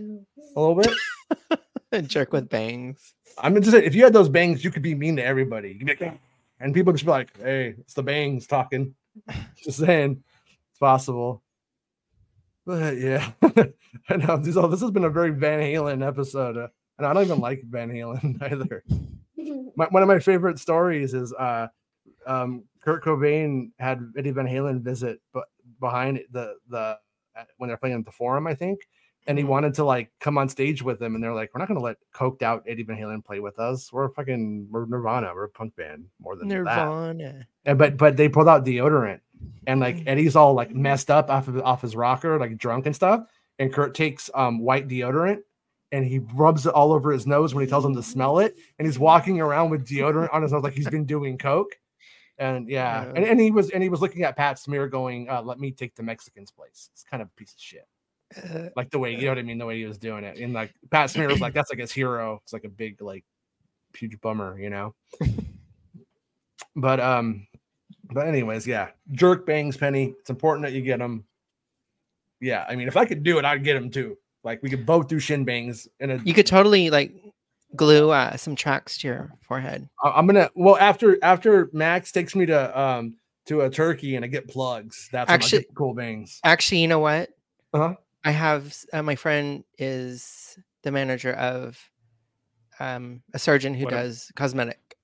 a 0.55 0.59
little 0.59 0.75
bit. 0.75 0.91
A 1.93 2.01
jerk 2.01 2.31
with 2.31 2.47
bangs. 2.47 3.13
I'm 3.37 3.53
just 3.55 3.71
saying, 3.71 3.83
if 3.83 3.93
you 3.95 4.05
had 4.05 4.13
those 4.13 4.29
bangs, 4.29 4.63
you 4.63 4.71
could 4.71 4.81
be 4.81 4.95
mean 4.95 5.17
to 5.17 5.25
everybody. 5.25 5.77
Like, 5.85 6.01
and 6.61 6.73
people 6.73 6.93
just 6.93 7.03
be 7.03 7.11
like, 7.11 7.37
"Hey, 7.37 7.75
it's 7.79 7.93
the 7.93 8.03
bangs 8.03 8.47
talking." 8.47 8.95
just 9.61 9.79
saying, 9.79 10.23
it's 10.69 10.79
possible. 10.79 11.43
But 12.65 12.97
yeah, 12.97 13.31
I 14.09 14.15
know 14.17 14.37
this. 14.37 14.55
Oh, 14.55 14.67
this 14.67 14.79
has 14.79 14.91
been 14.91 15.03
a 15.03 15.09
very 15.09 15.31
Van 15.31 15.59
Halen 15.59 16.05
episode, 16.05 16.57
uh, 16.57 16.67
and 16.97 17.05
I 17.05 17.11
don't 17.11 17.23
even 17.23 17.39
like 17.39 17.61
Van 17.63 17.89
Halen 17.89 18.41
either. 18.51 18.83
My, 19.75 19.87
one 19.89 20.03
of 20.03 20.07
my 20.07 20.19
favorite 20.19 20.59
stories 20.59 21.13
is 21.13 21.33
uh, 21.33 21.67
um, 22.25 22.63
Kurt 22.81 23.03
Cobain 23.03 23.71
had 23.79 23.99
Eddie 24.17 24.31
Van 24.31 24.45
Halen 24.45 24.81
visit, 24.81 25.19
but 25.33 25.45
behind 25.79 26.21
the 26.31 26.55
the 26.69 26.97
when 27.57 27.67
they're 27.67 27.77
playing 27.77 27.95
at 27.95 28.05
the 28.05 28.11
Forum, 28.11 28.47
I 28.47 28.55
think, 28.55 28.87
and 29.27 29.37
he 29.37 29.43
Mhm. 29.43 29.47
wanted 29.49 29.73
to 29.75 29.83
like 29.83 30.11
come 30.19 30.37
on 30.37 30.49
stage 30.49 30.81
with 30.81 30.99
them, 30.99 31.15
and 31.15 31.23
they're 31.23 31.33
like, 31.33 31.51
"We're 31.53 31.59
not 31.59 31.67
gonna 31.67 31.79
let 31.79 31.97
coked 32.13 32.41
out 32.41 32.63
Eddie 32.67 32.83
Van 32.83 32.97
Halen 32.97 33.23
play 33.23 33.39
with 33.39 33.59
us. 33.59 33.91
We're 33.93 34.09
fucking 34.09 34.67
we're 34.71 34.85
Nirvana. 34.85 35.31
We're 35.35 35.45
a 35.45 35.49
punk 35.49 35.75
band 35.75 36.05
more 36.19 36.35
than 36.35 36.47
that." 36.47 36.55
Nirvana. 36.55 37.47
And 37.65 37.77
but 37.77 37.97
but 37.97 38.17
they 38.17 38.29
pulled 38.29 38.47
out 38.47 38.65
deodorant, 38.65 39.19
and 39.67 39.79
like 39.79 40.03
Eddie's 40.07 40.35
all 40.35 40.53
like 40.53 40.73
messed 40.73 41.11
up 41.11 41.29
off 41.29 41.47
of 41.47 41.61
off 41.61 41.81
his 41.81 41.95
rocker, 41.95 42.39
like 42.39 42.57
drunk 42.57 42.85
and 42.85 42.95
stuff. 42.95 43.27
And 43.59 43.71
Kurt 43.71 43.93
takes 43.93 44.29
um 44.33 44.59
white 44.59 44.87
deodorant 44.87 45.43
and 45.91 46.05
he 46.05 46.19
rubs 46.33 46.65
it 46.65 46.73
all 46.73 46.93
over 46.93 47.11
his 47.11 47.27
nose 47.27 47.53
when 47.53 47.63
he 47.63 47.69
tells 47.69 47.83
him 47.85 47.93
to 47.93 48.01
smell 48.01 48.39
it. 48.39 48.55
And 48.79 48.87
he's 48.87 48.97
walking 48.97 49.41
around 49.41 49.69
with 49.69 49.85
deodorant 49.85 50.33
on 50.33 50.41
his 50.41 50.51
nose 50.53 50.63
like 50.63 50.73
he's 50.73 50.87
been 50.89 51.05
doing 51.05 51.37
coke. 51.37 51.77
And 52.41 52.67
yeah, 52.67 53.03
Yeah. 53.03 53.11
and, 53.15 53.23
and 53.23 53.39
he 53.39 53.51
was 53.51 53.69
and 53.69 53.83
he 53.83 53.89
was 53.89 54.01
looking 54.01 54.23
at 54.23 54.35
Pat 54.35 54.57
Smear 54.57 54.87
going, 54.87 55.29
uh, 55.29 55.43
"Let 55.43 55.59
me 55.59 55.71
take 55.71 55.93
the 55.93 56.01
Mexicans' 56.01 56.49
place." 56.49 56.89
It's 56.91 57.03
kind 57.03 57.21
of 57.21 57.27
a 57.27 57.31
piece 57.37 57.53
of 57.53 57.59
shit, 57.59 57.87
Uh, 58.35 58.69
like 58.75 58.89
the 58.89 58.97
way 58.97 59.13
you 59.13 59.21
know 59.25 59.29
what 59.29 59.37
I 59.37 59.43
mean, 59.43 59.59
the 59.59 59.65
way 59.67 59.77
he 59.77 59.85
was 59.85 59.99
doing 59.99 60.23
it. 60.23 60.39
And 60.39 60.51
like 60.51 60.73
Pat 60.89 61.11
Smear 61.11 61.27
was 61.27 61.39
like, 61.39 61.53
"That's 61.53 61.69
like 61.69 61.77
his 61.79 61.91
hero." 61.91 62.39
It's 62.43 62.51
like 62.51 62.63
a 62.63 62.69
big 62.69 62.99
like 62.99 63.23
huge 63.95 64.19
bummer, 64.21 64.59
you 64.59 64.71
know. 64.71 64.95
but 66.75 66.99
um, 66.99 67.45
but 68.11 68.25
anyways, 68.27 68.65
yeah, 68.65 68.89
jerk 69.11 69.45
bangs, 69.45 69.77
Penny. 69.77 70.15
It's 70.19 70.31
important 70.31 70.63
that 70.65 70.73
you 70.73 70.81
get 70.81 70.97
them. 70.97 71.25
Yeah, 72.39 72.65
I 72.67 72.75
mean, 72.75 72.87
if 72.87 72.97
I 72.97 73.05
could 73.05 73.21
do 73.21 73.37
it, 73.37 73.45
I'd 73.45 73.63
get 73.63 73.75
them 73.75 73.91
too. 73.91 74.17
Like 74.43 74.63
we 74.63 74.69
could 74.71 74.87
both 74.87 75.07
do 75.07 75.19
shin 75.19 75.45
bangs, 75.45 75.87
and 75.99 76.11
a, 76.13 76.19
you 76.25 76.33
could 76.33 76.47
totally 76.47 76.89
like 76.89 77.13
glue 77.75 78.09
uh, 78.11 78.35
some 78.37 78.55
tracks 78.55 78.97
to 78.99 79.07
your 79.07 79.31
forehead. 79.41 79.87
I'm 80.03 80.27
gonna. 80.27 80.49
Well, 80.55 80.77
after 80.77 81.17
after 81.23 81.69
Max 81.73 82.11
takes 82.11 82.35
me 82.35 82.45
to 82.47 82.79
um 82.79 83.15
to 83.45 83.61
a 83.61 83.69
turkey 83.69 84.15
and 84.15 84.23
I 84.25 84.27
get 84.27 84.47
plugs, 84.47 85.09
that's 85.11 85.29
Actually- 85.31 85.65
cool 85.75 85.93
bangs. 85.93 86.39
Actually, 86.43 86.79
you 86.81 86.87
know 86.87 86.99
what? 86.99 87.29
Uh-huh. 87.73 87.95
I 88.23 88.31
have 88.31 88.75
uh, 88.93 89.01
my 89.01 89.15
friend 89.15 89.63
is 89.77 90.57
the 90.83 90.91
manager 90.91 91.33
of 91.33 91.79
um, 92.79 93.21
a 93.33 93.39
surgeon 93.39 93.73
who 93.73 93.85
What 93.85 93.93
a- 93.93 93.97
does 93.97 94.31
cosmetic. 94.35 94.97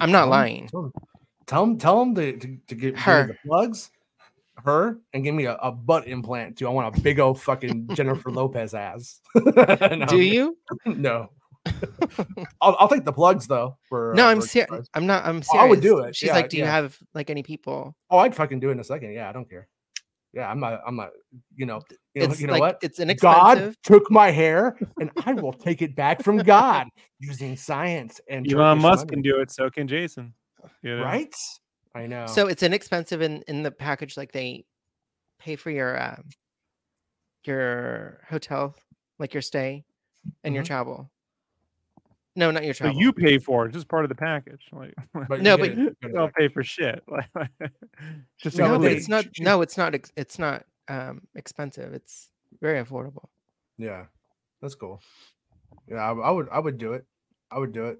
I'm 0.00 0.10
not 0.12 0.24
him- 0.24 0.30
lying. 0.30 0.68
Tell 0.68 0.84
him, 0.84 0.92
tell 1.46 1.62
him, 1.64 1.78
tell 1.78 2.02
him 2.02 2.14
to, 2.14 2.32
to, 2.38 2.56
to 2.68 2.74
get 2.74 2.98
Her. 2.98 3.22
her 3.22 3.26
the 3.28 3.36
plugs, 3.46 3.90
her, 4.64 4.98
and 5.12 5.24
give 5.24 5.34
me 5.34 5.44
a, 5.46 5.54
a 5.56 5.70
butt 5.72 6.06
implant 6.06 6.58
too. 6.58 6.66
I 6.68 6.70
want 6.70 6.96
a 6.96 7.00
big 7.00 7.18
old 7.20 7.40
fucking 7.40 7.88
Jennifer 7.94 8.30
Lopez 8.30 8.72
ass. 8.74 9.20
No, 9.34 10.06
Do 10.06 10.20
you? 10.20 10.56
No. 10.86 11.30
I'll, 12.60 12.76
I'll 12.78 12.88
take 12.88 13.04
the 13.04 13.12
plugs 13.12 13.46
though. 13.46 13.76
For 13.88 14.14
No, 14.16 14.26
uh, 14.26 14.30
I'm 14.30 14.40
for 14.40 14.46
serious. 14.46 14.88
I'm 14.94 15.06
not. 15.06 15.24
I'm 15.24 15.38
Oh, 15.38 15.42
serious. 15.42 15.64
I 15.64 15.68
would 15.68 15.80
do 15.80 15.98
it, 16.00 16.16
She's 16.16 16.28
yeah, 16.28 16.34
like, 16.34 16.48
"Do 16.48 16.56
you 16.56 16.64
have 16.64 16.98
like 17.14 17.30
any 17.30 17.42
people?" 17.42 17.94
Oh, 18.10 18.18
I'd 18.18 18.34
fucking 18.34 18.60
do 18.60 18.68
it 18.68 18.72
in 18.72 18.80
a 18.80 18.84
second. 18.84 19.12
Yeah, 19.12 19.28
I 19.28 19.32
don't 19.32 19.48
care. 19.48 19.68
Yeah, 20.32 20.48
I'm 20.48 20.60
not. 20.60 20.80
I'm 20.86 20.96
not. 20.96 21.10
You 21.56 21.66
know. 21.66 21.80
You 22.14 22.26
know, 22.28 22.34
you 22.34 22.46
know 22.46 22.54
like 22.54 22.60
what? 22.60 22.78
it's 22.82 22.98
inexpensive. 22.98 23.76
God 23.76 23.76
took 23.82 24.10
my 24.10 24.30
hair, 24.30 24.76
and 25.00 25.10
I 25.24 25.34
will 25.34 25.52
take 25.52 25.80
it 25.82 25.94
back 25.94 26.22
from 26.22 26.38
God 26.38 26.88
using 27.18 27.56
science 27.56 28.20
and 28.28 28.50
Elon 28.50 28.76
Turkish 28.76 28.82
Musk 28.82 29.06
money. 29.06 29.10
can 29.10 29.22
do 29.22 29.40
it, 29.40 29.50
so 29.50 29.70
can 29.70 29.86
Jason. 29.86 30.34
You 30.82 30.96
know? 30.96 31.04
right? 31.04 31.34
I 31.94 32.06
know. 32.06 32.26
So 32.26 32.46
it's 32.48 32.62
inexpensive 32.62 33.22
in 33.22 33.42
in 33.48 33.62
the 33.62 33.70
package. 33.70 34.16
Like 34.16 34.32
they 34.32 34.64
pay 35.38 35.56
for 35.56 35.70
your 35.70 36.00
um, 36.02 36.24
your 37.44 38.20
hotel, 38.28 38.74
like 39.18 39.34
your 39.34 39.42
stay, 39.42 39.84
and 40.44 40.54
your 40.54 40.62
Mhm. 40.64 40.66
travel. 40.68 41.10
No, 42.36 42.50
not 42.50 42.64
your 42.64 42.74
So 42.74 42.84
travel. 42.84 43.00
you 43.00 43.12
pay 43.12 43.38
for 43.38 43.66
it, 43.66 43.72
just 43.72 43.88
part 43.88 44.04
of 44.04 44.08
the 44.08 44.14
package. 44.14 44.62
Like, 44.72 44.94
but 45.28 45.42
No, 45.42 45.56
but- 45.58 45.70
it- 45.70 45.78
you 45.78 45.94
don't 46.12 46.34
pay 46.34 46.48
for 46.48 46.62
shit. 46.62 47.02
Just 48.40 48.56
No, 48.56 48.66
no, 48.68 48.72
but 48.78 48.82
but 48.84 48.92
it's 48.92 49.08
not. 49.08 49.26
No, 49.40 49.60
it's 49.62 49.76
not. 49.76 49.94
It's 50.16 50.38
not 50.38 50.64
um 50.88 51.22
expensive. 51.34 51.92
It's 51.92 52.30
very 52.60 52.82
affordable. 52.82 53.28
Yeah, 53.78 54.04
that's 54.62 54.74
cool. 54.74 55.00
Yeah, 55.88 55.96
I, 55.96 56.12
I 56.12 56.30
would. 56.30 56.48
I 56.50 56.58
would 56.58 56.78
do 56.78 56.92
it. 56.94 57.04
I 57.50 57.58
would 57.58 57.72
do 57.72 57.86
it. 57.86 57.98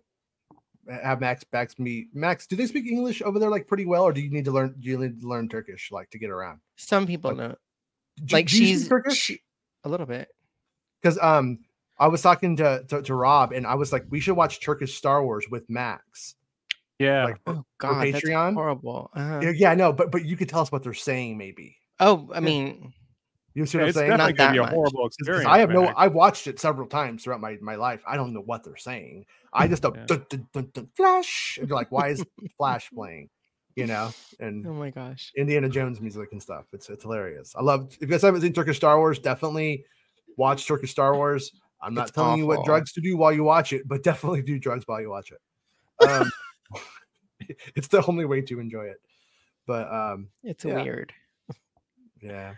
Have 0.88 1.20
Max 1.20 1.44
Max 1.52 1.78
meet 1.78 2.08
Max. 2.14 2.46
Do 2.46 2.56
they 2.56 2.66
speak 2.66 2.86
English 2.86 3.20
over 3.22 3.38
there 3.38 3.50
like 3.50 3.66
pretty 3.68 3.84
well, 3.84 4.04
or 4.04 4.12
do 4.12 4.20
you 4.20 4.30
need 4.30 4.44
to 4.46 4.50
learn? 4.52 4.74
Do 4.80 4.88
you 4.88 4.98
need 4.98 5.20
to 5.20 5.28
learn 5.28 5.48
Turkish 5.48 5.90
like 5.92 6.08
to 6.10 6.18
get 6.18 6.30
around? 6.30 6.60
Some 6.76 7.06
people 7.06 7.30
Like, 7.30 7.38
know. 7.38 7.54
Do- 8.24 8.34
Like 8.34 8.46
do 8.46 8.56
she's 8.56 8.88
Turkish 8.88 9.16
she- 9.18 9.42
a 9.84 9.88
little 9.88 10.06
bit. 10.06 10.28
because 11.02 11.18
um 11.18 11.58
I 12.00 12.08
was 12.08 12.22
talking 12.22 12.56
to, 12.56 12.82
to 12.88 13.02
to 13.02 13.14
Rob 13.14 13.52
and 13.52 13.64
I 13.66 13.74
was 13.76 13.92
like 13.92 14.04
we 14.10 14.18
should 14.18 14.34
watch 14.34 14.60
Turkish 14.60 14.96
Star 14.96 15.22
Wars 15.22 15.46
with 15.50 15.68
Max. 15.70 16.34
yeah. 16.98 17.26
Like 17.26 17.40
Oh 17.46 17.64
God, 17.78 18.04
that's 18.12 18.24
Patreon? 18.24 18.54
horrible. 18.54 19.10
Uh-huh. 19.14 19.40
yeah, 19.42 19.50
yeah, 19.54 19.70
I 19.70 19.74
know, 19.76 19.92
but 19.92 20.10
but 20.10 20.24
you 20.24 20.36
could 20.36 20.48
tell 20.48 20.60
us 20.60 20.72
what 20.72 20.82
they're 20.82 20.94
saying 20.94 21.36
maybe. 21.38 21.76
Oh, 22.00 22.30
I 22.34 22.40
mean, 22.40 22.92
You 23.54 23.66
see 23.66 23.78
Yeah, 23.78 23.84
what 23.84 23.88
I'm 23.88 23.92
saying? 23.94 24.10
Not 24.10 24.18
gonna 24.18 24.52
be 24.52 24.58
that 24.58 24.58
a 24.58 24.62
much. 24.62 24.70
horrible 24.72 25.00
'Cause- 25.08 25.16
'cause 25.18 25.28
experience. 25.28 25.46
I 25.48 25.58
have 25.58 25.70
no. 25.70 25.92
I've 25.96 26.14
watched 26.14 26.46
it 26.46 26.58
several 26.60 26.86
times 26.88 27.24
throughout 27.24 27.40
my, 27.40 27.58
my 27.60 27.74
life. 27.74 28.02
I 28.06 28.16
don't 28.16 28.32
know 28.32 28.40
what 28.40 28.62
they're 28.64 28.76
saying. 28.76 29.26
I 29.52 29.66
just 29.68 29.82
know 29.82 29.92
Yeah. 29.94 30.06
dun, 30.06 30.24
dun, 30.30 30.46
dun, 30.54 30.70
dun, 30.72 30.88
flash. 30.96 31.58
And 31.60 31.68
you're 31.68 31.76
like, 31.76 31.90
why 31.92 32.08
is 32.08 32.24
Flash 32.56 32.90
playing? 32.94 33.28
You 33.76 33.86
know, 33.86 34.10
and 34.38 34.66
oh 34.66 34.72
my 34.72 34.90
gosh. 34.90 35.32
Indiana 35.36 35.68
Jones 35.68 36.00
music 36.00 36.28
and 36.32 36.40
stuff. 36.42 36.64
It's 36.72 36.88
it's 36.88 37.02
hilarious. 37.02 37.54
I 37.56 37.62
love. 37.62 37.92
If 37.94 38.00
you 38.02 38.06
guys 38.06 38.22
haven't 38.22 38.40
seen 38.42 38.52
Turkish 38.52 38.76
Star 38.76 38.96
Wars, 38.98 39.18
definitely 39.18 39.84
watch 40.36 40.66
Turkish 40.66 40.90
Star 40.92 41.14
Wars. 41.16 41.50
I'm 41.82 41.94
not 41.94 42.08
It's 42.08 42.12
telling 42.12 42.38
you 42.38 42.46
what 42.46 42.64
drugs 42.64 42.92
to 42.92 43.00
do 43.00 43.16
while 43.16 43.32
you 43.32 43.42
watch 43.44 43.72
it, 43.72 43.86
but 43.88 44.02
definitely 44.10 44.42
do 44.42 44.58
drugs 44.58 44.84
while 44.86 45.00
you 45.00 45.10
watch 45.10 45.32
it. 45.32 46.08
Um, 46.08 46.30
it's 47.74 47.88
the 47.88 48.04
only 48.06 48.24
way 48.24 48.40
to 48.42 48.60
enjoy 48.60 48.84
it. 48.84 49.00
But 49.66 49.92
um, 49.92 50.28
It's 50.42 50.64
Yeah. 50.64 50.82
weird. 50.82 51.12
yeah. 52.20 52.54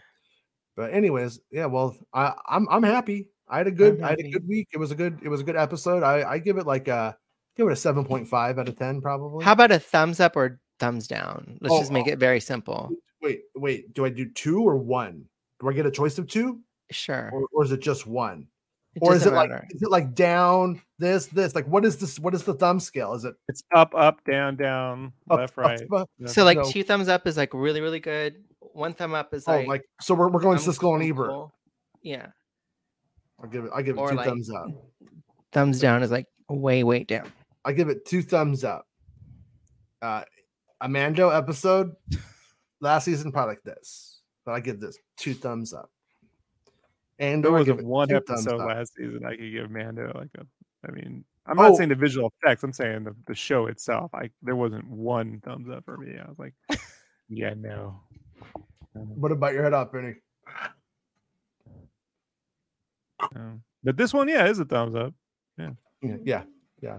But 0.77 0.93
anyways, 0.94 1.40
yeah. 1.51 1.66
Well, 1.66 1.97
I, 2.15 2.32
I'm 2.49 2.66
I'm 2.70 2.82
happy. 2.82 3.28
I 3.49 3.59
had 3.59 3.66
a 3.66 3.70
good 3.70 4.01
I'm 4.01 4.09
had 4.09 4.19
a 4.20 4.31
good 4.31 4.49
week. 4.49 4.69
It 4.73 4.78
was 4.78 4.90
a 4.90 4.94
good 4.94 5.19
it 5.23 5.28
was 5.28 5.40
a 5.43 5.44
good 5.44 5.57
episode. 5.57 6.03
I 6.03 6.28
I 6.28 6.39
give 6.39 6.57
it 6.57 6.66
like 6.66 6.89
a 6.89 7.16
give 7.57 7.66
it 7.69 7.73
a 7.73 7.77
seven 7.77 8.05
point 8.07 8.27
five 8.27 8.59
out 8.59 8.69
of 8.69 8.78
ten 8.78 9.01
probably. 9.03 9.44
How 9.44 9.53
about 9.53 9.70
a 9.70 9.78
thumbs 9.78 10.19
up 10.20 10.35
or 10.36 10.59
thumbs 10.81 11.07
down? 11.07 11.59
Let's 11.61 11.74
Oh, 11.74 11.78
just 11.78 11.93
make 11.93 12.07
oh. 12.09 12.12
it 12.12 12.19
very 12.19 12.40
simple. 12.40 12.90
wait 13.20 13.43
wait? 13.55 13.93
Do 13.93 14.07
I 14.07 14.09
do 14.09 14.27
two 14.31 14.62
or 14.62 14.77
one? 14.78 15.27
Do 15.61 15.69
I 15.69 15.74
get 15.74 15.85
a 15.85 15.90
choice 15.90 16.16
of 16.19 16.27
two, 16.27 16.61
Sure. 16.90 17.28
or, 17.32 17.47
or 17.53 17.65
is 17.65 17.70
it 17.73 17.81
just 17.81 18.07
one? 18.07 18.47
It 18.94 19.01
or 19.01 19.14
is 19.14 19.23
it 19.23 19.31
doesn't 19.31 19.51
like 19.51 19.64
is 19.70 19.81
it 19.82 19.90
like 19.90 20.14
down 20.14 20.81
this 20.98 21.27
this 21.27 21.55
like 21.55 21.66
what 21.66 21.85
is 21.85 21.97
this 21.97 22.19
what 22.20 22.35
is 22.35 22.44
the 22.44 22.52
thumb 22.52 22.78
scale 22.78 23.14
is 23.14 23.24
it 23.24 23.35
It's 23.48 23.62
up, 23.74 23.94
up, 23.94 24.23
down, 24.24 24.56
down, 24.56 25.14
up, 25.31 25.39
left, 25.39 25.52
up, 25.59 25.64
right. 25.64 25.81
up? 25.94 26.10
Yeah. 26.19 26.27
So 26.27 26.44
like 26.44 26.59
no. 26.59 26.64
two 26.70 26.82
thumbs 26.85 27.09
up 27.09 27.27
is 27.27 27.39
like 27.39 27.55
really, 27.55 27.81
really 27.81 28.01
good. 28.01 28.44
One 28.60 28.93
thumb 28.93 29.14
up 29.14 29.32
is 29.32 29.44
oh 29.48 29.52
like, 29.52 29.66
like 29.66 29.85
so 30.01 30.14
we're, 30.14 30.28
we're 30.28 30.40
going 30.40 30.59
I'm- 30.59 30.66
Siskel 30.66 30.93
and 30.94 31.02
I'm 31.02 31.09
Ebert 31.10 31.31
cool. 31.31 31.55
Yeah. 32.02 32.27
I'll 33.43 33.48
give 33.48 33.64
it 33.64 33.70
I 33.74 33.81
give 33.81 33.97
it 33.97 34.01
Or 34.01 34.10
two 34.10 34.16
like- 34.16 34.27
thumbs 34.27 34.51
up 34.51 34.66
Thumbs 35.52 35.81
down 35.81 36.02
is 36.02 36.10
like 36.10 36.27
way, 36.48 36.82
way 36.85 37.05
down. 37.05 37.32
I 37.64 37.73
give 37.73 37.89
it 37.89 38.05
two 38.05 38.23
thumbs 38.23 38.62
up 38.62 38.86
uh 40.02 40.24
Amando 40.82 41.35
episode 41.35 41.93
last 42.81 43.05
season 43.05 43.32
probably 43.32 43.55
like 43.55 43.62
this 43.62 44.20
but 44.44 44.52
I 44.52 44.60
give 44.60 44.81
this 44.81 44.98
two 45.16 45.32
thumbs 45.32 45.73
up 45.73 45.90
and 47.23 47.43
there 47.44 47.53
was 47.53 47.65
give 47.66 47.78
a 47.78 47.82
one 47.85 48.12
episode 48.12 48.59
last 48.59 48.94
season 48.94 49.24
I 49.24 49.36
could 49.36 49.51
give 49.53 49.70
Mando 49.70 50.12
like 50.15 50.31
a. 50.39 50.44
I 50.86 50.90
mean, 50.93 51.24
I'm 51.47 51.57
not 51.57 51.70
Oh. 51.70 51.77
saying 51.77 51.89
the 51.90 51.94
visual 51.94 52.32
effects. 52.43 52.62
I'm 52.65 52.73
saying 52.73 53.05
the, 53.05 53.15
the 53.27 53.35
show 53.35 53.66
itself. 53.66 54.11
I 54.15 54.31
there 54.43 54.57
wasn't 54.57 54.86
one 54.90 55.40
thumbs 55.44 55.69
up 55.70 55.85
for 55.85 55.97
me. 55.97 56.19
I 56.19 56.28
was 56.28 56.39
like, 56.39 56.55
yeah, 57.28 57.55
no. 57.57 58.01
what 58.93 59.32
about 59.32 59.55
your 59.55 59.62
head 59.62 59.73
up 59.73 59.93
Benny 59.93 60.15
no. 63.35 63.61
But 63.85 63.97
this 63.97 64.12
one, 64.12 64.28
yeah, 64.28 64.47
is 64.47 64.59
a 64.59 64.65
thumbs 64.65 64.94
up. 64.94 65.15
yeah 65.59 65.70
yeah 66.24 66.43
yeah 66.81 66.99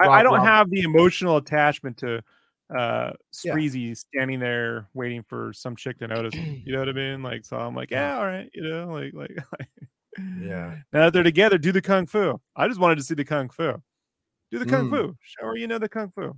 I, 0.00 0.08
I 0.08 0.22
don't 0.22 0.44
have 0.44 0.70
the 0.70 0.82
emotional 0.82 1.38
attachment 1.38 1.96
to 1.98 2.22
uh 2.76 3.12
Yeah. 3.44 3.54
Spreezy 3.54 3.96
standing 3.96 4.40
there 4.40 4.88
waiting 4.94 5.22
for 5.22 5.52
some 5.52 5.74
chick 5.76 5.98
to 5.98 6.08
notice. 6.08 6.34
him, 6.34 6.62
You 6.64 6.72
know 6.72 6.80
what 6.80 6.88
I 6.88 6.92
mean? 6.92 7.22
Like, 7.22 7.44
so 7.44 7.56
I'm 7.56 7.74
like, 7.74 7.90
yeah, 7.90 8.18
all 8.18 8.26
right, 8.26 8.50
you 8.52 8.62
know, 8.62 8.86
like, 8.92 9.14
like, 9.14 9.36
Yeah. 10.40 10.76
Now 10.92 11.04
that 11.04 11.12
they're 11.12 11.22
together, 11.22 11.58
do 11.58 11.70
the 11.72 11.80
kung 11.82 12.06
fu. 12.06 12.40
I 12.56 12.66
just 12.68 12.80
wanted 12.80 12.96
to 12.98 13.04
see 13.04 13.14
the 13.14 13.24
kung 13.24 13.48
fu. 13.50 13.72
Do 14.50 14.58
the 14.58 14.66
kung 14.66 14.88
Mm. 14.88 14.90
fu. 14.90 15.16
Show 15.22 15.46
her 15.46 15.56
you 15.56 15.66
know 15.68 15.78
the 15.78 15.88
kung 15.88 16.10
fu. 16.10 16.34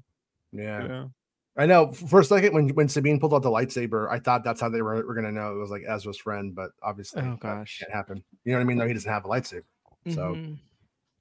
yeah 0.52 0.82
You 0.82 0.89
know? 0.89 1.12
I 1.57 1.66
know 1.66 1.93
for 1.93 2.20
a 2.20 2.24
second 2.24 2.55
when 2.55 2.69
when 2.74 2.89
Sabine 2.89 3.19
pulled 3.19 3.35
out 3.35 3.43
the 3.43 3.51
lightsaber, 3.51 4.09
I 4.11 4.19
thought 4.20 4.44
that's 4.44 4.61
how 4.61 4.69
they 4.69 4.82
were, 4.82 5.05
were 5.07 5.15
gonna 5.15 5.32
know 5.32 5.55
it 5.55 5.59
was 5.59 5.70
like 5.70 5.82
Ezra's 5.89 6.19
friend, 6.19 6.55
but 6.55 6.70
obviously 6.82 7.23
Oh, 7.23 7.36
gosh. 7.40 7.78
can't 7.81 7.93
happen. 7.93 8.23
You 8.44 8.52
know 8.52 8.59
what 8.59 8.62
I 8.62 8.66
mean? 8.66 8.78
No, 8.78 8.86
he 8.86 8.93
doesn't 8.94 9.11
have 9.11 9.24
a 9.24 9.28
lightsaber. 9.28 9.65
So 10.09 10.35
Mhm. 10.36 10.59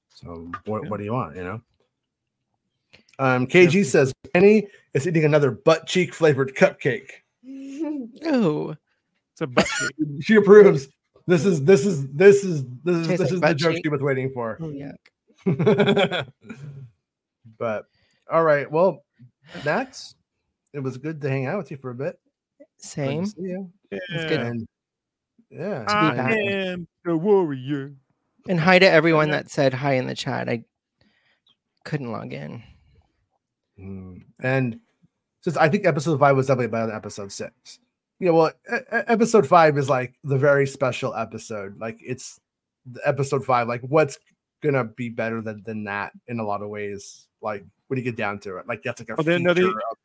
so 0.09 0.51
what, 0.65 0.83
Yeah. 0.83 0.89
what 0.89 0.97
do 0.97 1.03
you 1.03 1.13
want? 1.13 1.35
You 1.35 1.43
know. 1.43 1.61
Um, 3.19 3.45
KG 3.47 3.85
says 3.85 4.11
Penny 4.33 4.67
is 4.93 5.05
eating 5.07 5.25
another 5.25 5.51
butt 5.51 5.85
cheek 5.87 6.13
flavored 6.13 6.55
cupcake. 6.55 7.09
Oh, 8.25 8.75
It's 9.33 9.41
a 9.41 9.47
butt 9.47 9.65
cheek. 9.67 9.91
She 10.21 10.35
approves. 10.35 10.87
This 11.27 11.45
is 11.45 11.63
this 11.63 11.85
is 11.85 12.07
this 12.09 12.43
is 12.43 12.65
this 12.83 12.95
is 12.97 13.07
Tastes 13.07 13.07
this 13.07 13.19
like 13.19 13.31
is 13.31 13.31
the 13.31 13.39
butt 13.41 13.57
joke 13.57 13.73
cheek. 13.75 13.81
she 13.85 13.89
was 13.89 14.01
waiting 14.01 14.31
for. 14.33 14.57
oh 14.61 14.69
yeah. 14.71 14.93
but 17.57 17.85
all 18.31 18.43
right, 18.43 18.69
well, 18.69 19.03
that's 19.63 20.15
it 20.73 20.79
was 20.79 20.97
good 20.97 21.21
to 21.21 21.29
hang 21.29 21.45
out 21.45 21.57
with 21.57 21.71
you 21.71 21.77
for 21.77 21.91
a 21.91 21.95
bit. 21.95 22.19
Good 22.57 22.65
to 22.81 22.87
Same. 22.87 23.25
see 23.25 23.41
you. 23.41 23.69
Yeah. 23.91 23.99
good. 24.27 24.39
And 24.41 24.67
yeah, 25.49 25.83
I 25.87 26.13
back. 26.15 26.31
am 26.37 26.87
the 27.05 27.15
warrior. 27.17 27.93
And 28.47 28.59
hi 28.59 28.79
to 28.79 28.89
everyone 28.89 29.31
that 29.31 29.49
said 29.49 29.73
hi 29.73 29.93
in 29.93 30.07
the 30.07 30.15
chat. 30.15 30.49
I 30.49 30.63
couldn't 31.85 32.11
log 32.11 32.33
in. 32.33 32.63
Mm, 33.79 34.23
And 34.41 34.79
since 35.41 35.55
I 35.57 35.69
think 35.69 35.85
episode 35.85 36.19
five 36.19 36.35
was 36.35 36.47
definitely 36.47 36.67
better 36.67 36.87
than 36.87 36.95
episode 36.95 37.31
six. 37.31 37.79
Yeah, 38.19 38.31
well, 38.31 38.51
e- 38.71 38.75
e- 38.75 38.81
episode 39.07 39.47
five 39.47 39.77
is 39.77 39.87
like 39.89 40.13
the 40.23 40.37
very 40.37 40.67
special 40.67 41.15
episode. 41.15 41.79
Like 41.79 41.99
it's 42.05 42.39
the 42.85 42.99
episode 43.07 43.45
five. 43.45 43.67
Like 43.67 43.81
what's 43.81 44.19
gonna 44.61 44.83
be 44.83 45.07
better 45.09 45.41
than 45.41 45.63
than 45.65 45.85
that 45.85 46.11
in 46.27 46.39
a 46.39 46.43
lot 46.43 46.61
of 46.61 46.67
ways? 46.69 47.27
Like 47.41 47.63
when 47.87 47.97
you 47.97 48.03
get 48.03 48.17
down 48.17 48.39
to 48.39 48.57
it, 48.57 48.67
like 48.67 48.83
that's 48.83 48.99
like 48.99 49.09
a 49.09 49.15
Oh, 49.17 49.23
they- 49.23 49.39
no, 49.39 49.53
they- 49.53 49.61
feature 49.61 49.77
of- 49.91 49.97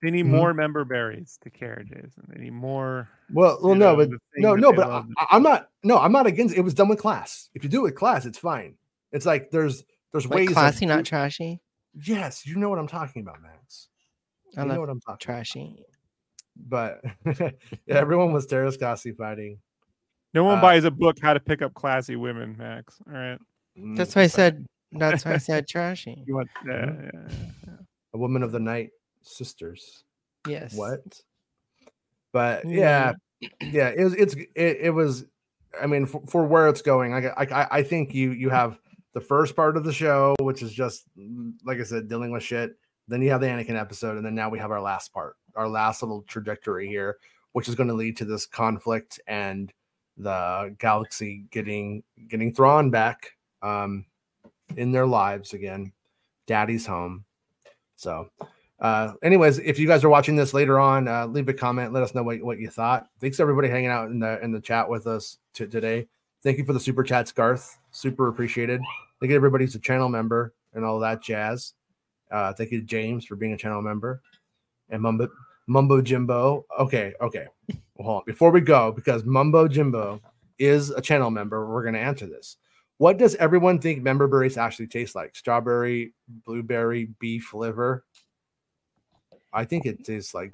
They 0.00 0.12
need 0.12 0.26
Mhm. 0.26 0.30
more 0.30 0.54
member 0.54 0.84
berries 0.84 1.38
to 1.42 1.50
care, 1.50 1.82
Jason. 1.84 2.22
They 2.28 2.44
need 2.44 2.52
more. 2.52 3.08
well, 3.32 3.58
well, 3.60 3.74
no, 3.74 3.96
know, 3.96 3.96
but 3.96 4.10
no, 4.36 4.54
no, 4.54 4.72
but 4.72 4.86
I, 4.86 4.88
love. 4.90 5.06
I- 5.18 5.26
I'm 5.32 5.42
not. 5.42 5.70
No, 5.82 5.98
I'm 5.98 6.12
not 6.12 6.26
against. 6.28 6.56
It 6.56 6.60
was 6.60 6.72
done 6.72 6.86
with 6.88 7.00
class. 7.00 7.50
If 7.52 7.64
you 7.64 7.68
do 7.68 7.80
it 7.80 7.82
with 7.82 7.94
class, 7.96 8.24
it's 8.24 8.38
fine. 8.38 8.76
It's 9.10 9.26
like 9.26 9.50
there's 9.50 9.82
there's 10.12 10.24
Like 10.26 10.36
ways. 10.36 10.48
classy, 10.50 10.86
do- 10.86 10.94
not 10.94 11.04
trashy. 11.04 11.60
Yes, 12.04 12.46
you 12.46 12.56
know 12.56 12.68
what 12.68 12.78
I'm 12.78 12.86
talking 12.88 13.22
about, 13.22 13.42
Max. 13.42 13.88
I 14.56 14.62
You 14.62 14.68
know 14.68 14.80
what 14.80 14.88
I'm 14.88 15.00
talking. 15.00 15.14
about. 15.14 15.20
trashy. 15.20 15.84
But 16.56 17.00
yeah, 17.38 17.50
everyone 17.88 18.32
was 18.32 18.46
Terrace 18.46 18.76
Classy 18.76 19.12
fighting. 19.12 19.58
No 20.34 20.44
one 20.44 20.58
Uh, 20.58 20.62
buys 20.62 20.84
a 20.84 20.90
book 20.90 21.16
how 21.20 21.32
to 21.32 21.40
pick 21.40 21.62
up 21.62 21.74
classy 21.74 22.16
women, 22.16 22.56
Max. 22.58 22.98
All 23.06 23.12
right. 23.14 23.38
That's 23.76 24.12
Mm, 24.12 24.16
why 24.16 24.22
I 24.22 24.26
said. 24.26 24.66
That's 24.92 25.24
why 25.24 25.34
I 25.34 25.38
said 25.38 25.68
trashy. 25.68 26.22
You 26.26 26.34
want 26.34 26.48
yeah, 26.66 26.86
yeah, 26.86 27.10
yeah. 27.66 27.72
a 28.14 28.18
woman 28.18 28.42
of 28.42 28.52
the 28.52 28.58
night 28.58 28.90
sisters. 29.22 30.04
Yes. 30.46 30.74
What? 30.74 31.20
But 32.32 32.68
yeah, 32.68 33.12
yeah, 33.60 33.92
it 33.96 34.04
was, 34.04 34.14
it's 34.14 34.34
it, 34.34 34.76
it 34.80 34.90
was. 34.90 35.24
I 35.80 35.86
mean, 35.86 36.06
for, 36.06 36.22
for 36.26 36.44
where 36.46 36.68
it's 36.68 36.82
going, 36.82 37.14
I, 37.14 37.28
I 37.38 37.66
I 37.78 37.82
think 37.82 38.14
you 38.14 38.32
you 38.32 38.50
have 38.50 38.78
the 39.14 39.20
first 39.20 39.56
part 39.56 39.76
of 39.76 39.84
the 39.84 39.92
show, 39.92 40.34
which 40.40 40.62
is 40.62 40.72
just 40.72 41.04
like 41.64 41.78
I 41.78 41.84
said, 41.84 42.08
dealing 42.08 42.30
with 42.30 42.42
shit. 42.42 42.76
Then 43.08 43.22
you 43.22 43.30
have 43.30 43.40
the 43.40 43.46
Anakin 43.46 43.78
episode, 43.78 44.16
and 44.16 44.26
then 44.26 44.34
now 44.34 44.50
we 44.50 44.58
have 44.58 44.70
our 44.70 44.82
last 44.82 45.12
part, 45.14 45.36
our 45.56 45.68
last 45.68 46.02
little 46.02 46.22
trajectory 46.22 46.86
here, 46.86 47.16
which 47.52 47.68
is 47.68 47.74
going 47.74 47.88
to 47.88 47.94
lead 47.94 48.16
to 48.18 48.26
this 48.26 48.44
conflict 48.44 49.18
and 49.26 49.72
the 50.18 50.74
galaxy 50.78 51.44
getting 51.50 52.02
getting 52.28 52.52
Thrawn 52.52 52.90
back 52.90 53.32
um, 53.62 54.04
in 54.76 54.92
their 54.92 55.06
lives 55.06 55.54
again. 55.54 55.92
Daddy's 56.46 56.86
home. 56.86 57.24
So, 57.96 58.30
uh, 58.80 59.12
anyways, 59.22 59.58
if 59.58 59.78
you 59.78 59.86
guys 59.86 60.04
are 60.04 60.08
watching 60.08 60.36
this 60.36 60.54
later 60.54 60.78
on, 60.78 61.08
uh, 61.08 61.26
leave 61.26 61.48
a 61.48 61.54
comment. 61.54 61.92
Let 61.92 62.02
us 62.02 62.14
know 62.14 62.22
what, 62.22 62.42
what 62.42 62.58
you 62.58 62.68
thought. 62.68 63.08
Thanks 63.20 63.40
everybody 63.40 63.68
hanging 63.68 63.90
out 63.90 64.10
in 64.10 64.18
the 64.18 64.42
in 64.42 64.52
the 64.52 64.60
chat 64.60 64.88
with 64.88 65.06
us 65.06 65.38
t- 65.54 65.66
today. 65.66 66.06
Thank 66.42 66.58
you 66.58 66.64
for 66.64 66.72
the 66.72 66.80
super 66.80 67.02
chats, 67.02 67.32
Garth. 67.32 67.78
Super 67.90 68.28
appreciated. 68.28 68.80
Thank 69.20 69.30
you 69.30 69.36
everybody 69.36 69.64
who's 69.64 69.74
a 69.74 69.80
channel 69.80 70.08
member 70.08 70.54
and 70.72 70.84
all 70.84 71.00
that 71.00 71.22
jazz. 71.22 71.74
Uh, 72.30 72.52
thank 72.52 72.70
you 72.70 72.80
to 72.80 72.86
James 72.86 73.24
for 73.24 73.36
being 73.36 73.52
a 73.54 73.56
channel 73.56 73.82
member 73.82 74.22
and 74.90 75.02
Mumbo 75.02 75.28
Mumbo 75.66 76.00
Jimbo. 76.00 76.64
Okay, 76.78 77.12
okay. 77.20 77.46
Well, 77.68 78.06
hold 78.06 78.16
on. 78.18 78.22
Before 78.26 78.50
we 78.50 78.60
go, 78.60 78.92
because 78.92 79.24
Mumbo 79.24 79.66
Jimbo 79.68 80.20
is 80.58 80.90
a 80.90 81.00
channel 81.00 81.30
member, 81.30 81.68
we're 81.68 81.82
going 81.82 81.94
to 81.94 82.00
answer 82.00 82.26
this. 82.26 82.56
What 82.98 83.18
does 83.18 83.34
everyone 83.36 83.80
think 83.80 84.02
member 84.02 84.26
berries 84.26 84.56
actually 84.56 84.86
taste 84.86 85.14
like? 85.14 85.36
Strawberry, 85.36 86.14
blueberry, 86.44 87.10
beef 87.18 87.52
liver. 87.54 88.04
I 89.52 89.64
think 89.64 89.86
it 89.86 90.04
tastes 90.04 90.34
like, 90.34 90.50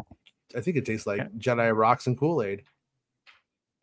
I 0.56 0.60
think 0.60 0.76
it 0.76 0.84
tastes 0.84 1.06
like 1.06 1.32
Jedi 1.38 1.74
rocks 1.76 2.06
and 2.06 2.18
Kool 2.18 2.42
Aid. 2.42 2.62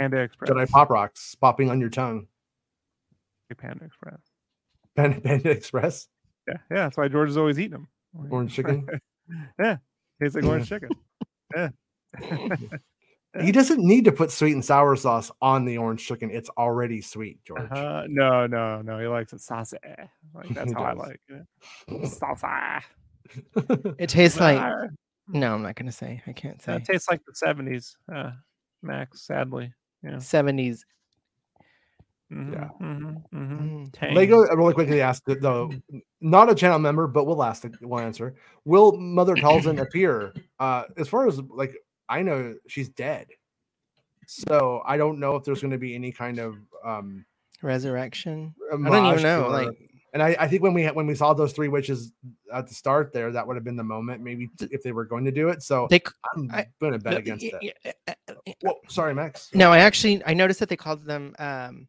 Panda 0.02 0.22
Express. 0.22 0.50
Jedi 0.50 0.70
pop 0.70 0.90
rocks 0.90 1.36
popping 1.36 1.70
on 1.70 1.80
your 1.80 1.90
tongue. 1.90 2.26
Panda 3.58 3.86
Express. 3.86 4.20
Panda, 4.96 5.22
Panda 5.22 5.50
Express, 5.52 6.08
Yeah, 6.48 6.56
yeah. 6.72 6.78
That's 6.78 6.98
why 6.98 7.08
George 7.08 7.30
is 7.30 7.38
always 7.38 7.60
eating 7.60 7.72
them. 7.72 7.88
orange 8.32 8.54
chicken. 8.54 8.88
yeah, 9.60 9.78
tastes 10.20 10.36
like 10.36 10.46
orange 10.46 10.68
chicken. 10.70 10.90
Yeah. 11.56 11.70
he 13.42 13.52
doesn't 13.52 13.80
need 13.84 14.06
to 14.06 14.12
put 14.12 14.32
sweet 14.32 14.54
and 14.54 14.66
sour 14.66 14.96
sauce 14.96 15.30
on 15.42 15.66
the 15.66 15.78
orange 15.78 16.06
chicken. 16.06 16.32
It's 16.32 16.50
already 16.58 17.02
sweet, 17.02 17.44
George. 17.46 17.70
Uh, 17.72 18.04
no, 18.08 18.48
no, 18.48 18.82
no. 18.82 19.00
He 19.00 19.08
likes 19.08 19.34
it 19.34 19.42
saucy. 19.42 19.78
Like 20.34 20.50
that's 20.50 20.70
He 20.72 20.74
how 20.74 20.84
I 20.84 20.94
like 20.94 21.22
it. 21.30 22.08
Saucy. 22.08 22.86
It 24.00 24.10
tastes 24.10 24.40
like. 24.40 24.90
No, 25.28 25.54
I'm 25.54 25.62
not 25.62 25.76
gonna 25.76 25.92
say. 25.92 26.24
I 26.26 26.34
can't 26.34 26.62
say. 26.62 26.78
It 26.78 26.86
tastes 26.86 27.10
like 27.10 27.22
the 27.26 27.36
seventies, 27.36 27.96
uh, 28.14 28.32
Max. 28.82 29.22
Sadly, 29.22 29.74
yeah. 30.04 30.20
Seventies. 30.20 30.86
Mhm, 32.32 32.54
Yeah. 32.54 32.70
mhm, 32.82 33.24
mhm. 33.34 33.60
Mm. 33.60 33.90
Tang. 33.92 34.16
Lego 34.16 34.38
really 34.56 34.74
quickly 34.74 35.02
asked 35.02 35.28
uh, 35.28 35.36
though, 35.42 35.70
not 36.22 36.50
a 36.50 36.56
channel 36.56 36.80
member, 36.80 37.06
but 37.08 37.26
we'll 37.26 37.44
ask 37.44 37.62
the 37.64 37.74
we'll 37.82 38.00
answer. 38.00 38.36
Will 38.64 38.94
Mother 38.94 39.36
Talzin 39.36 39.82
appear? 39.86 40.34
Uh, 40.60 40.84
as 40.98 41.08
far 41.10 41.28
as 41.28 41.40
like 41.50 41.76
I 42.08 42.22
know, 42.22 42.56
she's 42.68 42.88
dead. 42.90 43.28
So 44.28 44.82
I 44.86 44.96
don't 44.96 45.20
know 45.20 45.36
if 45.36 45.44
there's 45.44 45.60
going 45.62 45.72
to 45.72 45.78
be 45.78 45.94
any 45.94 46.12
kind 46.12 46.40
of 46.40 46.56
um. 46.86 47.26
Resurrection. 47.62 48.56
I 48.72 48.78
don't 48.90 49.06
even 49.08 49.24
know. 49.24 49.44
or- 49.46 49.50
Like 49.50 49.91
and 50.14 50.22
I, 50.22 50.36
I 50.40 50.48
think 50.48 50.62
when 50.64 50.74
we 50.74 50.84
had, 50.84 50.96
when 50.96 51.08
we 51.08 51.16
saw 51.16 51.34
those 51.34 51.54
three 51.54 51.68
witches 51.70 52.12
at 52.54 52.68
the 52.68 52.74
start 52.74 53.14
there, 53.14 53.32
that 53.32 53.46
would 53.48 53.56
have 53.56 53.64
been 53.64 53.76
the 53.78 53.84
moment 53.84 54.22
maybe 54.22 54.50
if 54.60 54.84
they 54.84 54.92
were 54.92 55.06
going 55.06 55.26
to 55.26 55.32
do 55.32 55.50
it. 55.50 55.64
So 55.64 55.88
they. 55.90 56.00
c- 56.00 56.14
I'm 56.36 56.50
I- 56.52 56.68
going 56.80 56.94
to 56.94 57.00
bet 57.00 57.14
no, 57.14 57.20
against 57.20 57.46
y- 57.46 57.72
it. 57.84 57.96
uh, 58.08 58.14
uh, 58.28 58.34
uh, 58.48 58.54
Whoa, 58.62 58.74
sorry, 58.90 59.14
Max. 59.14 59.50
No, 59.54 59.72
I 59.72 59.80
actually 59.80 60.22
I 60.26 60.34
noticed 60.34 60.60
that 60.60 60.70
they 60.70 60.78
called 60.78 61.06
them. 61.06 61.34
um 61.40 61.88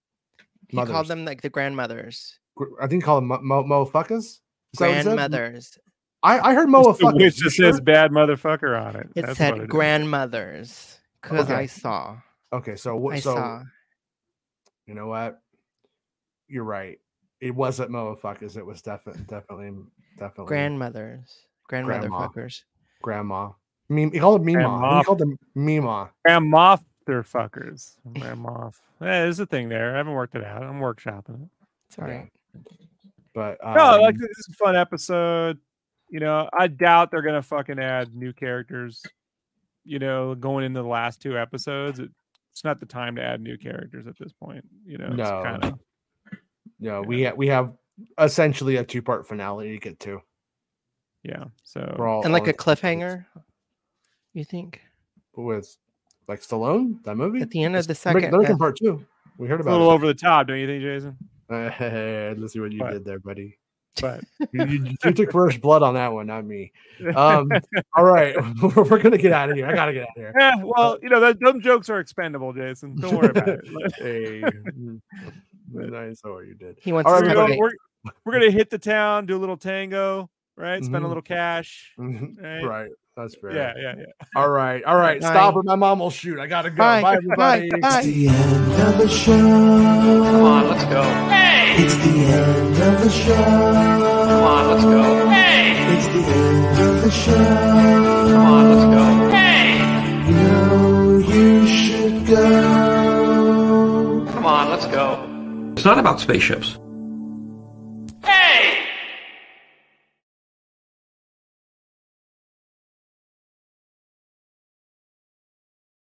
He 0.68 0.76
Mothers. 0.76 0.92
called 0.92 1.08
them 1.08 1.24
like 1.24 1.42
the 1.42 1.50
grandmothers, 1.50 2.38
Gr- 2.56 2.80
I 2.80 2.86
think 2.86 3.04
call 3.04 3.16
them 3.16 3.26
mo- 3.28 3.40
mo- 3.42 3.64
mofuckas. 3.64 4.18
Is 4.18 4.40
that 4.78 4.88
what 4.88 4.90
it 4.98 5.02
said? 5.02 5.04
grandmothers. 5.04 5.78
I, 6.22 6.38
I 6.38 6.54
heard 6.54 6.68
It's 6.70 6.98
the 6.98 7.04
mofuckers. 7.06 7.14
witch 7.16 7.40
You 7.42 7.50
says 7.50 7.80
bad 7.80 8.12
motherfucker 8.12 8.80
on 8.80 8.94
it. 8.96 9.08
It 9.16 9.22
That's 9.22 9.28
what 9.30 9.36
said 9.36 9.54
it 9.58 9.62
is. 9.62 9.66
grandmothers 9.68 10.98
because 11.20 11.46
Okay. 11.50 11.54
I 11.54 11.66
saw. 11.66 12.18
Okay, 12.52 12.76
so 12.76 12.94
what? 12.96 13.18
So 13.18 13.34
saw. 13.34 13.62
you 14.86 14.94
know 14.94 15.08
what? 15.08 15.40
You're 16.48 16.64
right. 16.64 16.98
It 17.42 17.54
wasn't 17.54 17.90
motherfuckers. 17.90 18.56
It 18.56 18.64
was 18.64 18.80
definitely 18.82 19.24
definitely 19.28 19.72
definitely 20.16 20.46
Grandmothers. 20.46 21.40
Grandmother 21.68 22.08
Grandma. 22.08 22.28
fuckers. 22.28 22.62
grandma. 23.02 23.50
Meme, 23.88 24.12
he 24.12 24.20
called 24.20 24.40
it 24.40 24.44
Mima. 24.44 24.60
Grandma. 24.60 24.98
He 24.98 25.04
called 25.04 25.18
them 25.18 25.36
Mima. 25.54 26.10
Grandma 26.24 26.76
fuckers. 27.06 27.96
Grandma. 28.18 28.70
Yeah, 29.00 29.22
there's 29.24 29.40
a 29.40 29.46
thing 29.46 29.68
there. 29.68 29.92
I 29.94 29.96
haven't 29.98 30.12
worked 30.14 30.36
it 30.36 30.44
out. 30.44 30.62
I'm 30.62 30.78
workshopping 30.80 31.42
it. 31.42 31.48
It's 31.88 31.98
all 31.98 32.06
Yeah. 32.08 32.14
right. 32.20 32.30
But 33.34 33.58
um, 33.64 33.74
No, 33.74 34.00
like 34.00 34.16
this 34.16 34.28
is 34.38 34.48
a 34.50 34.54
fun 34.64 34.76
episode. 34.76 35.58
You 36.10 36.20
know, 36.20 36.48
I 36.52 36.68
doubt 36.68 37.10
they're 37.10 37.22
gonna 37.22 37.42
fucking 37.42 37.78
add 37.80 38.14
new 38.14 38.32
characters. 38.32 39.02
You 39.84 39.98
know, 39.98 40.34
going 40.36 40.64
into 40.64 40.80
the 40.82 40.88
last 40.88 41.20
two 41.20 41.36
episodes, 41.36 41.98
it, 41.98 42.10
it's 42.52 42.62
not 42.62 42.78
the 42.78 42.86
time 42.86 43.16
to 43.16 43.22
add 43.22 43.40
new 43.40 43.56
characters 43.58 44.06
at 44.06 44.14
this 44.18 44.32
point. 44.32 44.64
You 44.86 44.98
know, 44.98 45.08
No. 45.08 45.22
it's 45.22 45.44
kind 45.44 45.64
of 45.64 45.78
yeah, 46.82 47.00
we 47.00 47.24
ha- 47.24 47.34
we 47.36 47.46
have 47.48 47.72
essentially 48.18 48.76
a 48.76 48.84
two 48.84 49.02
part 49.02 49.26
finale 49.28 49.70
to 49.72 49.78
get 49.78 49.98
to. 50.00 50.20
yeah. 51.22 51.44
So 51.64 51.96
all, 51.98 52.22
And 52.24 52.32
like 52.32 52.42
a 52.46 52.50
intents 52.50 52.64
and 52.66 52.78
cliffhanger. 53.00 53.26
You 54.34 54.44
think 54.44 54.80
with 55.36 55.76
like 56.28 56.40
Stallone 56.40 57.02
that 57.04 57.16
movie 57.16 57.40
at 57.42 57.50
the 57.50 57.62
end 57.64 57.76
of 57.76 57.86
the 57.86 57.94
second? 57.94 58.30
they're 58.32 58.52
uh, 58.52 58.56
part 58.56 58.76
two. 58.76 59.04
We 59.38 59.48
heard 59.48 59.60
about 59.60 59.70
a 59.70 59.76
little 59.78 59.90
it. 59.90 59.94
over 59.94 60.06
the 60.06 60.14
top, 60.14 60.46
don't 60.48 60.58
you 60.58 60.66
think, 60.66 60.82
Jason? 60.82 61.16
Let's 62.40 62.52
see 62.52 62.60
what 62.60 62.72
you 62.72 62.80
What? 62.80 62.92
did 62.92 63.04
there, 63.04 63.18
buddy. 63.18 63.58
But 64.00 64.24
You, 64.52 64.64
you- 64.66 64.96
you 65.04 65.12
took 65.12 65.30
first 65.30 65.60
blood 65.60 65.82
on 65.82 65.94
that 65.94 66.12
one, 66.12 66.26
not 66.26 66.44
me. 66.46 66.72
Um, 67.16 67.50
all 67.96 68.04
right, 68.04 68.34
we're 68.62 69.02
gonna 69.02 69.18
get 69.18 69.32
out 69.32 69.50
of 69.50 69.56
here. 69.56 69.66
I 69.66 69.74
gotta 69.74 69.92
get 69.92 70.02
out 70.04 70.08
of 70.10 70.14
here. 70.16 70.32
yeah, 70.38 70.54
well, 70.62 70.98
you 71.02 71.08
know, 71.10 71.18
that, 71.20 71.40
dumb 71.40 71.60
jokes 71.60 71.90
are 71.90 71.98
expendable, 72.00 72.52
Jason. 72.52 72.94
Don't 72.96 73.16
worry 73.16 73.30
about 73.30 73.48
it. 73.48 73.92
hey, 73.98 74.42
I 75.78 76.12
saw 76.14 76.34
what 76.34 76.46
you 76.46 76.54
did. 76.54 76.78
he 76.80 76.92
wants 76.92 77.10
All 77.10 77.20
to 77.20 77.26
we're, 77.26 77.34
gonna, 77.34 77.56
we're, 77.58 77.70
we're 78.24 78.32
gonna 78.32 78.50
hit 78.50 78.70
the 78.70 78.78
town, 78.78 79.26
do 79.26 79.36
a 79.36 79.38
little 79.40 79.56
tango, 79.56 80.28
right? 80.56 80.82
Spend 80.84 80.96
a 80.96 81.06
Mhm. 81.06 81.08
little 81.08 81.22
cash. 81.22 81.92
right. 81.98 82.62
Right. 82.64 82.90
that's 83.16 83.34
fair. 83.36 83.54
Yeah, 83.54 83.72
yeah, 83.76 83.94
yeah. 83.98 84.04
All 84.36 84.48
right, 84.50 84.82
all 84.84 84.96
right. 84.98 85.22
Stop, 85.22 85.56
it. 85.56 85.64
my 85.64 85.76
mom 85.76 85.98
will 86.00 86.10
shoot. 86.10 86.38
I 86.38 86.46
gotta 86.46 86.70
go. 86.70 86.76
Bye, 86.76 87.02
Bye, 87.02 87.16
bye, 87.36 87.56
everybody. 87.58 87.70
bye. 87.80 88.00
It's 88.02 88.06
the 88.06 88.28
end 88.28 88.72
of 88.82 88.98
the 88.98 89.08
show. 89.08 89.32
Come 89.38 90.44
on, 90.44 90.68
let's 90.68 90.84
go. 90.86 91.02
Hey. 91.02 91.74
It's 91.78 91.96
the 91.96 92.10
end 92.10 92.82
of 92.82 93.00
the 93.02 93.10
show. 93.10 93.34
Come 93.34 94.44
on, 94.44 94.66
let's 94.70 94.84
go. 94.84 95.28
Hey. 95.30 95.96
It's 95.96 96.06
the 96.08 96.22
end 96.32 96.78
of 96.80 97.02
the 97.02 97.10
show. 97.10 97.32
Come 98.32 98.46
on, 98.46 98.64
let's 98.70 98.84
go. 98.94 99.30
Hey. 99.30 99.78
You 100.28 100.34
know 100.36 101.18
you 101.18 101.66
should 101.66 102.26
go. 102.26 102.42
Come 104.32 104.46
on, 104.46 104.68
let's 104.70 104.86
go. 104.86 105.21
It's 105.82 105.86
not 105.88 105.98
about 105.98 106.20
spaceships. 106.20 106.78
Hey! 108.24 108.71